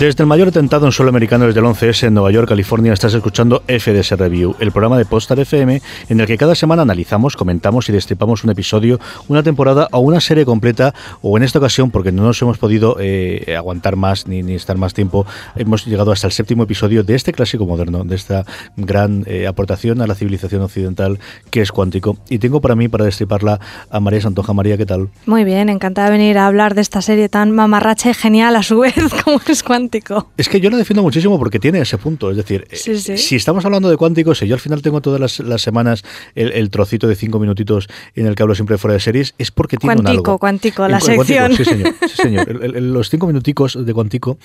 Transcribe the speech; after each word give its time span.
Desde 0.00 0.22
el 0.22 0.28
mayor 0.28 0.48
atentado 0.48 0.86
en 0.86 0.92
suelo 0.92 1.10
americano 1.10 1.44
desde 1.44 1.60
el 1.60 1.66
11S 1.66 2.06
en 2.06 2.14
Nueva 2.14 2.30
York, 2.30 2.48
California, 2.48 2.94
estás 2.94 3.12
escuchando 3.12 3.62
FDS 3.68 4.12
Review, 4.12 4.56
el 4.58 4.72
programa 4.72 4.96
de 4.96 5.04
Postar 5.04 5.38
FM 5.38 5.82
en 6.08 6.20
el 6.20 6.26
que 6.26 6.38
cada 6.38 6.54
semana 6.54 6.80
analizamos, 6.80 7.36
comentamos 7.36 7.86
y 7.90 7.92
destripamos 7.92 8.42
un 8.42 8.48
episodio, 8.48 8.98
una 9.28 9.42
temporada 9.42 9.88
o 9.92 9.98
una 9.98 10.20
serie 10.20 10.46
completa, 10.46 10.94
o 11.20 11.36
en 11.36 11.42
esta 11.42 11.58
ocasión, 11.58 11.90
porque 11.90 12.12
no 12.12 12.22
nos 12.22 12.40
hemos 12.40 12.56
podido 12.56 12.96
eh, 12.98 13.54
aguantar 13.54 13.96
más 13.96 14.26
ni, 14.26 14.40
estar 14.54 14.78
más 14.78 14.94
tiempo, 14.94 15.26
hemos 15.54 15.84
llegado 15.84 16.12
hasta 16.12 16.28
el 16.28 16.32
séptimo 16.32 16.62
episodio 16.62 17.02
de 17.02 17.14
este 17.14 17.34
clásico 17.34 17.66
moderno, 17.66 18.02
de 18.02 18.16
esta 18.16 18.46
gran 18.78 19.24
eh, 19.26 19.46
aportación 19.46 20.00
a 20.00 20.06
la 20.06 20.14
civilización 20.14 20.62
occidental 20.62 21.18
que 21.50 21.60
es 21.60 21.72
cuántico. 21.72 22.16
Y 22.30 22.38
tengo 22.38 22.62
para 22.62 22.74
mí, 22.74 22.88
para 22.88 23.04
destriparla, 23.04 23.60
a 23.90 24.00
María 24.00 24.22
Santoja. 24.22 24.54
María, 24.54 24.78
¿qué 24.78 24.86
tal? 24.86 25.10
Muy 25.26 25.44
bien, 25.44 25.68
encantada 25.68 26.08
de 26.08 26.16
venir 26.16 26.38
a 26.38 26.46
hablar 26.46 26.74
de 26.74 26.80
esta 26.80 27.02
serie 27.02 27.28
tan 27.28 27.50
mamarracha 27.50 28.08
y 28.08 28.14
genial 28.14 28.56
a 28.56 28.62
su 28.62 28.78
vez 28.78 28.94
como 29.24 29.42
es 29.46 29.62
cuántico. 29.62 29.89
Es 30.36 30.48
que 30.48 30.60
yo 30.60 30.70
la 30.70 30.76
defiendo 30.76 31.02
muchísimo 31.02 31.38
porque 31.38 31.58
tiene 31.58 31.80
ese 31.80 31.98
punto. 31.98 32.30
Es 32.30 32.36
decir, 32.36 32.66
eh, 32.70 32.76
si 32.76 33.36
estamos 33.36 33.64
hablando 33.64 33.90
de 33.90 33.96
cuánticos, 33.96 34.38
si 34.38 34.46
yo 34.46 34.54
al 34.54 34.60
final 34.60 34.82
tengo 34.82 35.00
todas 35.00 35.40
las, 35.40 35.62
semanas 35.62 36.04
el, 36.34 36.70
trocito 36.70 37.06
de 37.06 37.16
cinco 37.16 37.38
minutitos 37.38 37.88
en 38.14 38.26
el 38.26 38.34
que 38.34 38.42
hablo 38.42 38.54
siempre 38.54 38.78
fuera 38.78 38.94
de 38.94 39.00
series, 39.00 39.34
es 39.38 39.50
porque 39.50 39.76
tiene 39.76 39.96
un 39.96 40.06
algo. 40.06 40.38
Cuántico, 40.38 40.86
la 40.88 41.00
sección. 41.00 41.54
sí, 41.56 41.64
señor. 41.64 41.94
Sí, 42.08 42.22
señor. 42.22 42.48
los 42.48 43.10
cinco 43.10 43.26
minuticos 43.26 43.84
de 43.84 43.92
cuántico 43.94 44.38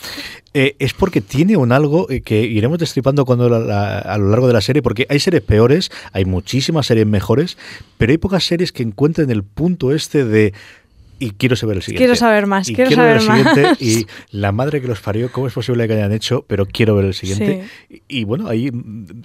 eh, 0.53 0.75
es 0.79 0.93
porque 0.93 1.21
tiene 1.21 1.57
un 1.57 1.71
algo 1.71 2.09
eh, 2.09 2.21
que 2.21 2.41
iremos 2.41 2.79
destripando 2.79 3.25
cuando 3.25 3.45
a 3.45 4.17
lo 4.17 4.29
largo 4.29 4.47
de 4.47 4.53
la 4.53 4.61
serie, 4.61 4.81
porque 4.81 5.05
hay 5.09 5.19
series 5.19 5.43
peores, 5.43 5.91
hay 6.11 6.25
muchísimas 6.25 6.87
series 6.87 7.07
mejores, 7.07 7.57
pero 7.97 8.11
hay 8.11 8.17
pocas 8.17 8.43
series 8.43 8.71
que 8.71 8.83
encuentren 8.83 9.29
el 9.29 9.43
punto 9.43 9.93
este 9.93 10.25
de 10.25 10.53
y 11.19 11.31
quiero 11.31 11.55
saber 11.55 11.77
el 11.77 11.83
siguiente. 11.83 12.03
Quiero 12.03 12.15
saber 12.15 12.47
más, 12.47 12.67
quiero, 12.67 12.91
saber 12.91 13.13
ver 13.13 13.15
el 13.17 13.21
siguiente 13.21 13.83
y 13.83 14.05
la 14.31 14.51
madre 14.51 14.81
que 14.81 14.87
los 14.87 14.99
parió, 14.99 15.31
¿cómo 15.31 15.47
es 15.47 15.53
posible 15.53 15.87
que 15.87 15.93
hayan 15.93 16.11
hecho? 16.11 16.45
Pero 16.47 16.65
quiero 16.65 16.95
ver 16.95 17.05
el 17.05 17.13
siguiente. 17.13 17.65
Y, 18.07 18.23
bueno, 18.23 18.47
ahí 18.47 18.71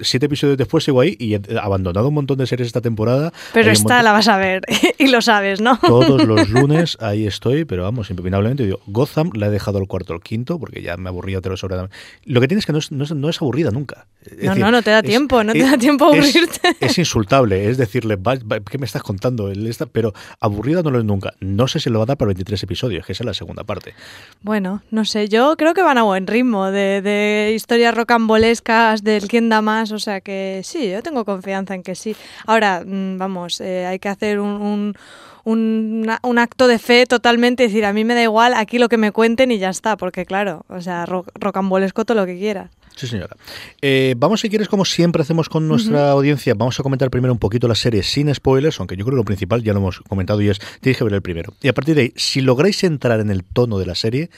siete 0.02 0.26
episodios 0.26 0.56
después 0.56 0.84
sigo 0.84 1.00
ahí 1.00 1.16
y 1.18 1.34
he 1.34 1.40
abandonado 1.60 2.08
un 2.08 2.14
montón 2.14 2.38
de 2.38 2.46
series 2.46 2.66
esta 2.66 2.80
temporada. 2.80 3.32
Pero 3.52 3.70
esta 3.70 4.02
la 4.02 4.12
vas 4.12 4.28
a 4.28 4.36
ver 4.36 4.62
y 4.98 5.08
lo 5.08 5.20
sabes, 5.20 5.60
¿no? 5.60 5.78
Todos 5.78 6.24
los 6.26 6.48
lunes 6.50 6.96
ahí 7.00 7.26
estoy, 7.26 7.64
pero 7.64 7.82
vamos, 7.82 8.10
impepinablemente 8.10 8.64
digo, 8.64 8.80
Gotham 8.86 9.30
la 9.34 9.46
he 9.46 9.50
dejado 9.50 9.78
al 9.78 9.86
cuarto 9.86 10.12
o 10.12 10.16
al 10.16 10.22
quinto 10.22 10.58
porque 10.58 10.82
ya 10.82 10.96
me 10.96 11.08
aburría 11.08 11.40
tres 11.40 11.64
horas. 11.64 11.88
Lo 12.24 12.40
que 12.40 12.48
tienes 12.48 12.62
es 12.62 12.66
que 12.66 12.72
no 12.72 12.78
es, 12.78 12.90
no 12.90 13.28
es, 13.28 13.42
aburrida 13.42 13.70
nunca. 13.70 14.06
no, 14.42 14.54
no, 14.54 14.70
no 14.70 14.82
te 14.82 14.90
da 14.90 15.02
tiempo, 15.02 15.42
no 15.42 15.52
te 15.52 15.62
da 15.62 15.76
tiempo 15.76 16.04
a 16.04 16.08
aburrirte. 16.08 16.76
Es, 16.80 16.98
insultable, 16.98 17.68
es 17.68 17.78
decirle, 17.78 18.18
¿qué 18.70 18.78
me 18.78 18.86
estás 18.86 19.02
contando? 19.02 19.50
Pero 19.92 20.12
aburrida 20.40 20.82
no 20.82 20.90
lo 20.90 20.98
es 20.98 21.04
nunca. 21.04 21.34
No 21.40 21.68
sé 21.68 21.80
lo 21.90 21.98
va 21.98 22.04
a 22.04 22.06
dar 22.06 22.16
para 22.16 22.28
23 22.28 22.62
episodios, 22.62 23.04
que 23.04 23.12
es 23.12 23.20
la 23.20 23.34
segunda 23.34 23.64
parte. 23.64 23.94
Bueno, 24.42 24.82
no 24.90 25.04
sé, 25.04 25.28
yo 25.28 25.56
creo 25.56 25.74
que 25.74 25.82
van 25.82 25.98
a 25.98 26.02
buen 26.02 26.26
ritmo 26.26 26.70
de, 26.70 27.52
historias 27.54 27.94
rocambolescas, 27.94 29.02
del 29.02 29.28
quién 29.28 29.48
da 29.48 29.60
más, 29.62 29.92
o 29.92 29.98
sea 29.98 30.20
que 30.20 30.62
sí, 30.64 30.90
yo 30.90 31.02
tengo 31.02 31.24
confianza 31.24 31.74
en 31.74 31.82
que 31.82 31.94
sí. 31.94 32.16
Ahora, 32.46 32.82
mm, 32.84 33.18
vamos, 33.18 33.60
eh, 33.60 33.86
hay 33.86 33.98
que 33.98 34.08
hacer 34.08 34.40
un, 34.40 34.50
un 34.50 34.94
acto 36.38 36.66
de 36.66 36.78
fe 36.78 37.06
totalmente, 37.06 37.64
decir, 37.64 37.84
a 37.84 37.92
mí 37.92 38.04
me 38.04 38.14
da 38.14 38.22
igual 38.22 38.54
aquí 38.54 38.78
lo 38.78 38.88
que 38.88 38.96
me 38.96 39.12
cuenten 39.12 39.50
y 39.50 39.58
ya 39.58 39.70
está, 39.70 39.96
porque 39.96 40.24
claro, 40.26 40.64
o 40.68 40.80
sea, 40.80 41.06
rocambolesco 41.06 42.04
todo 42.04 42.16
lo 42.16 42.26
que 42.26 42.38
quieras. 42.38 42.70
Sí, 42.96 43.06
señora. 43.06 43.34
Eh, 43.80 44.14
vamos, 44.18 44.40
si 44.40 44.50
quieres, 44.50 44.68
como 44.68 44.84
siempre 44.84 45.22
hacemos 45.22 45.48
con 45.48 45.66
nuestra 45.66 46.10
audiencia, 46.10 46.52
vamos 46.54 46.78
a 46.78 46.82
comentar 46.82 47.08
primero 47.08 47.32
un 47.32 47.38
poquito 47.38 47.66
la 47.66 47.74
serie 47.74 48.02
sin 48.02 48.34
spoilers, 48.34 48.78
aunque 48.78 48.94
yo 48.94 49.06
creo 49.06 49.14
que 49.14 49.20
lo 49.20 49.24
principal 49.24 49.62
ya 49.62 49.72
lo 49.72 49.78
hemos 49.78 50.00
comentado 50.00 50.42
y 50.42 50.50
es, 50.50 50.58
tienes 50.82 50.98
que 50.98 51.04
ver 51.04 51.14
el 51.14 51.22
primero. 51.22 51.54
Y 51.62 51.68
a 51.68 51.72
partir 51.72 51.94
de 51.94 52.02
ahí, 52.02 52.12
si 52.16 52.42
lográis 52.42 52.84
entrar 52.84 53.20
en 53.20 53.30
el 53.30 53.42
tono 53.42 53.78
de 53.78 53.86
la 53.86 53.94
serie, 53.94 54.28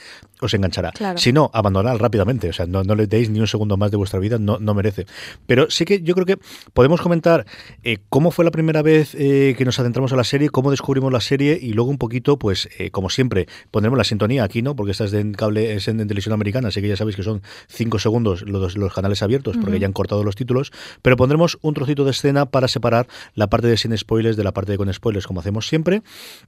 os 0.43 0.53
enganchará. 0.53 0.91
Si 1.15 1.33
no, 1.33 1.49
abandonad 1.53 1.97
rápidamente, 1.97 2.49
o 2.49 2.53
sea, 2.53 2.65
no, 2.65 2.83
le 2.83 3.07
deis 3.07 3.29
ni 3.29 3.39
un 3.39 3.47
segundo 3.47 3.77
más 3.77 3.91
de 3.91 3.97
vuestra 3.97 4.19
vida, 4.19 4.37
no, 4.39 4.59
no 4.59 4.73
merece. 4.73 5.05
Pero 5.47 5.69
sí 5.69 5.85
que 5.85 6.01
yo 6.01 6.13
creo 6.13 6.25
que 6.25 6.37
podemos 6.73 7.01
comentar 7.01 7.45
eh, 7.83 7.97
cómo 8.09 8.31
fue 8.31 8.45
la 8.45 8.51
primera 8.51 8.81
vez 8.81 9.15
eh, 9.15 9.55
que 9.57 9.65
nos 9.65 9.79
adentramos 9.79 10.13
a 10.13 10.15
la 10.15 10.23
serie, 10.23 10.49
cómo 10.49 10.71
descubrimos 10.71 11.11
la 11.11 11.21
serie 11.21 11.57
y 11.61 11.73
luego 11.73 11.89
un 11.89 11.97
poquito, 11.97 12.37
pues, 12.37 12.69
como 12.91 13.09
siempre, 13.09 13.47
pondremos 13.71 13.97
la 13.97 14.03
sintonía 14.03 14.43
aquí, 14.43 14.61
¿no? 14.61 14.75
Porque 14.75 14.91
esta 14.91 15.05
es 15.05 15.11
de 15.11 15.31
cable, 15.31 15.73
es 15.73 15.87
en, 15.87 15.97
televisión 15.97 16.33
americana, 16.33 16.67
así 16.67 16.81
que 16.81 16.87
ya 16.87 16.97
sabéis 16.97 17.15
que 17.15 17.23
son 17.23 17.41
cinco 17.67 17.99
segundos 17.99 18.43
los, 18.43 18.77
los 18.77 18.93
canales 18.93 19.23
abiertos 19.23 19.57
porque 19.57 19.79
ya 19.79 19.87
han 19.87 19.93
cortado 19.93 20.23
los 20.23 20.35
títulos, 20.35 20.71
pero 21.01 21.17
pondremos 21.17 21.57
un 21.61 21.73
trocito 21.73 22.05
de 22.05 22.11
escena 22.11 22.45
para 22.45 22.67
separar 22.67 23.07
la 23.35 23.47
parte 23.47 23.67
de 23.67 23.77
sin 23.77 23.97
spoilers 23.97 24.37
de 24.37 24.43
la 24.43 24.51
parte 24.51 24.71
de 24.71 24.77
con 24.77 24.91
spoilers, 24.93 25.27
como 25.27 25.39
hacemos 25.39 25.67
siempre, 25.67 26.03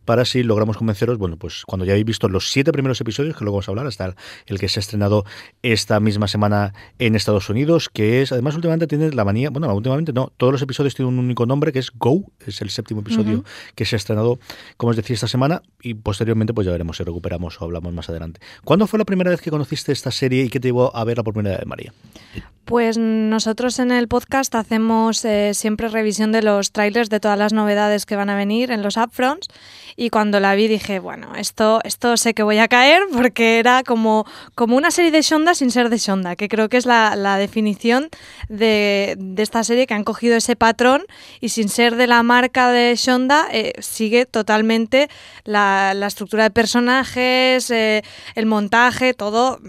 para 0.05 0.25
si 0.25 0.44
logramos 0.44 0.78
convenceros, 0.78 1.17
bueno, 1.17 1.38
pues 1.38 1.63
cuando 1.66 1.85
ya 1.85 1.94
habéis 1.94 2.05
visto 2.05 2.29
los 2.29 2.50
siete 2.50 2.72
primeros 2.72 3.00
episodios, 3.01 3.35
que 3.35 3.44
luego 3.44 3.57
vamos 3.57 3.67
a 3.67 3.72
hablar, 3.72 3.84
hasta 3.88 4.16
el 4.46 4.59
que 4.59 4.69
se 4.69 4.79
ha 4.79 4.81
estrenado 4.81 5.25
esta 5.62 6.00
misma 6.00 6.28
semana 6.28 6.73
en 7.00 7.16
Estados 7.16 7.50
Unidos, 7.50 7.90
que 7.90 8.22
es, 8.22 8.31
además 8.31 8.56
últimamente 8.56 8.88
tiene 8.88 9.12
la 9.12 9.25
manía, 9.25 9.50
bueno, 9.50 9.73
últimamente 9.73 10.13
no, 10.13 10.31
todos 10.38 10.53
los 10.53 10.62
episodios 10.62 10.96
tienen 10.96 11.13
un 11.13 11.19
único 11.19 11.46
nombre, 11.46 11.72
que 11.72 11.79
es 11.79 11.91
Go, 11.91 12.23
es 12.46 12.62
el 12.62 12.69
séptimo 12.69 13.01
episodio 13.01 13.44
que 13.75 13.85
se 13.85 13.96
ha 13.96 13.97
estrenado, 13.97 14.40
como 14.78 14.91
os 14.91 14.96
decía, 14.96 15.13
esta 15.13 15.28
semana, 15.28 15.62
y 15.81 15.94
posteriormente 15.94 16.53
pues 16.53 16.66
ya 16.66 16.72
veremos 16.72 16.97
si 16.97 17.03
recuperamos 17.03 17.62
o 17.62 17.66
hablamos 17.66 17.94
más 17.94 18.09
adelante. 18.09 18.40
¿Cuándo 18.63 18.88
fue 18.88 19.00
la 19.00 19.06
primera 19.06 19.29
vez 19.29 19.41
que 19.41 19.50
conociste 19.50 19.91
esta 19.91 20.12
serie 20.12 20.44
y 20.44 20.50
qué 20.50 20.59
te 20.59 20.69
llevó 20.69 20.96
a 20.96 21.03
verla 21.03 21.23
por 21.23 21.34
primera 21.34 21.57
vez, 21.57 21.66
María? 21.66 21.94
Pues 22.66 22.97
nosotros 22.97 23.78
en 23.78 23.91
el 23.91 24.07
podcast 24.07 24.56
hacemos 24.56 25.23
eh, 25.23 25.53
siempre 25.53 25.88
revisión 25.88 26.31
de 26.31 26.41
los 26.41 26.72
trailers 26.72 27.09
de 27.09 27.19
todas 27.19 27.38
las 27.38 27.53
novedades 27.53 28.07
que 28.07 28.16
van 28.16 28.31
a 28.31 28.35
venir 28.35 28.72
en 28.72 28.81
los 28.81 28.97
upfronts 28.97 29.47
y 29.97 30.09
cuando 30.09 30.39
la 30.39 30.56
vi 30.56 30.67
dije, 30.67 31.00
bueno, 31.00 31.35
esto, 31.35 31.79
esto 31.83 32.17
sé 32.17 32.33
que 32.33 32.44
voy 32.44 32.57
a 32.57 32.67
caer 32.67 33.03
porque 33.13 33.59
era 33.59 33.83
como, 33.83 34.25
como 34.53 34.75
una 34.75 34.91
serie 34.91 35.11
de 35.11 35.22
Shonda 35.22 35.56
sin 35.56 35.72
ser 35.72 35.89
de 35.89 35.97
Shonda, 35.97 36.35
que 36.35 36.47
creo 36.50 36.67
que 36.67 36.78
es 36.78 36.85
la, 36.85 37.38
definición 37.38 38.09
de, 38.50 39.17
esta 39.38 39.63
serie 39.63 39.88
que 39.88 39.94
han 39.94 40.03
cogido 40.03 40.35
ese 40.35 40.55
patrón 40.55 41.03
y 41.39 41.50
sin 41.50 41.69
ser 41.69 41.95
de 41.95 42.07
la 42.07 42.23
marca 42.23 42.72
de 42.72 42.95
Shonda 42.95 43.47
eh, 43.51 43.73
sigue 43.79 44.25
totalmente 44.25 45.09
la, 45.44 45.94
estructura 46.05 46.44
de 46.44 46.51
personajes, 46.51 47.72
eh, 47.72 48.03
el 48.35 48.45
montaje, 48.45 49.13
todo 49.13 49.59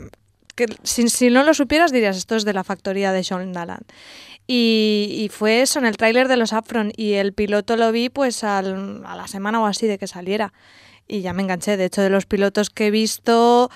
que 0.57 0.67
si, 0.83 1.31
no 1.31 1.45
lo 1.45 1.55
supieras 1.55 1.93
dirías, 1.93 2.17
esto 2.17 2.35
es 2.35 2.45
de 2.45 2.55
la 2.55 2.65
factoría 2.65 3.13
de 3.13 3.23
Sean 3.23 3.53
Daland. 4.47 5.21
Y, 5.21 5.31
fue 5.33 5.63
eso 5.63 5.79
en 5.79 5.87
el 5.87 5.97
tráiler 5.97 6.29
de 6.29 6.37
los 6.37 6.53
Afron 6.53 6.93
y 6.97 7.15
el 7.15 7.33
piloto 7.33 7.77
lo 7.77 7.91
vi 7.93 8.09
pues 8.09 8.45
a 8.45 8.63
la 8.63 9.29
semana 9.29 9.61
o 9.61 9.67
así 9.67 9.87
de 9.87 9.99
que 9.99 10.07
saliera. 10.07 10.53
Y 11.09 11.21
ya 11.21 11.33
me 11.33 11.43
enganché. 11.43 11.77
De 11.77 11.87
hecho, 11.87 12.03
de 12.03 12.11
los 12.11 12.27
pilotos 12.27 12.71
que 12.71 12.89
he 12.89 12.91
visto, 12.91 13.71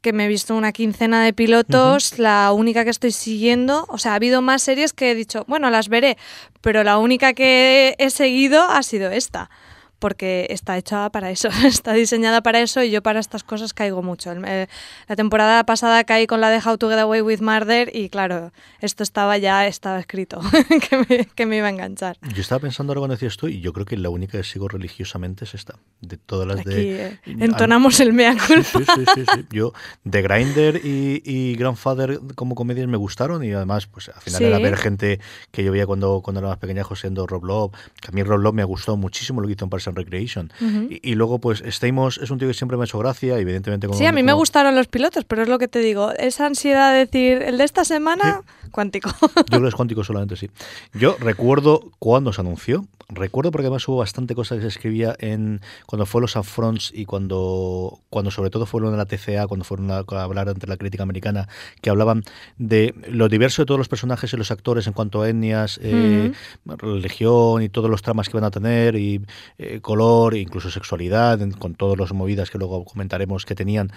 que 0.00 0.12
me 0.12 0.26
he 0.26 0.28
visto 0.28 0.54
una 0.54 0.72
quincena 0.72 1.24
de 1.24 1.32
pilotos, 1.32 2.18
la 2.18 2.52
única 2.52 2.84
que 2.84 2.90
estoy 2.90 3.12
siguiendo, 3.12 3.86
o 3.88 3.98
sea, 3.98 4.12
ha 4.12 4.16
habido 4.16 4.42
más 4.42 4.62
series 4.62 4.92
que 4.92 5.10
he 5.10 5.14
dicho, 5.14 5.44
bueno, 5.48 5.70
las 5.70 5.88
veré, 5.88 6.16
pero 6.60 6.84
la 6.84 6.98
única 6.98 7.32
que 7.32 7.94
he 7.98 8.10
seguido 8.10 8.62
ha 8.62 8.82
sido 8.82 9.10
esta 9.10 9.50
porque 9.98 10.46
está 10.50 10.76
hecha 10.76 11.10
para 11.10 11.30
eso, 11.30 11.48
está 11.64 11.92
diseñada 11.92 12.42
para 12.42 12.60
eso 12.60 12.82
y 12.82 12.90
yo 12.90 13.02
para 13.02 13.20
estas 13.20 13.44
cosas 13.44 13.72
caigo 13.72 14.02
mucho. 14.02 14.34
la 14.34 15.16
temporada 15.16 15.64
pasada 15.64 16.04
caí 16.04 16.26
con 16.26 16.40
la 16.40 16.50
de 16.50 16.60
How 16.64 16.78
to 16.78 16.88
Get 16.88 16.98
Away 16.98 17.22
with 17.22 17.40
Murder 17.40 17.94
y 17.94 18.08
claro, 18.08 18.52
esto 18.80 19.02
estaba 19.02 19.38
ya 19.38 19.66
estaba 19.66 19.98
escrito, 19.98 20.40
que, 21.34 21.46
me, 21.46 21.56
iba 21.56 21.66
a 21.66 21.70
enganchar. 21.70 22.18
Yo 22.34 22.42
estaba 22.42 22.60
pensando 22.60 22.92
ahora 22.92 23.00
cuando 23.00 23.14
decías 23.14 23.32
esto 23.32 23.48
y 23.48 23.60
yo 23.60 23.72
creo 23.72 23.86
que 23.86 23.96
la 23.96 24.10
única 24.10 24.38
que 24.38 24.44
sigo 24.44 24.68
religiosamente 24.68 25.44
es 25.44 25.54
esta, 25.54 25.76
de 26.00 26.16
todas 26.16 26.46
las 26.46 26.60
Aquí, 26.60 26.70
de... 26.70 27.06
Eh, 27.06 27.20
entonamos 27.26 28.00
el 28.00 28.12
mea 28.12 28.34
culpa. 28.34 28.64
Sí, 28.64 28.84
sí, 28.84 29.04
sí, 29.14 29.24
sí, 29.34 29.46
Yo, 29.50 29.72
The 30.08 30.22
Grinder 30.22 30.80
y, 30.84 31.22
y, 31.24 31.54
Grandfather 31.56 32.20
como 32.34 32.54
comedias 32.54 32.86
me 32.88 32.96
gustaron 32.96 33.44
y 33.44 33.52
además, 33.52 33.86
pues 33.86 34.08
al 34.08 34.20
final 34.20 34.42
era 34.42 34.58
ver 34.58 34.76
gente 34.76 35.20
que 35.50 35.64
yo 35.64 35.72
veía 35.72 35.86
cuando, 35.86 36.20
cuando 36.22 36.40
era 36.40 36.48
más 36.48 36.58
pequeña, 36.58 36.84
siendo 36.94 37.26
Rob 37.26 37.44
Love, 37.44 37.72
que 38.00 38.08
a 38.08 38.10
mí 38.12 38.22
Rob 38.22 38.40
Love 38.40 38.54
me 38.54 38.64
gustó 38.64 38.96
muchísimo 38.96 39.40
lo 39.40 39.46
que 39.46 39.54
hizo 39.54 39.64
en 39.64 39.70
Parks 39.70 39.87
and 39.88 39.96
Recreation. 39.96 40.52
y, 40.90 41.14
luego, 41.14 41.38
pues, 41.40 41.62
Stamos 41.66 42.18
es 42.18 42.30
un 42.30 42.38
tío 42.38 42.48
que 42.48 42.54
siempre 42.54 42.76
me 42.76 42.84
ha 42.84 42.86
hecho 42.86 42.98
gracia, 42.98 43.38
evidentemente. 43.38 43.86
Como, 43.86 43.98
sí, 43.98 44.06
a 44.06 44.12
mí 44.12 44.22
me 44.22 44.32
gustaron 44.32 44.74
los 44.74 44.86
pilotos, 44.86 45.24
pero 45.24 45.42
es 45.42 45.48
lo 45.48 45.58
que 45.58 45.68
te 45.68 45.80
digo. 45.80 46.12
Esa 46.12 46.46
ansiedad 46.46 46.92
de 46.92 46.98
decir, 47.00 47.42
el 47.42 47.58
de 47.58 47.64
esta 47.64 47.84
semana, 47.84 48.42
cuántico. 48.70 49.10
Yo 49.20 49.44
creo 49.44 49.62
que 49.62 49.68
es 49.68 49.74
cuántico 49.76 50.04
solamente, 50.04 50.36
sí. 50.36 50.50
Yo 50.94 51.16
recuerdo 51.18 51.90
cuando 51.98 52.32
se 52.32 52.40
anunció, 52.40 52.86
recuerdo 53.08 53.50
porque 53.50 53.66
además 53.66 53.86
hubo 53.88 53.98
bastante 53.98 54.34
cosas 54.34 54.58
que 54.58 54.62
se 54.62 54.68
escribía 54.68 55.16
en 55.18 55.60
cuando 55.86 56.06
fue 56.06 56.20
los 56.20 56.36
upfronts 56.36 56.92
y 56.94 57.06
cuando, 57.06 58.00
cuando 58.10 58.30
sobre 58.30 58.50
todo 58.50 58.66
fueron 58.66 58.92
en 58.92 58.98
la 58.98 59.06
TCA, 59.06 59.46
cuando 59.46 59.64
fueron 59.64 59.90
a, 59.90 59.98
hablar 59.98 60.48
ante 60.48 60.66
la 60.66 60.76
crítica 60.76 61.02
americana, 61.02 61.48
que 61.80 61.90
hablaban 61.90 62.22
de 62.58 62.94
lo 63.08 63.28
diverso 63.28 63.62
de 63.62 63.66
todos 63.66 63.78
los 63.78 63.88
personajes 63.88 64.32
y 64.32 64.36
los 64.36 64.50
actores 64.50 64.86
en 64.86 64.92
cuanto 64.92 65.22
a 65.22 65.28
etnias, 65.28 65.80
eh, 65.82 66.32
religión 66.66 67.62
y 67.62 67.68
todos 67.68 67.90
los 67.90 68.02
tramas 68.02 68.28
que 68.28 68.34
van 68.34 68.44
a 68.44 68.50
tener, 68.50 68.96
y 68.96 69.22
eh, 69.58 69.77
color, 69.80 70.36
incluso 70.36 70.70
sexualidad, 70.70 71.38
con 71.58 71.74
todas 71.74 71.98
las 71.98 72.12
movidas 72.12 72.50
que 72.50 72.58
luego 72.58 72.84
comentaremos 72.84 73.44
que 73.44 73.54
tenían 73.54 73.92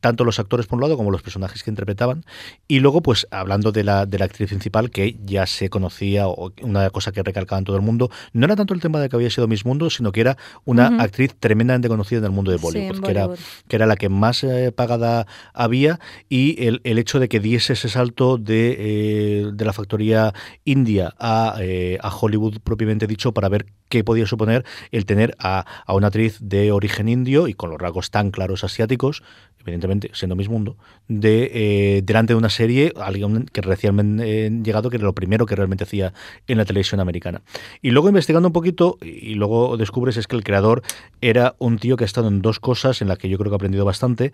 tanto 0.00 0.24
los 0.24 0.38
actores 0.38 0.66
por 0.66 0.76
un 0.76 0.82
lado 0.82 0.96
como 0.96 1.10
los 1.10 1.22
personajes 1.22 1.62
que 1.62 1.70
interpretaban. 1.70 2.24
Y 2.68 2.80
luego, 2.80 3.02
pues 3.02 3.26
hablando 3.30 3.72
de 3.72 3.84
la, 3.84 4.06
de 4.06 4.18
la 4.18 4.24
actriz 4.24 4.48
principal, 4.48 4.90
que 4.90 5.16
ya 5.24 5.46
se 5.46 5.70
conocía, 5.70 6.28
o 6.28 6.52
una 6.62 6.90
cosa 6.90 7.12
que 7.12 7.22
recalcaba 7.22 7.58
en 7.58 7.64
todo 7.64 7.76
el 7.76 7.82
mundo, 7.82 8.10
no 8.32 8.46
era 8.46 8.56
tanto 8.56 8.74
el 8.74 8.80
tema 8.80 9.00
de 9.00 9.08
que 9.08 9.16
había 9.16 9.30
sido 9.30 9.46
Miss 9.46 9.64
Mundo, 9.64 9.90
sino 9.90 10.12
que 10.12 10.20
era 10.20 10.36
una 10.64 10.86
actriz 11.02 11.34
tremendamente 11.38 11.88
conocida 11.88 12.18
en 12.18 12.24
el 12.26 12.30
mundo 12.30 12.50
de 12.50 12.56
Bollywood, 12.56 13.00
que, 13.00 13.10
era, 13.10 13.28
que 13.68 13.76
era 13.76 13.86
la 13.86 13.96
que 13.96 14.08
más 14.08 14.42
eh, 14.44 14.72
pagada 14.72 15.26
había, 15.52 16.00
y 16.28 16.66
el, 16.66 16.80
el, 16.84 16.98
hecho 16.98 17.18
de 17.18 17.28
que 17.28 17.40
diese 17.40 17.74
ese 17.74 17.88
salto 17.88 18.38
de, 18.38 18.76
eh, 18.78 19.50
de 19.52 19.64
la 19.64 19.72
factoría 19.72 20.32
india 20.64 21.14
a, 21.18 21.56
eh, 21.60 21.98
a 22.02 22.14
Hollywood 22.14 22.58
propiamente 22.62 23.06
dicho 23.06 23.32
para 23.32 23.48
ver 23.48 23.66
qué 23.88 24.04
podía 24.04 24.26
suponer 24.26 24.64
el 24.92 25.04
tener 25.04 25.34
a, 25.38 25.64
a, 25.86 25.94
una 25.94 26.08
actriz 26.08 26.38
de 26.40 26.72
origen 26.72 27.08
indio 27.08 27.48
y 27.48 27.54
con 27.54 27.70
los 27.70 27.80
rasgos 27.80 28.10
tan 28.10 28.30
claros 28.30 28.64
asiáticos, 28.64 29.22
evidentemente 29.60 30.10
siendo 30.14 30.36
Miss 30.36 30.48
Mundo, 30.48 30.76
de 31.08 31.50
eh, 31.52 32.02
delante 32.02 32.32
de 32.32 32.38
una 32.38 32.50
serie, 32.50 32.92
alguien 32.96 33.46
que 33.52 33.60
recién 33.60 34.20
eh, 34.20 34.50
llegado, 34.62 34.90
que 34.90 34.96
era 34.96 35.04
lo 35.04 35.14
primero 35.14 35.46
que 35.46 35.56
realmente 35.56 35.84
hacía 35.84 36.12
en 36.46 36.58
la 36.58 36.64
televisión 36.64 37.00
americana. 37.00 37.42
Y 37.82 37.90
luego 37.90 38.08
investigando 38.08 38.48
un 38.48 38.52
poquito, 38.52 38.98
y 39.02 39.34
luego 39.34 39.76
descubres 39.76 40.16
es 40.16 40.26
que 40.26 40.36
el 40.36 40.44
creador 40.44 40.82
era 41.20 41.54
un 41.58 41.78
tío 41.78 41.96
que 41.96 42.04
ha 42.04 42.06
estado 42.06 42.28
en 42.28 42.42
dos 42.42 42.60
cosas 42.60 43.02
en 43.02 43.08
las 43.08 43.18
que 43.18 43.28
yo 43.28 43.38
creo 43.38 43.50
que 43.50 43.54
ha 43.54 43.56
aprendido 43.56 43.84
bastante. 43.84 44.32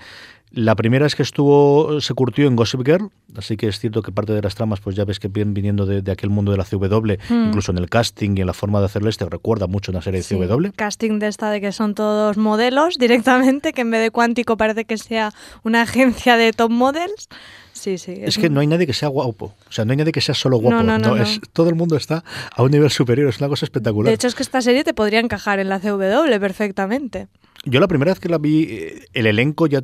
La 0.53 0.77
primera 0.77 1.07
es 1.07 1.17
que 1.17 1.23
estuvo, 1.23 2.01
se 2.01 2.15
curtió 2.15 2.47
en 2.47 2.55
Gossip 2.55 2.87
Girl, 2.87 3.11
así 3.37 3.57
que 3.57 3.67
es 3.67 3.81
cierto 3.81 4.01
que 4.03 4.13
parte 4.13 4.33
de 4.33 4.41
las 4.41 4.55
tramas, 4.55 4.81
pues 4.81 4.95
ya 4.95 5.05
ves 5.05 5.19
que 5.19 5.29
vienen 5.29 5.55
viniendo 5.55 5.87
de, 5.87 6.11
aquel 6.11 6.31
mundo 6.31 6.53
de 6.53 6.59
la 6.59 6.65
CW, 6.65 7.15
hmm. 7.29 7.49
incluso 7.49 7.73
en 7.73 7.79
el 7.79 7.91
casting 7.91 8.37
y 8.37 8.43
en 8.43 8.47
la 8.47 8.53
forma 8.53 8.79
de 8.79 8.87
hacerlo 8.87 9.09
este, 9.09 9.25
recuerda 9.25 9.67
mucho 9.67 9.91
una 9.91 10.03
serie 10.03 10.23
de 10.23 10.47
CW. 10.47 10.69
Casting 10.77 11.19
de 11.19 11.27
esta 11.27 11.51
de 11.51 11.61
que 11.61 11.73
son 11.73 11.95
todos 11.95 12.37
modelos 12.37 12.97
directamente, 12.97 13.73
que 13.73 13.81
en 13.81 13.91
vez 13.91 14.01
de 14.01 14.11
cuántico 14.11 14.57
parece 14.57 14.85
que 14.85 14.97
sea 14.99 15.16
una 15.63 15.83
agencia 15.83 16.37
de 16.37 16.53
top 16.53 16.71
models. 16.71 17.29
Sí, 17.73 17.99
sí. 17.99 18.15
Es, 18.23 18.39
que 18.39 18.49
no 18.49 18.61
hay 18.61 18.67
nadie 18.67 18.87
que 18.87 18.95
sea 18.95 19.09
guapo. 19.09 19.55
O 19.69 19.73
sea, 19.73 19.85
no 19.85 19.93
hay 19.93 19.99
nadie 19.99 20.13
que 20.13 20.21
sea 20.21 20.35
solo 20.35 20.59
guapo. 20.59 20.83
No, 20.83 20.99
no, 20.99 20.99
no, 20.99 21.17
es, 21.17 21.41
todo 21.53 21.69
el 21.69 21.75
mundo 21.75 21.97
está 21.97 22.25
a 22.51 22.63
un 22.63 22.71
nivel 22.71 22.91
superior. 22.91 23.29
Es 23.29 23.39
una 23.39 23.49
cosa 23.49 23.67
espectacular. 23.67 24.09
De 24.09 24.15
hecho, 24.15 24.29
es 24.29 24.35
que 24.35 24.43
esta 24.43 24.63
serie 24.63 24.83
te 24.83 24.95
podría 24.95 25.21
encajar 25.21 25.59
en 25.59 25.69
la 25.69 25.79
CW 25.79 26.41
perfectamente. 26.41 27.29
Yo 27.69 27.81
la 27.81 27.89
primera 27.89 28.13
vez 28.13 28.21
que 28.21 28.29
la 28.29 28.39
vi, 28.39 28.63
eh, 28.63 29.05
el 29.13 29.27
elenco 29.27 29.67
ya. 29.67 29.83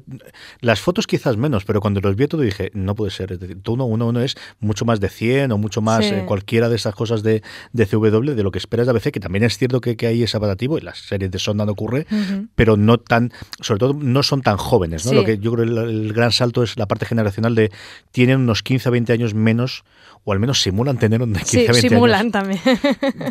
Las 0.60 0.80
fotos 0.80 1.08
quizás 1.08 1.36
menos, 1.36 1.64
pero 1.64 1.80
cuando 1.80 2.00
los 2.00 2.14
vi 2.14 2.28
todo 2.28 2.42
dije, 2.42 2.70
no 2.74 2.94
puede 2.94 3.10
ser. 3.10 3.32
Es 3.32 3.40
decir, 3.40 3.58
uno, 3.66 3.84
uno, 3.86 4.06
uno 4.06 4.20
es 4.20 4.36
mucho 4.60 4.84
más 4.84 5.00
de 5.00 5.08
100 5.08 5.50
o 5.50 5.58
mucho 5.58 5.82
más 5.82 6.04
eh, 6.06 6.24
cualquiera 6.26 6.68
de 6.68 6.76
esas 6.76 6.94
cosas 6.94 7.24
de, 7.24 7.42
de 7.72 7.86
CW, 7.86 8.34
de 8.34 8.42
lo 8.44 8.52
que 8.52 8.58
esperas 8.58 8.86
de 8.86 8.92
ABC, 8.92 9.10
que 9.10 9.18
también 9.18 9.42
es 9.42 9.58
cierto 9.58 9.80
que, 9.80 9.96
que 9.96 10.06
hay 10.06 10.22
ese 10.22 10.36
abatativo, 10.36 10.78
y 10.78 10.80
las 10.80 10.98
series 10.98 11.30
de 11.30 11.38
Sonda 11.40 11.66
no 11.66 11.72
ocurre, 11.72 12.06
pero 12.54 12.76
no 12.76 12.98
tan. 12.98 13.32
Sobre 13.60 13.80
todo, 13.80 13.94
no 13.94 14.22
son 14.22 14.42
tan 14.42 14.56
jóvenes. 14.56 15.04
¿no? 15.04 15.12
Lo 15.12 15.24
que 15.24 15.38
yo 15.38 15.52
creo 15.52 15.64
el, 15.64 15.76
el 15.76 16.12
gran 16.12 16.30
salto 16.30 16.62
es 16.62 16.78
la 16.78 16.86
parte 16.86 17.04
generacional 17.04 17.56
de. 17.56 17.72
Tienen 18.12 18.40
unos 18.40 18.62
15 18.62 18.88
a 18.88 18.92
20 18.92 19.12
años 19.12 19.34
menos 19.34 19.84
o 20.24 20.32
al 20.32 20.38
menos 20.38 20.62
simulan 20.62 20.98
tener 20.98 21.20
un 21.20 21.32
15 21.32 21.56
20 21.56 21.88
simulan 21.88 22.30
también. 22.30 22.60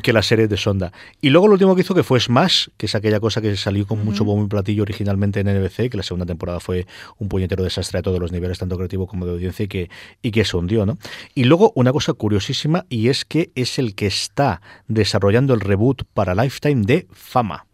que 0.03 0.11
la 0.11 0.21
serie 0.21 0.47
de 0.47 0.57
Sonda. 0.57 0.91
Y 1.21 1.29
luego 1.29 1.47
lo 1.47 1.53
último 1.53 1.75
que 1.75 1.81
hizo 1.81 1.95
que 1.95 2.03
fue 2.03 2.19
Smash, 2.19 2.67
que 2.77 2.87
es 2.87 2.95
aquella 2.95 3.19
cosa 3.19 3.41
que 3.41 3.55
salió 3.55 3.87
con 3.87 4.03
mucho 4.03 4.25
bombo 4.25 4.40
y 4.45 4.47
platillo 4.47 4.83
originalmente 4.83 5.39
en 5.39 5.47
NBC, 5.47 5.89
que 5.89 5.97
la 5.97 6.03
segunda 6.03 6.25
temporada 6.25 6.59
fue 6.59 6.87
un 7.17 7.29
puñetero 7.29 7.63
desastre 7.63 7.99
a 7.99 8.01
todos 8.01 8.19
los 8.19 8.31
niveles, 8.31 8.59
tanto 8.59 8.77
creativo 8.77 9.07
como 9.07 9.25
de 9.25 9.33
audiencia, 9.33 9.65
y 9.65 9.67
que, 9.67 9.89
y 10.21 10.31
que 10.31 10.45
se 10.45 10.57
hundió. 10.57 10.85
¿no? 10.85 10.97
Y 11.35 11.45
luego 11.45 11.71
una 11.75 11.91
cosa 11.91 12.13
curiosísima, 12.13 12.85
y 12.89 13.09
es 13.09 13.25
que 13.25 13.51
es 13.55 13.79
el 13.79 13.95
que 13.95 14.07
está 14.07 14.61
desarrollando 14.87 15.53
el 15.53 15.61
reboot 15.61 16.03
para 16.13 16.35
Lifetime 16.35 16.83
de 16.85 17.07
Fama. 17.11 17.65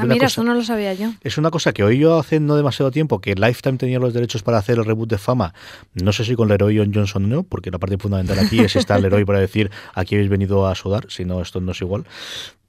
Ah, 0.00 0.06
mira, 0.06 0.26
eso 0.26 0.42
no 0.42 0.54
lo 0.54 0.64
sabía 0.64 0.94
yo. 0.94 1.12
Es 1.22 1.36
una 1.36 1.50
cosa 1.50 1.72
que 1.72 1.84
oí 1.84 1.98
yo 1.98 2.18
hace 2.18 2.40
no 2.40 2.56
demasiado 2.56 2.90
tiempo, 2.90 3.20
que 3.20 3.34
Lifetime 3.34 3.76
tenía 3.76 3.98
los 3.98 4.14
derechos 4.14 4.42
para 4.42 4.56
hacer 4.56 4.78
el 4.78 4.86
reboot 4.86 5.10
de 5.10 5.18
fama. 5.18 5.52
No 5.92 6.12
sé 6.12 6.24
si 6.24 6.34
con 6.34 6.48
Leroy 6.48 6.78
Johnson 6.78 7.28
no, 7.28 7.42
porque 7.42 7.70
la 7.70 7.78
parte 7.78 7.98
fundamental 7.98 8.38
aquí 8.38 8.60
es 8.60 8.74
estar 8.74 9.00
Leroy 9.00 9.26
para 9.26 9.38
decir 9.38 9.70
aquí 9.94 10.14
habéis 10.14 10.30
venido 10.30 10.66
a 10.66 10.74
sudar, 10.74 11.06
si 11.10 11.26
no, 11.26 11.42
esto 11.42 11.60
no 11.60 11.72
es 11.72 11.80
igual. 11.82 12.06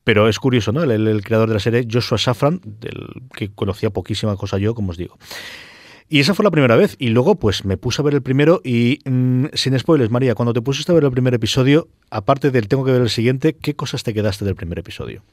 Pero 0.03 0.27
es 0.27 0.39
curioso, 0.39 0.71
¿no? 0.71 0.83
El, 0.83 1.23
creador 1.23 1.47
de 1.47 1.55
la 1.55 1.59
serie, 1.59 1.87
Joshua 1.89 2.17
Safran, 2.17 2.59
del 2.63 3.23
que 3.33 3.51
conocía 3.53 3.89
poquísima 3.89 4.35
cosa 4.35 4.57
yo, 4.57 4.75
como 4.75 4.91
os 4.91 4.97
digo. 4.97 5.17
Y 6.09 6.19
esa 6.19 6.33
fue 6.33 6.43
la 6.43 6.51
primera 6.51 6.75
vez. 6.75 6.95
Y 6.99 7.09
luego, 7.09 7.35
pues 7.35 7.63
me 7.63 7.77
puse 7.77 8.01
a 8.01 8.05
ver 8.05 8.13
el 8.13 8.21
primero 8.21 8.61
y, 8.63 8.99
mm, 9.05 9.45
sin 9.53 9.77
spoilers, 9.79 10.11
María, 10.11 10.35
cuando 10.35 10.53
te 10.53 10.61
pusiste 10.61 10.91
a 10.91 10.95
ver 10.95 11.05
el 11.05 11.11
primer 11.11 11.33
episodio, 11.33 11.87
aparte 12.09 12.51
del 12.51 12.67
tengo 12.67 12.83
que 12.83 12.91
ver 12.91 13.01
el 13.01 13.09
siguiente, 13.09 13.53
¿qué 13.55 13.75
cosas 13.75 14.03
te 14.03 14.13
quedaste 14.13 14.43
del 14.43 14.55
primer 14.55 14.79
episodio? 14.79 15.23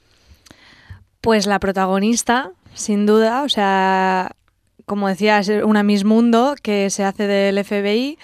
Pues 1.21 1.47
la 1.47 1.59
protagonista, 1.59 2.53
sin 2.73 3.05
duda, 3.05 3.43
o 3.43 3.49
sea, 3.49 4.37
como 4.87 5.09
decía, 5.09 5.39
es 5.41 5.49
una 5.49 5.83
Miss 5.83 6.05
Mundo 6.05 6.55
que 6.63 6.91
se 6.91 7.05
hace 7.05 7.27
del 7.27 7.63
FBI. 7.63 8.19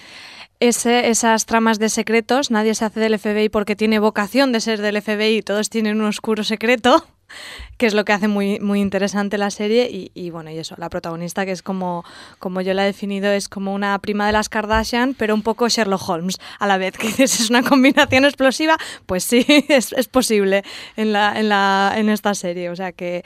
Ese, 0.59 1.11
esas 1.11 1.45
tramas 1.45 1.79
de 1.79 1.91
secretos, 1.91 2.51
nadie 2.51 2.75
se 2.75 2.85
hace 2.85 3.01
del 3.01 3.19
FBI 3.19 3.51
porque 3.51 3.77
tiene 3.77 3.99
vocación 3.99 4.53
de 4.53 4.61
ser 4.61 4.81
del 4.81 5.03
FBI, 5.03 5.43
todos 5.43 5.69
tienen 5.69 6.01
un 6.01 6.07
oscuro 6.07 6.45
secreto 6.45 7.07
que 7.79 7.87
es 7.87 7.95
lo 7.95 8.05
que 8.05 8.13
hace 8.13 8.29
muy, 8.29 8.59
muy 8.61 8.81
interesante 8.81 9.39
la 9.39 9.51
serie. 9.51 10.11
Y, 10.15 10.31
bueno, 10.31 10.51
y 10.51 10.59
eso, 10.59 10.75
la 10.79 10.89
protagonista 10.89 11.45
que 11.45 11.53
es 11.53 11.63
como, 11.63 12.05
como 12.39 12.61
yo 12.61 12.75
la 12.75 12.85
he 12.85 12.87
definido, 12.87 13.31
es 13.31 13.49
como 13.49 13.75
una 13.75 13.99
prima 13.99 14.27
de 14.27 14.33
las 14.33 14.49
Kardashian, 14.49 15.15
pero 15.15 15.35
un 15.35 15.43
poco 15.43 15.69
Sherlock 15.69 16.09
Holmes 16.09 16.39
a 16.59 16.67
la 16.67 16.79
vez, 16.79 16.97
que 16.99 17.23
es 17.23 17.51
una 17.51 17.63
combinación 17.63 18.25
explosiva, 18.25 18.77
pues 19.07 19.25
sí, 19.25 19.45
es, 19.69 19.93
es 19.93 20.09
posible 20.09 20.65
en, 20.97 21.13
la, 21.13 21.39
en, 21.39 21.49
la, 21.49 21.95
en 21.97 22.09
esta 22.09 22.35
serie, 22.35 22.71
o 22.71 22.77
sea 22.77 22.93
que 22.93 23.25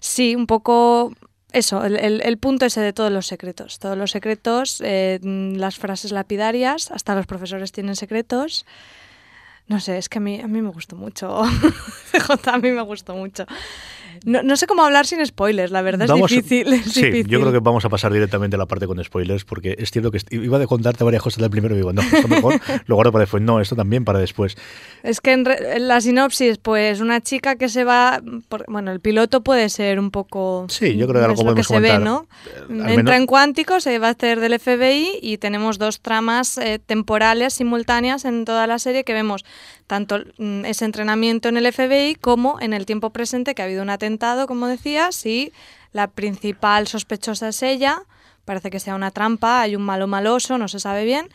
sí, 0.00 0.34
un 0.34 0.46
poco 0.46 1.12
eso, 1.54 1.84
el, 1.84 2.20
el, 2.20 2.38
punto 2.38 2.66
ese 2.66 2.80
de 2.80 2.92
todos 2.92 3.12
los 3.12 3.26
secretos. 3.26 3.78
Todos 3.78 3.96
los 3.96 4.10
secretos, 4.10 4.80
eh, 4.84 5.20
las 5.22 5.78
frases 5.78 6.12
lapidarias, 6.12 6.90
hasta 6.90 7.14
los 7.14 7.26
profesores 7.26 7.72
tienen 7.72 7.96
secretos. 7.96 8.66
No 9.66 9.80
sé, 9.80 9.96
es 9.96 10.08
que 10.08 10.18
a 10.18 10.20
mí, 10.20 10.40
a 10.40 10.48
mí 10.48 10.60
me 10.60 10.70
gustó 10.70 10.96
mucho. 10.96 11.42
CJ 12.12 12.48
a 12.48 12.58
mí 12.58 12.70
me 12.70 12.82
gustó 12.82 13.14
mucho. 13.14 13.46
No, 14.24 14.42
no, 14.42 14.56
sé 14.56 14.66
cómo 14.66 14.84
hablar 14.84 15.06
sin 15.06 15.24
spoilers, 15.24 15.70
la 15.70 15.82
verdad 15.82 16.08
es 16.08 16.30
difícil. 16.30 16.82
sí, 16.84 17.24
yo 17.26 17.40
creo 17.40 17.52
que 17.52 17.60
vamos 17.60 17.84
a 17.84 17.88
pasar 17.88 18.12
directamente 18.12 18.56
a 18.56 18.58
la 18.58 18.66
parte 18.66 18.86
con 18.86 19.02
spoilers, 19.02 19.44
porque 19.44 19.76
es 19.78 19.90
cierto 19.90 20.10
que 20.10 20.20
iba 20.30 20.58
a 20.58 20.66
contarte 20.66 21.04
varias 21.04 21.22
cosas 21.22 21.40
del 21.40 21.50
primero 21.50 21.74
y 21.74 21.78
digo, 21.78 21.92
no, 21.92 22.02
esto 22.02 22.28
mejor, 22.28 22.60
lo 22.86 22.94
guardo 22.94 23.12
para 23.12 23.22
después. 23.22 23.42
No, 23.42 23.60
esto 23.60 23.76
también 23.76 24.04
para 24.04 24.18
después. 24.18 24.56
Es 25.02 25.20
que 25.20 25.32
en, 25.32 25.44
la 25.86 26.00
sinopsis, 26.00 26.58
pues 26.58 27.00
una 27.00 27.20
chica 27.20 27.56
que 27.56 27.68
se 27.68 27.84
va, 27.84 28.22
bueno, 28.68 28.92
el 28.92 29.00
piloto 29.00 29.42
puede 29.42 29.68
ser 29.68 29.98
un 29.98 30.10
poco... 30.10 30.66
Sí, 30.68 30.96
yo 30.96 31.06
creo 31.06 31.20
que 31.20 31.26
algo 31.26 31.42
podemos 31.42 31.66
que 31.66 31.74
se 31.74 31.80
ve, 31.80 31.98
¿no? 31.98 32.26
Eh, 32.70 32.94
Entra 32.94 33.16
en 33.16 33.26
cuántico, 33.26 33.80
se 33.80 33.98
va 33.98 34.08
a 34.08 34.10
hacer 34.10 34.40
del 34.40 34.58
FBI 34.58 35.18
y 35.20 35.38
tenemos 35.38 35.78
dos 35.78 36.00
tramas 36.00 36.58
eh, 36.58 36.78
temporales 36.78 37.54
simultáneas 37.54 38.24
en 38.24 38.44
toda 38.44 38.66
la 38.66 38.78
serie 38.78 39.04
que 39.04 39.12
vemos 39.12 39.44
tanto 39.86 40.20
mm, 40.38 40.64
ese 40.64 40.84
entrenamiento 40.84 41.48
en 41.48 41.56
el 41.56 41.70
FBI 41.70 42.14
como 42.14 42.60
en 42.60 42.72
el 42.72 42.86
tiempo 42.86 43.10
presente 43.10 43.54
que 43.54 43.62
ha 43.62 43.66
habido 43.66 43.82
un 43.82 43.90
como 44.46 44.66
decías, 44.66 45.24
y 45.26 45.52
la 45.92 46.08
principal 46.08 46.86
sospechosa 46.86 47.48
es 47.48 47.62
ella. 47.62 48.02
Parece 48.44 48.70
que 48.70 48.80
sea 48.80 48.94
una 48.94 49.10
trampa, 49.10 49.60
hay 49.60 49.76
un 49.76 49.82
malo 49.82 50.06
maloso, 50.06 50.58
no 50.58 50.68
se 50.68 50.80
sabe 50.80 51.04
bien. 51.04 51.28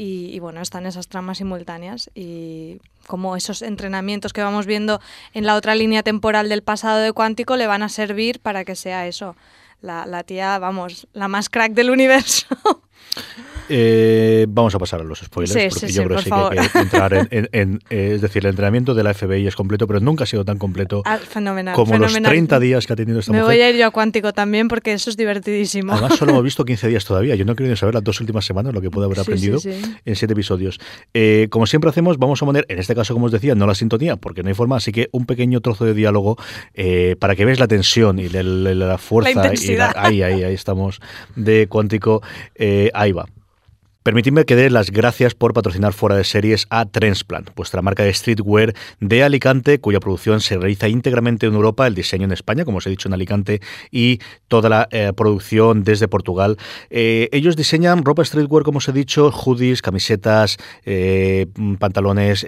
Y, 0.00 0.38
bueno, 0.38 0.60
están 0.60 0.86
esas 0.86 1.08
tramas 1.08 1.38
simultáneas 1.38 2.08
y 2.14 2.78
como 3.08 3.34
esos 3.34 3.62
entrenamientos 3.62 4.32
que 4.32 4.42
vamos 4.42 4.64
viendo 4.64 5.00
en 5.34 5.44
la 5.44 5.56
otra 5.56 5.74
línea 5.74 6.04
temporal 6.04 6.48
del 6.48 6.62
pasado 6.62 7.00
de 7.00 7.12
Cuántico 7.12 7.56
le 7.56 7.66
van 7.66 7.82
a 7.82 7.88
servir 7.88 8.38
para 8.38 8.64
que 8.64 8.76
sea 8.76 9.08
eso, 9.08 9.34
la, 9.80 10.06
la 10.06 10.22
tía, 10.22 10.56
vamos, 10.60 11.08
la 11.14 11.26
más 11.26 11.48
crack 11.48 11.72
del 11.72 11.90
universo. 11.90 12.46
Eh, 13.68 14.46
vamos 14.48 14.74
a 14.74 14.78
pasar 14.78 15.00
a 15.00 15.04
los 15.04 15.18
spoilers, 15.20 15.74
porque 15.74 15.92
yo 15.92 16.04
creo 16.04 16.16
que 16.16 16.24
sí 16.24 16.30
que 16.30 16.60
hay 16.60 16.68
que 16.68 16.78
entrar 16.78 17.28
en, 17.30 17.80
eh, 17.90 18.12
es 18.14 18.22
decir, 18.22 18.44
el 18.44 18.50
entrenamiento 18.50 18.94
de 18.94 19.02
la 19.02 19.12
FBI 19.12 19.46
es 19.46 19.56
completo, 19.56 19.86
pero 19.86 20.00
nunca 20.00 20.24
ha 20.24 20.26
sido 20.26 20.44
tan 20.44 20.58
completo 20.58 21.02
ah, 21.04 21.18
como 21.74 21.98
los 21.98 22.14
30 22.14 22.60
días 22.60 22.86
que 22.86 22.92
ha 22.94 22.96
tenido 22.96 23.20
esta 23.20 23.32
Me 23.32 23.40
mujer. 23.40 23.56
voy 23.56 23.62
a 23.62 23.70
ir 23.70 23.76
yo 23.76 23.86
a 23.86 23.90
Cuántico 23.90 24.32
también, 24.32 24.68
porque 24.68 24.92
eso 24.92 25.10
es 25.10 25.16
divertidísimo. 25.16 25.92
Además, 25.92 26.16
solo 26.16 26.32
hemos 26.32 26.44
visto 26.44 26.64
15 26.68 26.88
días 26.88 27.04
todavía. 27.04 27.34
Yo 27.34 27.44
no 27.44 27.54
quiero 27.54 27.70
ni 27.70 27.76
saber 27.76 27.94
las 27.94 28.04
dos 28.04 28.20
últimas 28.20 28.44
semanas 28.44 28.72
lo 28.72 28.80
que 28.80 28.90
puede 28.90 29.06
haber 29.06 29.20
aprendido 29.20 29.58
en 30.04 30.16
siete 30.16 30.32
episodios. 30.32 30.80
Eh, 31.12 31.48
como 31.50 31.66
siempre 31.66 31.90
hacemos, 31.90 32.18
vamos 32.18 32.42
a 32.42 32.46
poner, 32.46 32.64
en 32.68 32.78
este 32.78 32.94
caso, 32.94 33.12
como 33.12 33.26
os 33.26 33.32
decía, 33.32 33.54
no 33.54 33.66
la 33.66 33.74
sintonía, 33.74 34.16
porque 34.16 34.42
no 34.42 34.48
hay 34.48 34.54
forma, 34.54 34.76
así 34.76 34.92
que 34.92 35.08
un 35.12 35.26
pequeño 35.26 35.60
trozo 35.60 35.84
de 35.84 35.94
diálogo 35.94 36.38
para 37.18 37.36
que 37.36 37.44
veáis 37.44 37.60
la 37.60 37.68
tensión 37.68 38.18
y 38.18 38.28
la, 38.28 38.98
fuerza. 38.98 39.52
y 39.54 39.76
ahí, 39.96 40.22
ahí, 40.22 40.42
ahí 40.42 40.54
estamos 40.54 41.00
de 41.36 41.66
Cuántico. 41.68 42.22
ahí 42.94 43.07
va. 43.12 43.26
Permitidme 44.08 44.46
que 44.46 44.56
dé 44.56 44.70
las 44.70 44.90
gracias 44.90 45.34
por 45.34 45.52
patrocinar 45.52 45.92
fuera 45.92 46.16
de 46.16 46.24
series 46.24 46.66
a 46.70 46.86
Transplant, 46.86 47.50
vuestra 47.54 47.82
marca 47.82 48.04
de 48.04 48.14
streetwear 48.14 48.72
de 49.00 49.22
Alicante, 49.22 49.80
cuya 49.80 50.00
producción 50.00 50.40
se 50.40 50.56
realiza 50.56 50.88
íntegramente 50.88 51.44
en 51.44 51.52
Europa, 51.52 51.86
el 51.86 51.94
diseño 51.94 52.24
en 52.24 52.32
España, 52.32 52.64
como 52.64 52.78
os 52.78 52.86
he 52.86 52.90
dicho, 52.90 53.10
en 53.10 53.12
Alicante, 53.12 53.60
y 53.90 54.18
toda 54.48 54.70
la 54.70 54.88
eh, 54.92 55.12
producción 55.14 55.84
desde 55.84 56.08
Portugal. 56.08 56.56
Eh, 56.88 57.28
ellos 57.32 57.54
diseñan 57.54 58.02
ropa 58.02 58.24
streetwear, 58.24 58.62
como 58.62 58.78
os 58.78 58.88
he 58.88 58.92
dicho, 58.92 59.30
hoodies, 59.30 59.82
camisetas, 59.82 60.56
eh, 60.86 61.46
pantalones, 61.78 62.46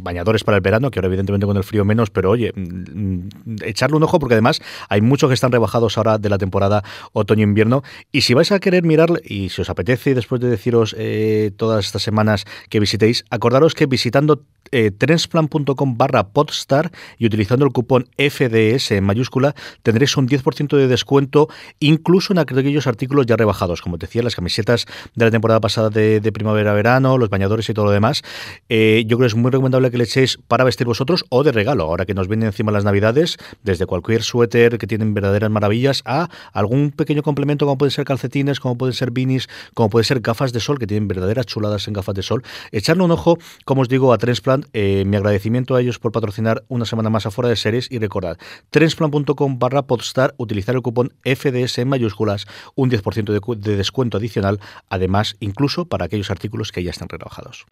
bañadores 0.00 0.44
para 0.44 0.58
el 0.58 0.62
verano, 0.62 0.92
que 0.92 1.00
ahora 1.00 1.08
evidentemente 1.08 1.44
con 1.44 1.56
el 1.56 1.64
frío 1.64 1.84
menos, 1.84 2.10
pero 2.10 2.30
oye, 2.30 2.52
mm, 2.54 3.64
echarle 3.64 3.96
un 3.96 4.04
ojo 4.04 4.20
porque 4.20 4.34
además 4.34 4.60
hay 4.88 5.00
muchos 5.00 5.28
que 5.28 5.34
están 5.34 5.50
rebajados 5.50 5.98
ahora 5.98 6.18
de 6.18 6.28
la 6.28 6.38
temporada 6.38 6.84
otoño-invierno. 7.14 7.82
Y 8.12 8.20
si 8.20 8.32
vais 8.32 8.52
a 8.52 8.60
querer 8.60 8.84
mirar, 8.84 9.10
y 9.24 9.48
si 9.48 9.62
os 9.62 9.70
apetece, 9.70 10.14
después 10.14 10.40
de 10.40 10.48
deciros 10.48 10.94
eh, 11.02 11.50
todas 11.56 11.86
estas 11.86 12.02
semanas 12.02 12.44
que 12.68 12.78
visitéis, 12.78 13.24
acordaros 13.30 13.74
que 13.74 13.86
visitando 13.86 14.44
eh, 14.72 14.92
trensplan.com 14.92 15.96
barra 15.96 16.28
podstar 16.28 16.92
y 17.18 17.26
utilizando 17.26 17.64
el 17.64 17.72
cupón 17.72 18.08
FDS 18.16 18.92
en 18.92 19.04
mayúscula 19.04 19.54
tendréis 19.82 20.16
un 20.16 20.28
10% 20.28 20.76
de 20.76 20.86
descuento 20.86 21.48
incluso 21.80 22.32
en 22.32 22.38
aquellos 22.38 22.86
artículos 22.86 23.26
ya 23.26 23.36
rebajados, 23.36 23.82
como 23.82 23.98
te 23.98 24.06
decía, 24.06 24.22
las 24.22 24.36
camisetas 24.36 24.86
de 25.14 25.24
la 25.24 25.30
temporada 25.30 25.60
pasada 25.60 25.90
de, 25.90 26.20
primavera-verano, 26.32 27.18
los 27.18 27.30
bañadores 27.30 27.68
y 27.68 27.74
todo 27.74 27.86
lo 27.86 27.90
demás. 27.90 28.22
Eh, 28.68 29.04
yo 29.06 29.16
creo 29.16 29.26
que 29.26 29.32
es 29.32 29.34
muy 29.34 29.50
recomendable 29.50 29.90
que 29.90 29.98
le 29.98 30.04
echéis 30.04 30.38
para 30.46 30.62
vestir 30.62 30.86
vosotros 30.86 31.24
o 31.30 31.42
de 31.42 31.50
regalo, 31.50 31.84
ahora 31.84 32.06
que 32.06 32.14
nos 32.14 32.28
vienen 32.28 32.46
encima 32.46 32.70
las 32.70 32.84
navidades, 32.84 33.38
desde 33.64 33.86
cualquier 33.86 34.22
suéter 34.22 34.78
que 34.78 34.86
tienen 34.86 35.14
verdaderas 35.14 35.50
maravillas 35.50 36.02
a 36.04 36.28
algún 36.52 36.92
pequeño 36.92 37.22
complemento 37.22 37.64
como 37.64 37.78
pueden 37.78 37.90
ser 37.90 38.04
calcetines, 38.04 38.60
como 38.60 38.76
pueden 38.78 38.94
ser 38.94 39.10
beanies, 39.10 39.48
como 39.74 39.90
pueden 39.90 40.04
ser 40.04 40.20
gafas 40.20 40.52
de 40.52 40.60
sol 40.60 40.78
que 40.78 40.86
tienen 40.90 41.06
verdaderas 41.06 41.46
chuladas 41.46 41.86
en 41.86 41.94
gafas 41.94 42.16
de 42.16 42.22
sol. 42.22 42.42
Echarle 42.72 43.04
un 43.04 43.12
ojo, 43.12 43.38
como 43.64 43.82
os 43.82 43.88
digo, 43.88 44.12
a 44.12 44.18
Transplant. 44.18 44.66
Eh, 44.72 45.04
mi 45.06 45.16
agradecimiento 45.16 45.76
a 45.76 45.80
ellos 45.80 46.00
por 46.00 46.10
patrocinar 46.10 46.64
una 46.68 46.84
semana 46.84 47.10
más 47.10 47.26
afuera 47.26 47.48
de 47.48 47.54
series 47.54 47.86
y 47.90 47.98
recordad, 47.98 48.38
transplant.com 48.70 49.58
barra 49.60 49.82
podstar, 49.82 50.34
utilizar 50.36 50.74
el 50.74 50.82
cupón 50.82 51.12
FDS 51.24 51.78
en 51.78 51.88
mayúsculas, 51.88 52.46
un 52.74 52.90
10% 52.90 53.24
de, 53.32 53.70
de 53.70 53.76
descuento 53.76 54.18
adicional, 54.18 54.58
además 54.88 55.36
incluso 55.38 55.84
para 55.84 56.06
aquellos 56.06 56.30
artículos 56.30 56.72
que 56.72 56.82
ya 56.82 56.90
están 56.90 57.08
rebajados. 57.08 57.66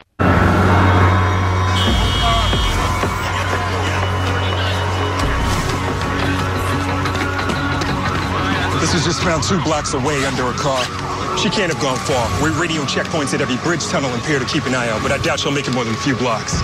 She 11.39 11.49
can't 11.51 11.73
have 11.73 11.81
gone 11.81 11.97
far. 12.03 12.27
We're 12.43 12.51
radio 12.59 12.83
checkpoints 12.83 13.33
at 13.33 13.41
every 13.41 13.55
bridge, 13.63 13.87
tunnel, 13.87 14.11
and 14.11 14.21
pier 14.25 14.41
to 14.41 14.45
keep 14.45 14.67
an 14.67 14.75
eye 14.75 14.91
out, 14.91 15.03
but 15.07 15.13
I 15.13 15.19
doubt 15.19 15.39
she'll 15.39 15.55
make 15.55 15.69
it 15.69 15.75
more 15.75 15.85
than 15.85 15.95
a 15.95 16.03
few 16.03 16.17
blocks. 16.17 16.59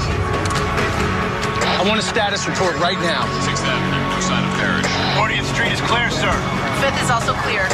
I 1.78 1.84
want 1.86 2.00
a 2.00 2.02
status 2.02 2.42
report 2.48 2.74
right 2.82 2.98
now. 2.98 3.22
6th 3.46 3.62
Avenue, 3.62 4.02
no 4.10 4.18
sign 4.18 4.42
of 4.42 4.50
Parrish. 4.58 4.90
40th 5.14 5.46
Street 5.54 5.70
is 5.70 5.80
clear, 5.86 6.10
sir. 6.10 6.34
5th 6.82 6.98
is 7.06 7.10
also 7.14 7.38
clear. 7.46 7.70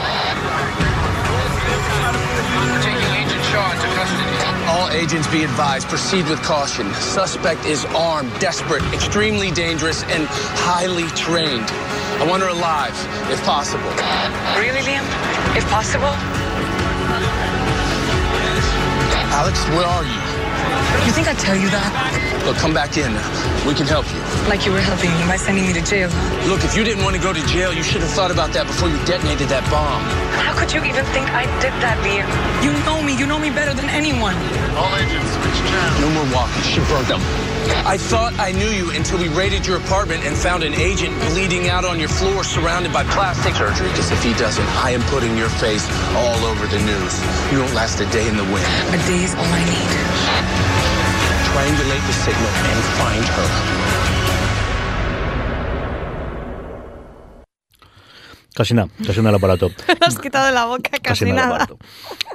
Taking 2.84 3.12
Agent 3.16 3.44
Shaw 3.48 3.64
into 3.72 3.88
custody. 3.96 4.28
All 4.68 4.90
agents 4.90 5.26
be 5.32 5.42
advised, 5.42 5.88
proceed 5.88 6.28
with 6.28 6.42
caution. 6.42 6.92
Suspect 7.00 7.64
is 7.64 7.86
armed, 7.96 8.30
desperate, 8.40 8.84
extremely 8.92 9.50
dangerous, 9.50 10.04
and 10.04 10.28
highly 10.68 11.08
trained. 11.16 11.64
I 12.20 12.26
want 12.28 12.42
her 12.42 12.50
alive, 12.50 12.92
if 13.32 13.40
possible. 13.42 13.88
Really, 14.60 14.84
Liam? 14.84 15.00
If 15.56 15.64
possible? 15.70 16.12
Alex, 19.30 19.62
where 19.70 19.86
are 19.86 20.02
you? 20.02 20.20
You 21.06 21.12
think 21.14 21.28
I'd 21.28 21.38
tell 21.38 21.54
you 21.54 21.70
that? 21.70 21.90
Look, 22.44 22.56
come 22.56 22.74
back 22.74 22.98
in. 22.98 23.14
We 23.66 23.74
can 23.74 23.86
help 23.86 24.10
you. 24.10 24.18
Like 24.50 24.66
you 24.66 24.72
were 24.72 24.82
helping 24.82 25.10
me 25.14 25.22
by 25.26 25.36
sending 25.36 25.66
me 25.66 25.72
to 25.72 25.82
jail. 25.82 26.10
Look, 26.50 26.64
if 26.64 26.74
you 26.76 26.82
didn't 26.82 27.04
want 27.04 27.14
to 27.14 27.22
go 27.22 27.32
to 27.32 27.42
jail, 27.46 27.72
you 27.72 27.82
should 27.82 28.02
have 28.02 28.10
thought 28.10 28.30
about 28.30 28.52
that 28.52 28.66
before 28.66 28.88
you 28.90 28.98
detonated 29.06 29.48
that 29.48 29.62
bomb. 29.70 30.02
How 30.34 30.54
could 30.58 30.72
you 30.74 30.82
even 30.82 31.04
think 31.14 31.30
I 31.30 31.46
did 31.62 31.74
that, 31.78 31.98
Liam? 32.02 32.26
You 32.64 32.74
know 32.84 33.02
me. 33.02 33.14
You 33.16 33.26
know 33.26 33.38
me 33.38 33.50
better 33.50 33.72
than 33.72 33.86
anyone. 33.90 34.34
All 34.74 34.90
agents, 34.98 35.30
switch 35.38 35.60
channel. 35.70 36.00
No 36.02 36.08
more 36.10 36.28
walking. 36.34 36.62
She 36.66 36.82
burned 36.90 37.06
them. 37.06 37.22
I 37.84 37.96
thought 37.96 38.32
I 38.38 38.52
knew 38.52 38.68
you 38.68 38.90
until 38.92 39.18
we 39.18 39.28
raided 39.28 39.66
your 39.66 39.76
apartment 39.78 40.24
and 40.24 40.36
found 40.36 40.62
an 40.62 40.74
agent 40.74 41.18
bleeding 41.30 41.68
out 41.68 41.84
on 41.84 41.98
your 41.98 42.08
floor 42.08 42.44
surrounded 42.44 42.92
by 42.92 43.04
plastic 43.04 43.54
surgery. 43.54 43.88
Because 43.88 44.10
if 44.10 44.22
he 44.22 44.32
doesn't, 44.34 44.66
I 44.84 44.90
am 44.90 45.02
putting 45.10 45.36
your 45.36 45.48
face 45.48 45.88
all 46.14 46.44
over 46.44 46.66
the 46.66 46.78
news. 46.78 47.14
You 47.52 47.60
won't 47.60 47.74
last 47.74 48.00
a 48.00 48.06
day 48.12 48.28
in 48.28 48.36
the 48.36 48.44
wind. 48.44 48.66
A 48.94 48.98
day 49.06 49.24
is 49.24 49.34
all 49.34 49.44
I 49.44 49.64
need. 49.64 49.90
Triangulate 51.50 52.06
the 52.06 52.12
signal 52.12 52.48
and 52.48 52.80
find 52.96 53.24
her. 53.24 53.89
Casi 58.60 58.74
nada, 58.74 58.90
casi 59.06 59.20
nada 59.20 59.30
el 59.30 59.36
aparato. 59.36 59.70
Me 59.88 60.06
has 60.06 60.18
quitado 60.18 60.44
de 60.44 60.52
la 60.52 60.66
boca 60.66 60.90
casi, 61.02 61.32
nada. 61.32 61.66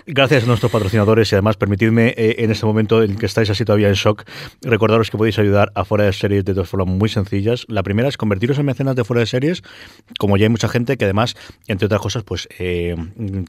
Gracias 0.07 0.43
a 0.43 0.47
nuestros 0.47 0.71
patrocinadores 0.71 1.31
y 1.31 1.35
además 1.35 1.55
permitidme 1.55 2.15
eh, 2.17 2.37
en 2.39 2.49
este 2.49 2.65
momento 2.65 3.03
en 3.03 3.15
que 3.15 3.27
estáis 3.27 3.51
así 3.51 3.63
todavía 3.63 3.89
en 3.89 3.93
shock, 3.93 4.23
recordaros 4.63 5.11
que 5.11 5.19
podéis 5.19 5.37
ayudar 5.37 5.71
a 5.75 5.85
Fuera 5.85 6.05
de 6.05 6.13
Series 6.13 6.43
de 6.43 6.55
dos 6.55 6.67
formas 6.67 6.87
muy 6.87 7.09
sencillas. 7.09 7.65
La 7.67 7.83
primera 7.83 8.09
es 8.09 8.17
convertiros 8.17 8.57
en 8.57 8.65
mecenas 8.65 8.95
de 8.95 9.03
Fuera 9.03 9.19
de 9.19 9.27
Series, 9.27 9.61
como 10.17 10.35
ya 10.35 10.47
hay 10.47 10.49
mucha 10.49 10.67
gente 10.67 10.97
que 10.97 11.05
además, 11.05 11.35
entre 11.67 11.85
otras 11.85 12.01
cosas, 12.01 12.23
pues 12.23 12.47
eh, 12.57 12.95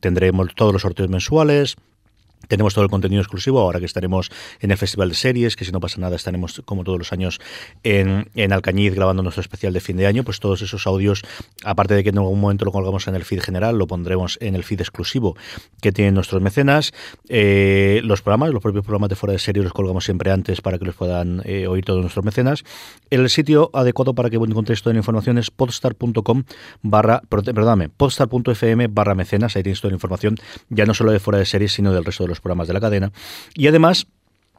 tendremos 0.03 0.55
todos 0.55 0.75
los 0.75 0.83
sorteos 0.83 1.09
mensuales, 1.09 1.77
tenemos 2.49 2.75
todo 2.75 2.85
el 2.85 2.91
contenido 2.91 3.21
exclusivo, 3.23 3.61
ahora 3.61 3.81
que 3.81 3.87
estaremos 3.87 4.31
en 4.61 4.71
el 4.71 4.77
Festival 4.77 5.09
de 5.09 5.15
Series, 5.15 5.57
que 5.57 5.65
si 5.65 5.73
no 5.73 5.81
pasa 5.81 6.01
nada 6.01 6.17
estaremos 6.17 6.63
como 6.65 6.85
todos 6.85 6.99
los 6.99 7.13
años 7.13 7.41
en, 7.83 8.29
en 8.35 8.53
Alcañiz 8.53 8.95
grabando 8.95 9.23
nuestro 9.23 9.41
especial 9.41 9.73
de 9.73 9.81
fin 9.81 9.97
de 9.97 10.07
año, 10.07 10.25
pues 10.25 10.41
todos 10.41 10.63
esos 10.63 10.87
audios, 10.87 11.23
aparte 11.65 11.95
de 11.95 12.03
que 12.03 12.11
en 12.11 12.19
algún 12.19 12.41
momento 12.41 12.65
lo 12.65 12.73
colgamos 12.73 13.07
en 13.09 13.15
el 13.15 13.25
feed 13.25 13.41
general, 13.41 13.79
lo 13.79 13.87
pondremos 13.87 14.39
en 14.41 14.55
el 14.55 14.65
feed 14.65 14.81
exclusivo 14.81 15.37
que 15.81 15.93
tienen 15.93 16.15
nuestros 16.15 16.43
mecenas. 16.43 16.93
Eh, 17.29 18.01
los 18.05 18.23
programas, 18.23 18.51
los 18.51 18.63
propios 18.63 18.85
programas 18.85 19.11
de 19.11 19.17
fuera 19.17 19.33
de 19.33 19.39
serie 19.39 19.63
los 19.63 19.73
colgamos 19.73 20.05
siempre 20.05 20.31
antes 20.31 20.61
para 20.61 20.79
que 20.79 20.85
los 20.85 20.95
puedan 20.95 21.43
eh, 21.45 21.67
oír 21.67 21.85
todos 21.85 22.01
nuestros 22.01 22.25
mecenas. 22.25 22.65
El 23.11 23.29
sitio 23.31 23.71
adecuado 23.73 24.15
para 24.15 24.31
que 24.31 24.37
encontréis 24.37 24.83
toda 24.83 24.95
la 24.95 24.99
información 24.99 25.39
es 25.39 25.51
podstar.com 25.51 26.45
barra, 26.83 27.23
perdóname, 27.29 27.89
podstar.fm 27.89 28.89
barra 28.89 29.15
mecenas, 29.15 29.57
ahí 29.57 29.63
tenéis 29.63 29.81
toda 29.81 29.91
la 29.91 29.97
información, 29.97 30.37
ya 30.69 30.87
no 30.87 30.95
solo 30.95 31.13
de 31.13 31.21
fuera 31.21 31.39
de 31.39 31.47
series, 31.47 31.73
sino 31.73 31.93
del 31.93 32.05
resto 32.05 32.25
de 32.25 32.29
los 32.29 32.36
programas 32.41 32.69
de 32.69 32.75
la 32.75 32.81
cadena. 32.81 33.13
Y 33.55 33.67
además, 33.67 34.07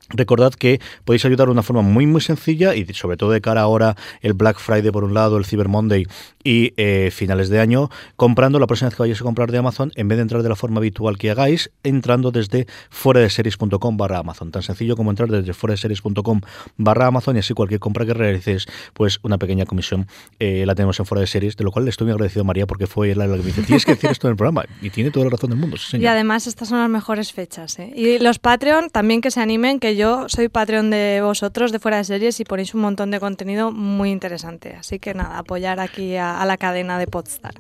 Recordad 0.10 0.54
que 0.54 0.80
podéis 1.06 1.26
ayudar 1.26 1.48
de 1.48 1.52
una 1.52 1.64
forma 1.64 1.82
muy 1.82 2.06
muy 2.06 2.22
sencilla 2.22 2.76
y 2.76 2.86
sobre 2.94 3.18
todo 3.18 3.32
de 3.32 3.42
cara 3.42 3.62
ahora 3.62 3.96
el 4.22 4.34
Black 4.34 4.60
Friday 4.60 4.92
por 4.92 5.04
un 5.04 5.14
lado, 5.14 5.38
el 5.38 5.46
Cyber 5.46 5.68
Monday 5.68 6.06
y 6.44 6.74
eh, 6.78 7.10
finales 7.12 7.50
de 7.50 7.60
año, 7.60 7.90
comprando 8.16 8.58
la 8.60 8.68
próxima 8.68 8.88
vez 8.88 8.96
que 8.96 9.04
vayáis 9.04 9.20
a 9.20 9.26
comprar 9.26 9.52
de 9.52 9.58
Amazon, 9.58 9.92
en 9.96 10.08
vez 10.08 10.18
de 10.18 10.22
entrar 10.22 10.44
de 10.44 10.50
la 10.50 10.56
forma 10.56 10.78
habitual 10.78 11.18
que 11.18 11.30
hagáis, 11.30 11.72
entrando 11.84 12.32
desde 12.32 12.68
fuera 12.90 13.20
de 13.20 13.30
series.com 13.30 13.98
barra 13.98 14.20
Amazon. 14.20 14.52
Tan 14.52 14.64
sencillo 14.64 14.96
como 14.96 15.10
entrar 15.10 15.30
desde 15.30 15.54
fuera 15.54 15.74
de 15.74 15.78
series.com 15.78 16.40
barra 16.78 17.08
Amazon 17.08 17.36
y 17.36 17.40
así 17.40 17.54
cualquier 17.54 17.82
compra 17.82 18.06
que 18.06 18.14
realices, 18.14 18.66
pues 18.94 19.20
una 19.24 19.38
pequeña 19.38 19.66
comisión 19.66 20.08
eh, 20.40 20.64
la 20.66 20.74
tenemos 20.74 20.98
en 21.02 21.06
fuera 21.06 21.20
de 21.20 21.28
series, 21.28 21.58
de 21.58 21.66
lo 21.66 21.72
cual 21.72 21.84
le 21.84 21.90
estoy 21.90 22.06
muy 22.06 22.14
agradecido 22.14 22.44
a 22.44 22.46
María 22.46 22.66
porque 22.66 22.88
fue 22.88 23.14
la, 23.14 23.26
que 23.26 23.32
me 23.32 23.44
dice, 23.44 23.64
tienes 23.64 23.84
que 23.84 23.96
decir 23.96 24.10
esto 24.10 24.28
en 24.28 24.32
el 24.32 24.38
programa 24.38 24.64
y 24.82 24.90
tiene 24.90 25.12
toda 25.12 25.26
la 25.26 25.32
razón 25.32 25.50
del 25.50 25.60
mundo. 25.60 25.76
y 25.92 26.06
además 26.06 26.48
estas 26.48 26.70
son 26.70 26.80
las 26.80 26.90
mejores 26.90 27.34
fechas. 27.34 27.78
¿eh? 27.80 27.92
Y 27.94 28.20
los 28.20 28.40
Patreon 28.40 28.90
también 28.90 29.20
que 29.20 29.32
se 29.32 29.42
animen, 29.42 29.82
que 29.82 29.97
yo 29.98 30.30
soy 30.30 30.48
Patreon 30.48 30.90
de 30.90 31.20
vosotros, 31.22 31.72
de 31.72 31.80
fuera 31.80 31.98
de 31.98 32.06
series, 32.06 32.40
y 32.40 32.46
ponéis 32.46 32.74
un 32.74 32.82
montón 32.82 33.12
de 33.12 33.20
contenido 33.20 33.72
muy 33.72 34.12
interesante. 34.12 34.76
Así 34.76 35.00
que 35.00 35.14
nada, 35.14 35.40
apoyar 35.40 35.80
aquí 35.80 36.16
a, 36.16 36.46
la 36.46 36.58
cadena 36.58 36.98
de 36.98 37.08
Podstar. 37.08 37.56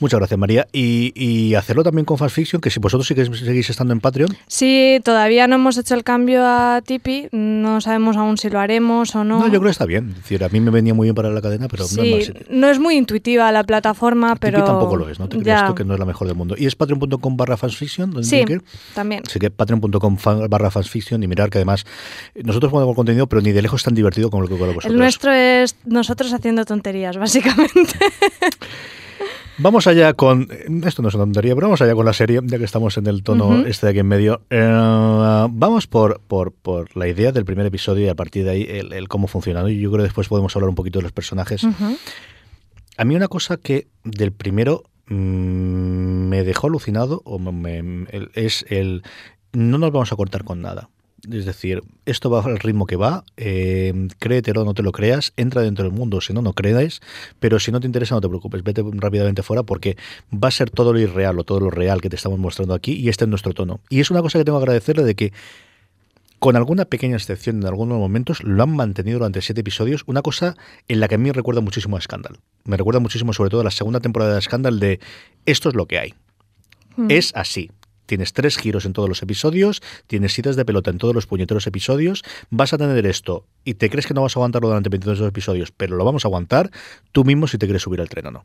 Muchas 0.00 0.18
gracias, 0.18 0.38
María. 0.38 0.66
Y, 0.72 1.12
y 1.14 1.54
hacerlo 1.54 1.82
también 1.82 2.04
con 2.04 2.18
Fast 2.18 2.34
Fiction, 2.34 2.60
que 2.60 2.70
si 2.70 2.80
vosotros 2.80 3.06
sí 3.06 3.14
que 3.14 3.24
seguís 3.24 3.70
estando 3.70 3.92
en 3.92 4.00
Patreon. 4.00 4.28
Sí, 4.46 5.00
todavía 5.04 5.46
no 5.46 5.54
hemos 5.56 5.76
hecho 5.78 5.94
el 5.94 6.04
cambio 6.04 6.42
a 6.44 6.82
Tipeee, 6.84 7.28
no 7.32 7.80
sabemos 7.80 8.16
aún 8.16 8.36
si 8.36 8.50
lo 8.50 8.58
haremos 8.60 9.14
o 9.14 9.24
no. 9.24 9.38
No, 9.40 9.46
yo 9.46 9.52
creo 9.60 9.64
que 9.64 9.70
está 9.70 9.86
bien. 9.86 10.10
Es 10.10 10.16
decir, 10.16 10.44
a 10.44 10.48
mí 10.48 10.60
me 10.60 10.70
venía 10.70 10.94
muy 10.94 11.06
bien 11.06 11.14
para 11.14 11.30
la 11.30 11.40
cadena, 11.40 11.68
pero 11.68 11.84
Sí, 11.84 11.96
no 11.96 12.16
es 12.16 12.34
más. 12.34 12.42
no 12.50 12.68
es 12.70 12.78
muy 12.78 12.96
intuitiva 12.96 13.50
la 13.52 13.64
plataforma, 13.64 14.36
pero... 14.36 14.58
Tipeee 14.58 14.66
tampoco 14.70 14.96
lo 14.96 15.08
es, 15.08 15.18
¿no? 15.18 15.28
Te 15.28 15.38
creas 15.38 15.66
tú 15.68 15.74
que 15.74 15.84
no 15.84 15.94
es 15.94 16.00
la 16.00 16.06
mejor 16.06 16.26
del 16.26 16.36
mundo. 16.36 16.54
Y 16.58 16.66
es 16.66 16.74
patreon.com 16.76 17.36
barra 17.36 17.56
fanfiction, 17.56 18.10
donde 18.10 18.28
Sí, 18.28 18.44
que 18.44 18.60
también. 18.94 19.22
Así 19.26 19.38
que 19.38 19.50
patreon.com 19.50 20.16
barra 20.48 20.70
fanfiction 20.70 21.22
y 21.22 21.28
mirar 21.28 21.50
que 21.50 21.58
además 21.58 21.84
nosotros 22.42 22.72
ponemos 22.72 22.94
contenido, 22.96 23.26
pero 23.28 23.42
ni 23.42 23.52
de 23.52 23.62
lejos 23.62 23.82
tan 23.82 23.94
divertido 23.94 24.30
como 24.30 24.42
lo 24.42 24.48
que 24.48 24.54
vosotros. 24.54 24.84
El 24.86 24.96
nuestro 24.98 25.32
es 25.32 25.76
nosotros 25.84 26.32
haciendo 26.32 26.64
tonterías, 26.64 27.16
básicamente. 27.16 27.92
Vamos 29.58 29.86
allá 29.86 30.14
con. 30.14 30.48
Esto 30.84 31.02
no 31.02 31.08
es 31.08 31.14
una 31.14 31.24
tontería, 31.24 31.54
pero 31.54 31.68
vamos 31.68 31.80
allá 31.80 31.94
con 31.94 32.04
la 32.04 32.12
serie, 32.12 32.40
ya 32.44 32.58
que 32.58 32.64
estamos 32.64 32.96
en 32.98 33.06
el 33.06 33.22
tono 33.22 33.64
este 33.66 33.86
de 33.86 33.90
aquí 33.90 33.98
en 34.00 34.06
medio. 34.08 34.42
Eh, 34.50 34.58
vamos 35.50 35.86
por, 35.86 36.20
por, 36.20 36.52
por 36.52 36.96
la 36.96 37.06
idea 37.06 37.30
del 37.30 37.44
primer 37.44 37.64
episodio 37.66 38.04
y 38.06 38.08
a 38.08 38.14
partir 38.16 38.44
de 38.44 38.50
ahí 38.50 38.66
el, 38.68 38.92
el 38.92 39.06
cómo 39.08 39.28
funciona. 39.28 39.68
Y 39.70 39.78
yo 39.80 39.90
creo 39.90 39.98
que 39.98 40.08
después 40.08 40.28
podemos 40.28 40.54
hablar 40.56 40.68
un 40.70 40.74
poquito 40.74 40.98
de 40.98 41.04
los 41.04 41.12
personajes. 41.12 41.64
A 42.96 43.04
mí 43.04 43.14
una 43.16 43.28
cosa 43.28 43.56
que 43.56 43.86
del 44.04 44.32
primero 44.32 44.82
mm, 45.06 45.14
me 46.28 46.42
dejó 46.44 46.66
alucinado 46.66 47.22
o 47.24 47.38
me- 47.38 47.82
me- 47.82 48.08
el- 48.10 48.30
es 48.34 48.64
el 48.68 49.02
no 49.52 49.78
nos 49.78 49.92
vamos 49.92 50.12
a 50.12 50.16
cortar 50.16 50.42
con 50.44 50.62
nada. 50.62 50.90
Es 51.30 51.44
decir, 51.44 51.82
esto 52.06 52.30
va 52.30 52.42
al 52.42 52.58
ritmo 52.58 52.86
que 52.86 52.96
va, 52.96 53.24
eh, 53.36 54.08
créetelo 54.18 54.62
o 54.62 54.64
no 54.64 54.74
te 54.74 54.82
lo 54.82 54.92
creas, 54.92 55.32
entra 55.36 55.62
dentro 55.62 55.84
del 55.84 55.92
mundo, 55.92 56.20
si 56.20 56.32
no, 56.32 56.42
no 56.42 56.52
creáis, 56.52 57.00
pero 57.40 57.58
si 57.58 57.72
no 57.72 57.80
te 57.80 57.86
interesa 57.86 58.14
no 58.14 58.20
te 58.20 58.28
preocupes, 58.28 58.62
vete 58.62 58.82
rápidamente 58.92 59.42
fuera 59.42 59.62
porque 59.62 59.96
va 60.32 60.48
a 60.48 60.50
ser 60.50 60.70
todo 60.70 60.92
lo 60.92 60.98
irreal 60.98 61.38
o 61.38 61.44
todo 61.44 61.60
lo 61.60 61.70
real 61.70 62.00
que 62.00 62.10
te 62.10 62.16
estamos 62.16 62.38
mostrando 62.38 62.74
aquí 62.74 62.92
y 62.92 63.08
este 63.08 63.24
es 63.24 63.28
nuestro 63.28 63.52
tono. 63.54 63.80
Y 63.88 64.00
es 64.00 64.10
una 64.10 64.22
cosa 64.22 64.38
que 64.38 64.44
tengo 64.44 64.58
que 64.58 64.64
agradecerle 64.64 65.04
de 65.04 65.14
que 65.14 65.32
con 66.44 66.56
alguna 66.56 66.84
pequeña 66.84 67.16
excepción 67.16 67.56
en 67.56 67.66
algunos 67.66 67.98
momentos, 67.98 68.44
lo 68.44 68.62
han 68.62 68.76
mantenido 68.76 69.18
durante 69.18 69.40
siete 69.40 69.62
episodios. 69.62 70.02
Una 70.04 70.20
cosa 70.20 70.56
en 70.88 71.00
la 71.00 71.08
que 71.08 71.14
a 71.14 71.18
mí 71.18 71.24
me 71.24 71.32
recuerda 71.32 71.62
muchísimo 71.62 71.96
a 71.96 72.02
Scandal. 72.02 72.36
Me 72.64 72.76
recuerda 72.76 73.00
muchísimo, 73.00 73.32
sobre 73.32 73.48
todo, 73.48 73.62
a 73.62 73.64
la 73.64 73.70
segunda 73.70 74.00
temporada 74.00 74.34
de 74.34 74.42
Scandal, 74.42 74.78
de 74.78 75.00
esto 75.46 75.70
es 75.70 75.74
lo 75.74 75.86
que 75.86 75.98
hay. 75.98 76.14
Mm. 76.96 77.06
Es 77.08 77.32
así. 77.34 77.70
Tienes 78.06 78.32
tres 78.32 78.56
giros 78.56 78.84
en 78.84 78.92
todos 78.92 79.08
los 79.08 79.22
episodios, 79.22 79.82
tienes 80.06 80.38
idas 80.38 80.56
de 80.56 80.64
pelota 80.64 80.90
en 80.90 80.98
todos 80.98 81.14
los 81.14 81.26
puñeteros 81.26 81.66
episodios, 81.66 82.22
vas 82.50 82.72
a 82.72 82.78
tener 82.78 83.06
esto 83.06 83.46
y 83.64 83.74
te 83.74 83.90
crees 83.90 84.06
que 84.06 84.14
no 84.14 84.22
vas 84.22 84.36
a 84.36 84.40
aguantarlo 84.40 84.68
durante 84.68 84.88
22 84.90 85.20
episodios, 85.20 85.72
pero 85.72 85.96
lo 85.96 86.04
vamos 86.04 86.24
a 86.24 86.28
aguantar 86.28 86.70
tú 87.12 87.24
mismo 87.24 87.46
si 87.46 87.58
te 87.58 87.66
quieres 87.66 87.82
subir 87.82 88.00
al 88.00 88.08
tren 88.08 88.26
o 88.26 88.30
no. 88.30 88.44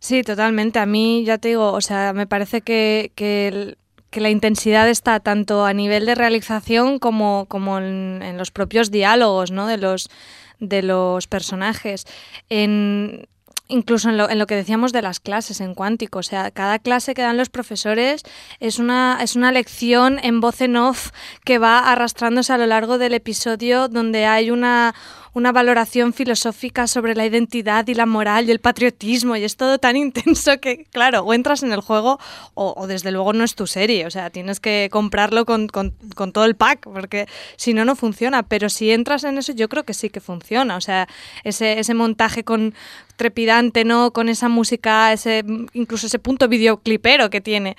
Sí, 0.00 0.22
totalmente. 0.22 0.78
A 0.78 0.86
mí, 0.86 1.24
ya 1.24 1.38
te 1.38 1.48
digo, 1.48 1.72
o 1.72 1.80
sea, 1.80 2.12
me 2.12 2.26
parece 2.26 2.62
que, 2.62 3.12
que 3.14 4.20
la 4.20 4.30
intensidad 4.30 4.88
está 4.88 5.20
tanto 5.20 5.64
a 5.64 5.72
nivel 5.72 6.06
de 6.06 6.14
realización 6.14 6.98
como, 6.98 7.46
como 7.48 7.78
en, 7.78 8.20
en 8.22 8.36
los 8.36 8.50
propios 8.50 8.90
diálogos, 8.90 9.50
¿no? 9.50 9.66
De 9.66 9.78
los, 9.78 10.10
de 10.58 10.82
los 10.82 11.26
personajes. 11.26 12.06
En, 12.48 13.26
incluso 13.72 14.10
en 14.10 14.18
lo, 14.18 14.28
en 14.28 14.38
lo 14.38 14.46
que 14.46 14.54
decíamos 14.54 14.92
de 14.92 15.02
las 15.02 15.18
clases 15.18 15.60
en 15.60 15.74
cuántico. 15.74 16.18
O 16.18 16.22
sea, 16.22 16.50
cada 16.50 16.78
clase 16.78 17.14
que 17.14 17.22
dan 17.22 17.36
los 17.36 17.48
profesores 17.48 18.22
es 18.60 18.78
una, 18.78 19.18
es 19.20 19.34
una 19.34 19.50
lección 19.50 20.20
en 20.22 20.40
voz 20.40 20.60
en 20.60 20.76
off 20.76 21.10
que 21.44 21.58
va 21.58 21.90
arrastrándose 21.90 22.52
a 22.52 22.58
lo 22.58 22.66
largo 22.66 22.98
del 22.98 23.14
episodio 23.14 23.88
donde 23.88 24.26
hay 24.26 24.50
una, 24.50 24.94
una 25.34 25.50
valoración 25.50 26.12
filosófica 26.12 26.86
sobre 26.86 27.14
la 27.14 27.24
identidad 27.24 27.86
y 27.88 27.94
la 27.94 28.04
moral 28.04 28.48
y 28.48 28.50
el 28.50 28.58
patriotismo 28.60 29.34
y 29.36 29.44
es 29.44 29.56
todo 29.56 29.78
tan 29.78 29.96
intenso 30.06 30.60
que, 30.60 30.84
claro, 30.90 31.20
o 31.22 31.32
entras 31.32 31.62
en 31.62 31.72
el 31.72 31.80
juego 31.80 32.18
o, 32.54 32.86
desde 32.86 33.10
luego 33.12 33.32
no 33.32 33.42
es 33.44 33.54
tu 33.54 33.66
serie. 33.66 34.06
O 34.06 34.10
sea, 34.10 34.30
tienes 34.30 34.60
que 34.60 34.88
comprarlo 34.92 35.46
con, 35.46 35.68
con- 35.68 35.92
todo 36.32 36.44
el 36.44 36.54
pack 36.54 36.80
porque 36.82 37.26
si 37.56 37.72
no, 37.72 37.84
no 37.84 37.96
funciona. 37.96 38.42
Pero 38.42 38.68
si 38.68 38.90
entras 38.90 39.24
en 39.24 39.38
eso, 39.38 39.52
yo 39.52 39.68
creo 39.68 39.84
que 39.84 39.94
sí 39.94 40.10
que 40.10 40.20
funciona. 40.20 40.76
O 40.76 40.80
sea, 40.80 41.08
ese, 41.44 41.78
ese 41.78 41.94
montaje 41.94 42.44
con 42.44 42.74
trepidante, 43.16 43.84
¿no? 43.84 44.12
Con 44.12 44.28
esa 44.28 44.48
música, 44.48 45.12
ese 45.12 45.44
incluso 45.72 46.06
ese 46.08 46.18
punto 46.18 46.48
videoclipero 46.48 47.30
que 47.30 47.40
tiene. 47.40 47.76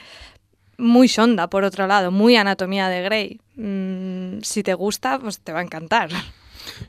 Muy 0.77 1.07
Shonda, 1.07 1.48
por 1.48 1.63
otro 1.65 1.86
lado, 1.86 2.10
muy 2.12 2.36
Anatomía 2.36 2.89
de 2.89 3.01
Grey. 3.03 3.39
Mm, 3.55 4.41
si 4.41 4.63
te 4.63 4.74
gusta, 4.74 5.19
pues 5.19 5.39
te 5.39 5.53
va 5.53 5.60
a 5.60 5.63
encantar. 5.63 6.10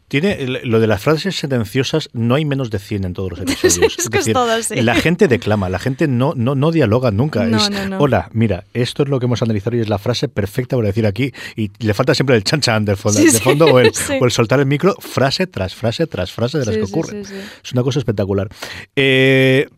Tiene 0.09 0.47
lo 0.64 0.81
de 0.81 0.87
las 0.87 1.02
frases 1.02 1.37
sentenciosas, 1.37 2.11
no 2.12 2.35
hay 2.35 2.45
menos 2.45 2.71
de 2.71 2.78
100 2.78 3.04
en 3.04 3.12
todos 3.14 3.31
los 3.31 3.40
episodios. 3.43 3.99
es 3.99 4.09
que 4.09 4.19
es 4.19 4.33
todo 4.33 4.50
así. 4.50 4.81
La 4.83 4.95
gente 4.95 5.28
declama, 5.28 5.69
la 5.69 5.78
gente 5.78 6.09
no, 6.09 6.33
no, 6.37 6.54
no 6.54 6.71
dialoga 6.71 7.11
nunca. 7.11 7.45
No, 7.45 7.59
es, 7.59 7.71
no, 7.71 7.88
no. 7.88 7.99
hola, 7.99 8.31
mira, 8.33 8.64
esto 8.75 9.02
es 9.02 9.09
lo 9.09 9.19
que 9.19 9.26
hemos 9.26 9.43
analizado 9.43 9.76
y 9.76 9.81
es 9.81 9.88
la 9.88 9.99
frase 9.99 10.28
perfecta 10.28 10.76
para 10.76 10.88
decir 10.88 11.07
aquí. 11.07 11.33
Y 11.57 11.71
le 11.78 11.95
falta 11.95 12.14
siempre 12.14 12.37
el 12.37 12.45
chan 12.45 12.61
chan 12.61 12.85
de 12.85 12.97
fondo, 12.97 13.19
Sí, 13.19 13.26
de 13.26 13.33
sí, 13.33 13.38
fondo 13.40 13.66
o, 13.66 13.81
el, 13.81 13.93
o 14.21 14.25
el 14.25 14.31
soltar 14.31 14.61
el 14.61 14.66
micro, 14.66 14.95
frase 15.00 15.47
tras 15.47 15.75
frase 15.75 16.07
tras 16.07 16.33
frase 16.33 16.59
de 16.59 16.66
las 16.66 16.76
que 16.76 16.83
ocurren. 16.83 17.21
Es 17.21 17.73
una 17.73 17.83
cosa 17.83 17.99
espectacular. 17.99 18.49
Eh, 18.97 19.69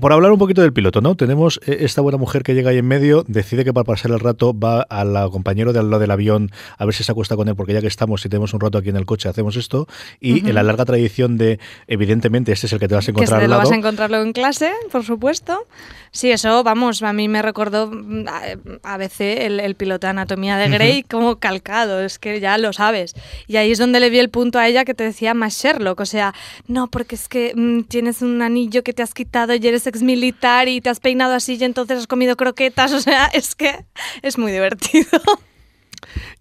por 0.00 0.12
hablar 0.12 0.32
un 0.32 0.38
poquito 0.38 0.62
del 0.62 0.72
piloto, 0.72 1.00
¿no? 1.00 1.14
Tenemos 1.14 1.60
eh, 1.66 1.78
esta 1.80 2.00
buena 2.00 2.18
mujer 2.18 2.42
que 2.42 2.54
llega 2.54 2.70
ahí 2.70 2.78
en 2.78 2.86
medio, 2.86 3.24
decide 3.26 3.64
que 3.64 3.72
para 3.72 3.84
pasar 3.84 4.10
el 4.10 4.20
rato 4.20 4.58
va 4.58 4.82
al 4.82 5.30
compañero 5.30 5.72
de 5.72 5.78
al 5.80 5.90
lado 5.90 6.00
del 6.00 6.10
avión 6.10 6.50
a 6.76 6.84
ver 6.84 6.94
si 6.94 7.04
se 7.04 7.12
acuesta 7.12 7.36
con 7.36 7.48
él, 7.48 7.56
porque 7.56 7.72
ya 7.72 7.80
que 7.80 7.86
estamos 7.86 8.24
y 8.24 8.28
tenemos 8.28 8.54
un 8.54 8.60
rato 8.60 8.78
aquí 8.78 8.88
en 8.88 8.96
el 8.96 9.06
coche, 9.06 9.28
hacemos 9.28 9.56
esto. 9.56 9.86
Y 10.20 10.48
en 10.48 10.54
la 10.54 10.62
larga 10.62 10.84
tradición 10.84 11.38
de, 11.38 11.58
evidentemente, 11.86 12.52
este 12.52 12.66
es 12.66 12.72
el 12.72 12.78
que 12.78 12.88
te 12.88 12.94
vas 12.94 13.04
a 13.04 13.06
Que 13.06 13.10
encontrar 13.12 13.40
se 13.40 13.44
al 13.44 13.50
lo 13.50 13.56
lado. 13.56 13.62
vas 13.68 13.72
a 13.72 13.76
encontrarlo 13.76 14.22
en 14.22 14.32
clase, 14.32 14.70
por 14.90 15.04
supuesto. 15.04 15.66
Sí, 16.10 16.30
eso, 16.30 16.62
vamos, 16.64 17.02
a 17.02 17.12
mí 17.12 17.28
me 17.28 17.42
recordó 17.42 17.88
mm, 17.90 18.26
a, 18.28 18.92
a 18.94 18.96
veces 18.96 19.40
el, 19.40 19.60
el 19.60 19.74
piloto 19.74 20.06
de 20.06 20.10
Anatomía 20.10 20.56
de 20.56 20.68
Grey 20.68 21.02
como 21.02 21.36
calcado, 21.38 22.00
es 22.00 22.18
que 22.18 22.40
ya 22.40 22.58
lo 22.58 22.72
sabes. 22.72 23.14
Y 23.46 23.56
ahí 23.56 23.72
es 23.72 23.78
donde 23.78 24.00
le 24.00 24.10
vi 24.10 24.18
el 24.18 24.30
punto 24.30 24.58
a 24.58 24.66
ella 24.66 24.84
que 24.84 24.94
te 24.94 25.04
decía 25.04 25.34
más 25.34 25.54
Sherlock, 25.54 26.00
o 26.00 26.06
sea, 26.06 26.34
no, 26.66 26.88
porque 26.88 27.14
es 27.14 27.28
que 27.28 27.52
mm, 27.54 27.82
tienes 27.82 28.22
un 28.22 28.42
anillo 28.42 28.82
que 28.82 28.92
te 28.92 29.02
has 29.02 29.14
quitado 29.14 29.54
y 29.54 29.66
eres 29.66 29.86
ex 29.86 30.02
militar 30.02 30.68
y 30.68 30.80
te 30.80 30.90
has 30.90 31.00
peinado 31.00 31.34
así 31.34 31.56
y 31.60 31.64
entonces 31.64 31.98
has 31.98 32.06
comido 32.06 32.36
croquetas, 32.36 32.92
o 32.98 33.00
sea, 33.00 33.26
es 33.26 33.54
que 33.54 33.84
es 34.22 34.38
muy 34.38 34.52
divertido. 34.52 35.20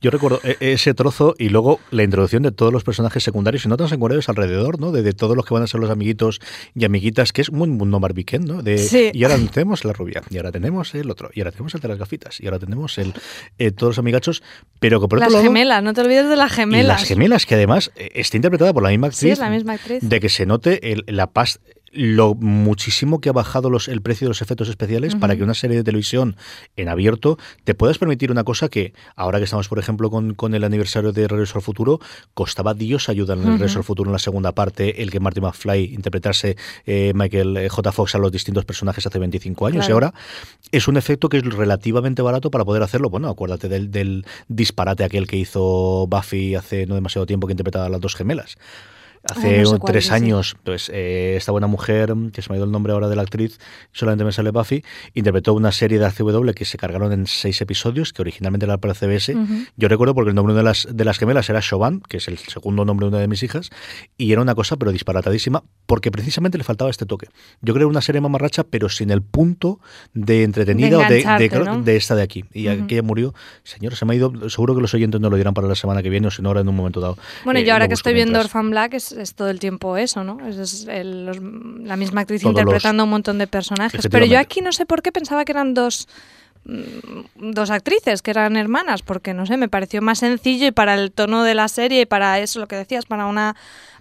Yo 0.01 0.11
recuerdo 0.11 0.39
e- 0.43 0.57
ese 0.59 0.93
trozo 0.93 1.35
y 1.37 1.49
luego 1.49 1.79
la 1.91 2.03
introducción 2.03 2.43
de 2.43 2.51
todos 2.51 2.71
los 2.73 2.83
personajes 2.83 3.23
secundarios 3.23 3.65
y 3.65 3.69
no 3.69 3.77
tan 3.77 3.89
secundarios 3.89 4.29
alrededor, 4.29 4.79
¿no? 4.79 4.91
De, 4.91 5.01
de 5.03 5.13
todos 5.13 5.35
los 5.35 5.45
que 5.45 5.53
van 5.53 5.63
a 5.63 5.67
ser 5.67 5.79
los 5.79 5.89
amiguitos 5.89 6.39
y 6.75 6.85
amiguitas, 6.85 7.31
que 7.33 7.41
es 7.41 7.49
un 7.49 7.71
mundo 7.77 7.99
barbiquén, 7.99 8.45
¿no? 8.45 8.61
De, 8.61 8.77
Sí. 8.77 9.11
Y 9.13 9.23
ahora 9.23 9.37
tenemos 9.51 9.83
la 9.85 9.93
rubia, 9.93 10.21
y 10.29 10.37
ahora 10.37 10.51
tenemos 10.51 10.93
el 10.95 11.09
otro, 11.11 11.29
y 11.33 11.41
ahora 11.41 11.51
tenemos 11.51 11.73
el 11.75 11.81
de 11.81 11.87
las 11.87 11.97
gafitas, 11.97 12.39
y 12.39 12.45
ahora 12.45 12.59
tenemos 12.59 12.97
el 12.97 13.13
eh, 13.57 13.71
todos 13.71 13.91
los 13.91 13.99
amigachos, 13.99 14.43
pero 14.79 15.01
que 15.01 15.07
por 15.07 15.19
Las 15.19 15.27
otro 15.29 15.39
lado... 15.39 15.49
gemelas, 15.49 15.83
no 15.83 15.93
te 15.93 16.01
olvides 16.01 16.29
de 16.29 16.35
las 16.35 16.51
Y 16.51 16.55
gemelas. 16.55 16.87
las 17.01 17.03
gemelas, 17.07 17.45
que 17.45 17.55
además 17.55 17.91
eh, 17.95 18.11
está 18.15 18.37
interpretada 18.37 18.73
por 18.73 18.83
la 18.83 18.89
misma 18.89 19.07
actriz. 19.07 19.19
Sí, 19.21 19.29
es 19.29 19.39
la 19.39 19.49
misma 19.49 19.73
actriz. 19.73 19.99
De 20.01 20.19
que 20.19 20.29
se 20.29 20.45
note 20.45 20.91
el- 20.91 21.03
la 21.07 21.27
paz, 21.27 21.59
lo 21.97 22.35
muchísimo 22.35 23.19
que 23.19 23.29
ha 23.29 23.33
bajado 23.33 23.69
los, 23.69 23.87
el 23.87 24.01
precio 24.01 24.25
de 24.25 24.29
los 24.29 24.41
efectos 24.43 24.69
especiales 24.69 25.15
para 25.15 25.35
que 25.35 25.43
una 25.43 25.55
serie 25.55 25.77
de 25.77 25.83
televisión 25.83 26.35
en 26.75 26.89
abierto 26.89 27.39
te 27.63 27.73
puedas 27.73 27.97
permitir 27.97 28.31
una 28.31 28.43
cosa 28.43 28.69
que, 28.69 28.93
ahora 29.15 29.39
que 29.39 29.45
estamos, 29.45 29.67
por 29.67 29.79
ejemplo, 29.79 30.11
con, 30.11 30.35
con 30.35 30.53
el 30.53 30.63
aniversario 30.63 31.11
de 31.11 31.27
Regreso 31.27 31.57
al 31.57 31.63
Futuro, 31.63 31.99
costaba 32.35 32.75
Dios 32.75 33.09
ayudar 33.09 33.39
en 33.39 33.45
el 33.45 33.53
Regreso 33.53 33.79
al 33.79 33.83
Futuro 33.83 34.09
en 34.09 34.13
la 34.13 34.19
segunda 34.19 34.51
parte, 34.51 35.01
el 35.01 35.09
que 35.09 35.19
Marty 35.19 35.41
McFly 35.41 35.95
interpretase 35.95 36.55
eh, 36.85 37.13
Michael 37.15 37.57
eh, 37.57 37.69
J. 37.69 37.91
Fox 37.91 38.13
a 38.13 38.19
los 38.19 38.31
distintos 38.31 38.63
personajes 38.63 39.05
hace 39.07 39.17
25 39.17 39.65
años. 39.65 39.85
Claro. 39.87 39.89
Y 39.89 39.93
ahora 39.93 40.13
es 40.71 40.87
un 40.87 40.97
efecto 40.97 41.29
que 41.29 41.37
es 41.37 41.43
relativamente 41.43 42.21
barato 42.21 42.51
para 42.51 42.63
poder 42.63 42.83
hacerlo. 42.83 43.09
Bueno, 43.09 43.29
acuérdate 43.29 43.69
del, 43.69 43.89
del 43.89 44.25
disparate 44.47 45.03
aquel 45.03 45.25
que 45.25 45.37
hizo 45.37 46.05
Buffy 46.07 46.53
hace 46.53 46.85
no 46.85 46.93
demasiado 46.93 47.25
tiempo 47.25 47.47
que 47.47 47.53
interpretaba 47.53 47.87
a 47.87 47.89
las 47.89 48.01
dos 48.01 48.15
gemelas. 48.15 48.57
Hace 49.23 49.47
Ay, 49.55 49.59
no 49.59 49.65
sé 49.67 49.73
un- 49.73 49.79
cuál 49.79 49.91
tres 49.93 50.11
años, 50.11 50.55
pues 50.63 50.89
eh, 50.93 51.35
esta 51.37 51.51
buena 51.51 51.67
mujer, 51.67 52.13
que 52.31 52.41
se 52.41 52.49
me 52.49 52.55
ha 52.55 52.57
ido 52.57 52.65
el 52.65 52.71
nombre 52.71 52.93
ahora 52.93 53.09
de 53.09 53.15
la 53.15 53.23
actriz, 53.23 53.57
solamente 53.91 54.23
me 54.23 54.31
sale 54.31 54.51
Buffy, 54.51 54.83
interpretó 55.13 55.53
una 55.53 55.71
serie 55.71 55.99
de 55.99 56.05
ACW 56.05 56.51
que 56.53 56.65
se 56.65 56.77
cargaron 56.77 57.11
en 57.11 57.27
seis 57.27 57.59
episodios, 57.61 58.13
que 58.13 58.21
originalmente 58.21 58.65
era 58.65 58.77
para 58.77 58.93
CBS. 58.93 59.35
Yo 59.75 59.87
recuerdo 59.87 60.13
porque 60.15 60.29
el 60.29 60.35
nombre 60.35 60.53
de 60.53 60.61
una 60.61 60.69
de 60.69 60.69
las, 60.69 60.87
de 60.95 61.03
las 61.05 61.17
gemelas 61.17 61.49
era 61.49 61.59
Chauvin, 61.61 62.01
que 62.07 62.17
es 62.17 62.27
el 62.27 62.37
segundo 62.37 62.85
nombre 62.85 63.05
de 63.05 63.09
una 63.09 63.19
de 63.19 63.27
mis 63.27 63.43
hijas, 63.43 63.69
y 64.17 64.31
era 64.31 64.41
una 64.41 64.55
cosa 64.55 64.77
pero 64.77 64.91
disparatadísima, 64.91 65.63
porque 65.85 66.11
precisamente 66.11 66.57
le 66.57 66.63
faltaba 66.63 66.89
este 66.89 67.05
toque. 67.05 67.27
Yo 67.61 67.73
creo 67.73 67.87
una 67.87 68.01
serie 68.01 68.21
mamarracha, 68.21 68.63
pero 68.63 68.87
sin 68.89 69.11
el 69.11 69.21
punto 69.21 69.79
de 70.13 70.43
entretenida 70.43 70.89
De 70.89 70.95
o 70.95 70.99
de, 70.99 71.05
de, 71.15 71.19
engancharte, 71.21 71.59
¿no? 71.77 71.81
de 71.83 71.95
esta 71.95 72.15
de 72.15 72.21
aquí. 72.23 72.45
Y 72.53 72.69
Ujú. 72.69 72.83
aquella 72.83 73.01
murió, 73.01 73.33
señor, 73.63 73.95
se 73.95 74.05
me 74.05 74.13
ha 74.13 74.15
ido, 74.15 74.49
seguro 74.49 74.75
que 74.75 74.81
los 74.81 74.93
oyentes 74.93 75.19
no 75.19 75.29
lo 75.29 75.37
dirán 75.37 75.53
para 75.53 75.67
la 75.67 75.75
semana 75.75 76.01
que 76.03 76.09
viene 76.09 76.27
o 76.27 76.31
si 76.31 76.41
no 76.41 76.49
ahora 76.49 76.61
en 76.61 76.69
un 76.69 76.75
momento 76.75 76.99
dado. 76.99 77.17
Bueno, 77.43 77.59
Eh, 77.59 77.65
yo 77.65 77.73
ahora 77.73 77.87
que 77.87 77.93
estoy 77.93 78.13
viendo. 78.13 78.39
Orphan 78.39 78.69
Black 78.69 78.93
es, 78.93 79.11
es 79.17 79.33
todo 79.35 79.49
el 79.49 79.59
tiempo 79.59 79.97
eso, 79.97 80.23
¿no? 80.23 80.45
Es, 80.47 80.85
el- 80.87 81.25
los- 81.25 81.37
la 81.41 81.95
misma 81.97 82.21
actriz 82.21 82.41
Todos 82.41 82.53
los- 82.53 82.61
interpretando 82.61 83.03
un 83.03 83.09
montón 83.09 83.37
de 83.37 83.47
personajes. 83.47 84.07
Pero 84.09 84.25
yo 84.25 84.39
aquí 84.39 84.61
no 84.61 84.71
sé 84.71 84.85
por 84.85 85.01
qué 85.01 85.11
pensaba 85.11 85.43
que 85.45 85.51
eran 85.51 85.73
dos 85.73 86.07
mm, 86.65 87.51
dos 87.53 87.69
actrices 87.71 88.21
que 88.21 88.31
eran 88.31 88.57
hermanas, 88.57 89.01
porque 89.01 89.33
no 89.33 89.45
sé, 89.45 89.55
me 89.57 89.69
pareció 89.69 90.01
más 90.01 90.19
sencillo 90.19 90.67
y 90.67 90.71
para 90.71 90.95
el 90.95 91.11
tono 91.11 91.43
de 91.43 91.55
la 91.55 91.67
serie 91.69 92.01
y 92.01 92.05
para 92.05 92.39
eso 92.39 92.59
lo 92.59 92.67
que 92.67 92.75
decías, 92.75 93.05
para 93.05 93.25
una 93.25 93.55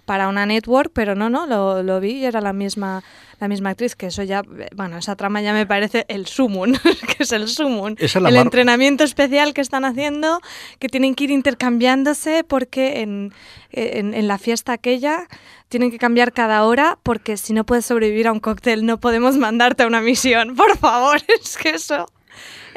para 0.07 0.27
una 0.29 0.47
network, 0.47 0.89
pero 0.93 1.13
no, 1.13 1.29
no, 1.29 1.45
lo, 1.45 1.83
lo 1.83 1.99
vi 1.99 2.13
y 2.13 2.25
era 2.25 2.41
la 2.41 2.53
misma 2.53 3.03
la 3.39 3.47
misma 3.47 3.69
actriz, 3.71 3.95
que 3.95 4.07
eso 4.07 4.23
ya, 4.23 4.41
bueno, 4.75 4.97
esa 4.97 5.15
trama 5.15 5.41
ya 5.41 5.53
me 5.53 5.67
parece 5.67 6.05
el 6.07 6.25
sumun, 6.25 6.73
que 7.17 7.23
es 7.23 7.31
el 7.31 7.47
sumun. 7.47 7.95
el 7.99 8.35
entrenamiento 8.35 9.03
especial 9.03 9.53
que 9.53 9.61
están 9.61 9.85
haciendo, 9.85 10.39
que 10.79 10.89
tienen 10.89 11.13
que 11.13 11.25
ir 11.25 11.31
intercambiándose 11.31 12.43
porque 12.43 13.01
en, 13.01 13.33
en, 13.71 14.27
la 14.27 14.39
fiesta 14.39 14.73
aquella 14.73 15.27
tienen 15.69 15.91
que 15.91 15.99
cambiar 15.99 16.33
cada 16.33 16.63
hora 16.63 16.97
porque 17.03 17.37
si 17.37 17.53
no 17.53 17.63
puedes 17.63 17.85
sobrevivir 17.85 18.27
a 18.27 18.31
un 18.31 18.39
cóctel 18.39 18.85
no 18.85 18.99
podemos 18.99 19.37
mandarte 19.37 19.83
a 19.83 19.87
una 19.87 20.01
misión. 20.01 20.55
Por 20.55 20.77
favor, 20.77 21.21
es 21.41 21.57
que 21.57 21.69
eso... 21.71 22.07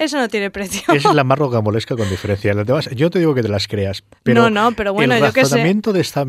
Eso 0.00 0.16
no 0.16 0.28
tiene 0.28 0.50
precio. 0.50 0.82
Es 0.94 1.04
la 1.14 1.24
más 1.24 1.38
rocambolesca 1.38 1.94
con 1.94 2.08
diferencia. 2.08 2.54
Las 2.54 2.90
yo 2.96 3.10
te 3.10 3.18
digo 3.18 3.34
que 3.34 3.42
te 3.42 3.48
las 3.48 3.68
creas. 3.68 4.02
Pero 4.22 4.44
no, 4.44 4.50
no, 4.50 4.72
pero 4.74 4.94
bueno, 4.94 5.14
el 5.14 5.20
yo 5.20 5.30
razonamiento 5.30 5.92
de 5.92 6.00
esta, 6.00 6.24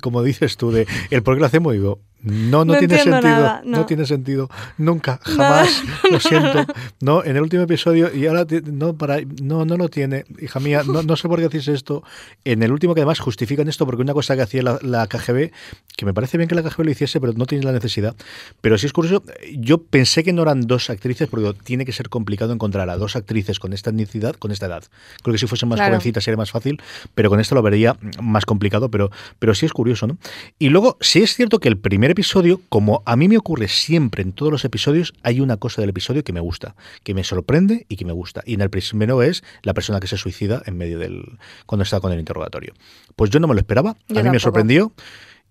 como 0.00 0.24
dices 0.24 0.56
tú, 0.56 0.72
de 0.72 0.88
el 1.10 1.22
por 1.22 1.34
qué 1.34 1.40
lo 1.40 1.46
hacemos, 1.46 1.72
digo, 1.72 2.00
no, 2.24 2.64
no, 2.64 2.78
tiene 2.78 2.98
sentido. 2.98 3.60
no. 3.64 3.84
tiene 3.84 4.06
sentido. 4.06 4.48
Nunca, 4.78 5.20
jamás. 5.22 5.82
Lo 6.10 6.18
siento. 6.18 6.64
No, 7.00 7.22
en 7.22 7.36
el 7.36 7.42
último 7.42 7.64
episodio, 7.64 8.14
y 8.14 8.26
ahora 8.26 8.46
no, 8.64 8.96
para, 8.96 9.18
no, 9.42 9.66
no 9.66 9.76
lo 9.76 9.90
tiene, 9.90 10.24
hija 10.40 10.58
mía, 10.58 10.82
no, 10.86 11.02
no 11.02 11.16
sé 11.16 11.28
por 11.28 11.38
qué 11.38 11.46
hacéis 11.46 11.68
esto. 11.68 12.02
En 12.46 12.62
el 12.62 12.72
último 12.72 12.94
que 12.94 13.02
además 13.02 13.20
justifican 13.20 13.68
esto 13.68 13.84
porque 13.84 14.00
una 14.00 14.14
cosa 14.14 14.36
que 14.36 14.42
hacía 14.42 14.62
la, 14.62 15.06
KGB, 15.06 15.50
que 15.96 16.06
me 16.06 16.14
parece 16.14 16.38
bien 16.38 16.48
que 16.48 16.54
la 16.54 16.62
KGB 16.62 16.84
lo 16.84 16.90
hiciese, 16.92 17.20
pero 17.20 17.34
no 17.34 17.44
tiene 17.44 17.62
la 17.62 17.72
necesidad. 17.72 18.16
Pero 18.62 18.78
sí 18.78 18.86
es 18.86 18.94
curioso, 18.94 19.22
yo 19.58 19.82
pensé 19.82 20.24
que 20.24 20.32
no 20.32 20.42
eran 20.42 20.62
dos 20.62 20.88
actrices, 20.88 21.28
porque 21.28 21.52
tiene 21.62 21.84
que 21.84 21.92
ser 21.92 22.08
complicado 22.08 22.54
encontrar 22.54 22.88
a 22.88 22.96
dos 22.96 23.03
actrices 23.16 23.58
con 23.58 23.72
esta 23.72 23.90
etnicidad, 23.90 24.34
con 24.34 24.50
esta 24.50 24.66
edad. 24.66 24.84
Creo 25.22 25.32
que 25.32 25.38
si 25.38 25.46
fuesen 25.46 25.68
más 25.68 25.80
jovencitas 25.80 26.24
sería 26.24 26.36
más 26.36 26.50
fácil, 26.50 26.80
pero 27.14 27.30
con 27.30 27.40
esto 27.40 27.54
lo 27.54 27.62
vería 27.62 27.96
más 28.20 28.46
complicado, 28.46 28.90
pero, 28.90 29.10
pero 29.38 29.54
sí 29.54 29.66
es 29.66 29.72
curioso, 29.72 30.06
¿no? 30.06 30.18
Y 30.58 30.70
luego, 30.70 30.96
sí 31.00 31.22
es 31.22 31.34
cierto 31.34 31.60
que 31.60 31.68
el 31.68 31.78
primer 31.78 32.10
episodio, 32.10 32.60
como 32.68 33.02
a 33.06 33.16
mí 33.16 33.28
me 33.28 33.36
ocurre 33.36 33.68
siempre 33.68 34.22
en 34.22 34.32
todos 34.32 34.50
los 34.50 34.64
episodios, 34.64 35.12
hay 35.22 35.40
una 35.40 35.56
cosa 35.56 35.80
del 35.80 35.90
episodio 35.90 36.24
que 36.24 36.32
me 36.32 36.40
gusta, 36.40 36.74
que 37.02 37.14
me 37.14 37.24
sorprende 37.24 37.86
y 37.88 37.96
que 37.96 38.04
me 38.04 38.12
gusta. 38.12 38.42
Y 38.46 38.54
en 38.54 38.60
el 38.60 38.70
primero 38.70 39.22
es 39.22 39.44
la 39.62 39.74
persona 39.74 40.00
que 40.00 40.06
se 40.06 40.16
suicida 40.16 40.62
en 40.66 40.76
medio 40.76 40.98
del. 40.98 41.38
cuando 41.66 41.82
está 41.82 42.00
con 42.00 42.12
el 42.12 42.18
interrogatorio. 42.18 42.74
Pues 43.16 43.30
yo 43.30 43.40
no 43.40 43.48
me 43.48 43.54
lo 43.54 43.60
esperaba, 43.60 43.96
a 44.14 44.22
mí 44.22 44.30
me 44.30 44.38
sorprendió. 44.38 44.92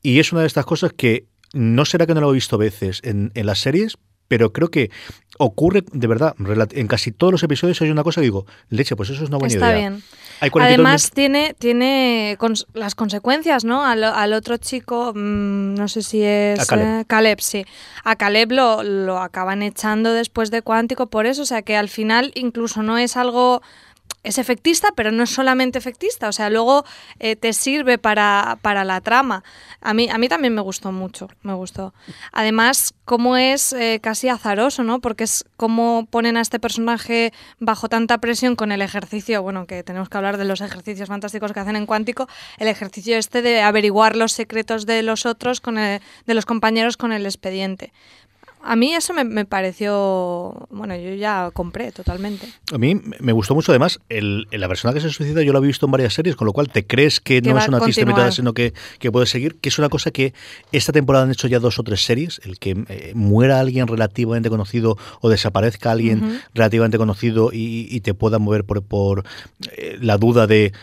Y 0.02 0.20
es 0.20 0.32
una 0.32 0.42
de 0.42 0.48
estas 0.48 0.66
cosas 0.66 0.92
que 0.94 1.28
no 1.54 1.86
será 1.86 2.06
que 2.06 2.14
no 2.14 2.22
lo 2.22 2.32
he 2.32 2.34
visto 2.34 2.58
veces 2.58 3.00
en, 3.04 3.32
en 3.36 3.46
las 3.46 3.60
series, 3.60 3.98
pero 4.28 4.54
creo 4.54 4.70
que 4.70 4.92
ocurre 5.40 5.84
de 5.92 6.08
verdad 6.08 6.36
en 6.72 6.88
casi 6.88 7.12
todos 7.12 7.32
los 7.32 7.44
episodios 7.44 7.82
hay 7.82 7.90
una 7.90 8.04
cosa 8.04 8.22
que 8.22 8.26
digo 8.26 8.46
leche 8.70 8.96
pues 8.96 9.10
eso 9.10 9.24
es 9.24 9.30
una 9.30 9.38
buena 9.38 9.54
Está 9.54 9.72
idea 9.72 9.90
bien 9.90 10.04
además 10.60 11.12
tiene 11.12 11.56
tiene 11.58 12.38
las 12.74 12.94
consecuencias 12.94 13.66
no 13.66 13.84
al, 13.84 14.34
otro 14.34 14.58
chico 14.58 15.12
mm, 15.16 15.74
no 15.74 15.88
sé 15.88 16.04
si 16.04 16.22
es 16.22 16.60
a 16.60 16.66
Caleb. 16.66 17.08
Caleb. 17.08 17.40
sí 17.42 17.66
a 18.04 18.16
Caleb 18.16 18.52
lo, 18.52 18.84
lo 18.84 19.20
acaban 19.20 19.64
echando 19.64 20.14
después 20.14 20.52
de 20.52 20.62
cuántico 20.62 21.08
por 21.08 21.26
eso 21.26 21.42
o 21.42 21.46
sea 21.46 21.64
que 21.64 21.76
al 21.76 21.90
final 21.90 22.32
incluso 22.36 22.84
no 22.84 22.98
es 22.98 23.18
algo 23.18 23.62
es 24.24 24.38
efectista, 24.38 24.90
pero 24.96 25.12
no 25.12 25.24
es 25.24 25.30
solamente 25.30 25.78
efectista, 25.78 26.30
o 26.30 26.32
sea, 26.32 26.50
luego 26.50 26.86
eh, 27.20 27.36
te 27.36 27.54
sirve 27.54 27.98
para, 27.98 28.58
para, 28.62 28.84
la 28.86 29.02
trama. 29.02 29.44
A 29.82 29.94
mí, 29.94 30.10
a 30.10 30.18
mí 30.18 30.30
también 30.30 30.56
me 30.56 30.62
gustó 30.62 30.92
mucho, 30.92 31.28
me 31.42 31.54
gustó. 31.54 31.94
Además, 32.32 32.94
cómo 33.06 33.36
es 33.36 33.74
eh, 33.74 34.00
casi 34.02 34.30
azaroso, 34.30 34.84
¿no? 34.84 35.00
Porque 35.00 35.26
es 35.26 35.46
cómo 35.58 36.08
ponen 36.10 36.38
a 36.38 36.42
este 36.42 36.60
personaje 36.60 37.34
bajo 37.60 37.90
tanta 37.90 38.18
presión 38.20 38.56
con 38.56 38.72
el 38.72 38.82
ejercicio, 38.82 39.42
bueno, 39.42 39.68
que 39.68 39.84
tenemos 39.84 40.10
que 40.10 40.18
hablar 40.18 40.38
de 40.38 40.46
los 40.46 40.62
ejercicios 40.62 41.10
fantásticos 41.10 41.52
que 41.52 41.60
hacen 41.60 41.76
en 41.76 41.86
Cuántico, 41.86 42.30
el 42.58 42.70
ejercicio 42.70 43.18
este 43.18 43.42
de 43.42 43.62
averiguar 43.62 44.16
los 44.16 44.32
secretos 44.32 44.86
de 44.86 45.04
los 45.04 45.26
otros, 45.26 45.60
con 45.60 45.76
de 45.76 46.02
los 46.28 46.46
compañeros 46.46 46.96
con 46.96 47.12
el 47.12 47.26
expediente. 47.26 47.92
A 48.66 48.78
mí 48.78 48.94
eso 48.94 49.14
me, 49.14 49.44
pareció, 49.44 50.68
bueno, 50.70 50.96
yo 50.96 51.14
ya 51.16 51.52
compré 51.54 51.92
totalmente. 51.92 52.48
A 52.72 52.78
mí 52.78 52.96
me 53.20 53.34
gustó 53.34 53.56
mucho 53.56 53.74
además 53.74 54.00
el, 54.08 54.48
la 54.52 54.70
persona 54.70 54.94
que 54.94 55.02
se 55.02 55.10
suicida, 55.10 55.44
yo 55.44 55.52
lo 55.52 55.60
he 55.60 55.68
visto 55.68 55.86
en 55.86 55.92
varias 55.92 56.14
series, 56.14 56.38
con 56.38 56.48
lo 56.48 56.54
cual 56.54 56.70
te 56.70 56.88
crees 56.88 57.20
que, 57.20 57.42
no 57.42 57.58
es 57.58 57.68
una 57.68 57.82
triste 57.82 58.06
mitad, 58.06 58.32
sino 58.32 58.54
que, 58.54 58.74
que 59.00 59.12
puede 59.12 59.26
seguir, 59.26 59.56
que 59.56 59.68
es 59.68 59.78
una 59.80 59.90
cosa 59.90 60.12
que 60.12 60.34
esta 60.72 60.94
temporada 60.94 61.26
han 61.26 61.32
hecho 61.32 61.48
ya 61.48 61.60
dos 61.60 61.78
o 61.78 61.84
tres 61.84 62.06
series, 62.06 62.40
el 62.46 62.58
que 62.58 62.86
eh, 62.88 63.12
muera 63.16 63.60
alguien 63.60 63.86
relativamente 63.86 64.50
conocido 64.50 64.98
o 65.20 65.30
desaparezca 65.30 65.92
alguien 65.92 66.42
relativamente 66.54 66.98
conocido 66.98 67.50
y, 67.52 68.00
te 68.04 68.14
pueda 68.14 68.40
mover 68.40 68.66
por, 68.66 68.82
por 68.84 69.24
eh, 69.78 69.98
la 70.02 70.18
duda 70.18 70.48
de 70.48 70.74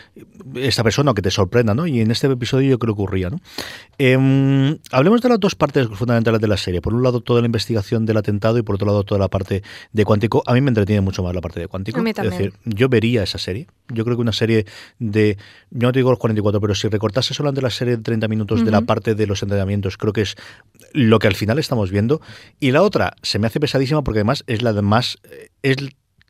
esta 0.55 0.83
persona 0.83 1.11
o 1.11 1.13
que 1.13 1.21
te 1.21 1.29
sorprenda, 1.29 1.73
¿no? 1.73 1.87
Y 1.87 2.01
en 2.01 2.09
este 2.09 2.27
episodio 2.27 2.69
yo 2.69 2.79
creo 2.79 2.95
que 2.95 3.01
ocurría, 3.01 3.29
¿no? 3.29 3.39
Em, 3.97 4.77
hablemos 4.91 5.21
de 5.21 5.29
las 5.29 5.39
dos 5.39 5.55
partes 5.55 5.87
fundamentales 5.87 6.41
de 6.41 6.47
la 6.47 6.57
serie. 6.57 6.81
Por 6.81 6.93
un 6.93 7.03
lado, 7.03 7.21
toda 7.21 7.41
la 7.41 7.45
investigación 7.45 7.70
del 7.73 8.17
atentado 8.17 8.57
y 8.57 8.61
por 8.61 8.75
otro 8.75 8.87
lado, 8.87 9.03
toda 9.03 9.19
la 9.19 9.27
parte 9.27 9.63
de 9.91 10.05
cuántico. 10.05 10.43
A 10.45 10.53
mí 10.53 10.61
me 10.61 10.69
entretiene 10.69 11.01
mucho 11.01 11.23
más 11.23 11.33
la 11.33 11.41
parte 11.41 11.59
de 11.59 11.67
cuántico. 11.67 11.99
A 11.99 12.03
mí 12.03 12.11
es 12.11 12.15
decir, 12.15 12.53
yo 12.65 12.89
vería 12.89 13.23
esa 13.23 13.37
serie. 13.37 13.67
Yo 13.89 14.03
creo 14.03 14.15
que 14.15 14.21
una 14.21 14.31
serie 14.31 14.65
de, 14.99 15.37
yo 15.69 15.87
no 15.87 15.91
te 15.91 15.99
digo 15.99 16.09
los 16.09 16.19
44, 16.19 16.61
pero 16.61 16.75
si 16.75 16.87
recortase 16.87 17.33
solamente 17.33 17.61
la 17.61 17.69
serie 17.69 17.97
de 17.97 18.03
30 18.03 18.27
minutos 18.27 18.65
de 18.65 18.71
la 18.71 18.81
parte 18.81 19.15
de 19.15 19.27
los 19.27 19.41
entrenamientos, 19.43 19.97
creo 19.97 20.13
que 20.13 20.21
es 20.21 20.35
lo 20.93 21.19
que 21.19 21.27
al 21.27 21.35
final 21.35 21.59
estamos 21.59 21.91
viendo. 21.91 22.21
Y 22.59 22.71
la 22.71 22.81
otra 22.81 23.15
se 23.21 23.39
me 23.39 23.47
hace 23.47 23.59
pesadísima 23.59 24.03
porque 24.03 24.19
además 24.19 24.43
es 24.47 24.61
la 24.61 24.73
de 24.73 24.81
más, 24.81 25.17
es 25.61 25.77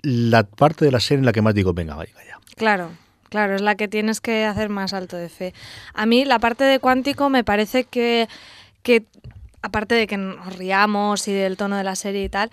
la 0.02 0.44
parte 0.44 0.86
de 0.86 0.92
la 0.92 1.00
serie 1.00 1.20
en 1.20 1.26
la 1.26 1.32
que 1.32 1.42
más 1.42 1.54
digo, 1.54 1.74
venga, 1.74 1.96
vaya, 1.96 2.14
vaya. 2.16 2.40
Claro. 2.56 2.90
Claro, 3.32 3.56
es 3.56 3.62
la 3.62 3.76
que 3.76 3.88
tienes 3.88 4.20
que 4.20 4.44
hacer 4.44 4.68
más 4.68 4.92
alto 4.92 5.16
de 5.16 5.30
fe. 5.30 5.54
A 5.94 6.06
mí 6.06 6.26
la 6.26 6.38
parte 6.38 6.66
de 6.66 6.80
cuántico 6.80 7.30
me 7.30 7.46
parece 7.46 7.86
que, 7.86 8.28
que 8.84 9.06
aparte 9.62 9.96
de 9.96 10.08
que 10.08 10.18
nos 10.18 10.56
riamos 10.56 11.28
y 11.28 11.34
del 11.34 11.58
tono 11.58 11.78
de 11.78 11.84
la 11.84 11.96
serie 11.96 12.24
y 12.24 12.30
tal, 12.30 12.52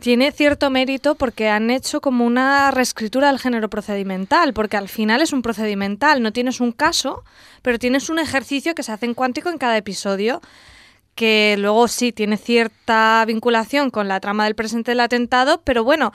tiene 0.00 0.32
cierto 0.32 0.70
mérito 0.70 1.14
porque 1.14 1.48
han 1.48 1.70
hecho 1.70 2.00
como 2.00 2.24
una 2.24 2.70
reescritura 2.70 3.28
del 3.28 3.38
género 3.38 3.70
procedimental, 3.70 4.52
porque 4.52 4.76
al 4.76 4.88
final 4.88 5.22
es 5.22 5.32
un 5.32 5.42
procedimental, 5.42 6.22
no 6.22 6.32
tienes 6.32 6.60
un 6.60 6.72
caso, 6.72 7.24
pero 7.62 7.78
tienes 7.78 8.10
un 8.10 8.18
ejercicio 8.18 8.74
que 8.74 8.82
se 8.82 8.92
hace 8.92 9.06
en 9.06 9.14
cuántico 9.14 9.48
en 9.50 9.58
cada 9.58 9.76
episodio 9.76 10.40
que 11.14 11.56
luego 11.58 11.86
sí 11.88 12.12
tiene 12.12 12.36
cierta 12.36 13.24
vinculación 13.26 13.90
con 13.90 14.08
la 14.08 14.20
trama 14.20 14.44
del 14.44 14.54
presente 14.54 14.90
del 14.90 15.00
atentado, 15.00 15.60
pero 15.62 15.84
bueno, 15.84 16.12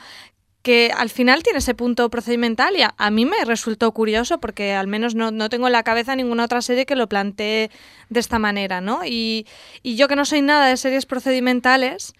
que 0.61 0.91
al 0.95 1.09
final 1.09 1.43
tiene 1.43 1.59
ese 1.59 1.73
punto 1.73 2.09
procedimental 2.09 2.75
y 2.75 2.81
a, 2.83 3.11
mí 3.11 3.25
me 3.25 3.45
resultó 3.45 3.91
curioso 3.93 4.39
porque 4.39 4.73
al 4.73 4.87
menos 4.87 5.15
no, 5.15 5.31
no, 5.31 5.49
tengo 5.49 5.67
en 5.67 5.73
la 5.73 5.83
cabeza 5.83 6.15
ninguna 6.15 6.45
otra 6.45 6.61
serie 6.61 6.85
que 6.85 6.95
lo 6.95 7.07
plantee 7.07 7.71
de 8.09 8.19
esta 8.19 8.39
manera, 8.39 8.81
¿no? 8.81 9.05
Y, 9.05 9.47
y 9.83 9.95
yo 9.95 10.07
que 10.07 10.15
no 10.15 10.25
soy 10.25 10.41
nada 10.41 10.67
de 10.67 10.75
series 10.75 11.05
procedimentales, 11.05 12.13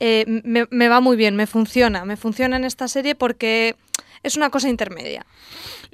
eh, 0.00 0.24
me, 0.44 0.66
me 0.70 0.88
va 0.88 1.00
muy 1.00 1.16
bien, 1.16 1.36
me 1.36 1.46
funciona, 1.46 2.04
me 2.04 2.16
funciona 2.16 2.56
en 2.56 2.64
esta 2.64 2.88
serie 2.88 3.14
porque 3.14 3.76
es 4.24 4.36
una 4.36 4.50
cosa 4.50 4.68
intermedia. 4.68 5.24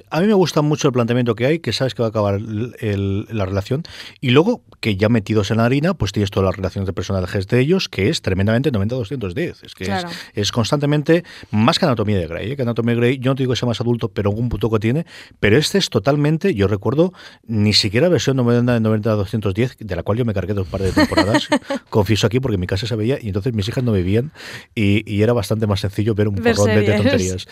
A 0.09 0.21
mí 0.21 0.27
me 0.27 0.33
gusta 0.33 0.61
mucho 0.61 0.87
el 0.87 0.93
planteamiento 0.93 1.35
que 1.35 1.45
hay, 1.45 1.59
que 1.59 1.73
sabes 1.73 1.93
que 1.93 2.01
va 2.01 2.07
a 2.07 2.09
acabar 2.09 2.39
la 2.41 3.45
relación. 3.45 3.83
Y 4.19 4.31
luego, 4.31 4.63
que 4.79 4.95
ya 4.95 5.09
metidos 5.09 5.51
en 5.51 5.57
la 5.57 5.65
harina, 5.65 5.93
pues 5.93 6.11
tienes 6.11 6.31
todas 6.31 6.47
las 6.47 6.55
relaciones 6.55 6.87
de 6.87 6.93
personajes 6.93 7.47
de 7.47 7.59
ellos, 7.59 7.89
que 7.89 8.09
es 8.09 8.21
tremendamente 8.21 8.71
90-210. 8.71 9.55
Es 9.63 9.73
que 9.73 9.93
es, 10.33 10.51
constantemente 10.51 11.23
más 11.51 11.79
que 11.79 11.85
Anatomía 11.85 12.17
de 12.17 12.27
Grey. 12.27 12.51
¿eh? 12.51 12.55
Que 12.55 12.63
Anatomía 12.63 12.95
de 12.95 13.01
Grey, 13.01 13.19
yo 13.19 13.31
no 13.31 13.35
te 13.35 13.43
digo 13.43 13.53
que 13.53 13.59
sea 13.59 13.67
más 13.67 13.81
adulto, 13.81 14.09
pero 14.09 14.29
algún 14.29 14.49
punto 14.49 14.69
que 14.69 14.79
tiene. 14.79 15.05
Pero 15.39 15.57
este 15.57 15.77
es 15.77 15.89
totalmente, 15.89 16.53
yo 16.53 16.67
recuerdo, 16.67 17.13
ni 17.45 17.73
siquiera 17.73 18.09
versión 18.09 18.37
90-210, 18.37 19.77
de 19.77 19.95
la 19.95 20.03
cual 20.03 20.17
yo 20.17 20.25
me 20.25 20.33
cargué 20.33 20.53
dos 20.53 20.67
par 20.67 20.81
de 20.81 20.91
temporadas. 20.91 21.47
confieso 21.89 22.27
aquí, 22.27 22.39
porque 22.39 22.55
en 22.55 22.61
mi 22.61 22.67
casa 22.67 22.87
se 22.87 22.95
veía 22.95 23.17
y 23.21 23.27
entonces 23.27 23.53
mis 23.53 23.67
hijas 23.67 23.83
no 23.83 23.91
vivían 23.91 24.31
y, 24.75 25.09
y 25.11 25.21
era 25.21 25.33
bastante 25.33 25.67
más 25.67 25.79
sencillo 25.79 26.15
ver 26.15 26.27
un 26.27 26.35
porrón 26.35 26.67
de, 26.67 26.83
tonterías. 26.83 27.47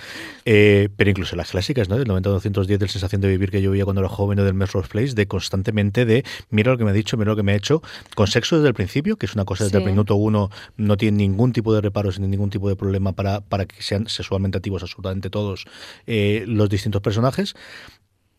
Eh, 0.46 0.90
pero 0.96 1.10
incluso 1.10 1.36
las 1.36 1.52
clásicas, 1.52 1.90
¿no? 1.90 1.98
Del 1.98 2.08
90 2.08 2.30
210 2.40 2.80
del 2.80 2.90
sensación 2.90 3.22
de 3.22 3.28
vivir 3.28 3.52
que 3.52 3.62
yo 3.62 3.72
vivía 3.72 3.86
cuando 3.86 4.02
era 4.02 4.10
joven 4.10 4.40
o 4.40 4.44
del 4.44 4.54
Melrose 4.54 4.88
Place, 4.88 5.14
de 5.14 5.28
constantemente 5.28 6.06
de 6.06 6.24
mira 6.50 6.72
lo 6.72 6.78
que 6.78 6.86
me 6.86 6.92
ha 6.92 6.94
dicho, 6.94 7.18
mira 7.18 7.32
lo 7.32 7.36
que 7.36 7.44
me 7.44 7.52
ha 7.52 7.56
hecho, 7.56 7.82
con 8.16 8.28
sexo 8.28 8.56
desde 8.58 8.70
el 8.70 8.74
principio, 8.74 9.18
que 9.18 9.26
es 9.26 9.36
una 9.36 9.46
cosa 9.46 9.66
desde 9.66 9.80
el 9.80 9.86
minuto 9.86 10.16
uno, 10.16 10.50
no 10.78 10.98
tiene 10.98 11.18
ningún 11.18 11.54
tipo 11.54 11.74
de 11.74 11.82
reparos 11.82 12.20
ni 12.20 12.28
ningún 12.28 12.50
tipo 12.50 12.70
de 12.70 12.76
problema 12.76 13.14
para, 13.14 13.42
para 13.42 13.66
que 13.66 13.82
sean 13.82 14.08
sexualmente 14.08 14.58
activos 14.58 14.84
absolutamente 14.84 15.30
todos 15.30 15.66
eh, 16.08 16.44
los 16.48 16.70
distintos 16.70 17.02
personajes 17.02 17.56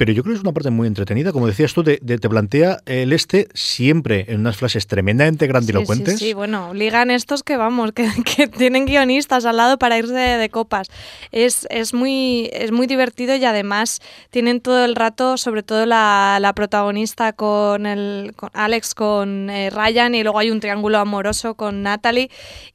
pero 0.00 0.12
yo 0.12 0.22
creo 0.22 0.32
que 0.32 0.38
es 0.38 0.42
una 0.42 0.54
parte 0.54 0.70
muy 0.70 0.88
entretenida. 0.88 1.30
Como 1.30 1.46
decías 1.46 1.74
tú, 1.74 1.84
te, 1.84 1.98
plantea 1.98 2.78
el 2.86 3.12
este 3.12 3.48
siempre 3.52 4.24
en 4.28 4.40
unas 4.40 4.56
frases 4.56 4.86
tremendamente 4.86 5.46
grandilocuentes. 5.46 6.18
Sí, 6.18 6.32
bueno, 6.32 6.72
ligan 6.72 7.10
estos 7.10 7.42
que 7.42 7.58
vamos, 7.58 7.92
que, 7.92 8.08
tienen 8.56 8.86
guionistas 8.86 9.44
al 9.44 9.58
lado 9.58 9.78
para 9.78 9.98
irse 9.98 10.14
de, 10.14 10.48
copas. 10.48 10.88
Es, 11.32 11.66
es, 11.68 11.92
muy, 11.92 12.48
es 12.54 12.72
muy 12.72 12.86
divertido 12.86 13.36
y 13.36 13.44
además 13.44 14.00
tienen 14.30 14.62
todo 14.62 14.86
el 14.86 14.96
rato, 14.96 15.36
sobre 15.36 15.62
todo 15.62 15.84
la, 15.84 16.50
protagonista 16.56 17.34
con, 17.34 17.84
el, 17.84 18.32
Alex, 18.54 18.94
con 18.94 19.50
eh, 19.50 19.68
Ryan 19.68 20.14
y 20.14 20.22
luego 20.22 20.38
hay 20.38 20.50
un 20.50 20.60
triángulo 20.60 20.96
amoroso 20.96 21.56
con 21.56 21.82
Natalie 21.82 22.30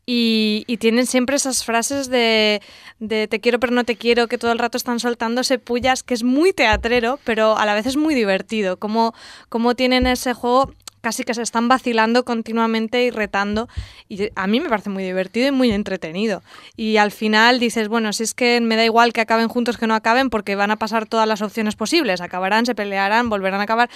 Y, 0.06 0.66
tienen 0.80 1.08
siempre 1.08 1.36
esas 1.36 1.64
frases 1.64 2.10
de, 2.10 2.62
de 3.00 3.28
te 3.28 3.40
quiero 3.40 3.60
pero 3.60 3.74
no 3.74 3.84
te 3.84 3.96
quiero, 3.96 4.28
que 4.28 4.38
todo 4.38 4.52
el 4.52 4.60
rato 4.60 4.78
están 4.78 5.00
soltándose 5.00 5.58
pullas, 5.58 6.04
que 6.04 6.14
es 6.14 6.24
muy 6.24 6.54
teatrero, 6.54 7.20
pero 7.24 7.58
a 7.58 7.66
la 7.66 7.74
vez 7.74 7.88
es 7.88 7.98
muy 7.98 8.14
divertido. 8.14 8.78
Como, 8.78 9.14
como 9.50 9.76
tienen 9.76 10.06
ese 10.06 10.34
juego 10.34 10.74
casi 11.06 11.24
que 11.24 11.36
se 11.36 11.44
están 11.44 11.68
vacilando 11.68 12.26
continuamente 12.26 13.04
y 13.04 13.12
retando. 13.12 13.70
Y 14.10 14.30
a 14.36 14.48
mí 14.48 14.60
me 14.60 14.70
parece 14.70 14.90
muy 14.90 15.04
divertido 15.04 15.48
y 15.50 15.52
muy 15.52 15.72
entretenido. 15.72 16.42
Y 16.76 16.98
al 16.98 17.12
final 17.12 17.60
dices, 17.60 17.90
bueno, 17.90 18.12
si 18.12 18.24
es 18.24 18.34
que 18.34 18.60
me 18.60 18.76
da 18.76 18.84
igual 18.84 19.14
que 19.14 19.22
acaben 19.22 19.48
juntos 19.48 19.78
que 19.78 19.86
no 19.86 19.94
acaben, 19.94 20.32
porque 20.32 20.56
van 20.56 20.72
a 20.72 20.78
pasar 20.78 21.06
todas 21.06 21.28
las 21.28 21.44
opciones 21.44 21.76
posibles. 21.76 22.22
Acabarán, 22.22 22.66
se 22.66 22.74
pelearán, 22.74 23.30
volverán 23.30 23.60
a 23.60 23.66
acabar 23.66 23.88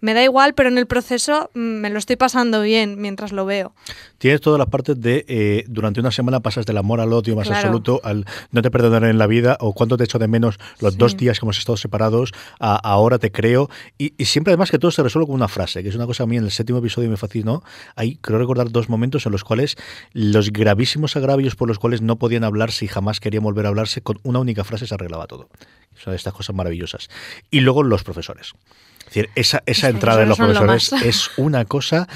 me 0.00 0.14
da 0.14 0.22
igual, 0.22 0.54
pero 0.54 0.68
en 0.68 0.78
el 0.78 0.86
proceso 0.86 1.50
mm, 1.54 1.58
me 1.58 1.90
lo 1.90 1.98
estoy 1.98 2.16
pasando 2.16 2.62
bien 2.62 3.00
mientras 3.00 3.32
lo 3.32 3.44
veo. 3.46 3.72
Tienes 4.18 4.40
todas 4.40 4.58
las 4.58 4.68
partes 4.68 5.00
de 5.00 5.24
eh, 5.28 5.64
durante 5.68 6.00
una 6.00 6.10
semana 6.10 6.40
pasas 6.40 6.66
del 6.66 6.76
amor 6.76 7.00
al 7.00 7.12
odio 7.12 7.36
más 7.36 7.50
absoluto, 7.50 8.00
al 8.04 8.26
no 8.50 8.62
te 8.62 8.70
perdonaré 8.70 9.10
en 9.10 9.18
la 9.18 9.26
vida 9.26 9.56
o 9.60 9.72
cuánto 9.72 9.96
te 9.96 10.04
echo 10.04 10.18
de 10.18 10.28
menos 10.28 10.58
los 10.80 10.96
dos 10.98 11.16
días 11.16 11.38
que 11.38 11.46
hemos 11.46 11.58
estado 11.58 11.76
separados, 11.76 12.32
a 12.58 12.76
ahora 12.76 13.18
te 13.18 13.30
creo. 13.32 13.70
Y, 13.98 14.12
siempre 14.24 14.52
además 14.52 14.70
que 14.70 14.78
todo 14.78 14.90
se 14.90 15.02
resuelve 15.02 15.26
con 15.26 15.36
una 15.36 15.48
frase, 15.48 15.82
que 15.82 15.88
es 15.88 15.94
una 15.94 16.06
cosa 16.06 16.24
a 16.24 16.26
mí 16.26 16.36
en 16.36 16.44
el 16.44 16.50
séptimo 16.50 16.78
episodio 16.78 17.10
me 17.10 17.16
fascinó. 17.16 17.62
Ahí 17.96 18.16
creo 18.20 18.38
recordar 18.38 18.70
dos 18.70 18.88
momentos 18.88 19.26
en 19.26 19.32
los 19.32 19.44
cuales 19.44 19.76
los 20.12 20.52
gravísimos 20.52 21.16
agravios 21.16 21.56
por 21.56 21.68
los 21.68 21.78
cuales 21.78 22.02
no 22.02 22.16
podían 22.16 22.44
hablarse 22.44 22.84
y 22.84 22.88
jamás 22.88 23.20
querían 23.20 23.42
volver 23.42 23.66
a 23.66 23.68
hablarse, 23.68 24.02
con 24.02 24.18
una 24.22 24.38
única 24.38 24.64
frase 24.64 24.86
se 24.86 24.94
arreglaba 24.94 25.26
todo. 25.26 25.48
Son 25.96 26.14
estas 26.14 26.32
cosas 26.32 26.54
maravillosas. 26.54 27.08
Y 27.50 27.60
luego 27.60 27.82
los 27.82 28.04
profesores. 28.04 28.54
Es 29.00 29.14
decir, 29.14 29.30
esa, 29.34 29.62
esa 29.66 29.88
entrada 29.88 30.20
de 30.20 30.26
los 30.26 30.38
profesores 30.38 30.92
es 31.04 31.30
una 31.36 31.64
cosa. 31.64 32.06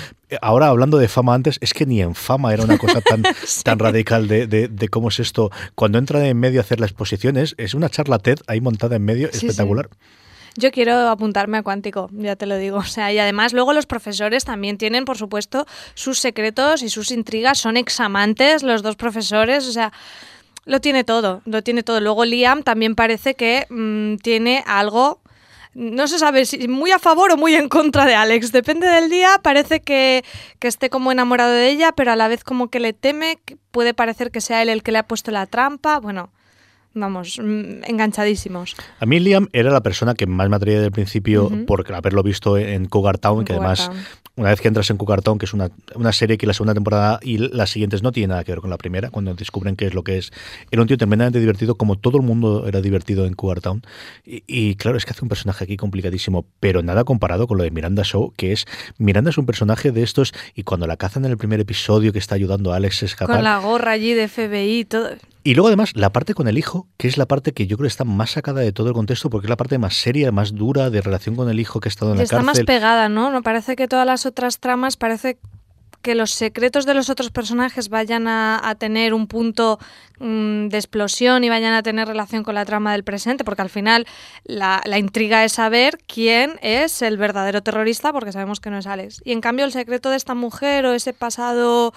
Ahora 0.41 0.69
hablando 0.69 0.99
de 0.99 1.09
fama 1.09 1.35
antes, 1.35 1.59
es 1.61 1.75
que 1.75 1.87
ni 1.87 2.01
en 2.01 2.15
fama 2.15 2.55
era 2.55 2.63
una 2.63 2.79
cosa 2.79 3.01
tan, 3.01 3.23
tan 3.65 3.79
radical 3.79 4.29
de, 4.29 4.47
de, 4.47 4.89
cómo 4.89 5.09
es 5.09 5.19
esto. 5.19 5.51
Cuando 5.75 5.99
entra 5.99 6.27
en 6.27 6.39
medio 6.39 6.61
a 6.61 6.63
hacer 6.63 6.79
las 6.79 6.91
exposiciones, 6.91 7.55
es 7.59 7.75
una 7.75 7.89
charla 7.89 8.21
TED 8.21 8.39
ahí 8.47 8.61
montada 8.61 8.97
en 8.97 9.05
medio, 9.05 9.29
espectacular. 9.29 9.89
Yo 10.57 10.71
quiero 10.71 11.09
apuntarme 11.09 11.59
a 11.59 11.63
Cuántico, 11.65 12.09
ya 12.13 12.37
te 12.37 12.47
lo 12.47 12.57
digo. 12.57 12.79
O 12.79 12.85
sea, 12.85 13.13
y 13.13 13.19
además 13.19 13.53
luego 13.53 13.73
los 13.73 13.87
profesores 13.87 14.45
también 14.45 14.79
tienen, 14.79 15.05
por 15.05 15.19
supuesto, 15.19 15.67
sus 15.95 16.21
secretos 16.21 16.83
y 16.83 16.91
sus 16.91 17.11
intrigas. 17.11 17.59
Son 17.59 17.77
examantes 17.77 18.63
los 18.63 18.83
dos 18.83 18.95
profesores, 18.95 19.67
o 19.67 19.73
sea, 19.73 19.93
lo 20.65 20.81
tiene 20.81 21.03
todo, 21.03 21.43
lo 21.45 21.63
tiene 21.63 21.83
todo. 21.83 22.01
Luego 22.01 22.25
Liam 22.25 22.63
también 22.63 22.95
parece 22.95 23.35
que 23.35 23.67
mm, 23.69 24.17
tiene 24.23 24.63
algo 24.67 25.21
no 25.75 26.07
se 26.09 26.19
sabe 26.19 26.45
si 26.45 26.69
muy 26.69 26.91
a 26.91 26.99
favor 26.99 27.33
o 27.33 27.37
muy 27.37 27.55
en 27.55 27.69
contra 27.69 28.07
de 28.07 28.15
Alex. 28.15 28.53
Depende 28.53 28.87
del 28.87 29.11
día, 29.11 29.41
parece 29.43 29.81
que, 29.81 30.25
que, 30.59 30.69
esté 30.69 30.91
como 30.91 31.13
enamorado 31.13 31.53
de 31.53 31.69
ella, 31.69 31.93
pero 31.93 32.13
a 32.13 32.17
la 32.17 32.29
vez 32.29 32.45
como 32.45 32.69
que 32.69 32.81
le 32.81 32.93
teme, 32.93 33.39
puede 33.71 33.95
parecer 33.95 34.31
que 34.31 34.41
sea 34.41 34.63
él 34.63 34.69
el 34.69 34.83
que 34.83 34.93
le 34.93 34.99
ha 34.99 35.07
puesto 35.07 35.31
la 35.31 35.47
trampa. 35.47 36.01
Bueno, 36.01 36.33
vamos, 36.95 37.39
mm, 37.43 37.85
enganchadísimos. 37.87 38.77
A 38.99 39.07
mí 39.07 39.21
Liam 39.21 39.49
era 39.53 39.71
la 39.71 39.83
persona 39.83 40.15
que 40.15 40.27
más 40.27 40.49
me 40.49 40.57
atraía 40.57 40.77
desde 40.77 40.87
el 40.87 40.93
principio 40.93 41.51
por 41.67 41.93
haberlo 41.93 42.23
visto 42.23 42.57
en 42.57 42.87
Cougar 42.87 43.19
Town, 43.19 43.45
que 43.45 43.53
además 43.53 43.91
una 44.37 44.51
vez 44.51 44.61
que 44.61 44.69
entras 44.69 44.91
en 44.91 44.97
Cougar 44.97 45.23
Town, 45.23 45.39
que 45.39 45.47
es 45.47 45.55
una, 45.55 45.71
una, 45.95 46.13
serie 46.13 46.37
que 46.39 46.47
la 46.47 46.55
segunda 46.55 46.75
temporada 46.75 47.21
y 47.23 47.39
las 47.39 47.71
siguientes 47.71 48.03
no 48.03 48.11
tiene 48.11 48.29
nada 48.29 48.45
que 48.45 48.51
ver 48.51 48.61
con 48.61 48.71
la 48.71 48.79
primera, 48.79 49.11
cuando 49.11 49.35
descubren 49.35 49.77
qué 49.77 49.87
es 49.87 49.95
lo 49.95 50.03
que 50.03 50.19
es, 50.19 50.33
era 50.71 50.83
un 50.83 50.89
tío 50.89 50.99
tremendamente 50.99 51.39
divertido, 51.39 51.77
como 51.77 51.97
todo 51.97 52.17
el 52.17 52.25
mundo 52.25 52.67
era 52.67 52.81
divertido 52.81 53.27
en 53.27 53.35
Cougar 53.35 53.61
Town. 53.61 53.83
Y, 54.25 54.75
claro, 54.75 54.99
es 54.99 55.05
que 55.05 55.13
hace 55.13 55.25
un 55.25 55.29
personaje 55.29 55.65
aquí 55.65 55.77
complicadísimo, 55.77 56.47
pero 56.59 56.83
nada 56.83 57.05
comparado 57.05 57.47
con 57.47 57.59
lo 57.59 57.65
de 57.65 57.71
Miranda 57.71 58.03
Shaw, 58.05 58.33
que 58.37 58.53
es, 58.53 58.67
Miranda 58.99 59.31
es 59.31 59.39
un 59.39 59.47
personaje 59.47 59.93
de 59.93 60.03
estos, 60.03 60.35
y 60.55 60.65
cuando 60.65 60.87
la 60.87 60.97
cazan 60.97 61.25
en 61.25 61.31
el 61.31 61.39
primer 61.39 61.61
episodio 61.61 62.13
que 62.13 62.19
está 62.19 62.35
ayudando 62.35 62.73
a 62.73 62.77
Alex 62.77 63.03
a 63.03 63.07
escapar... 63.07 63.37
Con 63.37 63.45
la 63.45 63.59
gorra 63.59 63.93
allí 63.93 64.15
de 64.15 64.27
FBI, 64.27 64.85
todo... 64.85 65.11
Y 65.47 65.55
luego 65.55 65.69
además 65.69 65.93
la 65.95 66.11
parte 66.11 66.33
con 66.33 66.49
el 66.49 66.57
hijo, 66.57 66.89
que 66.97 67.07
es 67.07 67.19
la 67.19 67.27
parte 67.27 67.53
que 67.53 67.67
yo 67.67 67.77
creo 67.77 67.87
está 67.87 68.05
más 68.05 68.31
sacada 68.31 68.63
de 68.63 68.73
todo 68.73 68.89
el 68.89 68.95
contexto, 68.95 69.29
porque 69.29 69.45
es 69.45 69.51
la 69.51 69.59
parte 69.59 69.77
más 69.77 69.95
seria, 69.95 70.33
más 70.33 70.55
dura 70.55 70.89
de 70.89 71.03
relación 71.03 71.37
con 71.37 71.51
el 71.51 71.61
hijo 71.61 71.81
que 71.81 71.89
ha 71.89 71.91
estado 71.91 72.13
en 72.13 72.17
la 72.17 72.25
está 72.25 72.39
cárcel. 72.39 72.51
Está 72.51 72.61
más 72.63 72.67
pegada, 72.67 73.09
¿no? 73.11 73.31
Me 73.31 73.43
parece 73.43 73.77
que 73.77 73.87
todas 73.87 74.07
las 74.07 74.25
otras 74.25 74.59
tramas 74.59 74.97
parece 74.97 75.39
que 76.01 76.15
los 76.15 76.31
secretos 76.31 76.87
de 76.87 76.95
los 76.95 77.11
otros 77.11 77.31
personajes 77.31 77.91
vayan 77.91 78.27
a, 78.27 78.75
tener 78.79 79.13
un 79.13 79.27
punto 79.27 79.79
mm, 80.19 80.69
de 80.69 80.77
explosión 80.79 81.45
y 81.45 81.51
vayan 81.51 81.75
a 81.75 81.83
tener 81.83 82.09
relación 82.09 82.43
con 82.43 82.55
la 82.55 82.65
trama 82.65 82.93
del 82.93 83.05
presente, 83.05 83.45
porque 83.45 83.63
al 83.63 83.71
final 83.71 84.07
la, 84.45 84.81
la, 84.85 84.99
intriga 84.99 85.45
es 85.45 85.53
saber 85.53 85.99
quién 86.07 86.59
es 86.63 87.03
el 87.03 87.19
verdadero 87.19 87.63
terrorista, 87.63 88.13
porque 88.13 88.33
sabemos 88.33 88.61
que 88.61 88.71
no 88.71 88.79
es 88.79 88.87
Alex. 88.87 89.21
Y 89.25 89.33
en 89.33 89.41
cambio 89.41 89.65
el 89.65 89.73
secreto 89.73 90.11
de 90.11 90.17
esta 90.17 90.35
mujer 90.35 90.87
o 90.87 90.93
ese 90.95 91.13
pasado 91.13 91.93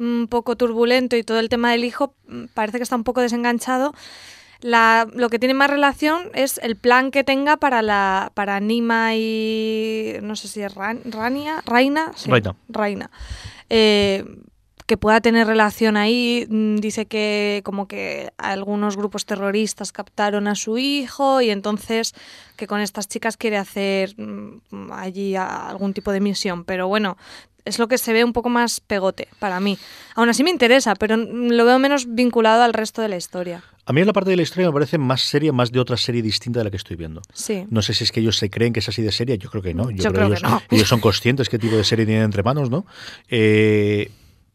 un 0.00 0.26
poco 0.28 0.56
turbulento 0.56 1.16
y 1.16 1.22
todo 1.22 1.38
el 1.38 1.48
tema 1.48 1.70
del 1.70 1.84
hijo 1.84 2.14
mm, 2.26 2.46
parece 2.54 2.78
que 2.78 2.82
está 2.82 2.96
un 2.96 3.04
poco 3.04 3.20
desenganchado. 3.20 3.94
La, 4.62 5.08
lo 5.14 5.30
que 5.30 5.38
tiene 5.38 5.54
más 5.54 5.70
relación 5.70 6.30
es 6.34 6.58
el 6.58 6.76
plan 6.76 7.10
que 7.10 7.24
tenga 7.24 7.56
para 7.56 7.80
la 7.80 8.30
para 8.34 8.60
Nima 8.60 9.14
y 9.14 10.16
no 10.22 10.36
sé 10.36 10.48
si 10.48 10.60
es 10.60 10.74
Rania, 10.74 11.62
Raina, 11.64 12.12
Raina. 12.68 13.10
Eh, 13.70 14.24
que 14.90 14.96
pueda 14.96 15.20
tener 15.20 15.46
relación 15.46 15.96
ahí. 15.96 16.48
Mm, 16.50 16.78
dice 16.78 17.06
que 17.06 17.62
como 17.64 17.86
que 17.86 18.32
algunos 18.38 18.96
grupos 18.96 19.24
terroristas 19.24 19.92
captaron 19.92 20.48
a 20.48 20.56
su 20.56 20.78
hijo 20.78 21.40
y 21.40 21.50
entonces 21.50 22.12
que 22.56 22.66
con 22.66 22.80
estas 22.80 23.06
chicas 23.06 23.36
quiere 23.36 23.56
hacer 23.56 24.16
mm, 24.18 24.90
allí 24.92 25.36
algún 25.36 25.94
tipo 25.94 26.10
de 26.10 26.18
misión. 26.18 26.64
Pero 26.64 26.88
bueno, 26.88 27.16
es 27.64 27.78
lo 27.78 27.88
que 27.88 27.98
se 27.98 28.12
ve 28.12 28.24
un 28.24 28.32
poco 28.32 28.48
más 28.48 28.80
pegote 28.80 29.28
para 29.38 29.60
mí. 29.60 29.78
Aún 30.14 30.28
así 30.28 30.44
me 30.44 30.50
interesa, 30.50 30.94
pero 30.94 31.16
lo 31.16 31.64
veo 31.64 31.78
menos 31.78 32.14
vinculado 32.14 32.62
al 32.62 32.72
resto 32.72 33.02
de 33.02 33.08
la 33.08 33.16
historia. 33.16 33.62
A 33.86 33.92
mí 33.92 34.04
la 34.04 34.12
parte 34.12 34.30
de 34.30 34.36
la 34.36 34.42
historia 34.42 34.68
me 34.68 34.72
parece 34.72 34.98
más 34.98 35.22
seria, 35.22 35.52
más 35.52 35.72
de 35.72 35.80
otra 35.80 35.96
serie 35.96 36.22
distinta 36.22 36.60
de 36.60 36.64
la 36.64 36.70
que 36.70 36.76
estoy 36.76 36.96
viendo. 36.96 37.22
Sí. 37.32 37.66
No 37.70 37.82
sé 37.82 37.94
si 37.94 38.04
es 38.04 38.12
que 38.12 38.20
ellos 38.20 38.36
se 38.36 38.48
creen 38.48 38.72
que 38.72 38.80
es 38.80 38.88
así 38.88 39.02
de 39.02 39.10
seria, 39.10 39.34
yo 39.34 39.50
creo 39.50 39.62
que 39.62 39.74
no. 39.74 39.90
Yo, 39.90 40.12
creo, 40.12 40.28
que 40.28 40.34
ellos, 40.36 40.42
no. 40.42 40.62
ellos 40.70 40.88
son 40.88 41.00
conscientes 41.00 41.48
qué 41.48 41.58
tipo 41.58 41.76
de 41.76 41.84
serie 41.84 42.06
tienen 42.06 42.24
entre 42.24 42.42
manos, 42.42 42.70
¿no? 42.70 42.86
Eh, 43.28 44.10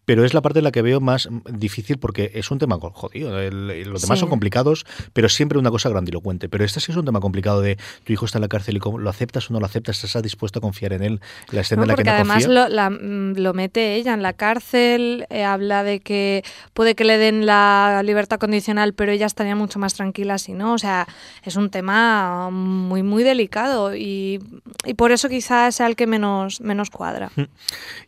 pero 0.06 0.24
es 0.24 0.34
la 0.34 0.41
parte 0.41 0.60
en 0.60 0.63
la 0.63 0.72
que 0.72 0.82
veo 0.82 1.00
más 1.00 1.28
difícil 1.50 1.98
porque 1.98 2.32
es 2.36 2.52
un 2.52 2.60
tema 2.60 2.78
jodido. 2.80 3.39
los 3.52 4.02
demás 4.02 4.20
son 4.20 4.30
complicados, 4.30 4.86
pero 5.13 5.30
siempre 5.30 5.60
una 5.60 5.72
cosa 5.72 5.89
grandilocuente. 5.89 6.48
Pero 6.50 6.63
este 6.63 6.80
sí 6.80 6.91
es 6.91 6.98
un 6.98 7.06
tema 7.06 7.20
complicado 7.20 7.62
de 7.62 7.78
tu 8.04 8.13
hijo 8.13 8.26
está 8.26 8.38
en 8.38 8.44
la 8.44 8.48
cárcel 8.48 8.78
y 8.78 8.80
cómo 8.80 9.00
lo 9.00 9.10
aceptas 9.10 9.50
o 9.50 9.54
no 9.54 9.60
lo 9.60 9.65
aceptas, 9.65 10.04
estás 10.04 10.24
dispuesto 10.24 10.60
a 10.60 10.62
confiar 10.62 10.94
en 10.94 11.04
él, 11.04 11.22
la 11.52 11.62
escena 11.62 11.84
en 11.84 11.88
la 11.89 11.96
que 11.96 12.04
no 12.04 12.12
además 12.12 12.48
Lo, 12.48 12.68
mm, 12.70 13.38
lo, 13.38 13.54
mete 13.54 13.96
ella 13.96 14.13
en 14.13 14.22
la 14.22 14.34
cárcel, 14.34 15.26
eh, 15.30 15.44
habla 15.44 15.84
de 15.84 16.00
que 16.00 16.44
puede 16.74 16.96
que 16.96 17.04
le 17.04 17.18
den 17.18 17.46
la 17.46 18.02
libertad 18.04 18.39
condicional, 18.39 18.94
pero 18.94 19.12
ella 19.12 19.26
estaría 19.26 19.56
mucho 19.56 19.80
más 19.80 19.94
tranquila 19.94 20.38
si 20.38 20.54
no. 20.54 20.74
O 20.74 20.78
sea, 20.78 21.08
es 21.44 21.56
un 21.56 21.70
tema 21.70 22.50
muy, 22.52 23.04
muy 23.04 23.24
delicado 23.24 23.96
y, 23.96 24.41
y 24.86 24.94
por 24.94 25.12
eso 25.12 25.30
quizás 25.30 25.76
sea 25.76 25.88
el 25.88 25.96
que 25.96 26.08
menos, 26.08 26.62
menos 26.62 26.89
cuadra. 26.89 27.32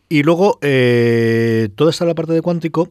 Y 0.08 0.22
luego, 0.22 0.58
eh, 0.62 1.68
toda 1.74 1.90
esta 1.90 2.04
la 2.04 2.14
parte 2.14 2.32
de 2.32 2.42
cuántico, 2.42 2.88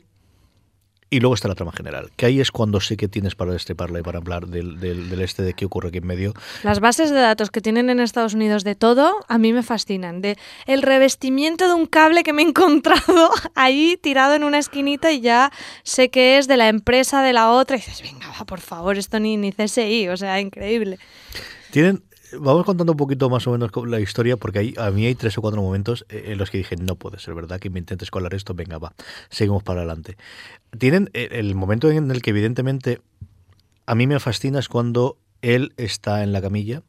y 1.10 1.20
luego 1.22 1.36
está 1.36 1.48
la 1.48 1.56
trama 1.56 1.72
general, 1.72 2.12
que 2.18 2.26
ahí 2.26 2.42
es 2.42 2.52
cuando 2.52 2.82
sé 2.82 2.98
que 2.98 3.08
tienes 3.08 3.34
para 3.36 3.54
destreparla 3.54 4.00
y 4.00 4.04
para 4.04 4.18
hablar 4.18 4.48
del, 4.48 4.80
del, 4.80 5.22
este 5.22 5.42
de 5.42 5.54
qué 5.54 5.66
ocurre 5.66 5.90
aquí 5.90 6.00
en 6.00 6.06
medio. 6.06 6.34
Las 6.64 6.82
bases 6.82 7.12
de 7.12 7.18
datos 7.18 7.50
que 7.50 7.62
tienen 7.62 7.90
en 7.90 8.02
Estados 8.02 8.34
Unidos 8.34 8.66
de 8.66 8.76
todo, 8.76 9.16
a 9.28 9.38
mí 9.38 9.54
me 9.54 9.64
fascinan. 9.64 10.22
De 10.22 10.38
el 10.66 10.82
revestimiento 10.82 11.68
de 11.68 11.74
un 11.76 11.86
cable 11.86 12.24
que 12.24 12.34
me 12.34 12.42
he 12.42 12.46
encontrado 12.46 13.32
ahí 13.56 13.98
tirado 14.02 14.34
en 14.34 14.44
una 14.44 14.60
esquinita 14.60 15.12
y 15.12 15.22
ya 15.22 15.52
sé 15.84 16.10
que 16.10 16.38
es 16.38 16.48
de 16.48 16.58
la 16.58 16.68
empresa 16.68 17.24
de 17.24 17.32
la 17.32 17.52
otra. 17.52 17.78
Y 17.78 17.80
dices, 17.80 18.02
venga, 18.02 18.28
va, 18.28 18.46
por 18.46 18.60
favor, 18.60 18.98
esto 18.98 19.20
ni, 19.20 19.38
ni 19.38 19.54
CSI, 19.54 20.10
o 20.10 20.18
sea, 20.18 20.42
increíble. 20.42 21.00
Tienen 21.72 22.04
Vamos 22.40 22.66
contando 22.66 22.94
un 22.94 22.98
poquito 22.98 23.30
más 23.30 23.48
o 23.48 23.52
menos 23.52 23.72
la 23.88 24.00
historia, 24.00 24.38
porque 24.38 24.60
hay, 24.60 24.74
a 24.78 24.92
mí 24.92 25.06
hay 25.06 25.16
tres 25.16 25.38
o 25.38 25.42
cuatro 25.42 25.62
momentos 25.62 26.06
eh, 26.10 26.26
en 26.28 26.38
los 26.38 26.50
que 26.50 26.58
dije, 26.58 26.76
no 26.76 26.96
puede 26.96 27.20
ser 27.20 27.34
verdad 27.36 27.60
que 27.60 27.70
me 27.70 27.80
intentes 27.80 28.12
colar 28.12 28.34
esto, 28.34 28.54
venga, 28.54 28.78
va, 28.78 28.94
seguimos 29.30 29.64
para 29.64 29.82
adelante. 29.82 30.18
Tienen 30.78 31.10
eh, 31.14 31.30
el 31.32 31.56
momento 31.56 31.90
en 31.90 32.12
el 32.12 32.22
que 32.22 32.32
evidentemente 32.32 33.02
a 33.86 33.96
mí 33.96 34.08
me 34.08 34.20
fascina 34.20 34.60
es 34.60 34.68
cuando 34.68 35.18
él 35.42 35.74
está 35.78 36.24
en 36.24 36.34
la 36.34 36.42
camilla 36.42 36.84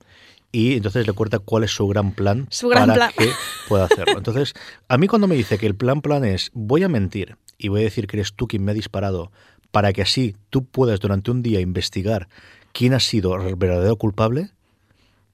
y 0.50 0.74
entonces 0.74 1.06
le 1.06 1.12
cuenta 1.12 1.38
cuál 1.38 1.64
es 1.64 1.70
su 1.70 1.86
gran 1.86 2.12
plan 2.12 2.48
para 2.72 3.10
que 3.10 3.30
pueda 3.68 3.84
hacerlo. 3.84 4.16
Entonces, 4.16 4.54
a 4.88 4.98
mí 4.98 5.06
cuando 5.06 5.28
me 5.28 5.36
dice 5.36 5.58
que 5.58 5.66
el 5.66 5.74
plan 5.74 6.00
plan 6.00 6.24
es 6.24 6.50
voy 6.54 6.82
a 6.82 6.88
mentir 6.88 7.36
y 7.58 7.68
voy 7.68 7.82
a 7.82 7.84
decir 7.84 8.06
que 8.06 8.16
eres 8.16 8.32
tú 8.32 8.48
quien 8.48 8.64
me 8.64 8.72
ha 8.72 8.74
disparado 8.74 9.30
para 9.70 9.92
que 9.92 10.02
así 10.02 10.36
tú 10.50 10.64
puedas 10.64 11.00
durante 11.00 11.30
un 11.30 11.42
día 11.42 11.60
investigar 11.60 12.28
quién 12.72 12.94
ha 12.94 13.00
sido 13.00 13.36
el 13.36 13.56
verdadero 13.56 13.96
culpable, 13.96 14.50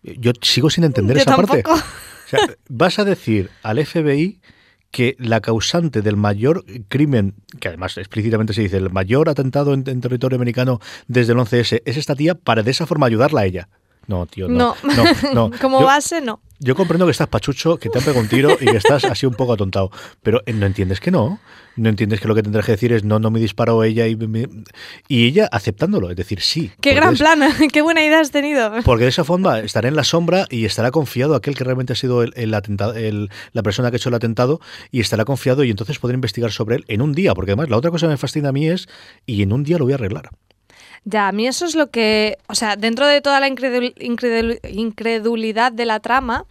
yo 0.04 0.32
sigo 0.42 0.70
sin 0.70 0.84
entender 0.84 1.16
esa 1.16 1.36
parte. 1.36 1.62
vas 2.68 2.98
a 2.98 3.04
decir 3.04 3.50
al 3.62 3.84
FBI 3.84 4.40
que 4.90 5.16
la 5.18 5.40
causante 5.40 6.02
del 6.02 6.16
mayor 6.16 6.64
crimen, 6.88 7.34
que 7.58 7.66
además 7.66 7.98
explícitamente 7.98 8.54
se 8.54 8.62
dice, 8.62 8.76
el 8.76 8.90
mayor 8.90 9.28
atentado 9.28 9.74
en, 9.74 9.82
territorio 9.82 10.36
americano 10.36 10.80
desde 11.08 11.32
el 11.32 11.38
11S, 11.38 11.82
es 11.84 11.96
esta 11.96 12.14
tía 12.14 12.36
para 12.36 12.62
de 12.62 12.70
esa 12.70 12.86
forma 12.86 13.06
ayudarla 13.06 13.40
a 13.40 13.44
ella. 13.46 13.68
No, 14.06 14.26
tío, 14.26 14.48
no. 14.48 14.74
No, 14.82 15.04
no, 15.34 15.50
Como 15.60 15.80
Yo- 15.80 15.86
base, 15.86 16.20
no. 16.20 16.40
Yo 16.60 16.74
comprendo 16.76 17.04
que 17.04 17.10
estás 17.10 17.26
pachucho, 17.26 17.76
que 17.78 17.90
te 17.90 17.98
han 17.98 18.04
pegado 18.04 18.20
un 18.22 18.28
tiro 18.28 18.52
y 18.58 18.64
que 18.64 18.76
estás 18.76 19.04
así 19.04 19.26
un 19.26 19.34
poco 19.34 19.52
atontado. 19.52 19.90
Pero 20.22 20.40
eh, 20.46 20.52
no 20.54 20.64
entiendes 20.64 20.98
que 21.00 21.10
no. 21.10 21.40
No 21.76 21.88
entiendes 21.90 22.20
que 22.20 22.28
lo 22.28 22.34
que 22.34 22.42
tendrás 22.44 22.64
que 22.64 22.72
decir 22.72 22.92
es 22.92 23.02
no, 23.04 23.18
no 23.18 23.30
me 23.30 23.40
disparó 23.40 23.82
ella 23.84 24.06
y, 24.06 24.14
me- 24.16 24.48
y 25.08 25.26
ella 25.26 25.48
aceptándolo. 25.50 26.10
Es 26.10 26.16
decir, 26.16 26.40
sí. 26.40 26.70
Qué 26.80 26.94
gran 26.94 27.14
es- 27.14 27.18
plan, 27.18 27.40
qué 27.72 27.82
buena 27.82 28.02
idea 28.02 28.20
has 28.20 28.30
tenido. 28.30 28.72
Porque 28.84 29.02
de 29.02 29.10
esa 29.10 29.24
forma 29.24 29.58
estará 29.60 29.88
en 29.88 29.96
la 29.96 30.04
sombra 30.04 30.46
y 30.48 30.64
estará 30.64 30.90
confiado 30.92 31.34
aquel 31.34 31.54
que 31.56 31.64
realmente 31.64 31.92
ha 31.92 31.96
sido 31.96 32.22
el, 32.22 32.32
el 32.36 32.54
atenta- 32.54 32.96
el- 32.96 33.30
la 33.52 33.62
persona 33.62 33.90
que 33.90 33.96
ha 33.96 33.98
hecho 33.98 34.08
el 34.08 34.14
atentado 34.14 34.60
y 34.90 35.00
estará 35.00 35.24
confiado 35.26 35.64
y 35.64 35.70
entonces 35.70 35.98
podrá 35.98 36.14
investigar 36.14 36.52
sobre 36.52 36.76
él 36.76 36.84
en 36.88 37.02
un 37.02 37.12
día. 37.12 37.34
Porque 37.34 37.50
además 37.50 37.68
la 37.68 37.76
otra 37.76 37.90
cosa 37.90 38.06
que 38.06 38.12
me 38.12 38.16
fascina 38.16 38.50
a 38.50 38.52
mí 38.52 38.68
es 38.68 38.86
y 39.26 39.42
en 39.42 39.52
un 39.52 39.64
día 39.64 39.76
lo 39.76 39.84
voy 39.84 39.92
a 39.92 39.96
arreglar. 39.96 40.30
Ya, 41.04 41.28
a 41.28 41.32
mí 41.32 41.46
eso 41.46 41.66
es 41.66 41.74
lo 41.74 41.90
que, 41.90 42.38
o 42.48 42.54
sea, 42.54 42.76
dentro 42.76 43.06
de 43.06 43.20
toda 43.20 43.38
la 43.40 43.48
incredul- 43.48 43.94
incredul- 43.96 44.58
incredulidad 44.70 45.70
de 45.70 45.84
la 45.84 46.00
trama, 46.00 46.46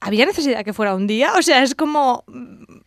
¿había 0.00 0.24
necesidad 0.24 0.64
que 0.64 0.72
fuera 0.72 0.94
un 0.94 1.06
día? 1.06 1.34
O 1.36 1.42
sea, 1.42 1.62
es 1.62 1.74
como 1.74 2.24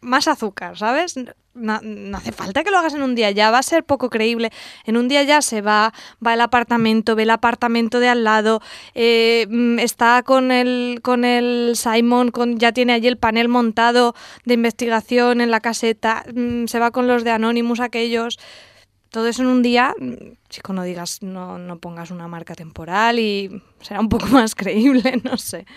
más 0.02 0.28
azúcar, 0.28 0.76
¿sabes? 0.78 1.16
No, 1.54 1.80
hace 2.18 2.32
falta 2.32 2.64
que 2.64 2.72
lo 2.72 2.80
hagas 2.80 2.96
en 2.96 3.04
un 3.04 3.14
día, 3.14 3.30
ya 3.30 3.52
va 3.52 3.60
a 3.60 3.64
ser 3.64 3.84
poco 3.84 4.10
creíble. 4.10 4.50
En 4.86 4.98
un 4.98 5.08
día 5.08 5.22
ya 5.22 5.44
se 5.44 5.62
va, 5.62 5.94
va 6.26 6.32
al 6.34 6.42
apartamento, 6.42 7.16
ve 7.16 7.22
el 7.24 7.30
apartamento 7.30 8.00
de 8.00 8.10
al 8.10 8.24
lado, 8.24 8.60
eh, 8.96 9.46
mm, 9.52 9.78
está 9.78 10.24
con 10.24 10.52
el, 10.52 11.02
con 11.04 11.24
el 11.24 11.74
Simon, 11.76 12.32
con, 12.32 12.58
ya 12.58 12.72
tiene 12.72 12.94
allí 12.94 13.08
el 13.08 13.18
panel 13.18 13.48
montado 13.48 14.16
de 14.46 14.56
investigación 14.56 15.42
en 15.42 15.52
la 15.52 15.60
caseta, 15.60 16.26
mm, 16.34 16.66
se 16.66 16.80
va 16.80 16.90
con 16.90 17.06
los 17.08 17.24
de 17.24 17.30
Anonymous 17.30 17.80
aquellos 17.80 18.40
todo 19.14 19.28
eso 19.28 19.44
en 19.44 19.48
un 19.50 19.62
día, 19.62 19.94
mm, 20.00 20.14
chico, 20.50 20.74
no 20.74 20.82
digas, 20.82 21.22
no, 21.22 21.60
no 21.60 21.78
pongas 21.78 22.10
una 22.10 22.28
marca 22.28 22.56
temporal 22.56 23.20
y 23.20 23.62
será 23.80 24.00
un 24.00 24.10
poco 24.10 24.26
más 24.32 24.56
creíble, 24.56 25.22
no 25.24 25.38
sé. 25.38 25.68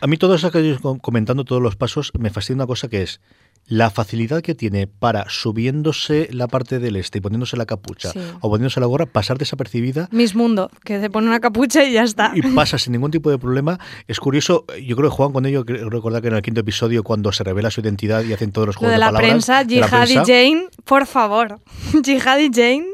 A 0.00 0.06
mí 0.06 0.18
todo 0.18 0.34
eso 0.34 0.50
que 0.50 0.58
estoy 0.58 0.82
com- 0.82 0.98
comentando, 0.98 1.44
todos 1.44 1.62
los 1.62 1.74
pasos, 1.74 2.12
me 2.18 2.28
fascina 2.28 2.56
una 2.56 2.66
cosa 2.66 2.88
que 2.88 3.00
es 3.02 3.20
la 3.66 3.90
facilidad 3.90 4.42
que 4.42 4.54
tiene 4.54 4.86
para 4.86 5.24
subiéndose 5.28 6.28
la 6.32 6.48
parte 6.48 6.78
del 6.78 6.96
este 6.96 7.18
y 7.18 7.20
poniéndose 7.20 7.56
la 7.56 7.64
capucha 7.64 8.10
Sí. 8.10 8.18
o 8.40 8.50
poniéndose 8.50 8.80
la 8.80 8.86
gorra, 8.86 9.06
pasar 9.06 9.38
desapercibida 9.38 10.08
Miss 10.10 10.34
Mundo, 10.34 10.70
que 10.84 11.00
se 11.00 11.08
pone 11.10 11.28
una 11.28 11.40
capucha 11.40 11.84
y 11.84 11.92
ya 11.92 12.02
está. 12.02 12.32
y 12.34 12.42
pasa 12.54 12.76
sin 12.78 12.92
ningún 12.92 13.10
tipo 13.10 13.30
de 13.30 13.38
problema. 13.38 13.78
Es 14.08 14.20
curioso, 14.20 14.66
yo 14.84 14.96
creo 14.96 15.08
que 15.10 15.16
juegan 15.16 15.32
con 15.32 15.46
ello, 15.46 15.64
recordar 15.66 16.20
que 16.22 16.28
en 16.28 16.34
el 16.34 16.42
quinto 16.42 16.60
episodio 16.60 17.02
cuando 17.04 17.32
se 17.32 17.44
revela 17.44 17.70
su 17.70 17.80
identidad 17.80 18.24
y 18.24 18.32
hacen 18.32 18.52
todos 18.52 18.66
los 18.66 18.76
Lo 18.76 18.80
juegos 18.80 18.94
de 18.94 18.98
la 18.98 19.06
palabras, 19.06 19.30
prensa, 19.30 19.64
de 19.64 19.76
la 19.76 19.86
Jihadi 19.88 20.12
prensa. 20.14 20.32
Jane, 20.32 20.66
por 20.84 21.06
favor. 21.06 21.60
Jihadi 22.04 22.50
Jane. 22.52 22.86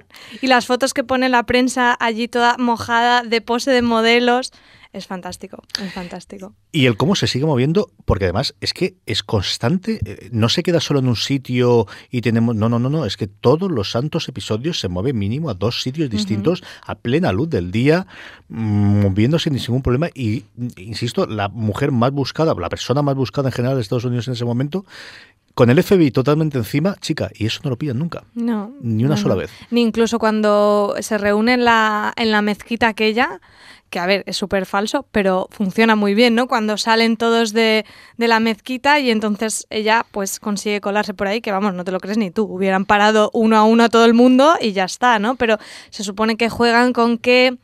Y 0.43 0.47
las 0.49 0.67
fotos 0.67 0.95
que 0.95 1.03
pone 1.05 1.29
la 1.29 1.45
prensa 1.45 1.97
allí 1.99 2.29
toda 2.29 2.57
mojada 2.59 3.23
de 3.23 3.41
pose 3.41 3.71
de 3.71 3.83
modelos. 3.83 4.53
Es 4.93 5.07
fantástico, 5.07 5.63
es 5.83 5.93
fantástico. 5.93 6.55
Y 6.73 6.87
el 6.87 6.97
cómo 6.97 7.15
se 7.15 7.27
sigue 7.27 7.45
moviendo, 7.45 7.91
porque 8.05 8.25
además 8.25 8.55
es 8.61 8.73
que 8.73 8.97
es 9.05 9.23
constante, 9.23 10.01
eh, 10.05 10.29
no 10.33 10.49
se 10.49 10.63
queda 10.63 10.81
solo 10.81 11.01
en 11.01 11.09
un 11.09 11.17
sitio 11.17 11.87
y 12.11 12.23
tenemos. 12.23 12.57
No, 12.57 12.69
no, 12.69 12.79
no, 12.79 12.89
no, 12.89 13.05
es 13.05 13.17
que 13.17 13.27
todos 13.27 13.71
los 13.71 13.91
santos 13.91 14.29
episodios 14.29 14.81
se 14.81 14.89
mueven 14.89 15.19
mínimo 15.19 15.51
a 15.51 15.55
dos 15.55 15.83
sitios 15.83 16.09
distintos 16.09 16.63
a 16.87 16.95
plena 16.95 17.33
luz 17.33 17.51
del 17.51 17.71
día, 17.71 18.07
mm, 18.49 19.03
moviéndose 19.03 19.51
sin 19.51 19.55
ningún 19.55 19.83
problema. 19.83 20.09
Y 20.15 20.45
insisto, 20.77 21.27
la 21.27 21.49
mujer 21.49 21.93
más 21.93 22.13
buscada, 22.13 22.55
la 22.55 22.69
persona 22.69 23.03
más 23.03 23.15
buscada 23.15 23.49
en 23.49 23.53
general 23.53 23.77
de 23.77 23.83
Estados 23.83 24.05
Unidos 24.05 24.29
en 24.29 24.35
ese 24.35 24.45
momento, 24.45 24.85
con 25.59 25.71
el 25.71 25.83
FBI 25.83 26.13
totalmente 26.13 26.57
encima, 26.57 26.95
chica, 27.01 27.31
y 27.35 27.47
eso 27.47 27.61
no 27.65 27.71
lo 27.71 27.77
pillan 27.77 27.99
nunca. 27.99 28.23
No. 28.35 28.73
Ni 28.81 29.05
una 29.05 29.17
no, 29.17 29.21
sola 29.21 29.35
vez. 29.35 29.51
Ni 29.73 29.83
incluso 29.83 30.21
cuando 30.21 30.95
se 31.01 31.19
reúne 31.19 31.55
en 31.55 31.65
la, 31.65 32.13
en 32.15 32.31
la 32.31 32.43
mezquita 32.43 32.87
aquella, 32.87 33.41
que 33.91 33.99
a 33.99 34.07
ver, 34.07 34.23
es 34.27 34.37
súper 34.37 34.67
falso, 34.67 35.07
pero 35.13 35.49
funciona 35.51 35.97
muy 35.97 36.15
bien, 36.15 36.35
¿no? 36.35 36.47
Cuando 36.47 36.77
salen 36.77 37.17
todos 37.17 37.53
de, 37.53 37.85
de 38.17 38.29
la 38.29 38.41
mezquita 38.41 38.99
y 39.01 39.11
entonces 39.11 39.67
ella 39.71 40.05
pues 40.11 40.41
consigue 40.41 40.81
colarse 40.81 41.15
por 41.15 41.29
ahí, 41.29 41.41
que 41.41 41.53
vamos, 41.53 41.75
no 41.75 41.85
te 41.85 41.93
lo 41.93 42.01
crees 42.01 42.19
ni 42.19 42.31
tú, 42.31 42.45
hubieran 42.45 42.85
parado 42.85 43.31
uno 43.33 43.57
a 43.57 43.65
uno 43.65 43.85
a 43.85 43.89
todo 43.89 44.05
el 44.05 44.15
mundo 44.15 44.55
y 44.61 44.73
ya 44.73 44.85
está, 44.85 45.19
¿no? 45.19 45.37
Pero 45.37 45.59
se 45.91 46.05
supone 46.05 46.37
que 46.37 46.49
juegan 46.49 46.93
con 46.93 47.19
que 47.19 47.57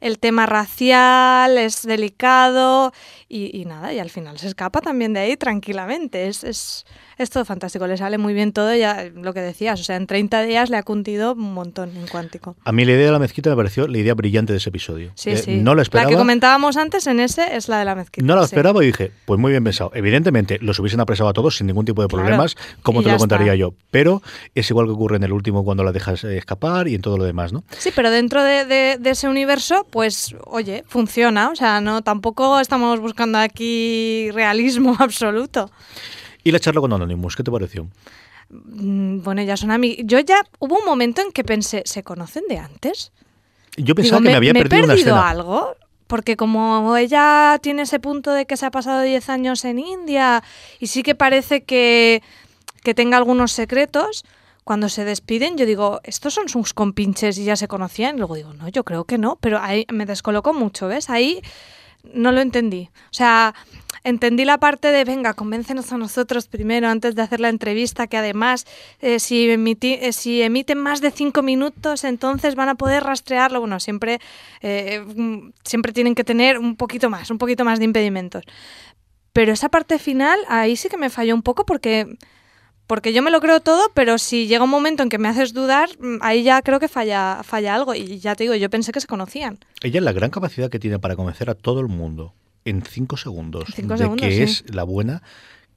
el 0.00 0.18
tema 0.18 0.46
racial 0.46 1.58
es 1.58 1.82
delicado 1.82 2.92
y, 3.28 3.56
y 3.58 3.66
nada, 3.66 3.92
y 3.92 3.98
al 3.98 4.10
final 4.10 4.38
se 4.38 4.48
escapa 4.48 4.80
también 4.80 5.12
de 5.12 5.20
ahí 5.20 5.36
tranquilamente. 5.36 6.26
Es, 6.26 6.42
es, 6.42 6.86
es 7.22 7.30
todo 7.30 7.44
fantástico, 7.44 7.86
le 7.86 7.96
sale 7.96 8.18
muy 8.18 8.34
bien 8.34 8.52
todo, 8.52 8.74
ya 8.74 9.08
lo 9.14 9.32
que 9.34 9.40
decías, 9.40 9.80
o 9.80 9.84
sea, 9.84 9.96
en 9.96 10.06
30 10.06 10.42
días 10.42 10.70
le 10.70 10.76
ha 10.76 10.82
cundido 10.82 11.32
un 11.34 11.52
montón 11.54 11.96
en 11.96 12.06
cuántico. 12.06 12.56
A 12.64 12.72
mí 12.72 12.84
la 12.84 12.92
idea 12.92 13.06
de 13.06 13.12
la 13.12 13.18
mezquita 13.18 13.50
me 13.50 13.56
pareció 13.56 13.86
la 13.86 13.98
idea 13.98 14.14
brillante 14.14 14.52
de 14.52 14.58
ese 14.58 14.68
episodio. 14.70 15.12
Sí, 15.14 15.30
Eh, 15.30 15.36
sí. 15.36 15.56
No 15.58 15.74
la 15.74 15.82
esperaba. 15.82 16.10
que 16.10 16.16
comentábamos 16.16 16.76
antes 16.76 17.06
en 17.06 17.20
ese 17.20 17.56
es 17.56 17.68
la 17.68 17.78
de 17.78 17.84
la 17.84 17.94
mezquita. 17.94 18.26
No 18.26 18.34
la 18.36 18.42
sí. 18.42 18.46
esperaba 18.54 18.82
y 18.82 18.86
dije, 18.88 19.12
pues 19.26 19.38
muy 19.40 19.50
bien 19.52 19.64
pensado. 19.64 19.90
Evidentemente, 19.94 20.58
los 20.60 20.78
hubiesen 20.78 21.00
apresado 21.00 21.28
a 21.30 21.32
todos 21.32 21.56
sin 21.56 21.66
ningún 21.66 21.84
tipo 21.84 22.02
de 22.02 22.08
Claro. 22.08 22.22
problemas, 22.24 22.56
como 22.82 23.00
Y 23.00 23.04
te 23.04 23.10
lo 23.12 23.18
contaría 23.18 23.46
está. 23.52 23.56
yo. 23.56 23.74
Pero 23.90 24.22
es 24.54 24.68
igual 24.70 24.86
que 24.86 24.92
ocurre 24.92 25.16
en 25.16 25.22
el 25.24 25.32
último 25.32 25.64
cuando 25.64 25.84
la 25.84 25.92
dejas 25.92 26.24
eh, 26.24 26.38
escapar 26.38 26.88
y 26.88 26.94
en 26.94 27.02
todo 27.02 27.18
lo 27.18 27.24
demás, 27.24 27.52
¿no? 27.52 27.64
Sí, 27.78 27.90
pero 27.94 28.10
dentro 28.10 28.42
de, 28.42 28.64
de- 28.64 28.96
de 28.98 29.10
ese 29.10 29.28
universo, 29.28 29.86
pues, 29.90 30.34
oye, 30.46 30.84
funciona. 30.88 31.50
O 31.50 31.56
sea, 31.56 31.80
no 31.80 32.02
tampoco 32.02 32.58
estamos 32.60 33.00
buscando 33.00 33.38
aquí 33.38 34.30
realismo 34.32 34.96
absoluto. 34.98 35.70
Y 36.44 36.52
la 36.52 36.60
charla 36.60 36.80
con 36.80 36.92
Anonymous, 36.92 37.36
¿qué 37.36 37.42
te 37.42 37.50
pareció? 37.50 37.88
Mm, 38.48 39.22
Bueno, 39.22 39.42
ya 39.42 39.56
son 39.56 39.70
amigos. 39.70 39.98
Yo 40.04 40.18
ya 40.20 40.42
hubo 40.58 40.78
un 40.78 40.84
momento 40.84 41.22
en 41.22 41.32
que 41.32 41.44
pensé, 41.44 41.82
¿se 41.84 42.02
conocen 42.02 42.44
de 42.48 42.58
antes? 42.58 43.12
Yo 43.76 43.94
pensaba 43.94 44.18
Digo, 44.20 44.26
que 44.28 44.30
me 44.32 44.36
había 44.36 44.50
he 44.50 44.54
perdido 44.54 44.84
una 44.84 44.94
perdido 44.94 45.14
escena. 45.16 45.28
algo. 45.30 45.74
Porque 46.06 46.36
como 46.36 46.96
ella 46.96 47.58
tiene 47.62 47.82
ese 47.82 48.00
punto 48.00 48.32
de 48.32 48.44
que 48.46 48.56
se 48.56 48.66
ha 48.66 48.72
pasado 48.72 49.00
10 49.02 49.28
años 49.28 49.64
en 49.64 49.78
India 49.78 50.42
y 50.80 50.88
sí 50.88 51.04
que 51.04 51.14
parece 51.14 51.62
que, 51.62 52.20
que 52.82 52.94
tenga 52.94 53.16
algunos 53.16 53.52
secretos, 53.52 54.24
cuando 54.64 54.88
se 54.88 55.04
despiden 55.04 55.56
yo 55.56 55.66
digo, 55.66 56.00
estos 56.02 56.34
son 56.34 56.48
sus 56.48 56.74
compinches 56.74 57.38
y 57.38 57.44
ya 57.44 57.54
se 57.54 57.68
conocían. 57.68 58.16
Y 58.16 58.18
luego 58.18 58.34
digo, 58.34 58.52
no, 58.54 58.68
yo 58.68 58.82
creo 58.82 59.04
que 59.04 59.18
no, 59.18 59.36
pero 59.40 59.60
ahí 59.60 59.86
me 59.92 60.04
descolocó 60.04 60.52
mucho, 60.52 60.88
¿ves? 60.88 61.10
Ahí 61.10 61.40
no 62.12 62.32
lo 62.32 62.40
entendí. 62.40 62.88
O 63.04 63.12
sea, 63.14 63.54
entendí 64.04 64.44
la 64.44 64.58
parte 64.58 64.88
de, 64.88 65.04
venga, 65.04 65.34
convéncenos 65.34 65.92
a 65.92 65.98
nosotros 65.98 66.46
primero 66.48 66.88
antes 66.88 67.14
de 67.14 67.22
hacer 67.22 67.40
la 67.40 67.48
entrevista, 67.48 68.06
que 68.06 68.16
además 68.16 68.66
eh, 69.00 69.18
si, 69.18 69.46
emiti- 69.48 69.98
eh, 70.00 70.12
si 70.12 70.42
emiten 70.42 70.78
más 70.78 71.00
de 71.00 71.10
cinco 71.10 71.42
minutos, 71.42 72.04
entonces 72.04 72.54
van 72.54 72.68
a 72.68 72.74
poder 72.74 73.04
rastrearlo. 73.04 73.60
Bueno, 73.60 73.80
siempre, 73.80 74.20
eh, 74.62 75.00
mm, 75.16 75.50
siempre 75.64 75.92
tienen 75.92 76.14
que 76.14 76.24
tener 76.24 76.58
un 76.58 76.76
poquito 76.76 77.10
más, 77.10 77.30
un 77.30 77.38
poquito 77.38 77.64
más 77.64 77.78
de 77.78 77.84
impedimentos. 77.84 78.44
Pero 79.32 79.52
esa 79.52 79.68
parte 79.68 79.98
final, 79.98 80.38
ahí 80.48 80.76
sí 80.76 80.88
que 80.88 80.96
me 80.96 81.10
falló 81.10 81.34
un 81.34 81.42
poco 81.42 81.64
porque... 81.64 82.16
Porque 82.86 83.12
yo 83.12 83.22
me 83.22 83.30
lo 83.30 83.40
creo 83.40 83.60
todo, 83.60 83.92
pero 83.94 84.18
si 84.18 84.48
llega 84.48 84.64
un 84.64 84.70
momento 84.70 85.04
en 85.04 85.10
que 85.10 85.18
me 85.18 85.28
haces 85.28 85.52
dudar, 85.52 85.90
mm, 86.00 86.16
ahí 86.22 86.42
ya 86.42 86.60
creo 86.60 86.80
que 86.80 86.88
falla, 86.88 87.42
falla 87.44 87.72
algo. 87.76 87.94
Y 87.94 88.18
ya 88.18 88.34
te 88.34 88.42
digo, 88.42 88.56
yo 88.56 88.68
pensé 88.68 88.90
que 88.90 89.00
se 89.00 89.06
conocían. 89.06 89.60
Ella 89.80 90.00
la 90.00 90.10
gran 90.10 90.30
capacidad 90.30 90.68
que 90.68 90.80
tiene 90.80 90.98
para 90.98 91.14
convencer 91.14 91.48
a 91.50 91.54
todo 91.54 91.78
el 91.78 91.86
mundo 91.86 92.34
en 92.64 92.82
cinco 92.82 93.16
segundos 93.16 93.64
cinco 93.74 93.94
de 93.94 93.98
segundos, 93.98 94.26
que 94.26 94.34
sí. 94.34 94.42
es 94.42 94.74
la 94.74 94.84
buena. 94.84 95.22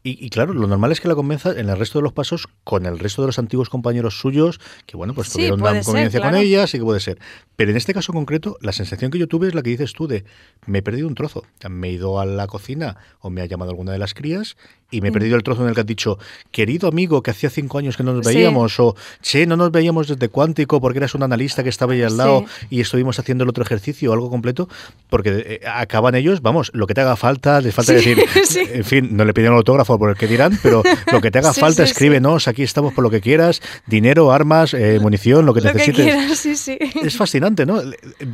Y, 0.06 0.24
y 0.24 0.30
claro, 0.30 0.54
lo 0.54 0.68
normal 0.68 0.92
es 0.92 1.00
que 1.00 1.08
la 1.08 1.16
convenza 1.16 1.58
en 1.58 1.70
el 1.70 1.78
resto 1.78 1.98
de 1.98 2.04
los 2.04 2.12
pasos 2.12 2.50
con 2.66 2.86
el 2.86 3.00
resto 3.00 3.22
de 3.22 3.28
los 3.28 3.40
antiguos 3.40 3.70
compañeros 3.70 4.20
suyos, 4.20 4.60
que 4.86 4.98
bueno, 4.98 5.14
pues 5.14 5.32
tuvieron 5.32 5.62
una 5.62 5.72
ser, 5.72 5.86
convivencia 5.86 6.20
con 6.20 6.36
ella, 6.36 6.68
sí 6.68 6.78
que 6.78 6.84
puede 6.84 7.00
ser. 7.00 7.20
Pero 7.56 7.72
en 7.72 7.78
este 7.78 7.94
caso 7.94 8.12
concreto, 8.12 8.58
la 8.60 8.74
sensación 8.74 9.12
que 9.12 9.18
yo 9.18 9.30
tuve 9.30 9.48
es 9.48 9.56
la 9.56 9.62
que 9.62 9.70
dices 9.70 9.94
tú 9.94 10.08
de 10.08 10.26
me 10.66 10.80
he 10.80 10.82
perdido 10.82 11.08
un 11.08 11.16
trozo. 11.16 11.46
Me 11.70 11.88
he 11.88 11.92
ido 11.94 12.20
a 12.20 12.26
la 12.26 12.48
cocina 12.48 12.98
o 13.20 13.30
me 13.30 13.42
ha 13.42 13.46
llamado 13.46 13.72
alguna 13.72 13.94
de 13.94 14.00
las 14.00 14.14
crías 14.14 14.58
y 14.94 15.02
me 15.02 15.08
he 15.08 15.12
Mm. 15.12 15.14
perdido 15.14 15.36
el 15.36 15.44
trozo 15.44 15.64
en 15.64 15.70
el 15.70 15.76
que 15.76 15.82
has 15.82 15.88
dicho, 15.88 16.18
querido 16.52 16.88
amigo, 16.88 17.22
que 17.22 17.32
hacía 17.32 17.50
cinco 17.50 17.78
años 17.78 17.98
que 17.98 18.04
no 18.04 18.14
nos 18.14 18.26
Sí. 18.28 18.36
veíamos, 18.36 18.80
o 18.80 18.96
che, 19.22 19.46
no 19.46 19.58
nos 19.58 19.72
veíamos 19.72 20.08
desde 20.08 20.30
Cuántico 20.30 20.80
porque 20.80 21.00
eras 21.00 21.14
un 21.16 21.24
analista 21.24 21.64
que 21.64 21.70
estaba 21.70 21.94
ahí 21.94 22.02
al 22.02 22.16
lado 22.18 22.46
Sí. 22.60 22.68
y 22.70 22.82
estuvimos 22.82 23.20
haciendo 23.20 23.44
el 23.44 23.50
otro 23.50 23.64
ejercicio 23.64 24.12
o 24.12 24.14
algo 24.14 24.30
completo, 24.30 24.70
porque 25.10 25.60
eh, 25.62 25.68
acaban 25.68 26.16
ellos, 26.16 26.42
vamos, 26.42 26.72
lo 26.74 26.88
que 26.88 26.94
te 26.94 27.02
haga 27.02 27.16
falta, 27.16 27.60
les 27.62 27.74
falta 27.74 27.98
Sí, 28.00 28.14
decir, 28.16 28.18
en 28.74 28.84
fin, 28.84 29.10
no 29.18 29.26
le 29.26 29.34
pidieron 29.34 29.58
autógrafo 29.58 29.98
por 30.00 30.10
el 30.10 30.16
que 30.16 30.28
dirán, 30.28 30.58
pero 30.62 30.84
lo 31.12 31.22
que 31.22 31.32
te 31.32 31.40
haga 31.40 31.54
falta, 31.54 31.84
escríbenos, 31.84 32.48
aquí 32.48 32.64
estamos 32.64 32.94
por 32.94 33.04
lo 33.04 33.10
que 33.10 33.22
quieras, 33.22 33.62
dinero, 33.88 34.32
armas, 34.32 34.74
eh, 34.74 35.00
munición, 35.02 35.46
lo 35.46 35.54
que 35.54 35.62
Lo 35.62 35.70
que 35.72 35.74
necesites. 35.80 36.06
quieras, 36.06 36.38
sí, 36.38 36.56
sí. 36.56 36.78
Es 37.02 37.18
fascinante, 37.18 37.66
¿no? 37.66 37.82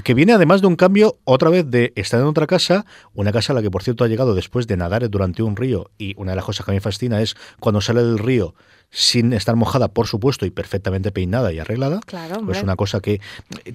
Que 0.04 0.13
viene 0.13 0.34
además 0.34 0.62
de 0.62 0.67
un 0.67 0.76
cambio 0.76 1.17
otra 1.24 1.50
vez 1.50 1.69
de 1.69 1.93
estar 1.95 2.19
en 2.19 2.26
otra 2.28 2.48
casa, 2.48 2.86
una 3.13 3.32
casa 3.32 3.54
a 3.54 3.56
la 3.56 3.62
que 3.62 3.72
por 3.72 3.84
cierto 3.84 4.04
ha 4.04 4.08
llegado 4.08 4.36
después 4.36 4.67
de 4.67 4.78
nadar 4.78 5.10
durante 5.10 5.43
un 5.43 5.56
río 5.56 5.89
y 5.98 6.13
una 6.17 6.32
de 6.32 6.36
las 6.38 6.45
cosas 6.50 6.66
que 6.66 6.72
a 6.72 6.74
mí 6.74 6.78
me 6.78 6.82
fascina 6.82 7.22
es 7.22 7.36
cuando 7.60 7.82
sale 7.82 8.04
del 8.04 8.18
río 8.20 8.56
sin 8.92 9.34
estar 9.34 9.56
mojada, 9.56 9.88
por 9.90 10.08
supuesto, 10.08 10.46
y 10.48 10.50
perfectamente 10.50 11.12
peinada 11.12 11.54
y 11.54 11.60
arreglada. 11.60 12.00
Claro, 12.08 12.36
Pues 12.44 12.58
hombre. 12.58 12.64
una 12.64 12.76
cosa 12.76 13.00
que 13.02 13.22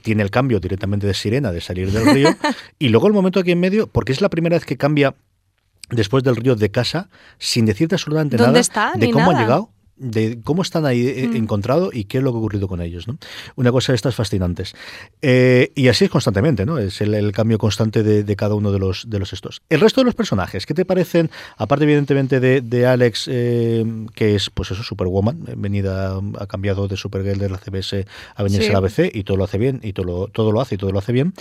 tiene 0.03 0.23
el 0.25 0.31
cambio 0.31 0.59
directamente 0.59 1.07
de 1.07 1.15
sirena, 1.15 1.53
de 1.53 1.61
salir 1.61 1.93
del 1.93 2.05
río, 2.13 2.29
y 2.81 2.89
luego 2.89 3.07
el 3.07 3.13
momento 3.13 3.39
aquí 3.39 3.53
en 3.53 3.61
medio, 3.61 3.87
porque 3.87 4.11
es 4.13 4.21
la 4.21 4.29
primera 4.29 4.57
vez 4.57 4.65
que 4.67 4.77
cambia 4.77 5.15
después 5.91 6.25
del 6.25 6.35
río 6.37 6.57
de 6.57 6.71
casa, 6.71 7.11
sin 7.39 7.65
decirte 7.67 7.95
absolutamente 7.95 8.37
¿Dónde 8.37 8.53
nada 8.53 8.61
está? 8.61 8.93
de 8.97 9.07
Ni 9.07 9.13
cómo 9.13 9.31
ha 9.31 9.39
llegado. 9.41 9.71
De 9.97 10.41
cómo 10.43 10.63
están 10.63 10.87
ahí 10.87 11.07
eh, 11.07 11.29
Mm. 11.29 11.37
encontrado 11.37 11.91
y 11.93 12.05
qué 12.05 12.19
es 12.19 12.25
lo 12.25 12.31
que 12.33 12.37
ha 12.37 12.39
ocurrido 12.39 12.69
con 12.69 12.81
ellos. 12.81 13.07
¿no? 13.09 13.17
Una 13.57 13.71
cosa 13.73 13.93
de 13.93 13.97
estas 13.97 14.15
fascinantes. 14.15 14.75
Eh, 15.23 15.71
y 15.75 15.89
así 15.89 16.05
es 16.07 16.11
constantemente, 16.11 16.67
¿no? 16.67 16.79
Es 16.79 17.01
el, 17.01 17.15
el 17.15 17.33
cambio 17.33 17.59
constante 17.59 18.03
de, 18.03 18.25
de 18.25 18.37
cada 18.37 18.55
uno 18.55 18.73
de 18.73 18.79
los, 18.79 19.09
de 19.09 19.19
los 19.19 19.33
estos. 19.33 19.63
El 19.71 19.81
resto 19.81 20.01
de 20.01 20.07
los 20.07 20.15
personajes, 20.15 20.67
¿qué 20.67 20.75
te 20.75 20.85
parecen? 20.85 21.31
Aparte, 21.57 21.85
evidentemente, 21.85 22.41
de, 22.41 22.61
de 22.61 22.87
Alex, 22.87 23.27
eh, 23.31 23.85
que 24.15 24.35
es, 24.35 24.51
pues 24.51 24.71
eso, 24.71 24.83
Superwoman, 24.83 25.45
venida, 25.57 26.21
ha 26.39 26.47
cambiado 26.47 26.89
de 26.89 26.97
Supergirl 26.97 27.39
de 27.39 27.49
la 27.51 27.59
CBS 27.59 28.07
a 28.35 28.43
venirse 28.43 28.65
Sí. 28.67 28.71
a 28.71 28.73
la 28.73 28.79
ABC 28.79 29.11
y 29.15 29.25
todo 29.25 29.37
lo 29.37 29.45
hace 29.45 29.59
bien, 29.59 29.81
y 29.83 29.93
todo 29.93 30.07
lo, 30.07 30.29
todo 30.29 30.53
lo 30.53 30.61
hace 30.61 30.75
y 30.75 30.79
todo 30.79 30.91
lo 30.93 30.99
hace 30.99 31.13
bien. 31.13 31.35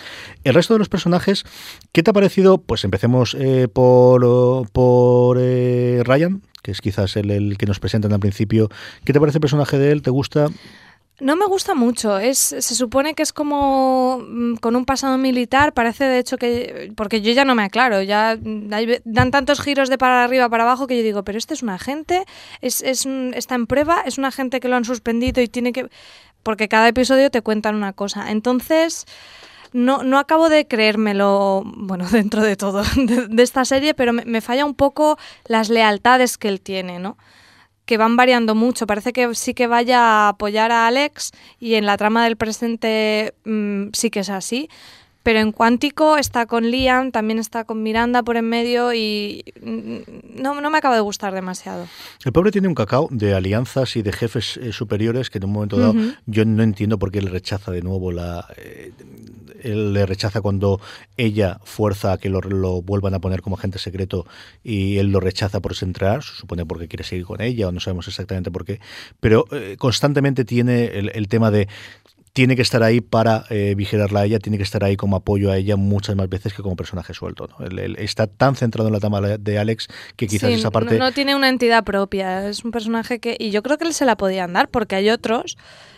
El 0.44 0.54
resto 0.54 0.74
de 0.74 0.80
los 0.80 0.90
personajes, 0.90 1.44
¿qué 1.92 2.04
te 2.04 2.12
ha 2.12 2.14
parecido? 2.14 2.58
Pues 2.60 2.84
empecemos 2.84 3.36
eh, 3.40 3.68
por, 3.72 4.68
por 4.72 5.38
Ryan, 5.38 6.42
que 6.64 6.72
es 6.72 6.82
quizás 6.82 7.16
el, 7.18 7.30
el 7.30 7.58
que 7.60 7.68
nos 7.68 7.80
presentan 7.80 8.12
al 8.14 8.20
principio. 8.20 8.70
¿Qué 9.06 9.14
te 9.14 9.20
parece 9.20 9.38
el 9.38 9.42
personaje 9.42 9.78
de 9.78 9.92
él? 9.92 10.02
¿Te 10.02 10.10
gusta? 10.10 10.48
No 11.20 11.36
me 11.36 11.46
gusta 11.46 11.76
mucho. 11.76 12.18
Es, 12.18 12.40
se 12.40 12.62
supone 12.76 13.14
que 13.14 13.22
es 13.22 13.32
como 13.34 14.20
mm, 14.28 14.56
con 14.56 14.76
un 14.76 14.84
pasado 14.84 15.18
militar. 15.20 15.74
Parece 15.74 16.06
de 16.06 16.18
hecho 16.18 16.38
que. 16.38 16.92
Porque 16.96 17.22
yo 17.22 17.32
ya 17.34 17.46
no 17.46 17.54
me 17.54 17.64
aclaro. 17.64 18.02
Ya 18.02 18.36
mm, 18.42 18.70
dan 19.06 19.30
tantos 19.30 19.62
giros 19.62 19.90
de 19.90 20.00
para 20.00 20.24
arriba 20.24 20.50
para 20.50 20.64
abajo 20.64 20.88
que 20.88 20.98
yo 20.98 21.04
digo, 21.04 21.24
pero 21.24 21.38
este 21.38 21.54
es 21.54 21.62
un 21.62 21.70
agente, 21.70 22.24
es, 22.62 22.82
es 22.82 23.06
un- 23.06 23.34
está 23.36 23.54
en 23.56 23.68
prueba, 23.68 24.02
es 24.06 24.18
un 24.18 24.26
agente 24.26 24.60
que 24.60 24.68
lo 24.70 24.76
han 24.76 24.86
suspendido 24.86 25.40
y 25.42 25.48
tiene 25.48 25.72
que. 25.72 25.88
Porque 26.42 26.68
cada 26.68 26.88
episodio 26.88 27.30
te 27.30 27.42
cuentan 27.42 27.76
una 27.76 27.94
cosa. 27.94 28.32
Entonces. 28.32 29.06
No, 29.74 30.04
no 30.04 30.20
acabo 30.20 30.50
de 30.50 30.68
creérmelo, 30.68 31.64
bueno, 31.66 32.08
dentro 32.12 32.42
de 32.42 32.56
todo, 32.56 32.84
de, 32.96 33.44
esta 33.44 33.66
serie, 33.66 33.94
pero 33.94 34.14
me, 34.14 34.24
me 34.26 34.42
falla 34.42 34.66
un 34.66 34.76
poco 34.76 35.18
las 35.46 35.70
lealtades 35.70 36.38
que 36.38 36.48
él 36.48 36.62
tiene, 36.62 37.00
¿no? 37.00 37.18
que 37.86 37.98
van 37.98 38.16
variando 38.16 38.56
mucho. 38.56 38.88
Parece 38.88 39.14
que 39.14 39.36
sí 39.36 39.54
que 39.54 39.68
vaya 39.68 40.00
a 40.00 40.30
apoyar 40.30 40.72
a 40.72 40.88
Alex 40.88 41.32
y 41.60 41.76
en 41.76 41.86
la 41.86 41.98
trama 41.98 42.24
del 42.24 42.38
presente 42.38 43.36
mm, 43.46 43.88
sí 43.94 44.10
que 44.10 44.22
es 44.22 44.30
así. 44.30 44.70
Pero 45.24 45.40
en 45.40 45.52
Cuántico 45.52 46.18
está 46.18 46.46
con 46.46 46.70
Liam, 46.70 47.12
también 47.12 47.40
está 47.40 47.64
con 47.64 47.82
Miranda 47.82 48.24
por 48.24 48.38
en 48.38 48.50
medio 48.50 48.94
y 48.94 49.44
no, 49.62 50.60
no 50.60 50.70
me 50.70 50.78
acaba 50.78 50.96
de 50.96 51.02
gustar 51.02 51.34
demasiado. 51.34 51.88
El 52.26 52.32
pobre 52.34 52.52
tiene 52.52 52.68
un 52.68 52.76
cacao 52.76 53.08
de 53.10 53.34
alianzas 53.34 53.96
y 53.96 54.02
de 54.02 54.12
jefes 54.12 54.58
eh, 54.58 54.72
superiores 54.72 55.30
que 55.30 55.38
en 55.38 55.46
un 55.46 55.52
momento 55.54 55.78
dado 55.78 55.96
yo 56.26 56.46
no 56.46 56.64
entiendo 56.64 57.00
por 57.00 57.12
qué 57.12 57.22
le 57.22 57.30
rechaza 57.30 57.72
de 57.72 57.82
nuevo 57.82 58.12
la... 58.12 58.46
eh, 58.58 58.92
él 59.62 59.94
le 59.94 60.06
rechaza 60.06 60.42
cuando 60.42 60.82
ella 61.16 61.60
fuerza 61.64 62.12
a 62.12 62.18
que 62.18 62.28
lo, 62.30 62.42
lo 62.42 62.82
vuelvan 62.82 63.14
a 63.14 63.20
poner 63.20 63.42
como 63.42 63.56
agente 63.56 63.80
secreto 63.80 64.28
y 64.62 64.98
él 64.98 65.08
lo 65.08 65.22
rechaza 65.22 65.62
por 65.62 65.74
entrar, 65.82 66.22
se 66.22 66.36
supone 66.36 66.66
porque 66.66 66.88
quiere 66.88 67.04
seguir 67.04 67.26
con 67.26 67.42
ella 67.42 67.68
o 67.68 67.72
no 67.72 67.80
sabemos 67.80 68.08
exactamente 68.08 68.52
por 68.52 68.66
qué, 68.66 68.80
pero 69.20 69.46
eh, 69.52 69.76
constantemente 69.80 70.46
tiene 70.46 70.86
el, 70.86 71.12
el 71.16 71.28
tema 71.28 71.50
de 71.50 71.68
tiene 72.34 72.56
que 72.56 72.64
estar 72.64 72.82
ahí 72.82 73.00
para 73.00 73.46
eh, 73.52 73.76
vigilarla 73.78 74.22
a 74.22 74.26
ella, 74.26 74.40
tiene 74.40 74.58
que 74.58 74.64
estar 74.64 74.84
ahí 74.84 74.98
como 74.98 75.16
apoyo 75.16 75.52
a 75.52 75.58
ella 75.58 75.76
muchas 75.76 76.16
más 76.16 76.28
veces 76.28 76.52
que 76.54 76.64
como 76.64 76.76
personaje 76.76 77.14
suelto. 77.14 77.48
¿no? 77.48 77.66
Él- 77.66 77.78
él 77.78 77.96
está 78.00 78.26
tan 78.26 78.56
centrado 78.56 78.88
en 78.90 78.94
la 78.94 79.00
trama 79.00 79.22
de 79.22 79.60
Alex 79.60 79.88
que 80.16 80.26
quizás 80.28 80.50
Sí, 80.50 80.56
esa 80.56 80.72
parte... 80.72 80.98
no, 80.98 81.06
no 81.06 81.12
tiene 81.12 81.36
una 81.36 81.48
entidad 81.50 81.84
propia, 81.84 82.50
es 82.50 82.66
un 82.66 82.72
personaje 82.72 83.20
que... 83.20 83.38
Y 83.40 83.52
yo 83.52 83.62
creo 83.62 83.78
que 83.78 83.86
él 83.86 83.94
se 83.94 84.06
la 84.06 84.18
podían 84.18 84.52
dar 84.54 84.70
porque 84.70 84.96
hay 84.96 85.12
otros 85.12 85.58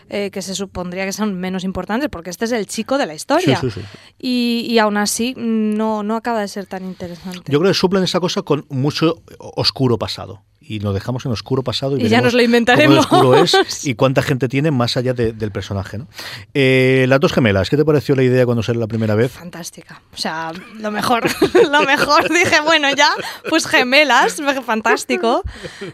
eh, 0.09 0.29
que 0.29 0.41
se 0.41 0.55
supondría 0.55 1.05
que 1.05 1.13
son 1.13 1.35
menos 1.39 1.63
importantes 1.63 2.09
porque 2.09 2.29
este 2.31 2.43
es 2.45 2.51
el 2.51 2.67
chico 2.67 2.97
de 2.97 3.05
la 3.05 3.15
historia. 3.15 3.55
Sí, 3.61 3.71
sí, 3.71 3.79
sí. 3.79 3.87
Y, 4.19 4.67
y 4.69 4.77
aún 4.79 4.97
así 4.97 5.33
no, 5.37 6.03
no 6.03 6.17
acaba 6.17 6.41
de 6.41 6.49
ser 6.49 6.65
tan 6.65 6.83
interesante. 6.83 7.49
Yo 7.49 7.59
creo 7.59 7.71
que 7.71 7.73
suplen 7.77 8.03
esa 8.03 8.19
cosa 8.19 8.41
con 8.41 8.65
mucho 8.69 9.21
oscuro 9.39 9.97
pasado. 9.97 10.43
Y 10.67 10.79
nos 10.79 10.95
dejamos 10.95 11.23
en 11.27 11.31
oscuro 11.31 11.61
pasado 11.63 11.95
y, 11.95 12.05
Y 12.05 12.09
ya 12.09 12.21
nos 12.21 12.33
lo 12.33 12.37
cómo 12.37 12.39
de 12.39 12.45
inventaremos. 12.45 12.97
oscuro 12.99 13.35
es 13.35 13.55
y 13.85 13.93
cuánta 13.93 14.23
gente 14.23 14.47
tiene 14.47 14.71
más 14.71 14.97
allá 14.97 15.13
de- 15.13 15.31
del 15.31 15.51
personaje. 15.51 15.99
¿no? 15.99 16.07
Eh, 16.55 17.05
las 17.07 17.19
dos 17.19 17.33
gemelas, 17.33 17.69
¿qué 17.69 17.77
te 17.77 17.85
pareció 17.85 18.15
la 18.15 18.23
idea 18.23 18.45
cuando 18.45 18.63
salió 18.63 18.81
la 18.81 18.87
primera 18.87 19.13
vez? 19.13 19.31
Fantástica. 19.31 20.01
O 20.13 20.17
sea, 20.17 20.51
lo 20.79 20.89
mejor. 20.89 21.23
lo 21.71 21.81
mejor. 21.83 22.27
Dije, 22.33 22.61
bueno, 22.63 22.87
ya, 22.95 23.09
pues 23.49 23.67
gemelas. 23.67 24.41
Fantástico. 24.65 25.43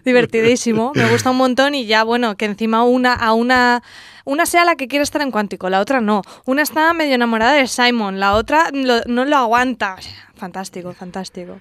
Divertidísimo. 0.05 0.91
Me 0.95 1.09
gusta 1.09 1.31
un 1.31 1.37
montón 1.37 1.75
y 1.75 1.85
ya, 1.85 2.03
bueno, 2.03 2.35
que 2.35 2.45
encima 2.45 2.83
una 2.83 3.13
a 3.13 3.33
una. 3.33 3.83
Una 4.25 4.45
sea 4.45 4.65
la 4.65 4.75
que 4.75 4.87
quiere 4.87 5.03
estar 5.03 5.21
en 5.21 5.31
cuántico, 5.31 5.69
la 5.69 5.79
otra 5.79 6.01
no. 6.01 6.21
Una 6.45 6.61
está 6.61 6.93
medio 6.93 7.15
enamorada 7.15 7.53
de 7.53 7.67
Simon, 7.67 8.19
la 8.19 8.33
otra 8.35 8.69
lo- 8.73 9.01
no 9.07 9.25
lo 9.25 9.37
aguanta. 9.37 9.95
O 9.97 10.01
sea, 10.01 10.11
fantástico, 10.35 10.91
fantástico. 10.93 11.59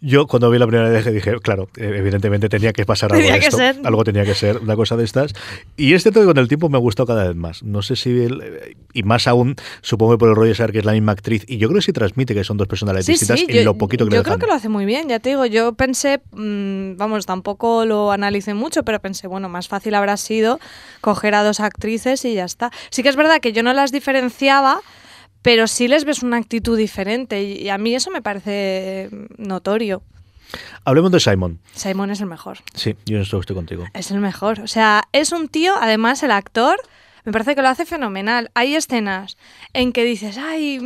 Yo 0.00 0.26
cuando 0.26 0.50
vi 0.50 0.58
la 0.58 0.66
primera 0.66 0.88
vez 0.88 1.04
dije, 1.12 1.38
claro, 1.40 1.68
eh, 1.76 1.92
evidentemente 1.96 2.48
tenía 2.48 2.72
que 2.72 2.86
pasar 2.86 3.12
algo 3.12 3.18
Tenía 3.22 3.34
de 3.34 3.40
que 3.40 3.46
esto. 3.46 3.56
ser. 3.58 3.80
Algo 3.84 4.02
tenía 4.04 4.24
que 4.24 4.34
ser, 4.34 4.58
una 4.58 4.76
cosa 4.76 4.96
de 4.96 5.04
estas. 5.04 5.32
Y 5.76 5.92
es 5.92 6.02
cierto 6.02 6.20
que 6.20 6.26
con 6.26 6.38
el 6.38 6.48
tiempo 6.48 6.68
me 6.70 6.76
ha 6.78 6.80
gustado 6.80 7.06
cada 7.06 7.24
vez 7.28 7.36
más. 7.36 7.62
No 7.62 7.82
sé 7.82 7.96
si, 7.96 8.10
el- 8.24 8.76
y 8.94 9.02
más 9.02 9.26
aún, 9.28 9.56
supongo 9.82 10.12
que 10.12 10.18
por 10.18 10.28
el 10.30 10.36
rollo 10.36 10.48
de 10.48 10.54
saber 10.54 10.72
que 10.72 10.78
es 10.78 10.84
la 10.86 10.92
misma 10.92 11.12
actriz. 11.12 11.44
Y 11.48 11.58
yo 11.58 11.68
creo 11.68 11.80
que 11.80 11.84
sí 11.84 11.92
transmite 11.92 12.32
que 12.34 12.44
son 12.44 12.56
dos 12.56 12.66
personalidades 12.66 13.06
distintas 13.06 13.40
en 13.46 13.64
lo 13.64 13.74
poquito 13.76 14.06
que 14.06 14.12
yo 14.12 14.18
le 14.18 14.24
creo 14.24 14.38
que 14.38 14.46
lo 14.46 14.54
hace 14.54 14.68
muy 14.70 14.86
bien, 14.86 15.08
ya 15.08 15.18
te 15.18 15.28
digo, 15.30 15.44
yo 15.46 15.74
pensé, 15.74 16.22
mm, 16.32 16.96
vamos, 16.96 17.26
tampoco 17.26 17.84
lo 17.84 18.10
analicé 18.10 18.54
mucho, 18.54 18.84
pero 18.84 19.00
pensé, 19.00 19.26
bueno, 19.26 19.48
más 19.50 19.68
fácil 19.68 19.94
habrá 19.94 20.16
sido 20.16 20.60
coger 21.02 21.34
a 21.34 21.42
dos 21.44 21.60
actrices 21.60 21.93
y 22.24 22.34
ya 22.34 22.44
está. 22.44 22.70
Sí 22.90 23.02
que 23.02 23.08
es 23.08 23.16
verdad 23.16 23.40
que 23.40 23.52
yo 23.52 23.62
no 23.62 23.72
las 23.72 23.92
diferenciaba, 23.92 24.80
pero 25.42 25.66
sí 25.66 25.88
les 25.88 26.04
ves 26.04 26.22
una 26.22 26.36
actitud 26.36 26.76
diferente 26.76 27.42
y, 27.42 27.68
a 27.68 27.78
mí 27.78 27.94
eso 27.94 28.10
me 28.10 28.22
parece 28.22 29.10
notorio. 29.36 30.02
Hablemos 30.84 31.10
de 31.10 31.20
Simon. 31.20 31.58
Simon 31.74 32.10
es 32.10 32.20
el 32.20 32.26
mejor. 32.26 32.58
Sí, 32.74 32.96
yo 33.06 33.18
estoy, 33.20 33.40
estoy 33.40 33.56
contigo. 33.56 33.86
Es 33.92 34.10
el 34.10 34.20
mejor. 34.20 34.60
O 34.60 34.66
sea, 34.66 35.04
es 35.12 35.32
un 35.32 35.48
tío, 35.48 35.74
además 35.80 36.22
el 36.22 36.30
actor, 36.30 36.78
me 37.24 37.32
parece 37.32 37.54
que 37.54 37.62
lo 37.62 37.68
hace 37.68 37.86
fenomenal. 37.86 38.50
Hay 38.54 38.74
escenas 38.74 39.36
en 39.72 39.92
que 39.92 40.04
dices, 40.04 40.38
ay, 40.38 40.78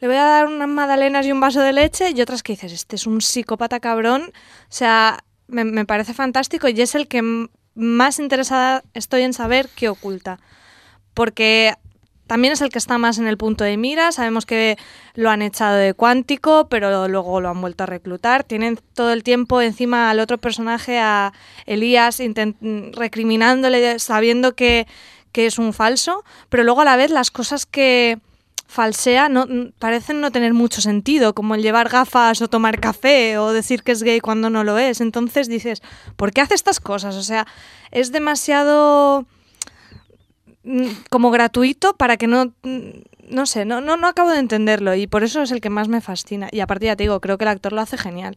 le 0.00 0.06
voy 0.06 0.16
a 0.16 0.24
dar 0.24 0.46
unas 0.46 0.68
magdalenas 0.68 1.24
y 1.26 1.32
un 1.32 1.40
vaso 1.40 1.60
de 1.60 1.72
leche, 1.72 2.10
y 2.14 2.20
otras 2.20 2.42
que 2.42 2.52
dices, 2.52 2.72
este 2.72 2.96
es 2.96 3.06
un 3.06 3.20
psicópata 3.20 3.80
cabrón. 3.80 4.30
O 4.32 4.66
sea, 4.68 5.24
me, 5.46 5.64
me 5.64 5.84
parece 5.86 6.14
fantástico 6.14 6.68
y 6.68 6.80
es 6.80 6.94
el 6.94 7.08
que 7.08 7.48
más 7.78 8.18
interesada 8.18 8.82
estoy 8.92 9.22
en 9.22 9.32
saber 9.32 9.68
qué 9.74 9.88
oculta. 9.88 10.40
Porque 11.14 11.74
también 12.26 12.52
es 12.52 12.60
el 12.60 12.68
que 12.68 12.78
está 12.78 12.98
más 12.98 13.18
en 13.18 13.26
el 13.26 13.38
punto 13.38 13.64
de 13.64 13.76
mira. 13.76 14.12
Sabemos 14.12 14.44
que 14.44 14.76
lo 15.14 15.30
han 15.30 15.42
echado 15.42 15.76
de 15.76 15.94
cuántico, 15.94 16.68
pero 16.68 17.08
luego 17.08 17.40
lo 17.40 17.48
han 17.48 17.60
vuelto 17.60 17.84
a 17.84 17.86
reclutar. 17.86 18.44
Tienen 18.44 18.78
todo 18.94 19.12
el 19.12 19.22
tiempo 19.22 19.62
encima 19.62 20.10
al 20.10 20.20
otro 20.20 20.38
personaje, 20.38 20.98
a 20.98 21.32
Elías, 21.66 22.20
recriminándole, 22.92 23.98
sabiendo 23.98 24.54
que, 24.54 24.86
que 25.32 25.46
es 25.46 25.58
un 25.58 25.72
falso, 25.72 26.24
pero 26.48 26.64
luego 26.64 26.82
a 26.82 26.84
la 26.84 26.96
vez 26.96 27.10
las 27.10 27.30
cosas 27.30 27.64
que 27.64 28.18
falsea 28.68 29.28
no, 29.28 29.46
parecen 29.78 30.20
no 30.20 30.30
tener 30.30 30.54
mucho 30.54 30.80
sentido, 30.80 31.34
como 31.34 31.54
el 31.54 31.62
llevar 31.62 31.88
gafas 31.88 32.40
o 32.42 32.48
tomar 32.48 32.78
café 32.78 33.38
o 33.38 33.52
decir 33.52 33.82
que 33.82 33.92
es 33.92 34.02
gay 34.02 34.20
cuando 34.20 34.50
no 34.50 34.62
lo 34.62 34.78
es. 34.78 35.00
Entonces 35.00 35.48
dices, 35.48 35.82
¿por 36.16 36.32
qué 36.32 36.42
hace 36.42 36.54
estas 36.54 36.78
cosas? 36.78 37.16
O 37.16 37.22
sea, 37.22 37.46
es 37.90 38.12
demasiado 38.12 39.26
mm, 40.64 40.88
como 41.10 41.30
gratuito 41.30 41.96
para 41.96 42.18
que 42.18 42.26
no 42.26 42.52
mm, 42.62 42.90
no 43.30 43.46
sé, 43.46 43.64
no, 43.64 43.80
no, 43.80 43.96
no 43.96 44.06
acabo 44.06 44.30
de 44.30 44.38
entenderlo 44.38 44.94
y 44.94 45.06
por 45.06 45.22
eso 45.22 45.42
es 45.42 45.50
el 45.50 45.60
que 45.60 45.70
más 45.70 45.88
me 45.88 46.00
fascina. 46.00 46.48
Y 46.50 46.60
aparte 46.60 46.86
ya 46.86 46.96
te 46.96 47.04
digo, 47.04 47.20
creo 47.20 47.38
que 47.38 47.44
el 47.44 47.48
actor 47.48 47.72
lo 47.72 47.80
hace 47.80 47.98
genial. 47.98 48.34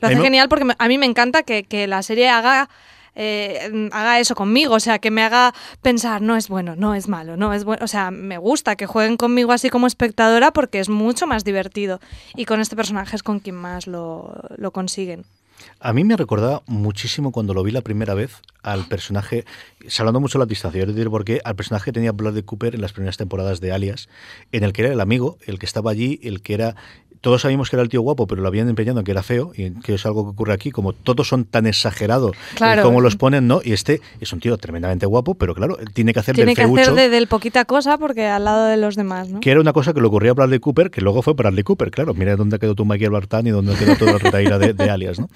Lo 0.00 0.08
hace 0.08 0.18
genial 0.18 0.48
porque 0.48 0.74
a 0.76 0.88
mí 0.88 0.98
me 0.98 1.06
encanta 1.06 1.42
que, 1.42 1.62
que 1.64 1.86
la 1.86 2.02
serie 2.02 2.28
haga 2.28 2.68
eh, 3.14 3.70
mm, 3.72 3.88
haga 3.92 4.20
eso 4.20 4.34
conmigo, 4.34 4.74
o 4.74 4.80
sea, 4.80 4.98
que 4.98 5.10
me 5.10 5.22
haga 5.22 5.54
pensar, 5.82 6.22
no 6.22 6.36
es 6.36 6.48
bueno, 6.48 6.76
no 6.76 6.94
es 6.94 7.08
malo, 7.08 7.36
no 7.36 7.52
es 7.52 7.64
bueno, 7.64 7.84
o 7.84 7.88
sea, 7.88 8.10
me 8.10 8.38
gusta 8.38 8.76
que 8.76 8.86
jueguen 8.86 9.16
conmigo 9.16 9.52
así 9.52 9.70
como 9.70 9.86
espectadora 9.86 10.52
porque 10.52 10.80
es 10.80 10.88
mucho 10.88 11.26
más 11.26 11.44
divertido 11.44 12.00
y 12.34 12.44
con 12.44 12.60
este 12.60 12.76
personaje 12.76 13.16
es 13.16 13.22
con 13.22 13.40
quien 13.40 13.56
más 13.56 13.86
lo, 13.86 14.34
lo 14.56 14.70
consiguen. 14.70 15.24
A 15.80 15.92
mí 15.92 16.04
me 16.04 16.16
recordaba 16.16 16.62
muchísimo 16.66 17.32
cuando 17.32 17.54
lo 17.54 17.62
vi 17.62 17.72
la 17.72 17.82
primera 17.82 18.14
vez 18.14 18.40
al 18.62 18.86
personaje, 18.86 19.44
hablando 19.98 20.20
mucho 20.20 20.38
de 20.38 20.44
la 20.44 20.48
distancia, 20.48 20.80
yo 20.80 20.86
decir 20.86 21.10
porque 21.10 21.40
al 21.44 21.56
personaje 21.56 21.86
que 21.86 21.92
tenía 21.92 22.12
Bradley 22.12 22.42
Cooper 22.42 22.74
en 22.74 22.80
las 22.80 22.92
primeras 22.92 23.16
temporadas 23.16 23.60
de 23.60 23.72
Alias, 23.72 24.08
en 24.52 24.64
el 24.64 24.72
que 24.72 24.82
era 24.82 24.92
el 24.92 25.00
amigo, 25.00 25.38
el 25.46 25.58
que 25.58 25.66
estaba 25.66 25.90
allí, 25.90 26.20
el 26.22 26.42
que 26.42 26.54
era 26.54 26.76
todos 27.22 27.40
sabíamos 27.40 27.70
que 27.70 27.76
era 27.76 27.82
el 27.82 27.88
tío 27.88 28.02
guapo, 28.02 28.26
pero 28.26 28.42
lo 28.42 28.48
habían 28.48 28.68
empeñado 28.68 28.98
en 28.98 29.04
que 29.06 29.12
era 29.12 29.22
feo, 29.22 29.52
y 29.56 29.70
que 29.80 29.94
es 29.94 30.04
algo 30.04 30.24
que 30.24 30.30
ocurre 30.32 30.52
aquí, 30.52 30.70
como 30.70 30.92
todos 30.92 31.26
son 31.28 31.46
tan 31.46 31.66
exagerados 31.66 32.36
Claro. 32.56 32.82
como 32.82 33.00
los 33.00 33.16
ponen, 33.16 33.46
¿no? 33.48 33.60
Y 33.64 33.72
este 33.72 34.02
es 34.20 34.30
un 34.34 34.40
tío 34.40 34.58
tremendamente 34.58 35.06
guapo, 35.06 35.34
pero 35.36 35.54
claro, 35.54 35.78
tiene 35.94 36.12
que 36.12 36.20
hacer 36.20 36.34
Tiene 36.34 36.50
del 36.50 36.56
que 36.56 36.62
feucho. 36.66 36.82
hacer 36.82 36.94
de, 36.94 37.08
del 37.08 37.28
poquita 37.28 37.64
cosa 37.64 37.96
porque 37.96 38.26
al 38.26 38.44
lado 38.44 38.66
de 38.66 38.76
los 38.76 38.96
demás, 38.96 39.28
¿no? 39.30 39.40
Que 39.40 39.50
era 39.52 39.60
una 39.60 39.72
cosa 39.72 39.94
que 39.94 40.00
le 40.02 40.06
ocurría 40.08 40.32
a 40.32 40.34
Bradley 40.34 40.58
Cooper, 40.58 40.90
que 40.90 41.00
luego 41.00 41.22
fue 41.22 41.32
Bradley 41.32 41.62
Cooper, 41.64 41.90
claro. 41.90 42.12
Mira 42.12 42.36
dónde 42.36 42.58
quedó 42.58 42.74
tu 42.74 42.84
Michael 42.84 43.12
Bartán 43.12 43.46
y 43.46 43.50
dónde 43.50 43.74
quedó 43.76 43.96
toda 43.96 44.12
la 44.12 44.18
retaíla 44.18 44.58
de, 44.58 44.74
de 44.74 44.90
Alias, 44.90 45.18
¿no? 45.18 45.28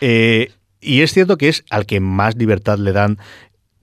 Eh, 0.00 0.50
y 0.80 1.00
es 1.02 1.12
cierto 1.12 1.38
que 1.38 1.48
es 1.48 1.64
al 1.70 1.86
que 1.86 2.00
más 2.00 2.36
libertad 2.36 2.76
le 2.78 2.92
dan 2.92 3.18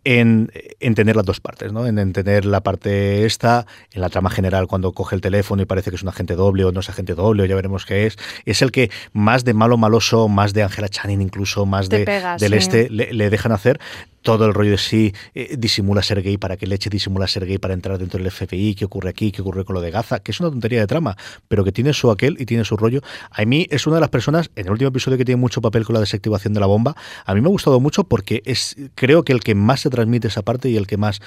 en, 0.10 0.52
en 0.80 0.96
tener 0.96 1.16
las 1.16 1.24
dos 1.24 1.40
partes, 1.40 1.72
¿no? 1.72 1.86
En, 1.86 2.00
en 2.00 2.14
tener 2.14 2.44
la 2.44 2.62
parte 2.62 3.28
esta, 3.28 3.68
en 3.94 4.02
la 4.02 4.10
trama 4.10 4.32
general, 4.32 4.66
cuando 4.66 4.92
coge 4.92 5.16
el 5.16 5.22
teléfono 5.22 5.62
y 5.62 5.66
parece 5.66 5.92
que 5.92 5.98
es 5.98 6.02
un 6.02 6.10
agente 6.10 6.36
doble 6.36 6.66
o 6.66 6.72
no 6.72 6.80
es 6.80 6.90
agente 6.90 7.14
doble, 7.14 7.44
o 7.44 7.46
ya 7.46 7.54
veremos 7.54 7.86
qué 7.86 8.08
es. 8.08 8.18
Es 8.44 8.64
el 8.64 8.72
que 8.72 8.90
más 9.14 9.46
de 9.46 9.54
malo 9.54 9.78
maloso, 9.78 10.28
más 10.28 10.54
de 10.54 10.64
Angela 10.64 10.90
Channing 10.90 11.22
incluso, 11.22 11.68
más 11.68 11.90
Te 11.90 12.00
de, 12.00 12.06
pega, 12.06 12.38
del 12.38 12.54
sí. 12.54 12.58
este, 12.58 12.90
le, 12.90 13.14
le 13.14 13.30
dejan 13.30 13.52
hacer. 13.52 13.80
Todo 14.22 14.46
el 14.46 14.54
rollo 14.54 14.72
de 14.72 14.78
sí 14.78 15.14
eh, 15.34 15.56
disimula 15.58 16.04
ser 16.04 16.22
gay, 16.22 16.38
para 16.38 16.58
que 16.58 16.68
Leche 16.68 16.90
disimula 16.90 17.28
ser 17.28 17.46
gay 17.46 17.58
para 17.58 17.74
entrar 17.74 17.98
dentro 17.98 18.22
del 18.22 18.32
FBI, 18.32 18.76
qué 18.76 18.86
ocurre 18.86 19.10
aquí, 19.10 19.32
qué 19.32 19.42
ocurre 19.42 19.66
con 19.66 19.74
lo 19.74 19.82
de 19.82 19.92
Gaza, 19.92 20.20
que 20.20 20.32
es 20.32 20.40
una 20.40 20.50
tontería 20.50 20.80
de 20.80 20.88
trama, 20.88 21.18
pero 21.48 21.64
que 21.64 21.72
tiene 21.72 21.94
su 21.94 22.12
aquel 22.12 22.38
y 22.40 22.46
tiene 22.46 22.66
su 22.66 22.78
rollo. 22.78 23.02
A 23.32 23.44
mí 23.46 23.68
es 23.70 23.88
una 23.88 23.98
de 23.98 24.02
las 24.02 24.10
personas, 24.10 24.52
en 24.56 24.66
el 24.66 24.72
último 24.72 24.90
episodio 24.90 25.18
que 25.18 25.26
tiene 25.26 25.40
mucho 25.40 25.62
papel 25.62 25.86
con 25.86 25.94
la 25.94 26.00
desactivación 26.00 26.54
de 26.54 26.60
la 26.60 26.66
bomba, 26.66 26.96
a 27.26 27.34
mí 27.34 27.42
me 27.42 27.48
ha 27.48 27.52
gustado 27.52 27.80
mucho 27.80 28.04
porque 28.04 28.42
es 28.46 28.76
creo 28.96 29.24
que 29.24 29.34
el 29.34 29.42
que 29.42 29.56
más 29.56 29.82
se 29.82 29.90
transmite 29.90 30.28
esa 30.28 30.42
parte 30.42 30.70
y 30.70 30.78
el 30.78 30.88
que 30.88 30.98
más 30.98 31.22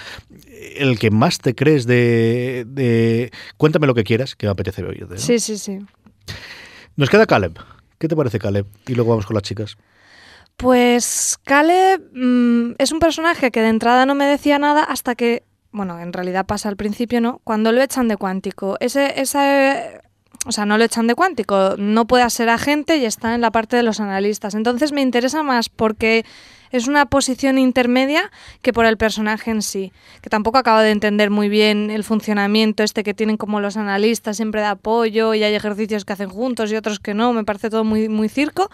el 0.76 0.98
que 0.98 1.10
más 1.10 1.38
te 1.38 1.54
crees 1.54 1.86
de, 1.86 3.30
cuéntame 3.56 3.86
lo 3.86 3.94
que 3.94 4.04
quieras, 4.04 4.36
que 4.36 4.46
me 4.46 4.52
apetece 4.52 4.82
oír. 4.84 5.06
Sí, 5.16 5.38
sí, 5.38 5.58
sí. 5.58 5.78
Nos 6.96 7.10
queda 7.10 7.26
Caleb. 7.26 7.58
¿Qué 7.98 8.08
te 8.08 8.16
parece 8.16 8.38
Caleb? 8.38 8.66
Y 8.86 8.94
luego 8.94 9.10
vamos 9.10 9.26
con 9.26 9.34
las 9.34 9.42
chicas. 9.42 9.76
Pues 10.62 11.40
Caleb 11.42 12.00
mm, 12.14 12.74
es 12.78 12.92
un 12.92 13.00
personaje 13.00 13.50
que 13.50 13.60
de 13.60 13.68
entrada 13.68 14.06
no 14.06 14.14
me 14.14 14.26
decía 14.26 14.60
nada 14.60 14.84
hasta 14.84 15.16
que, 15.16 15.42
bueno, 15.72 15.98
en 15.98 16.12
realidad 16.12 16.46
pasa 16.46 16.68
al 16.68 16.76
principio, 16.76 17.20
¿no? 17.20 17.40
Cuando 17.42 17.72
lo 17.72 17.82
echan 17.82 18.06
de 18.06 18.16
cuántico. 18.16 18.76
Ese, 18.78 19.20
ese, 19.20 20.00
o 20.46 20.52
sea, 20.52 20.64
no 20.64 20.78
lo 20.78 20.84
echan 20.84 21.08
de 21.08 21.16
cuántico, 21.16 21.74
no 21.78 22.06
puede 22.06 22.30
ser 22.30 22.48
agente 22.48 22.96
y 22.98 23.06
está 23.06 23.34
en 23.34 23.40
la 23.40 23.50
parte 23.50 23.74
de 23.74 23.82
los 23.82 23.98
analistas. 23.98 24.54
Entonces 24.54 24.92
me 24.92 25.02
interesa 25.02 25.42
más 25.42 25.68
porque 25.68 26.24
es 26.72 26.88
una 26.88 27.06
posición 27.06 27.58
intermedia 27.58 28.30
que 28.62 28.72
por 28.72 28.86
el 28.86 28.96
personaje 28.96 29.50
en 29.50 29.62
sí, 29.62 29.92
que 30.22 30.30
tampoco 30.30 30.58
acabo 30.58 30.80
de 30.80 30.90
entender 30.90 31.30
muy 31.30 31.48
bien 31.48 31.90
el 31.90 32.02
funcionamiento 32.02 32.82
este 32.82 33.04
que 33.04 33.14
tienen 33.14 33.36
como 33.36 33.60
los 33.60 33.76
analistas 33.76 34.36
siempre 34.36 34.62
de 34.62 34.68
apoyo 34.68 35.34
y 35.34 35.44
hay 35.44 35.54
ejercicios 35.54 36.04
que 36.04 36.14
hacen 36.14 36.30
juntos 36.30 36.72
y 36.72 36.76
otros 36.76 36.98
que 36.98 37.14
no, 37.14 37.32
me 37.32 37.44
parece 37.44 37.70
todo 37.70 37.84
muy, 37.84 38.08
muy 38.08 38.28
circo, 38.28 38.70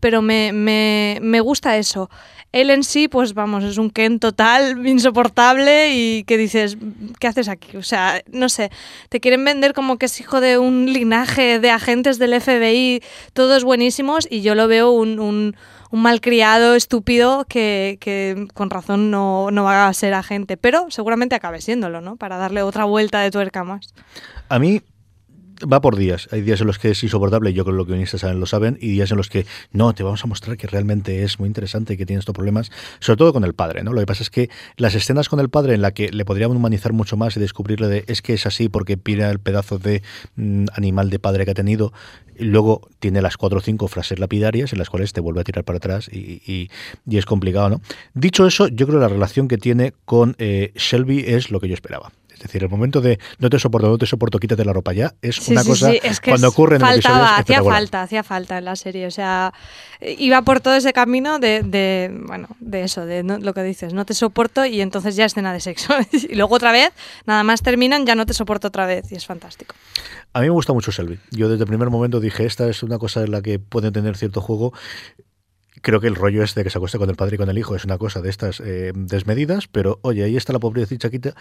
pero 0.00 0.22
me, 0.22 0.52
me, 0.52 1.18
me 1.22 1.40
gusta 1.40 1.76
eso. 1.76 2.10
Él 2.52 2.68
en 2.68 2.84
sí, 2.84 3.08
pues 3.08 3.32
vamos, 3.32 3.64
es 3.64 3.78
un 3.78 3.88
Ken 3.88 4.18
total, 4.18 4.86
insoportable 4.86 5.94
y 5.94 6.24
que 6.24 6.36
dices, 6.36 6.76
¿qué 7.18 7.26
haces 7.26 7.48
aquí? 7.48 7.76
O 7.78 7.82
sea, 7.82 8.22
no 8.30 8.50
sé, 8.50 8.70
te 9.08 9.20
quieren 9.20 9.42
vender 9.44 9.72
como 9.72 9.96
que 9.96 10.06
es 10.06 10.20
hijo 10.20 10.40
de 10.40 10.58
un 10.58 10.92
linaje 10.92 11.58
de 11.58 11.70
agentes 11.70 12.18
del 12.18 12.38
FBI, 12.38 13.02
todos 13.32 13.64
buenísimos 13.64 14.26
y 14.30 14.42
yo 14.42 14.54
lo 14.54 14.68
veo 14.68 14.90
un, 14.90 15.18
un 15.18 15.56
un 15.92 16.00
malcriado 16.00 16.74
estúpido 16.74 17.44
que, 17.48 17.98
que 18.00 18.46
con 18.54 18.70
razón 18.70 19.10
no, 19.10 19.50
no, 19.50 19.62
va 19.64 19.86
a 19.86 19.92
ser 19.92 20.14
agente, 20.14 20.56
pero 20.56 20.86
seguramente 20.88 21.34
acabe 21.34 21.60
siéndolo, 21.60 22.00
¿no? 22.00 22.16
Para 22.16 22.38
darle 22.38 22.62
otra 22.62 22.86
vuelta 22.86 23.20
de 23.20 23.30
tuerca 23.30 23.62
más. 23.62 23.94
A 24.48 24.58
mí 24.58 24.80
va 25.70 25.80
por 25.80 25.96
días. 25.96 26.28
Hay 26.32 26.42
días 26.42 26.60
en 26.60 26.66
los 26.66 26.78
que 26.78 26.90
es 26.90 27.02
insoportable, 27.02 27.52
yo 27.52 27.64
creo 27.64 27.74
que 27.74 27.78
los 27.78 27.86
guionistas 27.86 28.20
saben, 28.22 28.40
lo 28.40 28.46
saben, 28.46 28.78
y 28.80 28.88
días 28.88 29.10
en 29.10 29.16
los 29.16 29.28
que 29.28 29.46
no, 29.72 29.92
te 29.94 30.02
vamos 30.02 30.24
a 30.24 30.26
mostrar 30.26 30.56
que 30.56 30.66
realmente 30.66 31.22
es 31.22 31.38
muy 31.38 31.46
interesante 31.46 31.94
y 31.94 31.96
que 31.96 32.06
tiene 32.06 32.20
estos 32.20 32.34
problemas, 32.34 32.70
sobre 33.00 33.18
todo 33.18 33.32
con 33.32 33.44
el 33.44 33.54
padre, 33.54 33.82
¿no? 33.82 33.92
Lo 33.92 34.00
que 34.00 34.06
pasa 34.06 34.22
es 34.22 34.30
que 34.30 34.50
las 34.76 34.94
escenas 34.94 35.28
con 35.28 35.40
el 35.40 35.48
padre 35.48 35.74
en 35.74 35.82
la 35.82 35.92
que 35.92 36.10
le 36.10 36.24
podríamos 36.24 36.56
humanizar 36.56 36.92
mucho 36.92 37.16
más 37.16 37.36
y 37.36 37.40
descubrirle 37.40 37.88
de 37.88 38.04
es 38.06 38.22
que 38.22 38.34
es 38.34 38.46
así 38.46 38.68
porque 38.68 38.96
pide 38.96 39.28
el 39.28 39.38
pedazo 39.38 39.78
de 39.78 40.02
mm, 40.36 40.66
animal 40.74 41.10
de 41.10 41.18
padre 41.18 41.44
que 41.44 41.52
ha 41.52 41.54
tenido, 41.54 41.92
y 42.38 42.44
luego 42.44 42.88
tiene 42.98 43.22
las 43.22 43.36
cuatro 43.36 43.58
o 43.58 43.62
cinco 43.62 43.88
frases 43.88 44.18
lapidarias 44.18 44.72
en 44.72 44.78
las 44.78 44.90
cuales 44.90 45.12
te 45.12 45.20
vuelve 45.20 45.40
a 45.40 45.44
tirar 45.44 45.64
para 45.64 45.76
atrás 45.76 46.08
y, 46.10 46.42
y, 47.06 47.16
es 47.16 47.26
complicado, 47.26 47.68
¿no? 47.68 47.80
Dicho 48.14 48.46
eso, 48.46 48.68
yo 48.68 48.86
creo 48.86 48.98
que 48.98 49.04
la 49.04 49.08
relación 49.08 49.48
que 49.48 49.58
tiene 49.58 49.92
con 50.04 50.34
eh, 50.38 50.72
Shelby 50.74 51.24
es 51.26 51.50
lo 51.50 51.60
que 51.60 51.68
yo 51.68 51.74
esperaba. 51.74 52.10
Es 52.32 52.40
decir, 52.40 52.62
el 52.62 52.68
momento 52.68 53.00
de 53.00 53.18
no 53.38 53.50
te 53.50 53.58
soporto, 53.58 53.88
no 53.88 53.98
te 53.98 54.06
soporto, 54.06 54.38
quítate 54.38 54.64
la 54.64 54.72
ropa 54.72 54.92
ya, 54.92 55.14
es 55.22 55.48
una 55.48 55.64
cosa 55.64 55.92
es 55.92 56.20
que 56.20 56.30
cuando 56.30 56.48
ocurre 56.48 56.76
en 56.76 56.80
faltaba, 56.80 57.36
hacía 57.36 57.62
falta, 57.62 58.02
hacía 58.02 58.22
falta 58.22 58.58
en 58.58 58.64
la 58.64 58.76
serie. 58.76 59.06
O 59.06 59.10
sea, 59.10 59.52
iba 60.00 60.42
por 60.42 60.60
todo 60.60 60.74
ese 60.74 60.92
camino 60.92 61.38
de, 61.38 61.62
de 61.62 62.10
bueno, 62.26 62.48
de 62.60 62.82
eso, 62.82 63.06
de 63.06 63.22
lo 63.22 63.54
que 63.54 63.62
dices, 63.62 63.94
no 63.94 64.04
te 64.04 64.14
soporto 64.14 64.64
y 64.64 64.80
entonces 64.80 65.16
ya 65.16 65.24
escena 65.24 65.52
de 65.52 65.60
sexo. 65.60 65.94
y 66.12 66.34
luego 66.34 66.56
otra 66.56 66.72
vez, 66.72 66.92
nada 67.26 67.42
más 67.42 67.62
terminan, 67.62 68.06
ya 68.06 68.14
no 68.14 68.26
te 68.26 68.34
soporto 68.34 68.68
otra 68.68 68.86
vez 68.86 69.10
y 69.12 69.16
es 69.16 69.26
fantástico. 69.26 69.74
A 70.32 70.40
mí 70.40 70.46
me 70.46 70.52
gusta 70.52 70.72
mucho 70.72 70.92
Selby. 70.92 71.20
Yo 71.30 71.48
desde 71.48 71.64
el 71.64 71.68
primer 71.68 71.90
momento 71.90 72.18
dije, 72.18 72.46
esta 72.46 72.68
es 72.68 72.82
una 72.82 72.98
cosa 72.98 73.22
en 73.22 73.32
la 73.32 73.42
que 73.42 73.58
puede 73.58 73.92
tener 73.92 74.16
cierto 74.16 74.40
juego 74.40 74.72
creo 75.82 76.00
que 76.00 76.06
el 76.06 76.14
rollo 76.14 76.42
este 76.42 76.60
de 76.60 76.64
que 76.64 76.70
se 76.70 76.78
acueste 76.78 76.96
con 76.96 77.10
el 77.10 77.16
padre 77.16 77.34
y 77.34 77.38
con 77.38 77.50
el 77.50 77.58
hijo 77.58 77.76
es 77.76 77.84
una 77.84 77.98
cosa 77.98 78.22
de 78.22 78.30
estas 78.30 78.60
eh, 78.60 78.92
desmedidas, 78.94 79.66
pero 79.68 79.98
oye, 80.02 80.24
ahí 80.24 80.36
está 80.36 80.52
la 80.52 80.58
pobrecita 80.58 81.08
chiquita. 81.08 81.34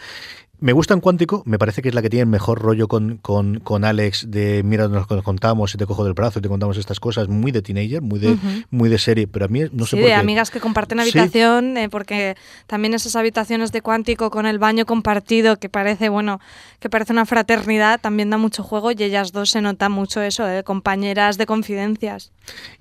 Me 0.60 0.74
gusta 0.74 0.94
en 0.94 1.00
Cuántico, 1.00 1.44
me 1.46 1.58
parece 1.58 1.82
que 1.82 1.90
es 1.90 1.96
la 1.96 2.02
que 2.02 2.10
tiene 2.10 2.24
el 2.24 2.30
mejor 2.30 2.60
rollo 2.60 2.88
con, 2.88 3.18
con, 3.18 3.60
con 3.60 3.84
Alex 3.84 4.30
de 4.30 4.62
mira, 4.64 4.88
nos 4.88 5.08
contamos 5.08 5.74
y 5.74 5.78
te 5.78 5.86
cojo 5.86 6.04
del 6.04 6.14
brazo 6.14 6.40
y 6.40 6.42
te 6.42 6.50
contamos 6.50 6.78
estas 6.78 7.00
cosas, 7.00 7.30
muy 7.30 7.52
de 7.52 7.62
teenager, 7.62 8.02
muy 8.02 8.20
de, 8.20 8.38
muy 8.70 8.90
de 8.90 8.98
serie, 8.98 9.28
pero 9.28 9.46
a 9.46 9.48
mí 9.48 9.62
no 9.72 9.86
sé 9.86 9.98
sí, 9.98 10.04
de 10.04 10.14
amigas 10.14 10.52
que 10.52 10.60
comparten 10.60 11.00
habitación, 11.00 11.78
eh, 11.78 11.90
porque 11.90 12.36
también 12.68 12.94
esas 12.94 13.16
habitaciones 13.16 13.72
de 13.72 13.82
Cuántico 13.82 14.30
con 14.30 14.46
el 14.46 14.60
baño 14.60 14.86
compartido, 14.86 15.58
que 15.58 15.70
parece, 15.70 16.10
bueno, 16.10 16.40
que 16.80 16.90
parece 16.90 17.14
una 17.14 17.26
fraternidad, 17.26 18.00
también 18.00 18.30
da 18.30 18.38
mucho 18.38 18.64
juego 18.64 18.92
y 18.92 19.02
ellas 19.04 19.32
dos 19.32 19.52
se 19.52 19.62
nota 19.62 19.90
mucho 19.90 20.22
eso, 20.22 20.46
de 20.46 20.64
compañeras 20.64 21.38
de 21.38 21.46
confidencias. 21.46 22.32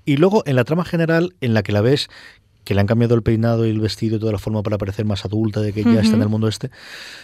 Y 0.05 0.17
luego, 0.17 0.43
en 0.45 0.55
la 0.55 0.63
trama 0.63 0.85
general, 0.85 1.35
en 1.41 1.50
la 1.53 1.63
que 1.63 1.71
la 1.71 1.81
ves 1.81 2.09
que 2.63 2.73
le 2.73 2.81
han 2.81 2.87
cambiado 2.87 3.15
el 3.15 3.23
peinado 3.23 3.65
y 3.65 3.69
el 3.69 3.79
vestido 3.79 4.17
y 4.17 4.19
toda 4.19 4.31
la 4.31 4.37
forma 4.37 4.61
para 4.61 4.77
parecer 4.77 5.05
más 5.05 5.25
adulta, 5.25 5.61
de 5.61 5.73
que 5.73 5.83
ya 5.83 6.01
está 6.01 6.15
en 6.15 6.21
el 6.21 6.29
mundo 6.29 6.47
este. 6.47 6.69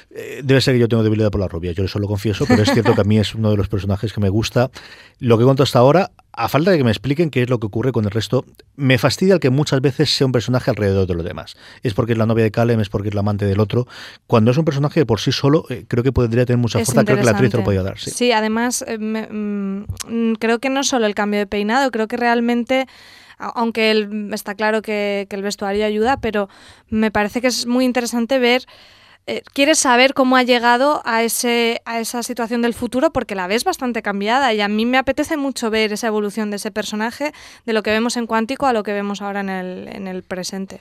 Eh, 0.09 0.41
debe 0.43 0.61
ser 0.61 0.73
que 0.73 0.79
yo 0.79 0.87
tengo 0.87 1.03
debilidad 1.03 1.29
por 1.29 1.41
la 1.41 1.47
rubia, 1.47 1.71
yo 1.73 1.83
eso 1.83 1.99
lo 1.99 2.07
confieso, 2.07 2.45
pero 2.47 2.63
es 2.63 2.71
cierto 2.71 2.95
que 2.95 3.01
a 3.01 3.03
mí 3.03 3.19
es 3.19 3.35
uno 3.35 3.51
de 3.51 3.57
los 3.57 3.67
personajes 3.67 4.13
que 4.13 4.19
me 4.19 4.29
gusta. 4.29 4.71
Lo 5.19 5.37
que 5.37 5.43
he 5.43 5.63
hasta 5.63 5.79
ahora, 5.79 6.11
a 6.33 6.49
falta 6.49 6.71
de 6.71 6.77
que 6.77 6.83
me 6.83 6.91
expliquen 6.91 7.29
qué 7.29 7.43
es 7.43 7.49
lo 7.49 7.59
que 7.59 7.67
ocurre 7.67 7.91
con 7.91 8.05
el 8.05 8.11
resto, 8.11 8.45
me 8.75 8.97
fastidia 8.97 9.35
el 9.35 9.39
que 9.39 9.49
muchas 9.49 9.79
veces 9.81 10.09
sea 10.09 10.25
un 10.25 10.31
personaje 10.31 10.71
alrededor 10.71 11.07
de 11.07 11.13
los 11.13 11.23
demás. 11.23 11.55
Es 11.83 11.93
porque 11.93 12.13
es 12.13 12.17
la 12.17 12.25
novia 12.25 12.43
de 12.43 12.51
Calem, 12.51 12.79
es 12.79 12.89
porque 12.89 13.09
es 13.09 13.15
la 13.15 13.21
amante 13.21 13.45
del 13.45 13.59
otro. 13.59 13.87
Cuando 14.25 14.51
es 14.51 14.57
un 14.57 14.65
personaje 14.65 15.05
por 15.05 15.19
sí 15.19 15.31
solo, 15.31 15.65
eh, 15.69 15.85
creo 15.87 16.03
que 16.03 16.11
podría 16.11 16.45
tener 16.45 16.57
mucha 16.57 16.83
fuerza, 16.83 17.05
creo 17.05 17.17
que 17.17 17.23
la 17.23 17.31
actriz 17.31 17.53
lo 17.53 17.63
podía 17.63 17.83
dar. 17.83 17.99
Sí, 17.99 18.31
además, 18.31 18.83
eh, 18.87 18.97
mm, 18.97 20.33
creo 20.39 20.59
que 20.59 20.69
no 20.69 20.83
solo 20.83 21.05
el 21.05 21.15
cambio 21.15 21.39
de 21.39 21.47
peinado, 21.47 21.91
creo 21.91 22.07
que 22.07 22.17
realmente 22.17 22.87
aunque 23.37 24.07
está 24.33 24.55
claro 24.55 24.81
que, 24.81 25.27
el 25.29 25.41
vestuario 25.41 25.85
ayuda, 25.85 26.17
pero 26.17 26.49
me 26.89 27.11
parece 27.11 27.41
que 27.41 27.47
es 27.47 27.67
muy 27.67 27.85
interesante 27.85 28.39
ver 28.39 28.65
eh, 29.29 29.43
quieres 29.51 29.77
saber 29.79 30.13
cómo 30.13 30.37
ha 30.37 30.43
llegado 30.43 31.01
a, 31.03 31.21
ese, 31.21 31.81
a 31.83 31.99
esa 31.99 32.23
situación 32.23 32.61
del 32.61 32.73
futuro 32.73 33.11
porque 33.11 33.35
la 33.35 33.45
ves 33.47 33.65
bastante 33.65 34.01
cambiada 34.01 34.53
y 34.53 34.61
a 34.61 34.69
mí 34.69 34.85
me 34.85 34.97
apetece 34.97 35.35
mucho 35.35 35.69
ver 35.69 35.91
esa 35.91 36.07
evolución 36.07 36.49
de 36.49 36.55
ese 36.55 36.71
personaje, 36.71 37.33
de 37.65 37.73
lo 37.73 37.83
que 37.83 37.91
vemos 37.91 38.15
en 38.15 38.25
Cuántico 38.25 38.67
a 38.67 38.73
lo 38.73 38.83
que 38.83 38.93
vemos 38.93 39.21
ahora 39.21 39.41
en 39.41 39.49
el, 39.49 39.89
en 39.89 40.07
el 40.07 40.23
presente. 40.23 40.79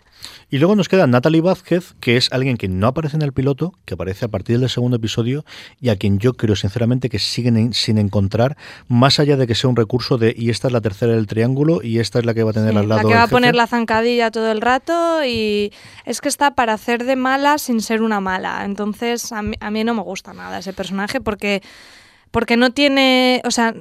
Y 0.48 0.58
luego 0.58 0.76
nos 0.76 0.88
queda 0.88 1.08
Natalie 1.08 1.40
Vázquez, 1.40 1.94
que 1.98 2.16
es 2.16 2.32
alguien 2.32 2.56
que 2.56 2.68
no 2.68 2.86
aparece 2.86 3.16
en 3.16 3.22
el 3.22 3.32
piloto, 3.32 3.74
que 3.84 3.94
aparece 3.94 4.26
a 4.26 4.28
partir 4.28 4.60
del 4.60 4.70
segundo 4.70 4.98
episodio 4.98 5.44
y 5.80 5.88
a 5.88 5.96
quien 5.96 6.20
yo 6.20 6.34
creo 6.34 6.54
sinceramente 6.54 7.08
que 7.08 7.18
siguen 7.18 7.74
sin 7.74 7.98
encontrar, 7.98 8.56
más 8.86 9.18
allá 9.18 9.36
de 9.36 9.48
que 9.48 9.56
sea 9.56 9.68
un 9.70 9.76
recurso 9.76 10.18
de 10.18 10.32
y 10.36 10.50
esta 10.50 10.68
es 10.68 10.72
la 10.72 10.80
tercera 10.80 11.14
del 11.14 11.26
triángulo 11.26 11.82
y 11.82 11.98
esta 11.98 12.20
es 12.20 12.24
la 12.24 12.32
que 12.32 12.44
va 12.44 12.50
a 12.50 12.54
tener 12.54 12.78
al 12.78 12.88
lado. 12.88 13.02
La 13.02 13.08
que 13.08 13.14
va 13.14 13.24
a 13.24 13.28
poner 13.28 13.56
la 13.56 13.66
zancadilla 13.66 14.30
todo 14.30 14.52
el 14.52 14.60
rato 14.60 15.24
y 15.24 15.72
es 16.04 16.20
que 16.20 16.28
está 16.28 16.54
para 16.54 16.74
hacer 16.74 17.04
de 17.04 17.16
mala 17.16 17.58
sin 17.58 17.80
ser 17.80 18.02
una 18.02 18.20
mala. 18.20 18.35
Entonces, 18.64 19.32
a 19.32 19.42
mí, 19.42 19.56
a 19.60 19.70
mí 19.70 19.84
no 19.84 19.94
me 19.94 20.02
gusta 20.02 20.32
nada 20.32 20.58
ese 20.58 20.72
personaje 20.72 21.20
porque, 21.20 21.62
porque 22.30 22.56
no 22.56 22.70
tiene, 22.70 23.42
o 23.44 23.50
sea, 23.50 23.74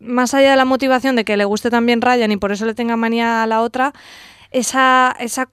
más 0.00 0.34
allá 0.34 0.50
de 0.50 0.56
la 0.56 0.64
motivación 0.64 1.16
de 1.16 1.24
que 1.24 1.36
le 1.36 1.44
guste 1.44 1.70
también 1.70 2.02
Ryan 2.02 2.32
y 2.32 2.36
por 2.36 2.52
eso 2.52 2.66
le 2.66 2.74
tenga 2.74 2.96
manía 2.96 3.42
a 3.42 3.46
la 3.46 3.60
otra, 3.62 3.92
esa, 4.50 5.14
esa 5.18 5.50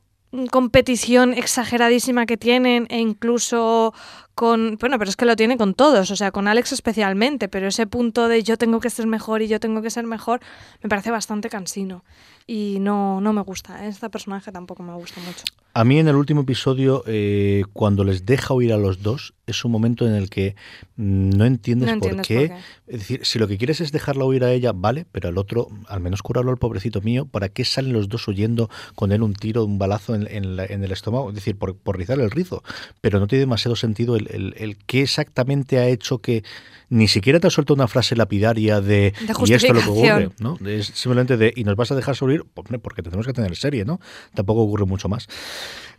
competición 0.51 1.33
exageradísima 1.33 2.25
que 2.25 2.37
tienen 2.37 2.87
e 2.89 2.99
incluso 2.99 3.93
con, 4.35 4.77
bueno, 4.79 4.99
pero 4.99 5.09
es 5.09 5.15
que 5.15 5.25
lo 5.25 5.35
tiene 5.35 5.57
con 5.57 5.73
todos, 5.73 6.11
o 6.11 6.15
sea, 6.15 6.31
con 6.31 6.47
Alex 6.47 6.73
especialmente, 6.73 7.47
pero 7.47 7.67
ese 7.67 7.87
punto 7.87 8.27
de 8.27 8.43
yo 8.43 8.57
tengo 8.57 8.79
que 8.79 8.89
ser 8.89 9.07
mejor 9.07 9.41
y 9.41 9.47
yo 9.47 9.59
tengo 9.59 9.81
que 9.81 9.89
ser 9.89 10.05
mejor 10.05 10.41
me 10.83 10.89
parece 10.89 11.09
bastante 11.11 11.49
cansino 11.49 12.03
y 12.47 12.77
no, 12.79 13.21
no 13.21 13.33
me 13.33 13.41
gusta. 13.41 13.87
Este 13.87 14.09
personaje 14.09 14.51
tampoco 14.51 14.83
me 14.83 14.93
gusta 14.93 15.19
mucho. 15.21 15.43
A 15.73 15.83
mí 15.83 15.99
en 15.99 16.07
el 16.07 16.15
último 16.15 16.41
episodio, 16.41 17.03
eh, 17.05 17.63
cuando 17.73 18.03
les 18.03 18.25
deja 18.25 18.53
oír 18.53 18.71
a 18.71 18.77
los 18.77 19.01
dos, 19.01 19.33
es 19.45 19.65
un 19.65 19.71
momento 19.71 20.07
en 20.07 20.13
el 20.13 20.29
que 20.29 20.55
mm, 20.95 21.31
no 21.31 21.45
entiendes, 21.45 21.97
por, 21.97 22.21
qué. 22.21 22.53
Es 22.87 22.99
decir, 22.99 23.25
si 23.25 23.39
lo 23.39 23.47
que 23.47 23.57
quieres 23.57 23.81
es 23.81 23.91
dejarla 23.91 24.25
oír 24.25 24.43
a 24.43 24.53
ella, 24.53 24.71
vale, 24.73 25.05
pero 25.11 25.27
al 25.27 25.37
otro, 25.37 25.67
al 25.87 25.99
menos 25.99 26.21
curarlo 26.21 26.51
al 26.51 26.57
pobrecito 26.57 27.01
mío, 27.01 27.25
¿para 27.25 27.49
qué 27.49 27.65
salen 27.65 27.93
los 27.93 28.07
dos 28.07 28.27
oyendo 28.27 28.69
con 28.95 29.11
él 29.11 29.21
un 29.21 29.33
tiro, 29.33 29.65
un 29.65 29.77
balazo 29.77 30.15
en, 30.15 30.27
en, 30.29 30.83
el 30.83 30.91
estómago? 30.91 31.29
Es 31.29 31.35
decir, 31.35 31.57
por, 31.57 31.75
por 31.75 31.97
rizar 31.97 32.19
el 32.19 32.31
rizo. 32.31 32.63
Pero 33.01 33.19
no 33.19 33.27
tiene 33.27 33.41
demasiado 33.41 33.75
sentido 33.75 34.15
el, 34.15 34.24
el, 34.31 34.53
el 34.57 34.77
qué 34.77 35.03
exactamente 35.03 35.79
ha 35.79 35.87
hecho 35.87 36.19
que 36.19 36.43
ni 36.89 37.07
siquiera 37.07 37.39
te 37.39 37.47
ha 37.47 37.49
suelto 37.49 37.73
una 37.73 37.87
frase 37.87 38.15
lapidaria 38.15 38.81
de, 38.81 39.13
y 39.45 39.53
esto 39.53 39.67
es 39.67 39.73
lo 39.73 39.81
que 39.81 39.89
ocurre, 39.89 40.29
¿no? 40.39 40.57
Es 40.65 40.87
simplemente 40.87 41.37
de 41.37 41.53
y 41.55 41.63
nos 41.63 41.75
vas 41.75 41.91
a 41.91 41.95
dejar 41.95 42.15
subir 42.15 42.43
porque 42.53 43.01
tenemos 43.01 43.25
que 43.25 43.33
tener 43.33 43.55
serie, 43.55 43.85
¿no? 43.85 43.99
Tampoco 44.33 44.61
ocurre 44.61 44.85
mucho 44.85 45.09
más. 45.09 45.27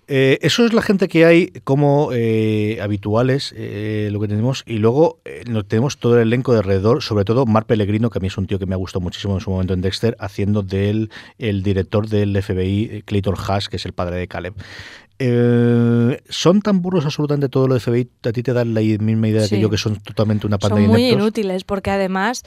Eh, 0.08 0.38
eso 0.42 0.64
es 0.64 0.72
la 0.72 0.82
gente 0.82 1.08
que 1.08 1.24
hay 1.24 1.48
como 1.64 2.10
eh, 2.12 2.78
habituales, 2.80 3.52
eh, 3.56 4.08
lo 4.12 4.20
que 4.20 4.28
tenemos. 4.28 4.62
Y 4.64 4.78
luego 4.78 5.20
tenemos 5.66 5.98
todo 5.98 6.14
el 6.16 6.28
elenco 6.28 6.52
de 6.52 6.58
alrededor, 6.58 7.02
sobre 7.02 7.24
todo 7.24 7.44
Mar 7.44 7.66
Pellegrino, 7.66 8.08
que 8.08 8.18
a 8.18 8.20
mí 8.20 8.28
es 8.28 8.38
un 8.38 8.46
tío 8.46 8.58
que 8.58 8.66
me 8.66 8.74
ha 8.74 8.78
gustado 8.78 9.00
muchísimo 9.00 9.34
en 9.34 9.40
su 9.40 9.50
momento 9.50 9.74
en 9.74 9.80
Dexter, 9.80 10.16
haciendo 10.20 10.62
del 10.62 11.10
el 11.38 11.62
director 11.64 12.08
del 12.08 12.40
FBI, 12.40 13.02
Clayton 13.04 13.34
Haas, 13.36 13.68
que 13.68 13.76
es 13.76 13.86
el 13.86 13.94
padre 13.94 14.16
de 14.16 14.28
Caleb. 14.28 14.54
Son 15.18 16.62
tan 16.62 16.82
burros 16.82 17.04
absolutamente 17.04 17.48
todo 17.48 17.68
lo 17.68 17.74
de 17.74 17.80
FBI, 17.80 18.08
a 18.24 18.32
ti 18.32 18.42
te 18.42 18.52
dan 18.52 18.74
la 18.74 18.80
misma 18.80 19.28
idea 19.28 19.48
que 19.48 19.60
yo, 19.60 19.70
que 19.70 19.78
son 19.78 19.96
totalmente 19.96 20.46
una 20.46 20.58
panda 20.58 20.76
Son 20.76 20.86
muy 20.86 21.08
inútiles, 21.08 21.64
porque 21.64 21.90
además 21.90 22.42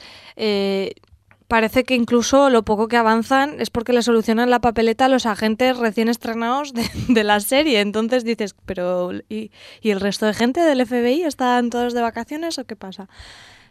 parece 1.50 1.82
que 1.82 1.96
incluso 1.96 2.48
lo 2.48 2.64
poco 2.64 2.86
que 2.86 2.96
avanzan 2.96 3.60
es 3.60 3.70
porque 3.70 3.92
le 3.92 4.02
solucionan 4.02 4.50
la 4.50 4.60
papeleta 4.60 5.06
a 5.06 5.08
los 5.08 5.26
agentes 5.26 5.76
recién 5.76 6.08
estrenados 6.08 6.72
de, 6.72 7.24
la 7.24 7.40
serie. 7.40 7.80
Entonces 7.80 8.24
dices, 8.24 8.54
pero 8.64 9.10
¿y, 9.28 9.50
el 9.82 10.00
resto 10.00 10.26
de 10.26 10.32
gente 10.32 10.60
del 10.60 10.86
FBI 10.86 11.24
están 11.24 11.68
todos 11.68 11.92
de 11.92 12.02
vacaciones 12.02 12.56
o 12.58 12.64
qué 12.64 12.76
pasa? 12.76 13.08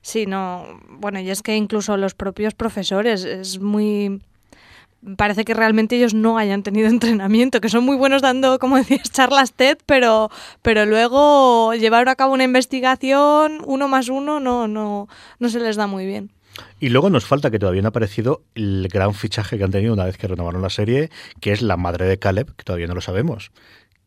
Sí, 0.02 0.26
no. 0.26 0.66
Bueno, 0.90 1.22
y 1.22 1.30
es 1.30 1.42
que 1.42 1.56
incluso 1.56 1.96
los 1.96 2.16
propios 2.16 2.54
profesores 2.54 3.24
es 3.24 3.62
muy 3.62 4.22
parece 5.18 5.46
que 5.46 5.54
realmente 5.54 5.96
ellos 5.96 6.14
no 6.14 6.38
hayan 6.38 6.64
tenido 6.64 6.88
entrenamiento, 6.90 7.62
que 7.62 7.70
son 7.70 7.84
muy 7.84 7.96
buenos 7.96 8.22
dando, 8.22 8.60
como 8.60 8.78
decías, 8.78 9.10
charlas 9.12 9.54
TED, 9.54 9.78
pero, 9.86 10.30
pero 10.62 10.86
luego 10.86 11.74
llevar 11.74 12.08
a 12.10 12.16
cabo 12.16 12.34
una 12.34 12.44
investigación 12.44 13.62
uno 13.66 13.88
más 13.88 14.10
uno 14.10 14.40
no, 14.40 14.68
no, 14.68 15.08
no 15.40 15.50
se 15.50 15.60
les 15.60 15.76
da 15.76 15.88
muy 15.88 16.06
bien. 16.06 16.32
Y 16.80 16.90
luego 16.90 17.10
nos 17.10 17.26
falta 17.26 17.52
que 17.52 17.60
todavía 17.60 17.82
no 17.82 17.88
ha 17.88 17.90
aparecido 17.90 18.44
el 18.56 18.88
gran 18.92 19.14
fichaje 19.14 19.58
que 19.58 19.64
han 19.64 19.72
tenido 19.72 19.94
una 19.94 20.06
vez 20.06 20.18
que 20.18 20.28
renovaron 20.28 20.62
la 20.62 20.70
serie, 20.70 21.10
que 21.40 21.52
es 21.52 21.62
la 21.62 21.78
madre 21.78 22.06
de 22.06 22.20
Caleb, 22.20 22.56
que 22.56 22.64
todavía 22.64 22.88
no 22.88 22.96
lo 22.96 23.02
sabemos. 23.02 23.52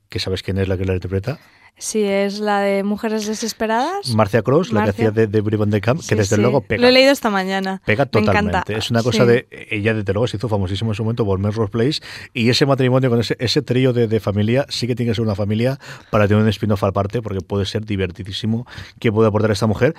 ¿Que 0.09 0.19
sabes 0.19 0.43
quién 0.43 0.59
es 0.59 0.69
la 0.69 0.77
que 0.77 0.85
la 0.85 0.95
interpreta? 0.95 1.39
Sí, 1.79 2.03
es 2.05 2.39
la 2.39 2.61
de 2.61 2.85
Mujeres 2.85 3.27
Desesperadas. 3.27 4.15
Marcia 4.15 4.43
Cross, 4.43 4.73
la 4.73 4.85
que 4.85 4.91
hacía 4.91 5.11
de, 5.11 5.27
de 5.27 5.43
de 5.43 5.81
Camp, 5.81 6.01
que 6.07 6.15
desde 6.15 6.37
luego 6.37 6.61
pega. 6.61 6.81
Lo 6.81 6.89
he 6.89 6.93
leído 6.93 7.11
esta 7.11 7.29
mañana. 7.29 7.83
Pega 7.85 8.07
totalmente. 8.07 8.77
Es 8.77 8.91
una 8.91 9.03
cosa 9.03 9.27
de. 9.27 9.49
Ella, 9.51 9.93
desde 9.93 10.13
luego, 10.13 10.29
se 10.29 10.37
hizo 10.37 10.49
famosísimo 10.49 10.93
en 10.93 10.95
su 10.95 11.03
momento 11.03 11.25
por 11.25 11.41
Melrose 11.41 11.71
Place. 11.71 12.01
Y 12.33 12.51
ese 12.51 12.67
matrimonio 12.67 13.11
con 13.11 13.19
ese, 13.19 13.37
ese 13.41 13.63
trío 13.63 13.93
de, 13.93 14.07
de, 14.07 14.21
familia 14.21 14.65
sí 14.69 14.87
que 14.87 14.95
tiene 14.95 15.11
que 15.11 15.17
ser 15.17 15.25
una 15.25 15.35
familia 15.35 15.81
para 16.11 16.29
tener 16.29 16.43
un 16.43 16.49
spin-off 16.51 16.85
aparte, 16.85 17.21
porque 17.21 17.41
puede 17.41 17.67
ser 17.67 17.85
divertidísimo 17.85 18.65
que 19.01 19.11
puede 19.11 19.29
aportar 19.29 19.51
esta 19.51 19.67
mujer. 19.67 19.97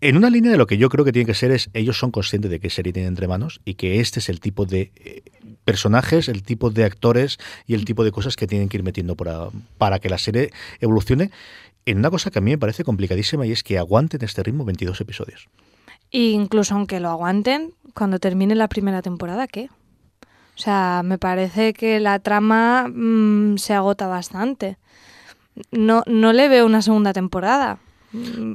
En 0.00 0.16
una 0.16 0.30
línea 0.30 0.52
de 0.52 0.58
lo 0.58 0.68
que 0.68 0.78
yo 0.78 0.88
creo 0.90 1.04
que 1.04 1.10
tiene 1.10 1.26
que 1.26 1.34
ser 1.34 1.50
es, 1.50 1.70
ellos 1.74 1.98
son 1.98 2.12
conscientes 2.12 2.48
de 2.50 2.60
qué 2.60 2.70
serie 2.70 2.92
tienen 2.92 3.08
entre 3.08 3.26
manos 3.26 3.60
y 3.64 3.74
que 3.74 3.98
este 3.98 4.20
es 4.20 4.28
el 4.28 4.38
tipo 4.38 4.64
de 4.64 4.92
eh, 4.94 5.22
personajes, 5.68 6.30
el 6.30 6.42
tipo 6.42 6.70
de 6.70 6.86
actores 6.86 7.36
y 7.66 7.74
el 7.74 7.84
tipo 7.84 8.02
de 8.02 8.10
cosas 8.10 8.36
que 8.36 8.46
tienen 8.46 8.70
que 8.70 8.78
ir 8.78 8.82
metiendo 8.82 9.16
para, 9.16 9.50
para 9.76 9.98
que 9.98 10.08
la 10.08 10.16
serie 10.16 10.50
evolucione 10.80 11.30
en 11.84 11.98
una 11.98 12.08
cosa 12.08 12.30
que 12.30 12.38
a 12.38 12.40
mí 12.40 12.52
me 12.52 12.56
parece 12.56 12.84
complicadísima 12.84 13.44
y 13.44 13.52
es 13.52 13.62
que 13.62 13.76
aguanten 13.76 14.24
este 14.24 14.42
ritmo 14.42 14.64
22 14.64 14.98
episodios. 15.02 15.46
E 16.10 16.30
incluso 16.30 16.74
aunque 16.74 17.00
lo 17.00 17.10
aguanten, 17.10 17.74
cuando 17.92 18.18
termine 18.18 18.54
la 18.54 18.68
primera 18.68 19.02
temporada, 19.02 19.46
¿qué? 19.46 19.68
O 20.56 20.58
sea, 20.58 21.02
me 21.04 21.18
parece 21.18 21.74
que 21.74 22.00
la 22.00 22.18
trama 22.18 22.88
mm, 22.88 23.58
se 23.58 23.74
agota 23.74 24.06
bastante. 24.06 24.78
No, 25.70 26.02
no 26.06 26.32
le 26.32 26.48
veo 26.48 26.64
una 26.64 26.80
segunda 26.80 27.12
temporada. 27.12 27.78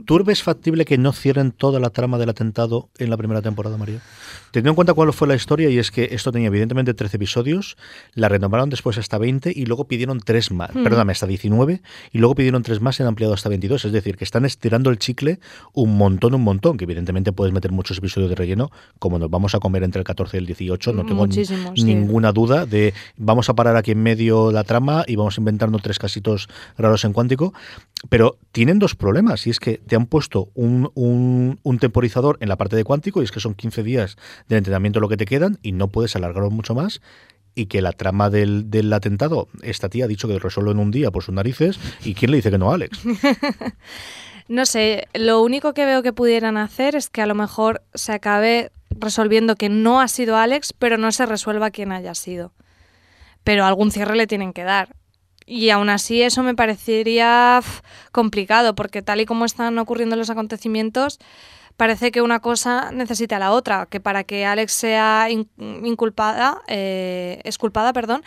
¿Tú 0.06 0.24
ves 0.24 0.41
factible 0.41 0.86
que 0.86 0.97
no 0.97 1.14
cierren 1.14 1.51
toda 1.51 1.80
la 1.80 1.91
trama 1.91 2.18
del 2.18 2.30
atentado 2.30 2.89
en 2.97 3.10
la 3.10 3.18
primera 3.18 3.41
temporada, 3.41 3.78
María? 3.78 3.99
Teniendo 4.51 4.72
en 4.72 4.76
cuenta 4.76 4.93
cuál 4.93 5.14
fue 5.14 5.28
la 5.28 5.36
historia, 5.36 5.70
y 5.70 5.78
es 5.78 5.91
que 5.91 6.10
esto 6.12 6.32
tenía 6.32 6.47
evidentemente 6.47 6.93
13 6.93 7.18
episodios, 7.18 7.78
la 8.14 8.30
renovaron 8.30 8.70
después 8.70 8.97
hasta 8.97 9.18
20 9.18 9.51
y 9.56 9.66
luego 9.66 9.88
pidieron 9.88 10.20
3 10.20 10.51
más, 10.51 10.76
hmm. 10.76 10.84
perdóname, 10.84 11.12
hasta 11.12 11.28
19, 11.28 11.82
y 12.12 12.18
luego 12.18 12.36
pidieron 12.36 12.64
3 12.64 12.82
más 12.82 12.99
y 12.99 13.04
han 13.04 13.10
ampliado 13.10 13.34
hasta 13.34 13.49
22. 13.49 13.86
Es 13.86 13.91
decir, 13.91 14.18
que 14.18 14.24
están 14.24 14.45
estirando 14.45 14.89
el 14.89 14.97
chicle 14.97 15.39
un 15.74 15.97
montón, 15.97 16.34
un 16.34 16.43
montón, 16.43 16.78
que 16.78 16.86
evidentemente 16.86 17.32
puedes 17.32 17.54
meter 17.54 17.72
muchos 17.72 17.97
episodios 17.97 18.30
de 18.30 18.36
relleno, 18.36 18.72
como 18.99 19.20
nos 19.20 19.30
vamos 19.30 19.56
a 19.56 19.60
comer 19.60 19.84
entre 19.84 19.99
el 19.99 20.06
14 20.06 20.38
y 20.38 20.39
el 20.39 20.45
18, 20.45 20.93
no 20.93 21.06
tengo 21.06 21.28
ninguna 21.76 22.32
duda 22.32 22.66
de 22.66 22.93
vamos 23.18 23.49
a 23.49 23.54
parar 23.54 23.76
aquí 23.76 23.91
en 23.91 24.01
medio 24.01 24.51
la 24.51 24.64
trama 24.64 25.04
y 25.08 25.16
vamos 25.16 25.38
a 25.38 25.41
inventarnos 25.41 25.82
tres 25.82 25.99
casitos 25.99 26.47
raros 26.78 27.06
en 27.06 27.14
cuántico, 27.14 27.54
pero 28.10 28.38
tienen 28.51 28.80
dos 28.80 28.95
problemas, 28.95 29.47
y 29.47 29.49
es 29.49 29.60
que 29.60 29.78
te 29.78 29.95
han 29.95 30.06
puesto 30.06 30.49
un, 30.54 30.91
un, 30.93 31.60
un 31.64 31.80
temporizador 31.80 32.38
en 32.41 32.49
la 32.49 32.58
parte 32.58 32.76
de 32.76 32.84
cuántico, 32.84 33.22
y 33.22 33.26
es 33.26 33.32
que 33.32 33.39
son 33.39 33.56
15 33.56 33.84
días 33.84 34.18
del 34.47 34.60
entrenamiento 34.60 34.99
lo 34.99 35.10
que 35.10 35.18
te 35.18 35.26
quedan 35.26 35.58
y 35.62 35.72
no 35.72 35.88
puedes 35.88 36.16
alargarlo 36.16 36.49
mucho 36.51 36.76
más 36.76 37.01
y 37.56 37.68
que 37.68 37.82
la 37.82 37.91
trama 37.91 38.30
del, 38.30 38.91
atentado, 38.93 39.47
esta 39.62 39.89
tía 39.89 40.06
ha 40.06 40.08
dicho 40.08 40.28
que 40.28 40.39
resuelve 40.39 40.72
en 40.72 40.80
un 40.80 40.91
día 40.91 41.12
por 41.12 41.24
sus 41.24 41.36
narices, 41.36 41.80
¿y 42.04 42.14
quién 42.14 42.32
le 42.32 42.38
dice 42.38 42.51
que 42.51 42.58
no, 42.58 42.72
Alex? 42.72 42.99
no 44.47 44.66
sé, 44.66 45.08
lo 45.14 45.41
único 45.41 45.74
que 45.74 45.86
veo 45.86 46.01
que 46.01 46.14
pudieran 46.14 46.58
hacer 46.58 46.95
es 46.95 47.10
que 47.10 47.22
a 47.22 47.28
lo 47.28 47.36
mejor 47.36 47.84
se 47.93 48.12
acabe 48.12 48.72
resolviendo 48.89 49.56
que 49.56 49.70
no 49.70 50.01
ha 50.01 50.08
sido 50.08 50.38
Alex, 50.38 50.74
pero 50.74 50.97
no 50.97 51.12
se 51.12 51.26
resuelva 51.26 51.72
quién 51.72 51.91
haya 51.91 52.16
sido. 52.16 52.54
Pero 53.43 53.66
algún 53.66 53.91
cierre 53.91 54.16
le 54.16 54.28
tienen 54.28 54.54
que 54.54 54.64
dar. 54.64 54.95
Y 55.46 55.70
aún 55.70 55.89
así 55.89 56.22
eso 56.22 56.44
me 56.44 56.56
parecería 56.56 57.62
complicado, 58.12 58.76
porque 58.76 59.02
tal 59.02 59.22
y 59.22 59.26
como 59.26 59.46
están 59.46 59.78
ocurriendo 59.78 60.16
los 60.16 60.30
acontecimientos, 60.30 61.20
parece 61.78 62.12
que 62.12 62.22
una 62.22 62.39
cosa 62.39 62.91
necesita 62.91 63.39
la 63.39 63.52
otra, 63.52 63.88
que 63.88 64.00
para 64.00 64.24
que 64.24 64.46
Alex 64.46 64.72
sea 64.72 65.28
inculpada, 65.30 66.62
eh, 66.68 67.41
esculpada, 67.44 67.94
perdón, 67.94 68.24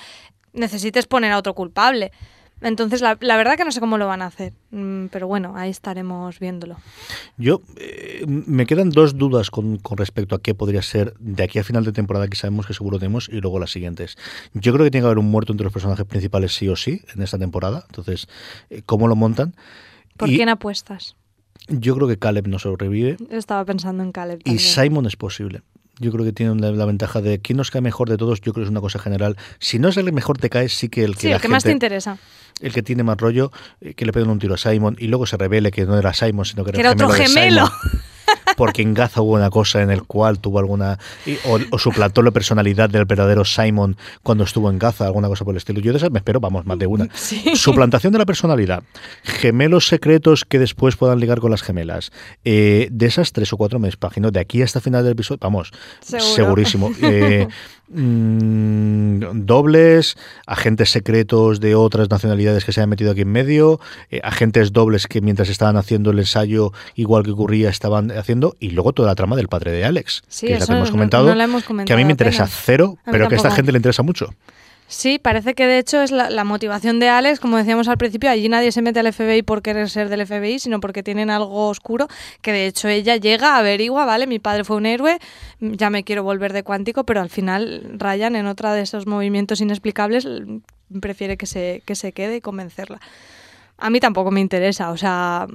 necesites 0.53 1.07
poner 1.07 1.33
a 1.33 1.39
otro 1.39 1.55
culpable. 1.55 2.13
Entonces, 2.63 3.03
la, 3.03 3.15
verdad 3.15 3.57
que 3.57 3.65
no 3.65 3.71
sé 3.71 3.81
cómo 3.81 3.99
lo 3.99 4.07
van 4.07 4.23
a 4.23 4.27
hacer, 4.27 4.55
mm, 4.71 5.07
pero 5.07 5.27
bueno, 5.27 5.53
ahí 5.57 5.71
estaremos 5.71 6.39
viéndolo. 6.39 6.77
Yo, 7.37 7.61
eh, 7.77 8.25
me 8.27 8.65
quedan 8.65 8.91
dos 8.91 9.19
dudas 9.19 9.51
con, 9.51 9.79
respecto 9.91 10.35
a 10.35 10.41
qué 10.41 10.55
podría 10.55 10.81
ser 10.81 11.15
de 11.19 11.45
aquí 11.45 11.59
a 11.59 11.65
final 11.65 11.85
de 11.85 11.93
temporada, 11.93 12.29
que 12.29 12.37
sabemos 12.37 12.67
que 12.67 12.73
seguro 12.73 12.99
tenemos, 12.99 13.29
y 13.29 13.41
luego 13.41 13.59
las 13.59 13.71
siguientes. 13.71 14.17
Yo 14.55 14.73
creo 14.73 14.85
que 14.85 14.91
tiene 14.91 15.03
que 15.03 15.09
haber 15.09 15.19
un 15.19 15.31
muerto 15.31 15.53
entre 15.53 15.65
los 15.65 15.73
personajes 15.73 16.07
principales 16.07 16.55
sí 16.55 16.69
o 16.69 16.77
sí 16.77 17.03
en 17.15 17.23
esta 17.23 17.39
temporada, 17.39 17.85
entonces, 17.89 18.27
eh, 18.71 18.83
¿cómo 18.87 19.07
lo 19.07 19.17
montan? 19.17 19.55
¿Por 20.17 20.31
quién 20.31 20.49
apuestas? 20.49 21.15
Yo 21.69 21.95
creo 21.97 22.09
que 22.09 22.19
Caleb 22.19 22.49
no 22.49 22.59
sobrevive. 22.59 23.17
Estaba 23.31 23.65
pensando 23.65 24.03
en 24.03 24.13
Caleb. 24.13 24.41
Y 24.45 24.59
Simon 24.59 25.07
es 25.07 25.17
posible. 25.17 25.63
Yo 25.99 26.13
creo 26.13 26.25
que 26.25 26.33
tiene 26.33 26.55
la, 26.55 26.85
ventaja 26.85 27.23
de 27.23 27.39
quién 27.39 27.57
nos 27.57 27.71
cae 27.71 27.81
mejor 27.81 28.11
de 28.11 28.19
todos. 28.19 28.41
Yo 28.43 28.53
creo 28.53 28.65
que 28.65 28.69
es 28.69 28.71
una 28.71 28.83
cosa 28.83 28.99
general. 28.99 29.37
Si 29.59 29.79
no 29.79 29.89
es 29.89 29.97
el 29.97 30.05
que 30.05 30.13
mejor 30.13 30.37
te 30.37 30.51
cae, 30.51 30.69
sí 30.69 30.89
que 30.89 31.05
el 31.05 31.15
que, 31.15 31.21
sí, 31.23 31.33
el 31.33 31.41
que 31.41 31.49
más 31.49 31.65
te 31.65 31.73
interesa. 31.73 32.19
El 32.61 32.73
que 32.73 32.83
tiene 32.83 33.03
más 33.03 33.17
rollo, 33.17 33.51
eh, 33.81 33.95
que 33.95 34.05
le 34.05 34.13
peguen 34.13 34.31
un 34.31 34.39
tiro 34.39 34.55
a 34.55 34.59
Simon 34.59 34.97
y 34.99 35.09
luego 35.09 35.27
se 35.27 35.37
revele 35.37 35.71
que 35.71 35.85
no 35.87 35.99
era 35.99 36.13
Simon, 36.13 36.45
sino 36.45 36.65
que, 36.65 36.79
era, 36.79 36.93
otro 36.93 37.09
gemelo. 37.09 37.71
Porque 38.57 38.83
en 38.83 38.95
Gaza 38.95 39.23
hubo 39.23 39.35
una 39.35 39.51
cosa 39.51 39.83
en 39.83 39.91
el 39.91 40.03
cual 40.05 40.39
tuvo 40.39 40.59
alguna 40.59 40.99
o, 41.45 41.59
o, 41.71 41.79
suplantó 41.79 42.23
la 42.23 42.31
personalidad 42.31 42.89
del 42.89 43.05
verdadero 43.05 43.45
Simon 43.45 43.97
cuando 44.23 44.45
estuvo 44.45 44.71
en 44.71 44.79
Gaza, 44.79 45.07
alguna 45.07 45.29
cosa 45.29 45.45
por 45.45 45.55
el 45.55 45.59
estilo. 45.59 45.81
Yo 45.81 45.93
de 45.93 45.99
esas 45.99 46.11
me 46.11 46.19
espero, 46.19 46.41
vamos, 46.41 46.67
más 46.67 46.79
de 46.79 46.87
una. 46.87 47.09
Suplantación 47.55 48.13
de 48.13 48.19
la 48.19 48.27
personalidad, 48.27 48.83
gemelos 49.23 49.87
secretos 49.87 50.45
que 50.45 50.59
después 50.59 50.97
puedan 50.97 51.21
ligar 51.21 51.41
con 51.41 51.51
las 51.51 51.63
gemelas. 51.63 52.11
Eh, 52.45 52.89
de 52.91 53.07
esas 53.07 53.33
tres 53.33 53.53
o 53.53 53.57
cuatro 53.57 53.79
me 53.79 53.89
imagino, 53.89 54.31
de 54.31 54.41
aquí 54.41 54.63
hasta 54.63 54.81
final 54.81 55.03
del 55.05 55.13
episodio, 55.13 55.39
vamos, 55.41 55.73
segurísimo. 56.01 56.91
Eh, 57.03 57.47
Mm, 57.89 59.47
dobles, 59.47 60.17
agentes 60.47 60.91
secretos 60.91 61.61
de 61.61 61.77
otras 61.77 62.11
nacionalidades 62.11 62.65
que 62.65 62.73
se 62.73 62.81
han 62.81 62.89
metido 62.89 63.13
aquí 63.13 63.21
en 63.21 63.31
medio, 63.31 63.81
eh, 64.11 64.21
agentes 64.25 64.73
dobles 64.73 65.07
que 65.07 65.21
mientras 65.21 65.49
estaban 65.49 65.77
haciendo 65.77 66.11
el 66.11 66.19
ensayo, 66.19 66.73
igual 66.97 67.23
que 67.23 67.31
ocurría, 67.31 67.69
estaban 67.69 68.11
haciendo, 68.11 68.57
y 68.59 68.71
luego 68.71 68.93
toda 68.93 69.09
la 69.09 69.15
trama 69.15 69.37
del 69.37 69.47
padre 69.47 69.71
de 69.71 69.85
Alex, 69.85 70.23
que 70.41 70.55
es 70.55 70.61
la 70.61 70.67
que 70.67 70.73
hemos 70.73 70.91
comentado, 70.91 71.33
que 71.85 71.93
a 71.93 71.97
mí 71.97 72.05
me 72.05 72.11
interesa 72.11 72.49
cero, 72.49 72.99
pero 73.05 73.29
que 73.29 73.37
a 73.37 73.39
esta 73.39 73.53
gente 73.53 73.71
le 73.71 73.79
interesa 73.79 74.03
mucho. 74.03 74.35
Sí, 74.89 75.19
parece 75.19 75.55
que 75.55 75.67
de 75.67 75.79
hecho 75.79 76.01
es 76.01 76.13
la, 76.13 76.45
motivación 76.45 77.01
de 77.01 77.09
Alex, 77.09 77.41
como 77.41 77.57
decíamos 77.57 77.89
al 77.89 77.99
principio, 77.99 78.31
allí 78.31 78.49
nadie 78.49 78.71
se 78.71 78.83
mete 78.83 79.01
al 79.01 79.13
FBI 79.13 79.43
por 79.43 79.61
querer 79.61 79.91
ser 79.91 80.09
del 80.09 80.25
FBI, 80.25 80.61
sino 80.61 80.79
porque 80.79 81.03
tienen 81.03 81.29
algo 81.29 81.69
oscuro, 81.69 82.07
que 82.41 82.53
de 82.53 82.67
hecho 82.67 82.87
ella 82.87 83.17
llega, 83.17 83.57
averigua, 83.57 84.05
vale, 84.05 84.29
mi 84.29 84.39
padre 84.39 84.63
fue 84.63 84.77
un 84.77 84.87
héroe, 84.87 85.19
ya 85.61 85.91
me 85.91 86.05
quiero 86.05 86.23
volver 86.23 86.53
de 86.53 86.63
cuántico, 86.63 87.05
pero 87.05 87.21
al 87.21 87.31
final 87.31 87.97
Ryan 87.99 88.37
en 88.37 88.47
otra 88.47 88.75
de 88.75 88.83
esos 88.83 89.07
movimientos 89.09 89.61
inexplicables 89.61 90.29
prefiere 91.01 91.37
que 91.37 91.47
se, 91.47 91.83
que 91.85 91.97
se 91.97 92.13
quede 92.13 92.37
y 92.37 92.41
convencerla. 92.41 93.01
A 93.79 93.91
mí 93.91 94.01
tampoco 94.01 94.31
me 94.31 94.41
interesa, 94.41 94.91
o 94.91 94.97
sea, 94.97 95.47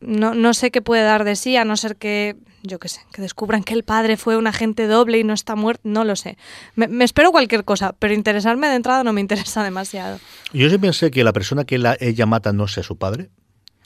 no, 0.00 0.34
no 0.34 0.54
sé 0.54 0.70
qué 0.70 0.82
puede 0.82 1.02
dar 1.02 1.24
de 1.24 1.36
sí, 1.36 1.56
a 1.56 1.64
no 1.64 1.76
ser 1.76 1.96
que 1.96 2.36
yo 2.66 2.78
qué 2.78 2.88
sé, 2.88 3.00
que 3.12 3.22
descubran 3.22 3.62
que 3.62 3.74
el 3.74 3.84
padre 3.84 4.16
fue 4.16 4.36
un 4.36 4.46
agente 4.46 4.86
doble 4.86 5.18
y 5.18 5.24
no 5.24 5.32
está 5.32 5.56
muerto, 5.56 5.82
no 5.84 6.04
lo 6.04 6.16
sé. 6.16 6.36
Me, 6.74 7.04
espero 7.04 7.30
cualquier 7.30 7.64
cosa, 7.64 7.94
pero 7.98 8.14
interesarme 8.14 8.68
de 8.68 8.74
entrada 8.74 9.04
no 9.04 9.12
me 9.12 9.20
interesa 9.26 9.62
demasiado. 9.62 10.18
Yo 10.52 10.68
sí 10.68 10.78
pensé 10.78 11.10
que 11.10 11.24
la 11.24 11.32
persona 11.32 11.64
que 11.64 11.80
ella 12.00 12.26
mata 12.26 12.52
no 12.52 12.68
sea 12.68 12.82
su 12.82 12.96
padre, 12.96 13.30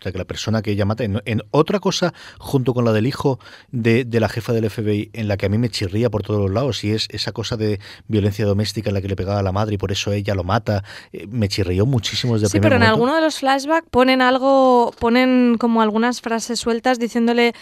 O 0.00 0.02
sea, 0.02 0.12
que 0.12 0.18
la 0.18 0.24
persona 0.24 0.62
que 0.62 0.70
ella 0.70 0.86
mata. 0.86 1.04
En, 1.04 1.42
otra 1.50 1.78
cosa, 1.78 2.14
junto 2.38 2.72
con 2.72 2.86
la 2.86 2.92
del 2.92 3.06
hijo 3.06 3.38
de, 3.70 4.06
la 4.10 4.30
jefa 4.30 4.54
del 4.54 4.70
FBI, 4.70 5.10
en 5.12 5.28
la 5.28 5.36
que 5.36 5.44
a 5.44 5.48
mí 5.50 5.58
me 5.58 5.68
chirría 5.68 6.08
por 6.08 6.22
todos 6.22 6.40
los 6.40 6.50
lados, 6.50 6.82
y 6.84 6.92
es 6.92 7.06
esa 7.10 7.32
cosa 7.32 7.58
de 7.58 7.80
violencia 8.08 8.46
doméstica 8.46 8.88
en 8.88 8.94
la 8.94 9.02
que 9.02 9.08
le 9.08 9.16
pegaba 9.16 9.40
a 9.40 9.42
la 9.42 9.52
madre 9.52 9.74
y 9.74 9.78
por 9.78 9.92
eso 9.92 10.10
ella 10.12 10.34
lo 10.34 10.42
mata, 10.42 10.84
eh, 11.12 11.26
me 11.28 11.48
chirrió 11.48 11.84
muchísimo 11.84 12.34
desde 12.34 12.48
Sí, 12.48 12.60
pero 12.60 12.76
en 12.76 12.82
alguno 12.82 13.14
de 13.14 13.20
los 13.20 13.40
flashbacks 13.40 13.88
ponen 13.90 14.22
algo, 14.22 14.94
ponen 14.98 15.56
como 15.58 15.82
algunas 15.82 16.22
frases 16.22 16.58
sueltas 16.58 16.98
diciéndole 16.98 17.52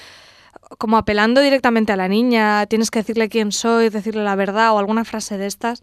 como 0.78 0.96
apelando 0.96 1.40
directamente 1.40 1.92
a 1.92 1.96
la 1.96 2.08
niña, 2.08 2.66
tienes 2.66 2.90
que 2.90 3.00
decirle 3.00 3.28
quién 3.28 3.52
soy, 3.52 3.88
decirle 3.88 4.22
la 4.22 4.36
verdad 4.36 4.72
o 4.72 4.78
alguna 4.78 5.04
frase 5.04 5.38
de 5.38 5.46
estas 5.46 5.82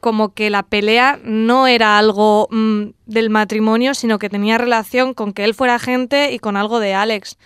como 0.00 0.34
que 0.34 0.50
la 0.50 0.62
pelea 0.62 1.20
no 1.22 1.66
era 1.66 1.98
algo 1.98 2.48
mm, 2.50 2.90
del 3.06 3.30
matrimonio, 3.30 3.94
sino 3.94 4.18
que 4.18 4.30
tenía 4.30 4.58
relación 4.58 5.14
con 5.14 5.32
que 5.32 5.44
él 5.44 5.54
fuera 5.54 5.76
agente 5.76 6.32
y 6.32 6.38
con 6.38 6.56
algo 6.56 6.80
de 6.80 6.94
Alex. 6.94 7.38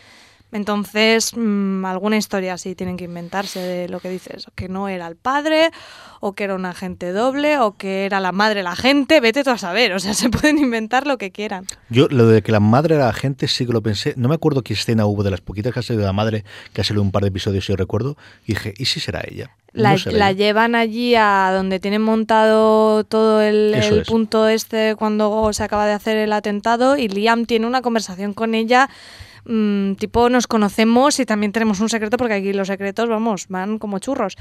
Entonces, 0.55 1.33
mm, 1.37 1.85
alguna 1.85 2.17
historia 2.17 2.55
así 2.55 2.77
tienen 2.77 2.97
que 2.97 3.07
inventarse 3.07 3.59
de 3.59 3.89
lo 3.89 3.99
que 3.99 4.09
dices, 4.09 4.47
que 4.55 4.69
no 4.69 4.87
era 4.89 5.09
el 5.09 5.17
padre, 5.17 5.73
o 6.21 6.35
que 6.35 6.45
era 6.45 6.55
un 6.55 6.65
agente 6.65 7.11
doble, 7.11 7.59
o 7.59 7.77
que 7.77 8.07
era 8.07 8.21
la 8.21 8.31
madre 8.31 8.63
la 8.63 8.71
agente, 8.71 9.19
vete 9.19 9.43
tú 9.43 9.51
a 9.51 9.59
saber, 9.59 9.93
o 9.95 9.99
sea, 9.99 10.15
se 10.15 10.31
pueden 10.31 10.59
inventar 10.59 11.09
lo 11.09 11.19
que 11.19 11.33
quieran. 11.33 11.67
Yo 11.91 12.07
lo 12.09 12.29
de 12.29 12.43
que 12.43 12.53
la 12.53 12.61
madre 12.61 12.95
era 12.95 13.09
agente 13.09 13.49
sí 13.49 13.67
que 13.67 13.73
lo 13.73 13.83
pensé, 13.83 14.15
no 14.17 14.29
me 14.29 14.37
acuerdo 14.37 14.63
qué 14.63 14.75
escena 14.75 15.07
hubo 15.07 15.25
de 15.25 15.33
las 15.33 15.41
poquitas 15.41 15.75
que 15.75 15.81
ha 15.81 15.83
salido 15.83 16.03
de 16.03 16.07
la 16.07 16.13
madre, 16.13 16.45
que 16.73 16.83
ha 16.83 16.85
salido 16.85 17.03
un 17.03 17.11
par 17.11 17.23
de 17.23 17.31
episodios, 17.31 17.65
si 17.65 17.75
recuerdo, 17.75 18.17
y 18.47 18.53
dije, 18.53 18.75
¿y 18.79 18.85
si 18.85 19.01
será 19.01 19.23
ella? 19.29 19.51
La, 19.73 19.97
llevan 20.31 20.77
allí 20.77 21.17
a 21.17 21.51
donde 21.53 21.81
tienen 21.81 22.01
montado 22.01 23.03
todo 23.03 23.43
el, 23.43 24.05
punto 24.07 24.47
este 24.47 24.95
cuando 24.95 25.53
se 25.53 25.65
acaba 25.65 25.85
de 25.89 25.95
hacer 25.95 26.17
el 26.17 26.33
atentado 26.33 26.97
y 26.97 27.09
Liam 27.09 27.45
tiene 27.45 27.67
una 27.67 27.83
conversación 27.83 28.35
con 28.35 28.55
ella 28.55 28.89
Mm, 29.47 29.95
tipo 29.95 30.29
nos 30.29 30.47
conocemos 30.47 31.21
y 31.21 31.27
también 31.27 31.53
tenemos 31.53 31.81
un 31.81 31.89
secreto 31.89 32.17
porque 32.17 32.35
aquí 32.35 32.53
los 32.53 32.69
secretos, 32.69 33.09
vamos, 33.09 33.47
van 33.49 33.79
como 33.79 33.99
churros 33.99 34.37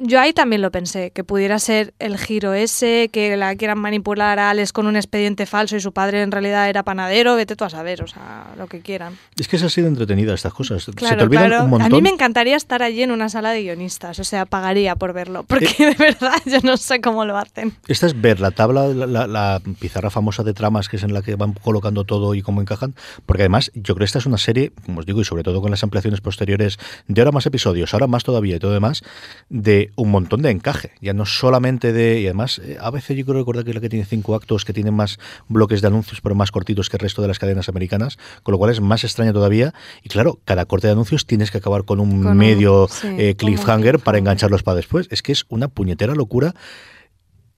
yo 0.00 0.20
ahí 0.20 0.32
también 0.32 0.62
lo 0.62 0.70
pensé, 0.70 1.10
que 1.10 1.24
pudiera 1.24 1.58
ser 1.58 1.94
el 1.98 2.18
giro 2.18 2.54
ese, 2.54 3.08
que 3.12 3.36
la 3.36 3.56
quieran 3.56 3.78
manipular 3.78 4.38
a 4.38 4.50
Alex 4.50 4.72
con 4.72 4.86
un 4.86 4.96
expediente 4.96 5.46
falso 5.46 5.76
y 5.76 5.80
su 5.80 5.92
padre 5.92 6.22
en 6.22 6.30
realidad 6.30 6.68
era 6.68 6.82
panadero, 6.82 7.36
vete 7.36 7.56
tú 7.56 7.64
a 7.64 7.70
saber, 7.70 8.02
o 8.02 8.06
sea, 8.06 8.52
lo 8.56 8.66
que 8.66 8.80
quieran. 8.80 9.18
Es 9.38 9.48
que 9.48 9.58
se 9.58 9.66
ha 9.66 9.68
sido 9.68 9.88
entretenida 9.88 10.34
estas 10.34 10.52
cosas. 10.52 10.84
se 10.84 10.92
te 10.92 11.22
olvidan 11.22 11.64
un 11.64 11.70
montón. 11.70 11.92
A 11.92 11.94
mí 11.94 12.02
me 12.02 12.10
encantaría 12.10 12.56
estar 12.56 12.82
allí 12.82 13.02
en 13.02 13.10
una 13.10 13.28
sala 13.28 13.50
de 13.50 13.62
guionistas, 13.62 14.18
o 14.18 14.24
sea, 14.24 14.46
pagaría 14.46 14.96
por 14.96 15.12
verlo, 15.12 15.44
porque 15.44 15.74
eh, 15.78 15.86
de 15.86 15.94
verdad 15.94 16.40
yo 16.44 16.58
no 16.62 16.76
sé 16.76 17.00
cómo 17.00 17.24
lo 17.24 17.36
hacen. 17.36 17.74
Esta 17.88 18.06
es 18.06 18.20
ver 18.20 18.40
la 18.40 18.50
tabla, 18.50 18.88
la, 18.88 19.60
pizarra 19.80 20.10
famosa 20.10 20.42
de 20.42 20.54
tramas, 20.54 20.88
que 20.88 20.96
es 20.96 21.02
en 21.02 21.12
la 21.12 21.22
que 21.22 21.36
van 21.36 21.52
colocando 21.52 22.04
todo 22.04 22.34
y 22.34 22.42
cómo 22.42 22.60
encajan, 22.60 22.94
porque 23.24 23.42
además 23.42 23.70
yo 23.74 23.94
creo 23.94 23.98
que 23.98 24.04
esta 24.04 24.18
es 24.18 24.26
una 24.26 24.38
serie, 24.38 24.72
como 24.84 25.00
os 25.00 25.06
digo, 25.06 25.20
y 25.20 25.24
sobre 25.24 25.42
todo 25.42 25.60
con 25.60 25.70
las 25.70 25.82
ampliaciones 25.82 26.20
posteriores, 26.20 26.78
de 27.08 27.20
ahora 27.20 27.32
más 27.32 27.46
episodios, 27.46 27.92
ahora 27.94 28.06
más 28.06 28.24
todavía 28.24 28.56
y 28.56 28.58
todo 28.58 28.72
demás, 28.72 29.02
de 29.48 29.85
un 29.94 30.10
montón 30.10 30.42
de 30.42 30.50
encaje, 30.50 30.92
ya 31.00 31.12
no 31.12 31.26
solamente 31.26 31.92
de... 31.92 32.20
Y 32.20 32.26
además, 32.26 32.60
eh, 32.64 32.76
a 32.80 32.90
veces 32.90 33.16
yo 33.16 33.24
creo 33.24 33.38
recordar 33.38 33.64
que 33.64 33.70
es 33.70 33.74
la 33.74 33.80
que 33.80 33.88
tiene 33.88 34.04
cinco 34.04 34.34
actos, 34.34 34.64
que 34.64 34.72
tiene 34.72 34.90
más 34.90 35.18
bloques 35.48 35.80
de 35.82 35.88
anuncios, 35.88 36.20
pero 36.20 36.34
más 36.34 36.50
cortitos 36.50 36.88
que 36.88 36.96
el 36.96 37.00
resto 37.00 37.22
de 37.22 37.28
las 37.28 37.38
cadenas 37.38 37.68
americanas, 37.68 38.18
con 38.42 38.52
lo 38.52 38.58
cual 38.58 38.70
es 38.70 38.80
más 38.80 39.04
extraña 39.04 39.32
todavía. 39.32 39.74
Y 40.02 40.08
claro, 40.08 40.38
cada 40.44 40.64
corte 40.64 40.86
de 40.86 40.94
anuncios 40.94 41.26
tienes 41.26 41.50
que 41.50 41.58
acabar 41.58 41.84
con 41.84 42.00
un 42.00 42.36
medio 42.36 42.88
eh, 43.04 43.34
cliffhanger 43.36 43.98
para 43.98 44.18
engancharlos 44.18 44.62
para 44.62 44.76
después. 44.76 45.08
Es 45.10 45.22
que 45.22 45.32
es 45.32 45.44
una 45.48 45.68
puñetera 45.68 46.14
locura 46.14 46.54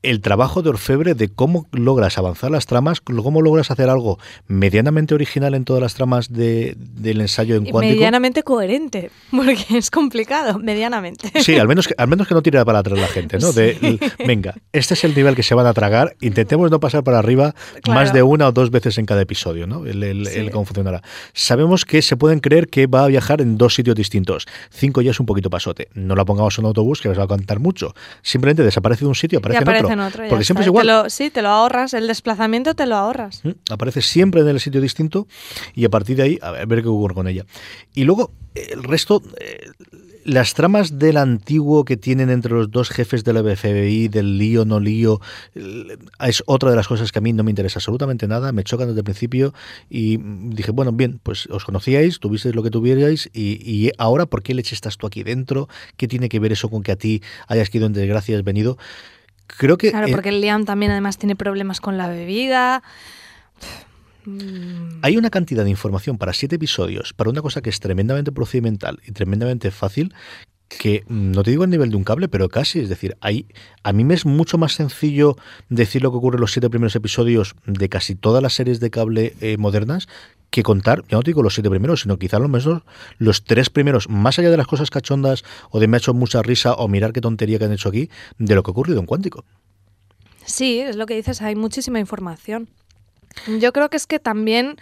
el 0.03 0.21
trabajo 0.21 0.63
de 0.63 0.71
orfebre 0.71 1.15
de 1.15 1.29
cómo 1.29 1.67
logras 1.73 2.19
avanzar 2.19 2.53
las 2.53 2.67
tramas, 2.67 3.01
cómo 3.01 3.43
logras 3.43 3.71
hacer 3.71 3.89
algo 3.89 4.19
medianamente 4.47 5.15
original 5.15 5.55
en 5.55 5.65
todas 5.65 5.83
las 5.83 5.95
tramas 5.95 6.33
de, 6.33 6.77
del 6.77 7.21
ensayo 7.21 7.57
en 7.57 7.65
cuántico. 7.65 7.95
Medianamente 7.95 8.43
coherente, 8.45 9.11
porque 9.31 9.65
es 9.77 9.91
complicado, 9.91 10.59
medianamente. 10.61 11.33
Sí, 11.43 11.57
al 11.57 11.67
menos 11.67 11.89
que, 11.89 11.95
al 11.99 12.07
menos 12.07 12.29
que 12.29 12.35
no 12.35 12.43
tire 12.43 12.65
para 12.65 12.79
atrás 12.79 12.99
la 12.99 13.09
gente, 13.09 13.39
¿no? 13.39 13.53
De, 13.53 13.99
venga, 14.25 14.55
este 14.73 14.95
es 14.95 15.03
el 15.03 15.15
nivel 15.17 15.35
que 15.35 15.43
se 15.43 15.55
van 15.55 15.67
a 15.67 15.75
tragar, 15.75 16.17
intentemos 16.21 16.71
no 16.71 16.79
pasar 16.79 17.03
para 17.03 17.19
arriba 17.19 17.55
más 17.89 18.13
de 18.13 18.23
una 18.23 18.49
o 18.49 18.53
dos 18.53 18.71
veces 18.71 18.99
en 18.99 19.07
cada 19.07 19.23
episodio, 19.23 19.67
¿no? 19.67 19.85
El, 19.85 20.51
cómo 20.53 20.65
funcionará. 20.65 21.03
Sabemos 21.33 21.85
que 21.85 22.03
se 22.03 22.17
pueden 22.17 22.39
creer 22.39 22.69
que 22.69 22.87
va 22.87 23.05
a 23.05 23.09
viajar 23.09 23.41
en 23.41 23.59
dos 23.59 23.75
sitios 23.75 23.97
distintos. 23.97 24.47
Cinco 24.71 25.03
ya 25.03 25.11
es 25.11 25.19
un 25.19 25.27
poquito 25.27 25.51
pasote. 25.51 25.89
No 25.95 26.15
la 26.15 26.25
pongamos 26.25 26.57
en 26.59 26.65
un 26.65 26.69
autobús 26.69 27.01
que 27.01 27.09
les 27.09 27.19
va 27.19 27.25
a 27.25 27.27
contar 27.27 27.59
mucho. 27.59 27.95
Simplemente 28.23 28.63
desaparece 28.63 29.05
de 29.05 29.09
un 29.09 29.15
sitio, 29.15 29.41
aparece, 29.41 29.63
en 29.63 29.69
otro. 29.69 29.88
Porque 30.29 30.45
siempre 30.45 30.63
es 30.63 30.69
igual. 30.69 31.11
sí, 31.11 31.31
te 31.31 31.43
lo 31.43 31.49
ahorras. 31.49 31.95
El 31.95 32.07
desplazamiento 32.07 32.75
te 32.75 32.87
lo 32.87 32.97
ahorras. 32.97 33.45
Mm, 33.45 33.51
aparece 33.71 34.03
siempre 34.03 34.41
en 34.41 34.49
el 34.49 34.61
sitio 34.61 34.81
distinto 34.81 35.27
y 35.75 35.85
a 35.85 35.89
partir 35.89 36.17
de 36.17 36.23
ahí, 36.23 36.39
a 36.43 36.51
ver, 36.65 36.83
qué 36.83 36.89
ocurre 36.89 37.15
con 37.15 37.29
ella. 37.29 37.45
Y 37.95 38.05
luego, 38.05 38.33
el 38.55 38.83
resto. 38.85 39.23
Eh, 39.41 39.71
las 40.29 40.53
tramas 40.53 40.99
del 40.99 41.17
antiguo 41.17 41.87
que 41.87 41.97
tienen 41.97 42.29
entre 42.29 42.53
los 42.53 42.71
dos 42.71 42.91
jefes 42.91 43.25
de 43.25 43.33
la 43.33 43.43
FBI, 43.43 44.09
del 44.09 44.37
lío, 44.37 44.67
no 44.67 44.79
lío, 44.79 45.23
es 45.55 46.43
otra 46.45 46.69
de 46.69 46.77
las 46.77 46.87
cosas 46.87 47.13
que 47.13 47.19
a 47.19 47.23
mí 47.23 47.33
no 47.33 47.45
me 47.45 47.51
interesa 47.51 47.79
absolutamente 47.79 48.29
nada, 48.29 48.53
me 48.53 48.63
chocan 48.63 48.89
desde 48.89 49.01
el 49.01 49.05
principio 49.05 49.55
y 49.89 50.19
dije, 50.19 50.71
bueno, 50.71 50.93
bien, 50.93 51.19
pues 51.23 51.47
os 51.47 51.65
conocíais, 51.65 52.19
tuvisteis 52.21 52.55
lo 52.55 52.63
que 52.63 52.71
tuvierais 52.71 53.31
y, 53.33 53.59
y 53.65 53.91
ahora, 53.97 54.27
¿por 54.27 54.43
qué 54.43 54.53
leche 54.53 54.75
estás 54.75 54.99
tú 54.99 55.07
aquí 55.07 55.23
dentro? 55.23 55.67
¿Qué 55.97 56.07
tiene 56.09 56.29
que 56.29 56.41
ver 56.41 56.53
eso 56.53 56.69
con 56.69 56.83
que 56.83 56.93
a 56.93 56.97
ti 56.97 57.23
hayas 57.47 57.71
quedado 57.71 57.87
en 57.87 57.95
desgracia, 57.95 58.37
has 58.37 58.45
venido? 58.45 58.77
Creo 59.57 59.77
que. 59.79 59.91
Claro, 59.91 60.09
porque 60.11 60.29
el 60.29 60.41
Liam 60.41 60.65
también 60.65 60.93
además 60.93 61.19
tiene 61.19 61.35
problemas 61.35 61.81
con 61.81 61.99
la 61.99 62.09
bebida. 62.09 62.83
Hay 65.03 65.17
una 65.17 65.31
cantidad 65.31 65.65
de 65.65 65.71
información 65.71 66.19
para 66.19 66.33
siete 66.33 66.57
episodios, 66.57 67.13
para 67.15 67.31
una 67.31 67.41
cosa 67.41 67.63
que 67.63 67.71
es 67.71 67.81
tremendamente 67.81 68.31
procedimental 68.31 69.01
y 69.07 69.13
tremendamente 69.13 69.71
fácil, 69.71 70.15
que 70.69 71.05
no 71.09 71.43
te 71.43 71.51
digo 71.51 71.65
a 71.65 71.67
nivel 71.67 71.91
de 71.91 71.97
un 71.97 72.05
cable, 72.05 72.29
pero 72.29 72.49
casi. 72.49 72.81
Es 72.81 72.91
decir, 72.91 73.17
hay, 73.21 73.47
a 73.83 73.93
mí 73.93 74.05
me 74.05 74.15
es 74.15 74.27
mucho 74.27 74.59
más 74.59 74.73
sencillo 74.75 75.37
decir 75.71 76.03
lo 76.03 76.11
que 76.11 76.19
ocurre 76.19 76.37
en 76.37 76.43
los 76.43 76.53
siete 76.53 76.69
primeros 76.69 76.95
episodios 76.95 77.55
de 77.67 77.89
casi 77.89 78.15
todas 78.15 78.43
las 78.43 78.53
series 78.53 78.81
de 78.81 78.91
cable 78.91 79.35
eh, 79.41 79.57
modernas 79.57 80.09
que 80.51 80.63
contar, 80.63 81.03
ya 81.09 81.17
no 81.17 81.23
te 81.23 81.31
digo 81.31 81.43
los 81.43 81.55
siete 81.55 81.69
primeros, 81.71 82.03
sino 82.03 82.19
quizá 82.19 82.39
lo 82.39 82.49
menos 82.49 82.83
los 83.19 83.45
tres 83.45 83.71
primeros, 83.71 84.09
más 84.09 84.39
allá 84.39 84.51
de 84.51 84.57
las 84.57 84.67
cosas 84.67 84.91
cachondas 84.91 85.45
o 85.71 85.81
de 85.81 85.89
me 85.89 85.97
ha 85.97 85.99
hecho 85.99 86.15
mucha 86.15 86.43
risa 86.43 86.75
o 86.75 86.89
mirar 86.89 87.13
qué 87.13 87.21
tontería 87.21 87.59
que 87.59 87.67
han 87.67 87.73
hecho 87.73 87.89
aquí, 87.89 88.11
de 88.39 88.55
lo 88.55 88.63
que 88.63 88.71
ha 88.71 88.73
ocurrido 88.73 89.01
en 89.01 89.07
Cuántico. 89.07 89.45
Sí, 90.45 90.81
es 90.81 90.97
lo 90.97 91.07
que 91.07 91.15
dices, 91.15 91.43
hay 91.43 91.55
muchísima 91.55 91.99
información. 91.99 92.69
Yo 93.61 93.73
creo 93.73 93.91
que 93.91 93.99
es 93.99 94.07
que 94.07 94.19
también 94.19 94.77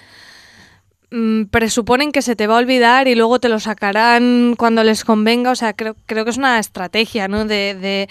mm, 1.11 1.45
presuponen 1.47 2.13
que 2.13 2.23
se 2.23 2.37
te 2.37 2.47
va 2.47 2.55
a 2.55 2.59
olvidar 2.59 3.09
y 3.09 3.17
luego 3.17 3.41
te 3.41 3.49
lo 3.49 3.59
sacarán 3.59 4.55
cuando 4.57 4.85
les 4.85 5.05
convenga, 5.05 5.51
o 5.51 5.57
sea, 5.57 5.75
creo, 5.75 5.97
creo 6.07 6.25
que 6.25 6.31
es 6.31 6.39
una 6.39 6.61
estrategia, 6.61 7.27
¿no? 7.27 7.45
de 7.45 7.75
de 7.75 8.09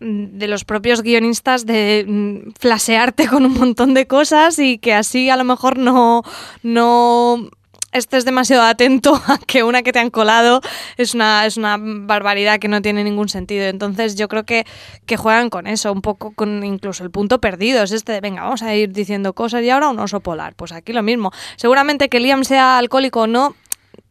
los 0.00 0.64
propios 0.64 1.02
guionistas 1.02 1.66
de 1.66 2.04
mm, 2.06 2.52
flasearte 2.58 3.28
con 3.28 3.44
un 3.44 3.54
montón 3.54 3.94
de 3.94 4.06
cosas 4.06 4.58
y 4.58 4.78
que 4.78 4.94
así 4.94 5.30
a 5.30 5.36
lo 5.36 5.44
mejor 5.44 5.78
no, 5.78 6.22
no 6.62 7.48
estés 7.92 8.24
demasiado 8.24 8.62
atento 8.62 9.14
a 9.26 9.38
que 9.38 9.62
una 9.62 9.82
que 9.82 9.92
te 9.92 9.98
han 9.98 10.10
colado 10.10 10.60
es 10.96 11.14
una, 11.14 11.46
es 11.46 11.56
una 11.56 11.76
barbaridad 11.78 12.58
que 12.58 12.68
no 12.68 12.82
tiene 12.82 13.04
ningún 13.04 13.28
sentido. 13.28 13.66
Entonces 13.66 14.14
yo 14.16 14.28
creo 14.28 14.44
que, 14.44 14.66
que 15.06 15.16
juegan 15.16 15.50
con 15.50 15.66
eso, 15.66 15.92
un 15.92 16.02
poco 16.02 16.32
con 16.32 16.64
incluso 16.64 17.04
el 17.04 17.10
punto 17.10 17.40
perdido. 17.40 17.82
Es 17.82 17.92
este 17.92 18.12
de, 18.12 18.20
venga, 18.20 18.42
vamos 18.42 18.62
a 18.62 18.74
ir 18.74 18.92
diciendo 18.92 19.32
cosas 19.32 19.62
y 19.62 19.70
ahora 19.70 19.88
un 19.88 19.98
oso 19.98 20.20
polar. 20.20 20.54
Pues 20.54 20.72
aquí 20.72 20.92
lo 20.92 21.02
mismo. 21.02 21.32
Seguramente 21.56 22.08
que 22.08 22.20
Liam 22.20 22.44
sea 22.44 22.78
alcohólico 22.78 23.22
o 23.22 23.26
no... 23.26 23.54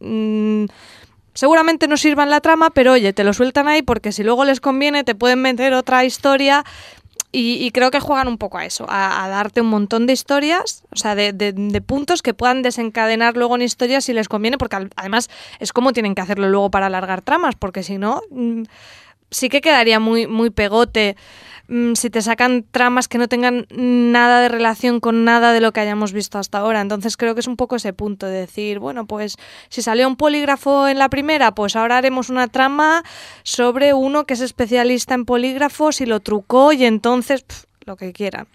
Mmm, 0.00 0.66
seguramente 1.38 1.86
no 1.86 1.96
sirvan 1.96 2.30
la 2.30 2.40
trama, 2.40 2.70
pero 2.70 2.94
oye, 2.94 3.12
te 3.12 3.22
lo 3.22 3.32
sueltan 3.32 3.68
ahí 3.68 3.82
porque 3.82 4.10
si 4.10 4.24
luego 4.24 4.44
les 4.44 4.58
conviene 4.58 5.04
te 5.04 5.14
pueden 5.14 5.40
meter 5.40 5.72
otra 5.72 6.04
historia 6.04 6.64
y, 7.30 7.70
creo 7.70 7.92
que 7.92 8.00
juegan 8.00 8.26
un 8.26 8.38
poco 8.38 8.58
a 8.58 8.64
eso, 8.64 8.86
a, 8.88 9.28
darte 9.28 9.60
un 9.60 9.68
montón 9.68 10.06
de 10.06 10.14
historias, 10.14 10.82
o 10.90 10.96
sea, 10.96 11.14
de, 11.14 11.82
puntos 11.86 12.22
que 12.22 12.34
puedan 12.34 12.62
desencadenar 12.62 13.36
luego 13.36 13.54
en 13.54 13.62
historias 13.62 14.04
si 14.04 14.14
les 14.14 14.28
conviene, 14.28 14.58
porque 14.58 14.88
además 14.96 15.30
es 15.60 15.72
como 15.72 15.92
tienen 15.92 16.16
que 16.16 16.22
hacerlo 16.22 16.48
luego 16.48 16.72
para 16.72 16.86
alargar 16.86 17.22
tramas, 17.22 17.54
porque 17.54 17.84
si 17.84 17.98
no, 17.98 18.20
mm, 18.30 18.62
sí 19.30 19.48
que 19.48 19.60
quedaría 19.60 20.00
muy, 20.00 20.26
muy 20.26 20.50
pegote 20.50 21.16
Mm, 21.68 21.94
si 21.94 22.08
te 22.08 22.22
sacan 22.22 22.64
tramas 22.70 23.08
que 23.08 23.18
no 23.18 23.28
tengan 23.28 23.66
nada 23.70 24.40
de 24.40 24.48
relación 24.48 25.00
con 25.00 25.24
nada 25.24 25.52
de 25.52 25.60
lo 25.60 25.72
que 25.72 25.80
hayamos 25.80 26.12
visto 26.12 26.38
hasta 26.38 26.58
ahora. 26.58 26.80
Entonces 26.80 27.18
creo 27.18 27.34
que 27.34 27.40
es 27.40 27.46
un 27.46 27.56
poco 27.56 27.76
ese 27.76 27.92
punto 27.92 28.26
de 28.26 28.40
decir, 28.40 28.78
bueno, 28.78 29.06
pues 29.06 29.36
si 29.68 29.82
salió 29.82 30.08
un 30.08 30.16
polígrafo 30.16 30.88
en 30.88 30.98
la 30.98 31.10
primera, 31.10 31.54
pues 31.54 31.76
ahora 31.76 31.98
haremos 31.98 32.30
una 32.30 32.48
trama 32.48 33.04
sobre 33.42 33.92
uno 33.92 34.24
que 34.24 34.34
es 34.34 34.40
especialista 34.40 35.14
en 35.14 35.26
polígrafos 35.26 36.00
y 36.00 36.06
lo 36.06 36.20
trucó 36.20 36.72
y 36.72 36.84
entonces 36.84 37.44
lo 37.84 37.96
que 37.96 38.14
quieran. 38.14 38.48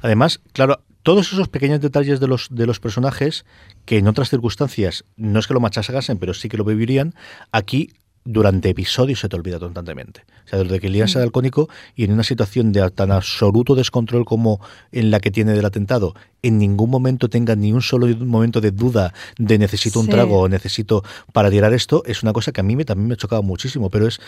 Además, 0.00 0.40
claro, 0.54 0.80
todos 1.02 1.30
esos 1.32 1.48
pequeños 1.48 1.82
detalles 1.82 2.18
de 2.18 2.28
los, 2.28 2.48
de 2.50 2.66
los 2.66 2.80
personajes 2.80 3.44
que 3.84 3.98
en 3.98 4.08
otras 4.08 4.30
circunstancias 4.30 5.04
no 5.16 5.38
es 5.38 5.46
que 5.46 5.52
lo 5.52 5.60
machasagasen, 5.60 6.18
pero 6.18 6.32
sí 6.32 6.48
que 6.48 6.56
lo 6.56 6.64
vivirían, 6.64 7.14
aquí 7.52 7.92
durante 8.24 8.70
episodios 8.70 9.20
se 9.20 9.28
te 9.28 9.36
olvida 9.36 9.58
constantemente. 9.58 10.24
O 10.46 10.48
sea, 10.48 10.58
desde 10.60 10.80
que 10.80 10.88
Lian 10.88 11.08
se 11.08 11.18
da 11.18 11.24
alcohólico 11.24 11.68
y 11.94 12.04
en 12.04 12.12
una 12.12 12.22
situación 12.24 12.72
de 12.72 12.90
tan 12.90 13.12
absoluto 13.12 13.74
descontrol 13.74 14.24
como 14.24 14.60
en 14.92 15.10
la 15.10 15.20
que 15.20 15.30
tiene 15.30 15.52
del 15.52 15.64
atentado, 15.64 16.14
en 16.42 16.58
ningún 16.58 16.88
momento 16.90 17.28
tenga 17.28 17.54
ni 17.54 17.72
un 17.72 17.82
solo 17.82 18.06
momento 18.24 18.60
de 18.60 18.70
duda 18.70 19.12
de 19.38 19.58
necesito 19.58 20.00
un 20.00 20.06
Sí. 20.06 20.12
trago 20.12 20.40
o 20.40 20.48
necesito 20.48 21.02
para 21.32 21.50
tirar 21.50 21.72
esto, 21.74 22.02
es 22.06 22.22
una 22.22 22.32
cosa 22.32 22.52
que 22.52 22.60
a 22.60 22.64
mí 22.64 22.76
me, 22.76 22.84
también 22.84 23.08
me 23.08 23.14
ha 23.14 23.18
chocado 23.18 23.42
muchísimo, 23.42 23.90
pero 23.90 24.06
es 24.06 24.20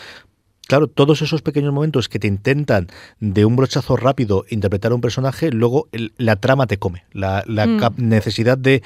Claro, 0.69 0.87
todos 0.87 1.21
esos 1.21 1.41
pequeños 1.41 1.71
momentos 1.73 2.09
que 2.09 2.19
te 2.19 2.27
intentan 2.27 2.87
de 3.21 3.45
un 3.45 3.55
brochazo 3.55 3.95
rápido 3.95 4.43
interpretar 4.49 4.91
a 4.91 4.95
un 4.95 4.99
personaje, 5.01 5.49
luego 5.49 5.87
el- 5.93 6.11
la 6.17 6.35
trama 6.35 6.67
te 6.67 6.75
come. 6.77 7.05
La, 7.13 7.41
la 7.47 7.67
Mm. 7.67 7.93
necesidad 7.95 8.57
de 8.57 8.83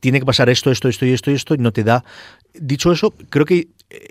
tiene 0.00 0.18
que 0.18 0.26
pasar 0.26 0.48
esto, 0.50 0.72
esto, 0.72 0.88
esto 0.88 1.06
y 1.06 1.12
esto 1.12 1.30
y 1.30 1.34
esto, 1.34 1.54
y 1.54 1.58
no 1.58 1.70
te 1.72 1.84
da. 1.84 2.04
Dicho 2.54 2.90
eso, 2.90 3.14
creo 3.28 3.46
que 3.46 3.68
eh, 3.90 4.08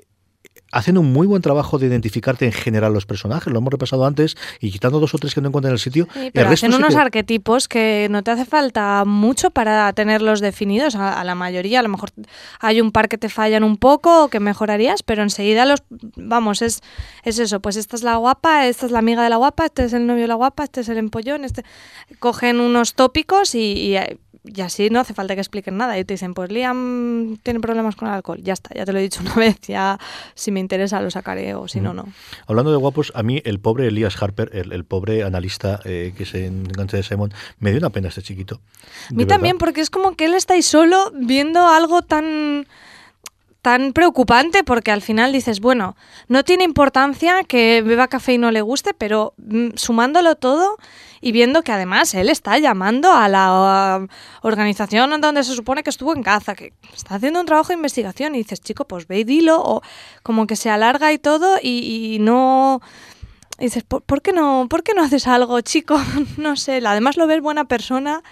hacen 0.71 0.97
un 0.97 1.11
muy 1.11 1.25
buen 1.27 1.41
trabajo 1.41 1.79
de 1.79 1.87
identificarte 1.87 2.45
en 2.45 2.51
general 2.51 2.93
los 2.93 3.05
personajes, 3.05 3.51
lo 3.51 3.59
hemos 3.59 3.71
repasado 3.71 4.05
antes, 4.05 4.35
y 4.59 4.71
quitando 4.71 4.99
dos 4.99 5.13
o 5.13 5.17
tres 5.17 5.33
que 5.33 5.41
no 5.41 5.47
encuentran 5.47 5.71
en 5.71 5.75
el 5.75 5.79
sitio, 5.79 6.07
Sí, 6.13 6.27
el 6.27 6.31
pero 6.31 6.49
resto 6.49 6.65
hacen 6.67 6.77
unos 6.79 6.93
que- 6.95 7.01
arquetipos 7.01 7.67
que 7.67 8.07
no 8.09 8.23
te 8.23 8.31
hace 8.31 8.45
falta 8.45 9.03
mucho 9.05 9.49
para 9.51 9.91
tenerlos 9.93 10.39
definidos. 10.41 10.95
A, 10.95 11.19
a 11.19 11.23
la 11.23 11.35
mayoría, 11.35 11.79
a 11.79 11.83
lo 11.83 11.89
mejor 11.89 12.09
hay 12.59 12.81
un 12.81 12.91
par 12.91 13.09
que 13.09 13.17
te 13.17 13.29
fallan 13.29 13.63
un 13.63 13.77
poco 13.77 14.25
o 14.25 14.27
que 14.29 14.39
mejorarías, 14.39 15.03
pero 15.03 15.23
enseguida 15.23 15.65
los. 15.65 15.83
Vamos, 16.15 16.61
es, 16.61 16.81
es 17.23 17.39
eso. 17.39 17.59
Pues 17.59 17.75
esta 17.75 17.95
es 17.95 18.03
la 18.03 18.15
guapa, 18.17 18.67
esta 18.67 18.85
es 18.85 18.91
la 18.91 18.99
amiga 18.99 19.23
de 19.23 19.29
la 19.29 19.37
guapa, 19.37 19.65
este 19.65 19.85
es 19.85 19.93
el 19.93 20.05
novio 20.05 20.23
de 20.23 20.27
la 20.27 20.35
guapa, 20.35 20.63
este 20.65 20.81
es 20.81 20.89
el 20.89 20.97
empollón. 20.97 21.45
Este... 21.45 21.63
Cogen 22.19 22.59
unos 22.59 22.93
tópicos 22.95 23.55
y, 23.55 23.59
y, 23.95 23.97
y 24.43 24.61
así 24.61 24.89
no 24.89 24.99
hace 24.99 25.13
falta 25.13 25.35
que 25.35 25.41
expliquen 25.41 25.77
nada. 25.77 25.97
Y 25.99 26.05
te 26.05 26.13
dicen, 26.13 26.33
pues 26.33 26.51
Liam 26.51 27.37
tiene 27.43 27.59
problemas 27.59 27.95
con 27.95 28.07
el 28.07 28.13
alcohol. 28.13 28.39
Ya 28.41 28.53
está, 28.53 28.73
ya 28.73 28.85
te 28.85 28.93
lo 28.93 28.99
he 28.99 29.01
dicho 29.01 29.21
una 29.21 29.35
vez. 29.35 29.59
Ya 29.61 29.99
si 30.35 30.51
me 30.51 30.59
interesa 30.59 31.01
lo 31.01 31.11
sacaré 31.11 31.53
o 31.55 31.67
si 31.67 31.79
no, 31.79 31.93
no. 31.93 32.05
Hablando 32.47 32.71
de 32.71 32.77
guapos, 32.77 33.11
a 33.15 33.23
mí 33.23 33.41
el 33.45 33.59
pobre 33.59 33.87
Elias 33.87 34.21
Harper, 34.21 34.49
el, 34.53 34.71
el 34.71 34.85
pobre 34.85 35.23
analista 35.23 35.79
eh, 35.83 36.13
que 36.17 36.25
se 36.25 36.45
engancha 36.45 36.97
de 36.97 37.03
Simon, 37.03 37.33
me 37.59 37.71
dio 37.71 37.79
una 37.79 37.89
pena 37.89 38.07
este 38.07 38.21
chiquito. 38.21 38.61
A 39.09 39.13
mí 39.13 39.25
también, 39.25 39.57
porque 39.57 39.81
es 39.81 39.89
como 39.89 40.15
que 40.15 40.25
él 40.25 40.33
está 40.33 40.53
ahí 40.53 40.61
solo 40.61 41.11
viendo 41.13 41.67
algo 41.67 42.01
tan 42.01 42.65
tan 43.61 43.91
preocupante 43.91 44.63
porque 44.63 44.91
al 44.91 45.01
final 45.01 45.33
dices, 45.33 45.59
bueno, 45.59 45.97
no 46.29 46.43
tiene 46.43 46.63
importancia 46.63 47.43
que 47.43 47.81
beba 47.81 48.07
café 48.07 48.33
y 48.33 48.37
no 48.37 48.51
le 48.51 48.61
guste, 48.61 48.93
pero 48.93 49.33
mm, 49.37 49.71
sumándolo 49.75 50.35
todo 50.35 50.77
y 51.21 51.31
viendo 51.31 51.63
que 51.63 51.71
además 51.71 52.13
él 52.13 52.29
está 52.29 52.57
llamando 52.57 53.11
a 53.11 53.27
la 53.27 53.99
uh, 54.01 54.47
organización 54.47 55.19
donde 55.21 55.43
se 55.43 55.55
supone 55.55 55.83
que 55.83 55.89
estuvo 55.89 56.15
en 56.15 56.23
caza, 56.23 56.55
que 56.55 56.73
está 56.95 57.15
haciendo 57.15 57.39
un 57.39 57.45
trabajo 57.45 57.69
de 57.69 57.75
investigación 57.75 58.35
y 58.35 58.39
dices, 58.39 58.61
chico, 58.61 58.85
pues 58.85 59.07
ve 59.07 59.19
y 59.19 59.23
dilo, 59.23 59.61
o 59.61 59.81
como 60.23 60.47
que 60.47 60.55
se 60.55 60.69
alarga 60.69 61.11
y 61.13 61.17
todo 61.17 61.57
y, 61.61 62.15
y 62.15 62.19
no... 62.19 62.81
y 63.59 63.65
dices, 63.65 63.83
¿por, 63.83 64.03
por 64.03 64.21
qué 64.21 64.33
no, 64.33 64.67
¿por 64.69 64.83
qué 64.83 64.93
no 64.93 65.03
haces 65.03 65.27
algo, 65.27 65.59
chico? 65.61 65.99
no 66.37 66.55
sé, 66.55 66.81
además 66.85 67.17
lo 67.17 67.27
ves 67.27 67.41
buena 67.41 67.65
persona. 67.65 68.23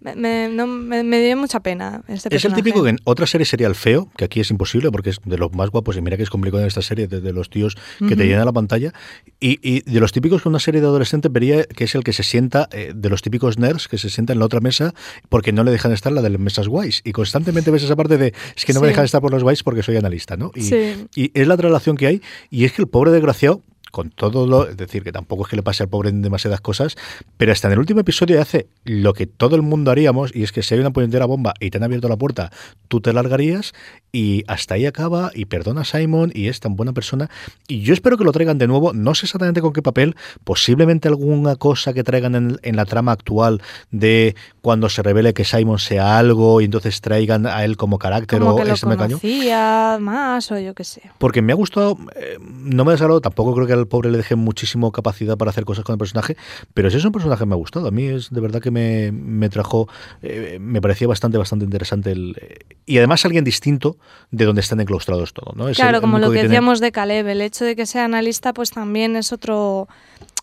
Me, 0.00 0.14
me, 0.16 0.48
no, 0.48 0.66
me, 0.66 1.02
me 1.02 1.20
dio 1.20 1.36
mucha 1.36 1.60
pena 1.60 2.02
este 2.08 2.34
Es 2.34 2.44
el 2.46 2.54
típico 2.54 2.82
que 2.82 2.88
en 2.90 2.98
otra 3.04 3.26
serie 3.26 3.44
sería 3.44 3.66
el 3.66 3.74
feo, 3.74 4.08
que 4.16 4.24
aquí 4.24 4.40
es 4.40 4.50
imposible 4.50 4.90
porque 4.90 5.10
es 5.10 5.18
de 5.24 5.36
los 5.36 5.52
más 5.52 5.68
guapos 5.70 5.96
y 5.96 6.00
mira 6.00 6.16
que 6.16 6.22
es 6.22 6.30
complicado 6.30 6.62
en 6.62 6.68
esta 6.68 6.80
serie, 6.80 7.06
de, 7.06 7.20
de 7.20 7.32
los 7.34 7.50
tíos 7.50 7.76
que 7.98 8.08
te 8.08 8.14
Ujú. 8.14 8.22
llenan 8.24 8.46
la 8.46 8.52
pantalla. 8.52 8.92
Y, 9.40 9.58
y 9.62 9.80
de 9.82 10.00
los 10.00 10.12
típicos 10.12 10.40
que 10.42 10.48
una 10.48 10.58
serie 10.58 10.80
de 10.80 10.86
adolescentes 10.86 11.30
vería 11.30 11.64
que 11.64 11.84
es 11.84 11.94
el 11.94 12.02
que 12.02 12.12
se 12.14 12.22
sienta, 12.22 12.68
eh, 12.72 12.92
de 12.94 13.10
los 13.10 13.20
típicos 13.20 13.58
nerds 13.58 13.88
que 13.88 13.98
se 13.98 14.08
sienta 14.08 14.32
en 14.32 14.38
la 14.38 14.46
otra 14.46 14.60
mesa 14.60 14.94
porque 15.28 15.52
no 15.52 15.64
le 15.64 15.70
dejan 15.70 15.92
estar 15.92 16.12
la 16.12 16.22
de 16.22 16.30
las 16.30 16.40
mesas 16.40 16.66
guays. 16.68 17.02
Y 17.04 17.12
constantemente 17.12 17.70
ves 17.70 17.82
esa 17.82 17.96
parte 17.96 18.16
de, 18.16 18.32
es 18.56 18.64
que 18.64 18.72
no 18.72 18.80
me 18.80 18.88
dejan 18.88 19.04
estar 19.04 19.20
por 19.20 19.30
los 19.32 19.42
guays 19.42 19.62
porque 19.62 19.82
soy 19.82 19.96
analista, 19.96 20.36
¿no? 20.36 20.50
Y, 20.54 20.62
Sí. 20.62 21.06
y 21.14 21.30
es 21.38 21.46
la 21.46 21.56
relación 21.56 21.96
que 21.96 22.06
hay. 22.06 22.22
Y 22.48 22.64
es 22.64 22.72
que 22.72 22.80
el 22.82 22.88
pobre 22.88 23.10
desgraciado 23.10 23.62
con 23.90 24.10
todo 24.10 24.46
lo, 24.46 24.68
es 24.68 24.76
decir, 24.76 25.02
que 25.02 25.12
tampoco 25.12 25.44
es 25.44 25.48
que 25.50 25.56
le 25.56 25.62
pase 25.62 25.82
al 25.82 25.88
pobre 25.88 26.10
en 26.10 26.22
demasiadas 26.22 26.60
cosas, 26.60 26.96
pero 27.36 27.52
hasta 27.52 27.68
en 27.68 27.72
el 27.72 27.78
último 27.78 28.00
episodio 28.00 28.40
hace 28.40 28.68
lo 28.84 29.12
que 29.12 29.26
todo 29.26 29.56
el 29.56 29.62
mundo 29.62 29.90
haríamos, 29.90 30.34
y 30.34 30.42
es 30.42 30.52
que 30.52 30.62
si 30.62 30.74
hay 30.74 30.80
una 30.80 30.90
puñetera 30.90 31.26
bomba 31.26 31.54
y 31.60 31.70
te 31.70 31.78
han 31.78 31.84
abierto 31.84 32.08
la 32.08 32.16
puerta, 32.16 32.50
tú 32.88 33.00
te 33.00 33.12
largarías, 33.12 33.72
y 34.12 34.44
hasta 34.48 34.74
ahí 34.74 34.86
acaba, 34.86 35.30
y 35.34 35.44
perdona 35.44 35.82
a 35.82 35.84
Simon, 35.84 36.32
y 36.34 36.48
es 36.48 36.60
tan 36.60 36.76
buena 36.76 36.92
persona, 36.92 37.30
y 37.68 37.82
yo 37.82 37.94
espero 37.94 38.16
que 38.16 38.24
lo 38.24 38.32
traigan 38.32 38.58
de 38.58 38.66
nuevo, 38.66 38.92
no 38.92 39.14
sé 39.14 39.26
exactamente 39.26 39.60
con 39.60 39.72
qué 39.72 39.82
papel, 39.82 40.16
posiblemente 40.44 41.08
alguna 41.08 41.56
cosa 41.56 41.92
que 41.92 42.04
traigan 42.04 42.34
en, 42.34 42.58
en 42.62 42.76
la 42.76 42.84
trama 42.84 43.12
actual 43.12 43.62
de 43.90 44.34
cuando 44.62 44.88
se 44.88 45.02
revele 45.02 45.34
que 45.34 45.44
Simon 45.44 45.78
sea 45.78 46.18
algo, 46.18 46.60
y 46.60 46.64
entonces 46.64 47.00
traigan 47.00 47.46
a 47.46 47.64
él 47.64 47.76
como 47.76 47.98
carácter 47.98 48.40
como 48.40 48.52
o 48.52 48.56
que 48.56 48.64
lo 48.64 48.88
mecaño. 48.88 49.18
conocía 49.18 49.98
más 50.00 50.50
o 50.52 50.58
yo 50.58 50.74
qué 50.74 50.84
sé. 50.84 51.02
Porque 51.18 51.42
me 51.42 51.52
ha 51.52 51.56
gustado, 51.56 51.98
eh, 52.16 52.38
no 52.40 52.84
me 52.84 52.90
ha 52.90 52.92
desagradado, 52.92 53.20
tampoco 53.20 53.54
creo 53.54 53.66
que 53.66 53.79
al 53.80 53.88
pobre 53.88 54.10
le 54.10 54.18
deje 54.18 54.36
muchísimo 54.36 54.92
capacidad 54.92 55.36
para 55.36 55.50
hacer 55.50 55.64
cosas 55.64 55.84
con 55.84 55.94
el 55.94 55.98
personaje, 55.98 56.36
pero 56.74 56.90
si 56.90 56.98
es 56.98 57.04
un 57.04 57.12
personaje 57.12 57.40
que 57.40 57.46
me 57.46 57.54
ha 57.54 57.58
gustado. 57.58 57.88
A 57.88 57.90
mí 57.90 58.04
es 58.06 58.30
de 58.30 58.40
verdad 58.40 58.60
que 58.60 58.70
me, 58.70 59.10
me 59.12 59.48
trajo, 59.48 59.88
eh, 60.22 60.58
me 60.60 60.80
parecía 60.80 61.08
bastante, 61.08 61.38
bastante 61.38 61.64
interesante. 61.64 62.12
El, 62.12 62.36
eh, 62.40 62.58
y 62.86 62.98
además 62.98 63.24
alguien 63.24 63.44
distinto 63.44 63.96
de 64.30 64.44
donde 64.44 64.60
están 64.60 64.80
enclaustrados 64.80 65.32
todos. 65.32 65.56
¿no? 65.56 65.68
Es 65.68 65.76
Claro, 65.76 65.96
el 65.96 66.00
como 66.02 66.18
lo 66.18 66.30
que 66.30 66.42
decíamos 66.42 66.80
de 66.80 66.92
Caleb, 66.92 67.26
el 67.28 67.40
hecho 67.40 67.64
de 67.64 67.74
que 67.76 67.86
sea 67.86 68.04
analista 68.04 68.52
pues 68.52 68.70
también 68.70 69.16
es 69.16 69.32
otro 69.32 69.88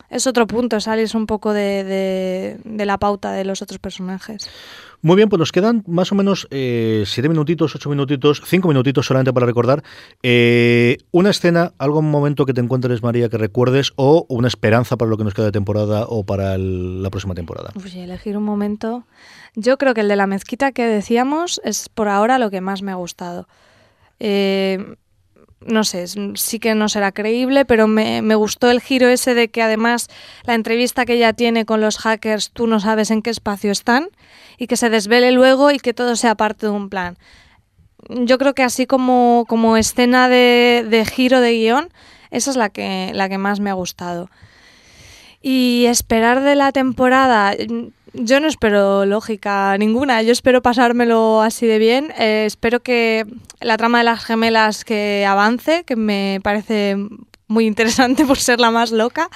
es 0.10 0.26
otro 0.26 0.48
punto, 0.48 0.80
sales 0.80 1.14
un 1.16 1.26
poco 1.28 1.52
de, 1.52 1.84
de- 1.84 2.58
de 2.64 2.86
la 2.86 2.98
pauta 2.98 3.34
de 3.34 3.44
los 3.44 3.62
otros 3.62 3.78
personajes. 3.80 4.50
Muy 5.04 5.16
bien, 5.16 5.30
pues 5.30 5.40
nos 5.40 5.52
quedan 5.52 5.84
más 5.88 6.12
o 6.12 6.16
menos 6.16 6.48
eh, 6.50 7.04
siete 7.06 7.30
minutitos, 7.30 7.76
ocho 7.76 7.90
minutitos, 7.90 8.42
cinco 8.46 8.68
minutitos 8.68 9.06
solamente 9.06 9.32
para 9.32 9.46
recordar. 9.46 9.84
Eh, 10.24 10.98
una 11.12 11.30
escena, 11.30 11.74
algún 11.78 12.10
momento 12.10 12.46
que 12.46 12.54
te 12.54 12.62
encuentres, 12.62 13.04
María, 13.04 13.30
que 13.30 13.38
recuerdes, 13.38 13.94
o 13.96 14.26
una 14.28 14.48
esperanza 14.48 14.98
para 14.98 15.10
lo 15.10 15.18
que 15.18 15.24
nos 15.24 15.34
queda 15.36 15.46
de 15.46 15.52
temporada 15.52 16.06
o 16.08 16.26
para 16.26 16.56
el- 16.56 17.04
la 17.04 17.10
próxima 17.12 17.36
temporada. 17.36 17.72
Uf, 17.76 17.94
y 17.96 18.00
elegir 18.00 18.36
un 18.38 18.44
momento. 18.44 19.06
Yo 19.56 19.78
creo 19.78 19.94
que 19.94 20.02
el 20.02 20.08
de 20.08 20.16
la 20.16 20.28
mezquita 20.28 20.72
que 20.72 20.84
decíamos 20.86 21.62
es 21.64 21.90
por 21.90 22.08
ahora 22.08 22.40
lo 22.40 22.50
que 22.50 22.62
más 22.62 22.82
me 22.82 22.92
ha 22.92 22.96
gustado. 22.96 23.48
Eh, 24.20 24.96
no 25.66 25.84
sé, 25.84 26.06
sí 26.36 26.60
que 26.60 26.76
no 26.76 26.88
será 26.90 27.12
creíble, 27.12 27.66
pero 27.66 27.88
me, 27.88 28.22
me 28.22 28.36
gustó 28.36 28.70
el 28.70 28.80
giro 28.80 29.08
ese 29.10 29.34
de 29.34 29.50
que 29.50 29.62
además 29.62 30.08
la 30.46 30.54
entrevista 30.54 31.06
que 31.06 31.14
ella 31.14 31.34
tiene 31.34 31.66
con 31.66 31.82
los 31.82 31.98
hackers, 31.98 32.52
tú 32.52 32.68
no 32.68 32.80
sabes 32.80 33.10
en 33.12 33.22
qué 33.22 33.32
espacio 33.32 33.72
están 33.72 34.10
y 34.58 34.68
que 34.68 34.78
se 34.78 34.90
desvele 34.90 35.32
luego 35.32 35.72
y 35.72 35.80
que 35.80 35.94
todo 35.94 36.16
sea 36.16 36.36
parte 36.36 36.66
de 36.66 36.72
un 36.72 36.90
plan. 36.90 37.18
Yo 38.10 38.38
creo 38.38 38.54
que 38.54 38.64
así 38.64 38.86
como, 38.86 39.46
como 39.48 39.78
escena 39.78 40.30
de, 40.30 40.86
de 40.90 41.06
giro 41.06 41.42
de 41.42 41.54
guion, 41.54 41.90
esa 42.32 42.52
es 42.52 42.58
la 42.58 42.70
que, 42.70 43.12
la 43.14 43.30
que 43.30 43.38
más 43.38 43.60
me 43.60 43.70
ha 43.70 43.74
gustado. 43.74 44.30
Y 45.42 45.86
esperar 45.88 46.42
de 46.42 46.56
la 46.56 46.72
temporada, 46.72 47.54
yo 48.14 48.40
no 48.40 48.48
espero 48.48 49.06
lógica 49.06 49.78
ninguna, 49.78 50.22
yo 50.22 50.32
espero 50.32 50.62
pasármelo 50.62 51.42
así 51.42 51.68
de 51.68 51.80
bien, 51.80 52.12
eh, 52.18 52.44
espero 52.46 52.82
que 52.82 53.26
la 53.62 53.78
trama 53.78 54.00
de 54.00 54.04
las 54.06 54.24
gemelas 54.24 54.84
que 54.84 55.26
avance, 55.28 55.84
que 55.84 55.96
me 55.96 56.40
parece 56.44 56.98
muy 57.48 57.66
interesante 57.66 58.26
por 58.28 58.38
ser 58.38 58.60
la 58.60 58.72
más 58.72 58.92
loca, 58.92 59.30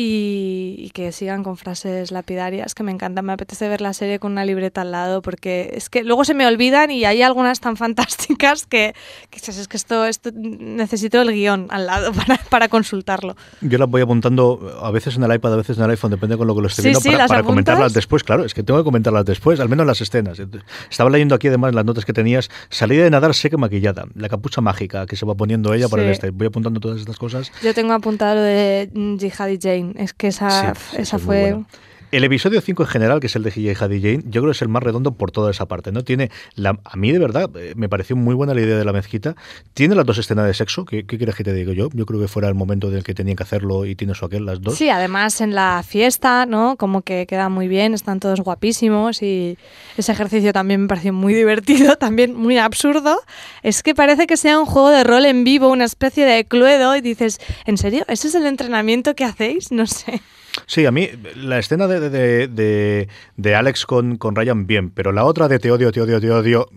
y, 0.00 0.76
y 0.78 0.90
que 0.90 1.10
sigan 1.10 1.42
con 1.42 1.56
frases 1.56 2.12
lapidarias, 2.12 2.76
que 2.76 2.84
me 2.84 2.92
encanta, 2.92 3.20
me 3.20 3.32
apetece 3.32 3.68
ver 3.68 3.80
la 3.80 3.92
serie 3.92 4.20
con 4.20 4.30
una 4.30 4.44
libreta 4.44 4.82
al 4.82 4.92
lado, 4.92 5.22
porque 5.22 5.70
es 5.74 5.90
que 5.90 6.04
luego 6.04 6.24
se 6.24 6.34
me 6.34 6.46
olvidan 6.46 6.92
y 6.92 7.04
hay 7.04 7.22
algunas 7.22 7.58
tan 7.58 7.76
fantásticas 7.82 8.64
que, 8.66 8.94
dices, 9.32 9.58
es 9.58 9.66
que 9.66 9.76
esto, 9.76 10.04
esto 10.04 10.30
necesito 10.32 11.20
el 11.20 11.32
guion 11.32 11.66
al 11.70 11.86
lado 11.86 12.12
para, 12.14 12.36
para 12.48 12.68
consultarlo. 12.68 13.36
Yo 13.60 13.76
las 13.76 13.88
voy 13.88 14.02
apuntando 14.02 14.78
a 14.80 14.92
veces 14.92 15.16
en 15.16 15.24
el 15.24 15.34
iPad, 15.34 15.54
a 15.54 15.56
veces 15.56 15.76
en 15.78 15.82
el 15.82 15.90
iPhone, 15.90 16.12
depende 16.12 16.36
con 16.36 16.46
lo 16.46 16.54
que 16.54 16.60
lo 16.60 16.68
esté 16.68 16.82
viendo, 16.82 17.00
sí, 17.00 17.10
para, 17.10 17.26
para 17.26 17.42
comentarlas 17.42 17.92
después. 17.92 18.22
Claro, 18.22 18.44
es 18.44 18.54
que 18.54 18.62
tengo 18.62 18.78
que 18.78 18.84
comentarlas 18.84 19.24
después, 19.24 19.58
al 19.58 19.68
menos 19.68 19.84
las 19.84 20.00
escenas. 20.00 20.40
Estaba 20.88 21.10
leyendo 21.10 21.34
aquí 21.34 21.48
además 21.48 21.74
las 21.74 21.84
notas 21.84 22.04
que 22.04 22.12
tenías. 22.12 22.50
Salida 22.70 23.02
de 23.02 23.10
nadar 23.10 23.34
seca 23.34 23.56
maquillada, 23.56 24.06
la 24.14 24.28
capucha 24.28 24.60
mágica 24.60 25.06
que 25.06 25.16
se 25.16 25.26
va 25.26 25.34
poniendo 25.34 25.74
ella 25.74 25.88
para 25.88 26.02
Sí. 26.02 26.06
el 26.06 26.12
este. 26.12 26.30
Voy 26.30 26.46
apuntando 26.46 26.78
todas 26.78 27.00
estas 27.00 27.16
cosas. 27.16 27.50
Yo 27.62 27.74
tengo 27.74 27.92
apuntado 27.94 28.36
lo 28.36 28.42
de 28.42 28.90
mm, 28.94 29.16
Jihad 29.18 29.48
y 29.48 29.58
Jane. 29.60 29.87
Es 29.96 30.12
que 30.14 30.28
esa, 30.28 30.74
Sí, 30.74 30.96
esa 30.98 31.16
es 31.16 31.22
fue. 31.22 31.64
El 32.10 32.24
episodio 32.24 32.62
5 32.62 32.84
en 32.84 32.88
general, 32.88 33.20
que 33.20 33.26
es 33.26 33.36
el 33.36 33.42
de 33.42 33.52
G.J. 33.52 33.84
Haddy 33.84 34.00
Jane, 34.00 34.22
yo 34.24 34.40
creo 34.40 34.44
que 34.46 34.56
es 34.56 34.62
el 34.62 34.68
más 34.68 34.82
redondo 34.82 35.12
por 35.12 35.30
toda 35.30 35.50
esa 35.50 35.66
parte, 35.66 35.92
¿no? 35.92 36.04
Tiene, 36.04 36.30
la, 36.54 36.78
a 36.82 36.96
mí 36.96 37.12
de 37.12 37.18
verdad, 37.18 37.50
eh, 37.56 37.74
me 37.76 37.90
pareció 37.90 38.16
muy 38.16 38.34
buena 38.34 38.54
la 38.54 38.62
idea 38.62 38.78
de 38.78 38.84
la 38.86 38.94
mezquita. 38.94 39.36
Tiene 39.74 39.94
las 39.94 40.06
dos 40.06 40.16
escenas 40.16 40.46
de 40.46 40.54
sexo, 40.54 40.86
¿qué, 40.86 41.04
qué 41.04 41.18
que 41.18 41.44
te 41.44 41.52
diga 41.52 41.74
yo? 41.74 41.90
Yo 41.92 42.06
creo 42.06 42.18
que 42.18 42.26
fuera 42.26 42.48
el 42.48 42.54
momento 42.54 42.88
en 42.88 42.96
el 42.96 43.04
que 43.04 43.12
tenían 43.12 43.36
que 43.36 43.42
hacerlo 43.42 43.84
y 43.84 43.94
tiene 43.94 44.14
su 44.14 44.24
aquel, 44.24 44.46
las 44.46 44.62
dos. 44.62 44.78
Sí, 44.78 44.88
además 44.88 45.42
en 45.42 45.54
la 45.54 45.84
fiesta, 45.86 46.46
¿no? 46.46 46.76
Como 46.76 47.02
que 47.02 47.26
queda 47.26 47.50
muy 47.50 47.68
bien, 47.68 47.92
están 47.92 48.20
todos 48.20 48.40
guapísimos 48.40 49.22
y 49.22 49.58
ese 49.98 50.12
ejercicio 50.12 50.54
también 50.54 50.82
me 50.82 50.88
pareció 50.88 51.12
muy 51.12 51.34
divertido, 51.42 51.96
también 51.96 52.34
muy 52.34 52.56
absurdo. 52.56 53.20
Es 53.62 53.82
que 53.82 53.94
parece 53.94 54.26
que 54.26 54.38
sea 54.38 54.58
un 54.58 54.64
juego 54.64 54.88
de 54.88 55.04
rol 55.04 55.26
en 55.26 55.44
vivo, 55.44 55.68
una 55.68 55.84
especie 55.84 56.24
de 56.24 56.46
cluedo 56.46 56.96
y 56.96 57.02
dices, 57.02 57.38
¿en 57.66 57.76
serio? 57.76 58.06
¿Ese 58.08 58.28
es 58.28 58.34
el 58.34 58.46
entrenamiento 58.46 59.14
que 59.14 59.24
hacéis? 59.24 59.70
No 59.72 59.86
sé. 59.86 60.22
Sí, 60.66 60.86
a 60.86 60.90
mí 60.90 61.08
la 61.36 61.58
escena 61.58 61.86
de, 61.86 62.10
de, 62.10 62.48
de, 62.48 63.08
de 63.36 63.54
Alex 63.54 63.86
con, 63.86 64.16
con 64.16 64.34
Ryan, 64.36 64.66
bien, 64.66 64.90
pero 64.90 65.12
la 65.12 65.24
otra 65.24 65.48
de 65.48 65.58
te 65.58 65.70
odio, 65.70 65.92
te 65.92 66.00
odio, 66.00 66.20
te 66.20 66.30
odio, 66.30 66.68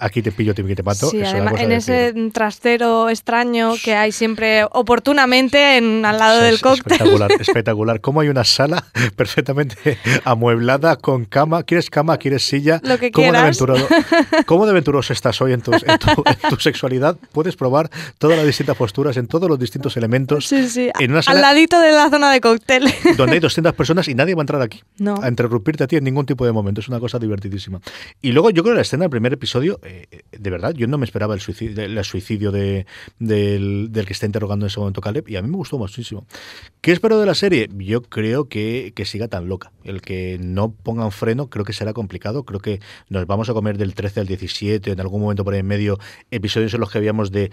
aquí 0.00 0.22
te 0.22 0.32
pillo, 0.32 0.54
te, 0.54 0.62
te 0.62 0.82
mato. 0.82 1.10
Sí, 1.10 1.22
además, 1.22 1.54
en 1.58 1.72
ese 1.72 2.14
trastero 2.32 3.08
extraño 3.08 3.74
que 3.82 3.94
hay 3.94 4.12
siempre 4.12 4.64
oportunamente 4.70 5.76
en, 5.76 6.04
al 6.04 6.18
lado 6.18 6.40
del 6.40 6.60
cóctel. 6.60 6.92
Espectacular, 6.92 7.32
espectacular. 7.40 8.00
Cómo 8.00 8.20
hay 8.20 8.28
una 8.28 8.44
sala 8.44 8.84
perfectamente 9.16 9.98
amueblada 10.24 10.96
con 10.96 11.24
cama. 11.24 11.62
¿Quieres 11.62 11.90
cama? 11.90 12.18
¿Quieres 12.18 12.46
silla? 12.46 12.80
Lo 12.82 12.98
que 12.98 13.10
¿Cómo 13.10 13.30
quieras. 13.30 13.58
De 13.58 14.44
¿Cómo 14.46 14.64
de 14.64 14.72
aventuroso 14.72 15.12
estás 15.12 15.40
hoy 15.40 15.52
en 15.52 15.62
tu, 15.62 15.72
en, 15.72 15.98
tu, 15.98 16.22
en 16.26 16.50
tu, 16.50 16.56
sexualidad? 16.56 17.16
Puedes 17.32 17.56
probar 17.56 17.90
todas 18.18 18.36
las 18.36 18.46
distintas 18.46 18.76
posturas 18.76 19.16
en 19.16 19.26
todos 19.26 19.48
los 19.48 19.58
distintos 19.58 19.96
elementos. 19.96 20.46
Sí, 20.46 20.68
sí. 20.68 20.90
En 20.98 21.12
una 21.12 21.22
sala 21.22 21.38
al 21.38 21.42
ladito 21.42 21.80
de 21.80 21.92
la 21.92 22.10
zona 22.10 22.32
de 22.32 22.40
cóctel. 22.40 22.92
Donde 23.16 23.34
hay 23.34 23.40
200 23.40 23.74
personas 23.74 24.08
y 24.08 24.14
nadie 24.14 24.34
va 24.34 24.40
a 24.40 24.44
entrar 24.44 24.62
aquí. 24.62 24.82
No. 24.98 25.20
A 25.22 25.28
interrumpirte 25.28 25.84
a 25.84 25.86
ti 25.86 25.96
en 25.96 26.04
ningún 26.04 26.26
tipo 26.26 26.44
de 26.44 26.52
momento. 26.52 26.80
Es 26.80 26.88
una 26.88 27.00
cosa 27.00 27.18
divertidísima. 27.18 27.80
Y 28.20 28.32
luego 28.32 28.50
yo 28.50 28.62
creo 28.62 28.74
que 28.74 28.76
la 28.76 28.82
escena 28.82 29.04
del 29.04 29.10
primer 29.10 29.32
episodio, 29.32 29.69
eh, 29.82 30.06
de 30.32 30.50
verdad, 30.50 30.74
yo 30.74 30.86
no 30.86 30.98
me 30.98 31.04
esperaba 31.04 31.34
el 31.34 31.40
suicidio, 31.40 32.52
de, 32.52 32.86
del, 33.18 33.88
del, 33.92 34.06
que 34.06 34.12
está 34.12 34.26
interrogando 34.26 34.66
en 34.66 34.68
ese 34.68 34.80
momento 34.80 35.00
Caleb 35.00 35.28
y 35.28 35.36
a 35.36 35.42
mí 35.42 35.48
me 35.48 35.56
gustó 35.56 35.78
muchísimo. 35.78 36.26
¿Qué 36.80 36.92
espero 36.92 37.20
de 37.20 37.26
la 37.26 37.34
serie? 37.34 37.68
Yo 37.76 38.02
creo 38.02 38.48
que, 38.48 38.92
que 38.94 39.04
siga 39.04 39.28
tan 39.28 39.48
loca. 39.48 39.72
El 39.84 40.00
que 40.00 40.38
no 40.40 40.72
pongan 40.72 41.12
freno 41.12 41.48
creo 41.50 41.64
que 41.64 41.72
será 41.72 41.92
complicado. 41.92 42.44
Creo 42.44 42.60
que 42.60 42.80
nos 43.08 43.26
vamos 43.26 43.48
a 43.50 43.54
comer 43.54 43.78
del 43.78 43.94
13 43.94 44.20
al 44.20 44.26
17, 44.26 44.92
en 44.92 45.00
algún 45.00 45.20
momento 45.20 45.44
por 45.44 45.54
ahí 45.54 45.60
en 45.60 45.66
medio, 45.66 45.98
episodios 46.30 46.74
en 46.74 46.80
los 46.80 46.90
que 46.90 46.98
habíamos 46.98 47.30
de 47.30 47.50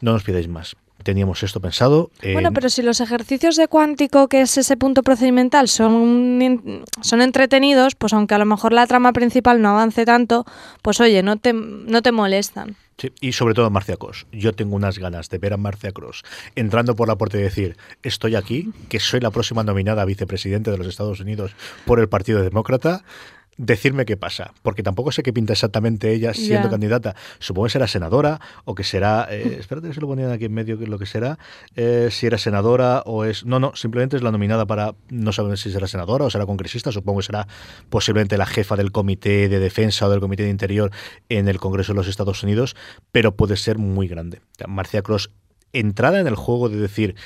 no 0.00 0.12
nos 0.12 0.24
pidáis 0.24 0.48
más 0.48 0.76
teníamos 1.02 1.42
esto 1.42 1.60
pensado. 1.60 2.10
Eh, 2.22 2.32
bueno, 2.32 2.52
pero 2.52 2.68
si 2.68 2.82
los 2.82 3.00
ejercicios 3.00 3.56
de 3.56 3.68
cuántico, 3.68 4.28
que 4.28 4.40
es 4.40 4.56
ese 4.56 4.76
punto 4.76 5.02
procedimental, 5.02 5.68
son, 5.68 6.84
son 7.02 7.22
entretenidos, 7.22 7.94
pues 7.94 8.12
aunque 8.12 8.34
a 8.34 8.38
lo 8.38 8.46
mejor 8.46 8.72
la 8.72 8.86
trama 8.86 9.12
principal 9.12 9.60
no 9.60 9.70
avance 9.70 10.04
tanto, 10.04 10.44
pues 10.82 11.00
oye, 11.00 11.22
no 11.22 11.36
te, 11.36 11.52
no 11.52 12.02
te 12.02 12.12
molestan. 12.12 12.76
Sí, 12.96 13.12
y 13.20 13.32
sobre 13.32 13.54
todo 13.54 13.68
Marcia 13.70 13.96
Cross. 13.96 14.26
Yo 14.30 14.52
tengo 14.52 14.76
unas 14.76 14.98
ganas 14.98 15.28
de 15.28 15.38
ver 15.38 15.52
a 15.52 15.56
Marcia 15.56 15.90
Cross 15.90 16.22
entrando 16.54 16.94
por 16.94 17.08
la 17.08 17.16
puerta 17.16 17.38
y 17.38 17.42
decir, 17.42 17.76
estoy 18.04 18.36
aquí, 18.36 18.70
que 18.88 19.00
soy 19.00 19.18
la 19.18 19.32
próxima 19.32 19.64
nominada 19.64 20.02
a 20.02 20.04
vicepresidente 20.04 20.70
de 20.70 20.78
los 20.78 20.86
Estados 20.86 21.18
Unidos 21.18 21.56
por 21.86 21.98
el 21.98 22.08
Partido 22.08 22.42
Demócrata 22.42 23.02
decirme 23.56 24.04
qué 24.04 24.16
pasa, 24.16 24.52
porque 24.62 24.82
tampoco 24.82 25.12
sé 25.12 25.22
qué 25.22 25.32
pinta 25.32 25.52
exactamente 25.52 26.12
ella 26.12 26.34
siendo 26.34 26.62
yeah. 26.62 26.70
candidata. 26.70 27.16
Supongo 27.38 27.66
que 27.66 27.70
será 27.70 27.86
senadora 27.86 28.40
o 28.64 28.74
que 28.74 28.84
será, 28.84 29.28
eh, 29.30 29.56
espérate 29.60 29.88
que 29.88 29.94
se 29.94 30.00
lo 30.00 30.06
ponían 30.06 30.30
aquí 30.30 30.46
en 30.46 30.54
medio 30.54 30.78
que 30.78 30.84
es 30.84 30.90
lo 30.90 30.98
que 30.98 31.06
será, 31.06 31.38
eh, 31.76 32.08
si 32.10 32.26
era 32.26 32.38
senadora 32.38 33.02
o 33.06 33.24
es, 33.24 33.44
no, 33.44 33.60
no, 33.60 33.74
simplemente 33.74 34.16
es 34.16 34.22
la 34.22 34.30
nominada 34.30 34.66
para, 34.66 34.94
no 35.10 35.32
saben 35.32 35.56
si 35.56 35.70
será 35.70 35.86
senadora 35.86 36.24
o 36.24 36.30
será 36.30 36.46
congresista, 36.46 36.92
supongo 36.92 37.20
que 37.20 37.26
será 37.26 37.46
posiblemente 37.90 38.36
la 38.36 38.46
jefa 38.46 38.76
del 38.76 38.92
comité 38.92 39.48
de 39.48 39.58
defensa 39.58 40.06
o 40.06 40.10
del 40.10 40.20
comité 40.20 40.44
de 40.44 40.50
interior 40.50 40.90
en 41.28 41.48
el 41.48 41.58
Congreso 41.58 41.92
de 41.92 41.96
los 41.96 42.08
Estados 42.08 42.42
Unidos, 42.42 42.76
pero 43.12 43.36
puede 43.36 43.56
ser 43.56 43.78
muy 43.78 44.08
grande. 44.08 44.40
Marcia 44.66 45.02
Cross 45.02 45.30
entrada 45.72 46.20
en 46.20 46.26
el 46.26 46.36
juego 46.36 46.68
de 46.68 46.76
decir 46.76 47.16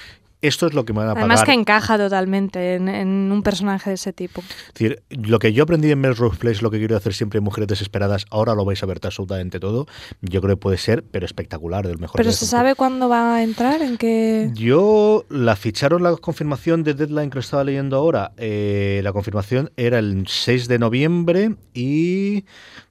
esto 0.40 0.66
es 0.66 0.74
lo 0.74 0.84
que 0.84 0.92
me 0.92 1.00
van 1.00 1.08
a 1.08 1.14
pagar. 1.14 1.30
Además 1.30 1.44
que 1.44 1.52
encaja 1.52 1.98
totalmente 1.98 2.74
en, 2.74 2.88
en, 2.88 3.32
un 3.32 3.42
personaje 3.42 3.90
de 3.90 3.94
ese 3.94 4.12
tipo. 4.12 4.40
Es 4.40 4.74
decir, 4.74 5.02
lo 5.10 5.38
que 5.38 5.52
yo 5.52 5.64
aprendí 5.64 5.90
en 5.90 6.00
Melrose 6.00 6.38
Place, 6.38 6.62
lo 6.62 6.70
que 6.70 6.78
quiero 6.78 6.96
hacer 6.96 7.14
siempre 7.14 7.38
en 7.38 7.44
Mujeres 7.44 7.68
Desesperadas, 7.68 8.26
ahora 8.30 8.54
lo 8.54 8.64
vais 8.64 8.82
a 8.82 8.86
ver 8.86 9.00
absolutamente 9.02 9.60
todo. 9.60 9.86
Yo 10.20 10.40
creo 10.40 10.56
que 10.56 10.60
puede 10.60 10.78
ser, 10.78 11.04
pero 11.04 11.26
espectacular, 11.26 11.86
del 11.86 11.98
mejor. 11.98 12.16
¿Pero 12.16 12.32
se 12.32 12.46
sabe 12.46 12.74
cuándo 12.74 13.08
va 13.08 13.36
a 13.36 13.42
entrar? 13.42 13.82
¿En 13.82 13.96
qué...? 13.96 14.50
Yo, 14.54 15.24
la 15.28 15.56
ficharon 15.56 16.02
la 16.02 16.16
confirmación 16.16 16.84
de 16.84 16.94
Deadline 16.94 17.30
que 17.30 17.36
lo 17.36 17.40
estaba 17.40 17.64
leyendo 17.64 17.96
ahora. 17.96 18.32
Eh, 18.36 19.00
la 19.02 19.12
confirmación 19.12 19.70
era 19.76 19.98
el 19.98 20.26
6 20.26 20.68
de 20.68 20.78
noviembre 20.78 21.56
y... 21.74 22.44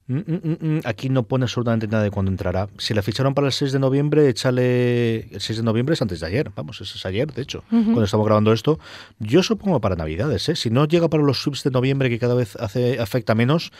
Mm, 0.08 0.16
mm, 0.16 0.56
mm, 0.60 0.80
aquí 0.84 1.10
no 1.10 1.24
pone 1.24 1.44
absolutamente 1.44 1.86
nada 1.86 2.02
de 2.02 2.10
cuándo 2.10 2.30
entrará. 2.30 2.68
Si 2.78 2.94
la 2.94 3.02
ficharon 3.02 3.34
para 3.34 3.46
el 3.46 3.52
6 3.52 3.72
de 3.72 3.78
noviembre, 3.78 4.26
échale. 4.26 5.28
El 5.30 5.40
6 5.40 5.58
de 5.58 5.62
noviembre 5.62 5.92
es 5.92 6.00
antes 6.00 6.20
de 6.20 6.26
ayer. 6.26 6.50
Vamos, 6.56 6.80
es 6.80 7.04
ayer, 7.04 7.30
de 7.30 7.42
hecho, 7.42 7.62
uh 7.70 7.76
-huh. 7.76 7.84
cuando 7.84 8.04
estamos 8.04 8.24
grabando 8.24 8.54
esto. 8.54 8.78
Yo 9.18 9.42
supongo 9.42 9.82
para 9.82 9.96
Navidades, 9.96 10.48
¿eh? 10.48 10.56
Si 10.56 10.70
no 10.70 10.86
llega 10.86 11.08
para 11.08 11.22
los 11.22 11.42
subs 11.42 11.62
de 11.62 11.70
noviembre, 11.70 12.08
que 12.08 12.18
cada 12.18 12.34
vez 12.34 12.56
hace, 12.56 12.98
afecta 12.98 13.34
menos. 13.34 13.70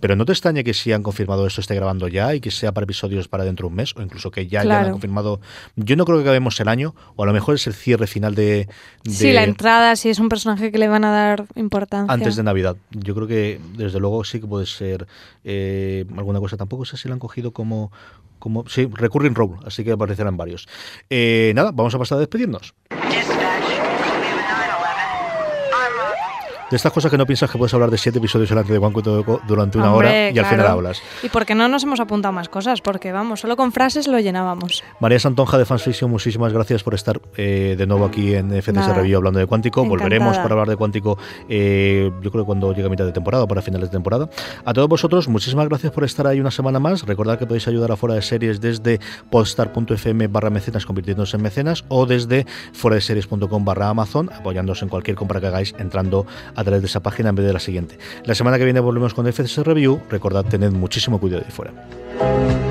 Pero 0.00 0.16
no 0.16 0.24
te 0.24 0.32
extrañe 0.32 0.64
que 0.64 0.74
si 0.74 0.92
han 0.92 1.04
confirmado 1.04 1.46
esto, 1.46 1.60
esté 1.60 1.76
grabando 1.76 2.08
ya 2.08 2.34
y 2.34 2.40
que 2.40 2.50
sea 2.50 2.72
para 2.72 2.82
episodios 2.82 3.28
para 3.28 3.44
dentro 3.44 3.68
de 3.68 3.70
un 3.70 3.76
mes, 3.76 3.94
o 3.96 4.02
incluso 4.02 4.32
que 4.32 4.48
ya, 4.48 4.62
claro. 4.62 4.80
ya 4.80 4.86
han 4.86 4.92
confirmado. 4.92 5.40
Yo 5.76 5.94
no 5.94 6.04
creo 6.04 6.18
que 6.18 6.22
acabemos 6.22 6.58
el 6.58 6.66
año, 6.66 6.96
o 7.14 7.22
a 7.22 7.26
lo 7.26 7.32
mejor 7.32 7.54
es 7.54 7.66
el 7.68 7.74
cierre 7.74 8.08
final 8.08 8.34
de. 8.34 8.68
de 9.04 9.12
sí, 9.12 9.32
la 9.32 9.44
entrada, 9.44 9.94
si 9.94 10.08
es 10.08 10.18
un 10.18 10.28
personaje 10.28 10.72
que 10.72 10.78
le 10.78 10.88
van 10.88 11.04
a 11.04 11.12
dar 11.12 11.46
importancia. 11.54 12.12
Antes 12.12 12.34
de 12.34 12.42
Navidad. 12.42 12.76
Yo 12.90 13.14
creo 13.14 13.28
que, 13.28 13.60
desde 13.76 14.00
luego, 14.00 14.24
sí 14.24 14.40
que 14.40 14.48
puede 14.48 14.66
ser 14.66 15.06
eh, 15.44 15.75
alguna 16.16 16.40
cosa 16.40 16.56
tampoco 16.56 16.84
sé 16.84 16.96
si 16.96 17.08
la 17.08 17.14
han 17.14 17.20
cogido 17.20 17.52
como, 17.52 17.92
como 18.38 18.68
sí, 18.68 18.88
recurring 18.92 19.34
role, 19.34 19.56
así 19.64 19.84
que 19.84 19.92
aparecerán 19.92 20.36
varios. 20.36 20.68
Eh, 21.10 21.52
nada, 21.54 21.72
vamos 21.72 21.94
a 21.94 21.98
pasar 21.98 22.16
a 22.16 22.20
despedirnos. 22.20 22.74
De 26.68 26.74
estas 26.76 26.92
cosas 26.92 27.12
que 27.12 27.16
no 27.16 27.26
piensas 27.26 27.48
que 27.48 27.58
puedes 27.58 27.72
hablar 27.74 27.90
de 27.90 27.98
siete 27.98 28.18
episodios 28.18 28.48
delante 28.48 28.72
de 28.72 28.78
Juan 28.80 28.92
durante 29.46 29.78
una 29.78 29.92
Hombre, 29.92 30.08
hora 30.08 30.30
y 30.30 30.32
claro. 30.32 30.48
al 30.48 30.54
final 30.54 30.66
hablas. 30.66 31.02
¿Y 31.22 31.28
por 31.28 31.46
qué 31.46 31.54
no 31.54 31.68
nos 31.68 31.84
hemos 31.84 32.00
apuntado 32.00 32.32
más 32.32 32.48
cosas? 32.48 32.80
Porque 32.80 33.12
vamos, 33.12 33.40
solo 33.40 33.56
con 33.56 33.70
frases 33.70 34.08
lo 34.08 34.18
llenábamos. 34.18 34.82
María 34.98 35.20
Santonja 35.20 35.58
de 35.58 35.64
Fansfiction, 35.64 36.10
muchísimas 36.10 36.52
gracias 36.52 36.82
por 36.82 36.94
estar 36.94 37.20
eh, 37.36 37.76
de 37.78 37.86
nuevo 37.86 38.04
aquí 38.04 38.34
en 38.34 38.50
FTS 38.50 38.72
Nada. 38.72 38.94
Review 38.94 39.18
hablando 39.18 39.38
de 39.38 39.46
Cuántico. 39.46 39.80
Encantada. 39.80 40.04
Volveremos 40.04 40.38
para 40.38 40.54
hablar 40.54 40.68
de 40.68 40.76
Cuántico, 40.76 41.18
eh, 41.48 42.10
yo 42.20 42.30
creo 42.32 42.42
que 42.42 42.46
cuando 42.46 42.72
llegue 42.72 42.86
a 42.86 42.90
mitad 42.90 43.04
de 43.04 43.12
temporada 43.12 43.44
o 43.44 43.48
para 43.48 43.62
finales 43.62 43.88
de 43.88 43.92
temporada. 43.92 44.28
A 44.64 44.72
todos 44.72 44.88
vosotros, 44.88 45.28
muchísimas 45.28 45.68
gracias 45.68 45.92
por 45.92 46.02
estar 46.02 46.26
ahí 46.26 46.40
una 46.40 46.50
semana 46.50 46.80
más. 46.80 47.04
Recordad 47.04 47.38
que 47.38 47.46
podéis 47.46 47.68
ayudar 47.68 47.92
a 47.92 47.96
Fuera 47.96 48.16
de 48.16 48.22
Series 48.22 48.60
desde 48.60 48.98
podstar.fm 49.30 50.26
barra 50.26 50.50
mecenas 50.50 50.84
convirtiéndose 50.84 51.36
en 51.36 51.44
mecenas 51.44 51.84
o 51.88 52.06
desde 52.06 52.44
fuera 52.72 52.96
de 52.96 53.02
series.com 53.02 53.64
barra 53.64 53.88
Amazon 53.88 54.30
apoyándose 54.32 54.84
en 54.84 54.88
cualquier 54.88 55.16
compra 55.16 55.40
que 55.40 55.46
hagáis 55.46 55.74
entrando 55.78 56.26
a 56.56 56.64
través 56.64 56.82
de 56.82 56.86
esa 56.88 57.00
página 57.00 57.28
en 57.28 57.36
vez 57.36 57.46
de 57.46 57.52
la 57.52 57.60
siguiente. 57.60 57.98
La 58.24 58.34
semana 58.34 58.58
que 58.58 58.64
viene 58.64 58.80
volvemos 58.80 59.14
con 59.14 59.30
FCS 59.32 59.58
Review. 59.58 60.00
Recordad, 60.10 60.44
tened 60.44 60.72
muchísimo 60.72 61.20
cuidado 61.20 61.44
ahí 61.44 61.52
fuera. 61.52 62.65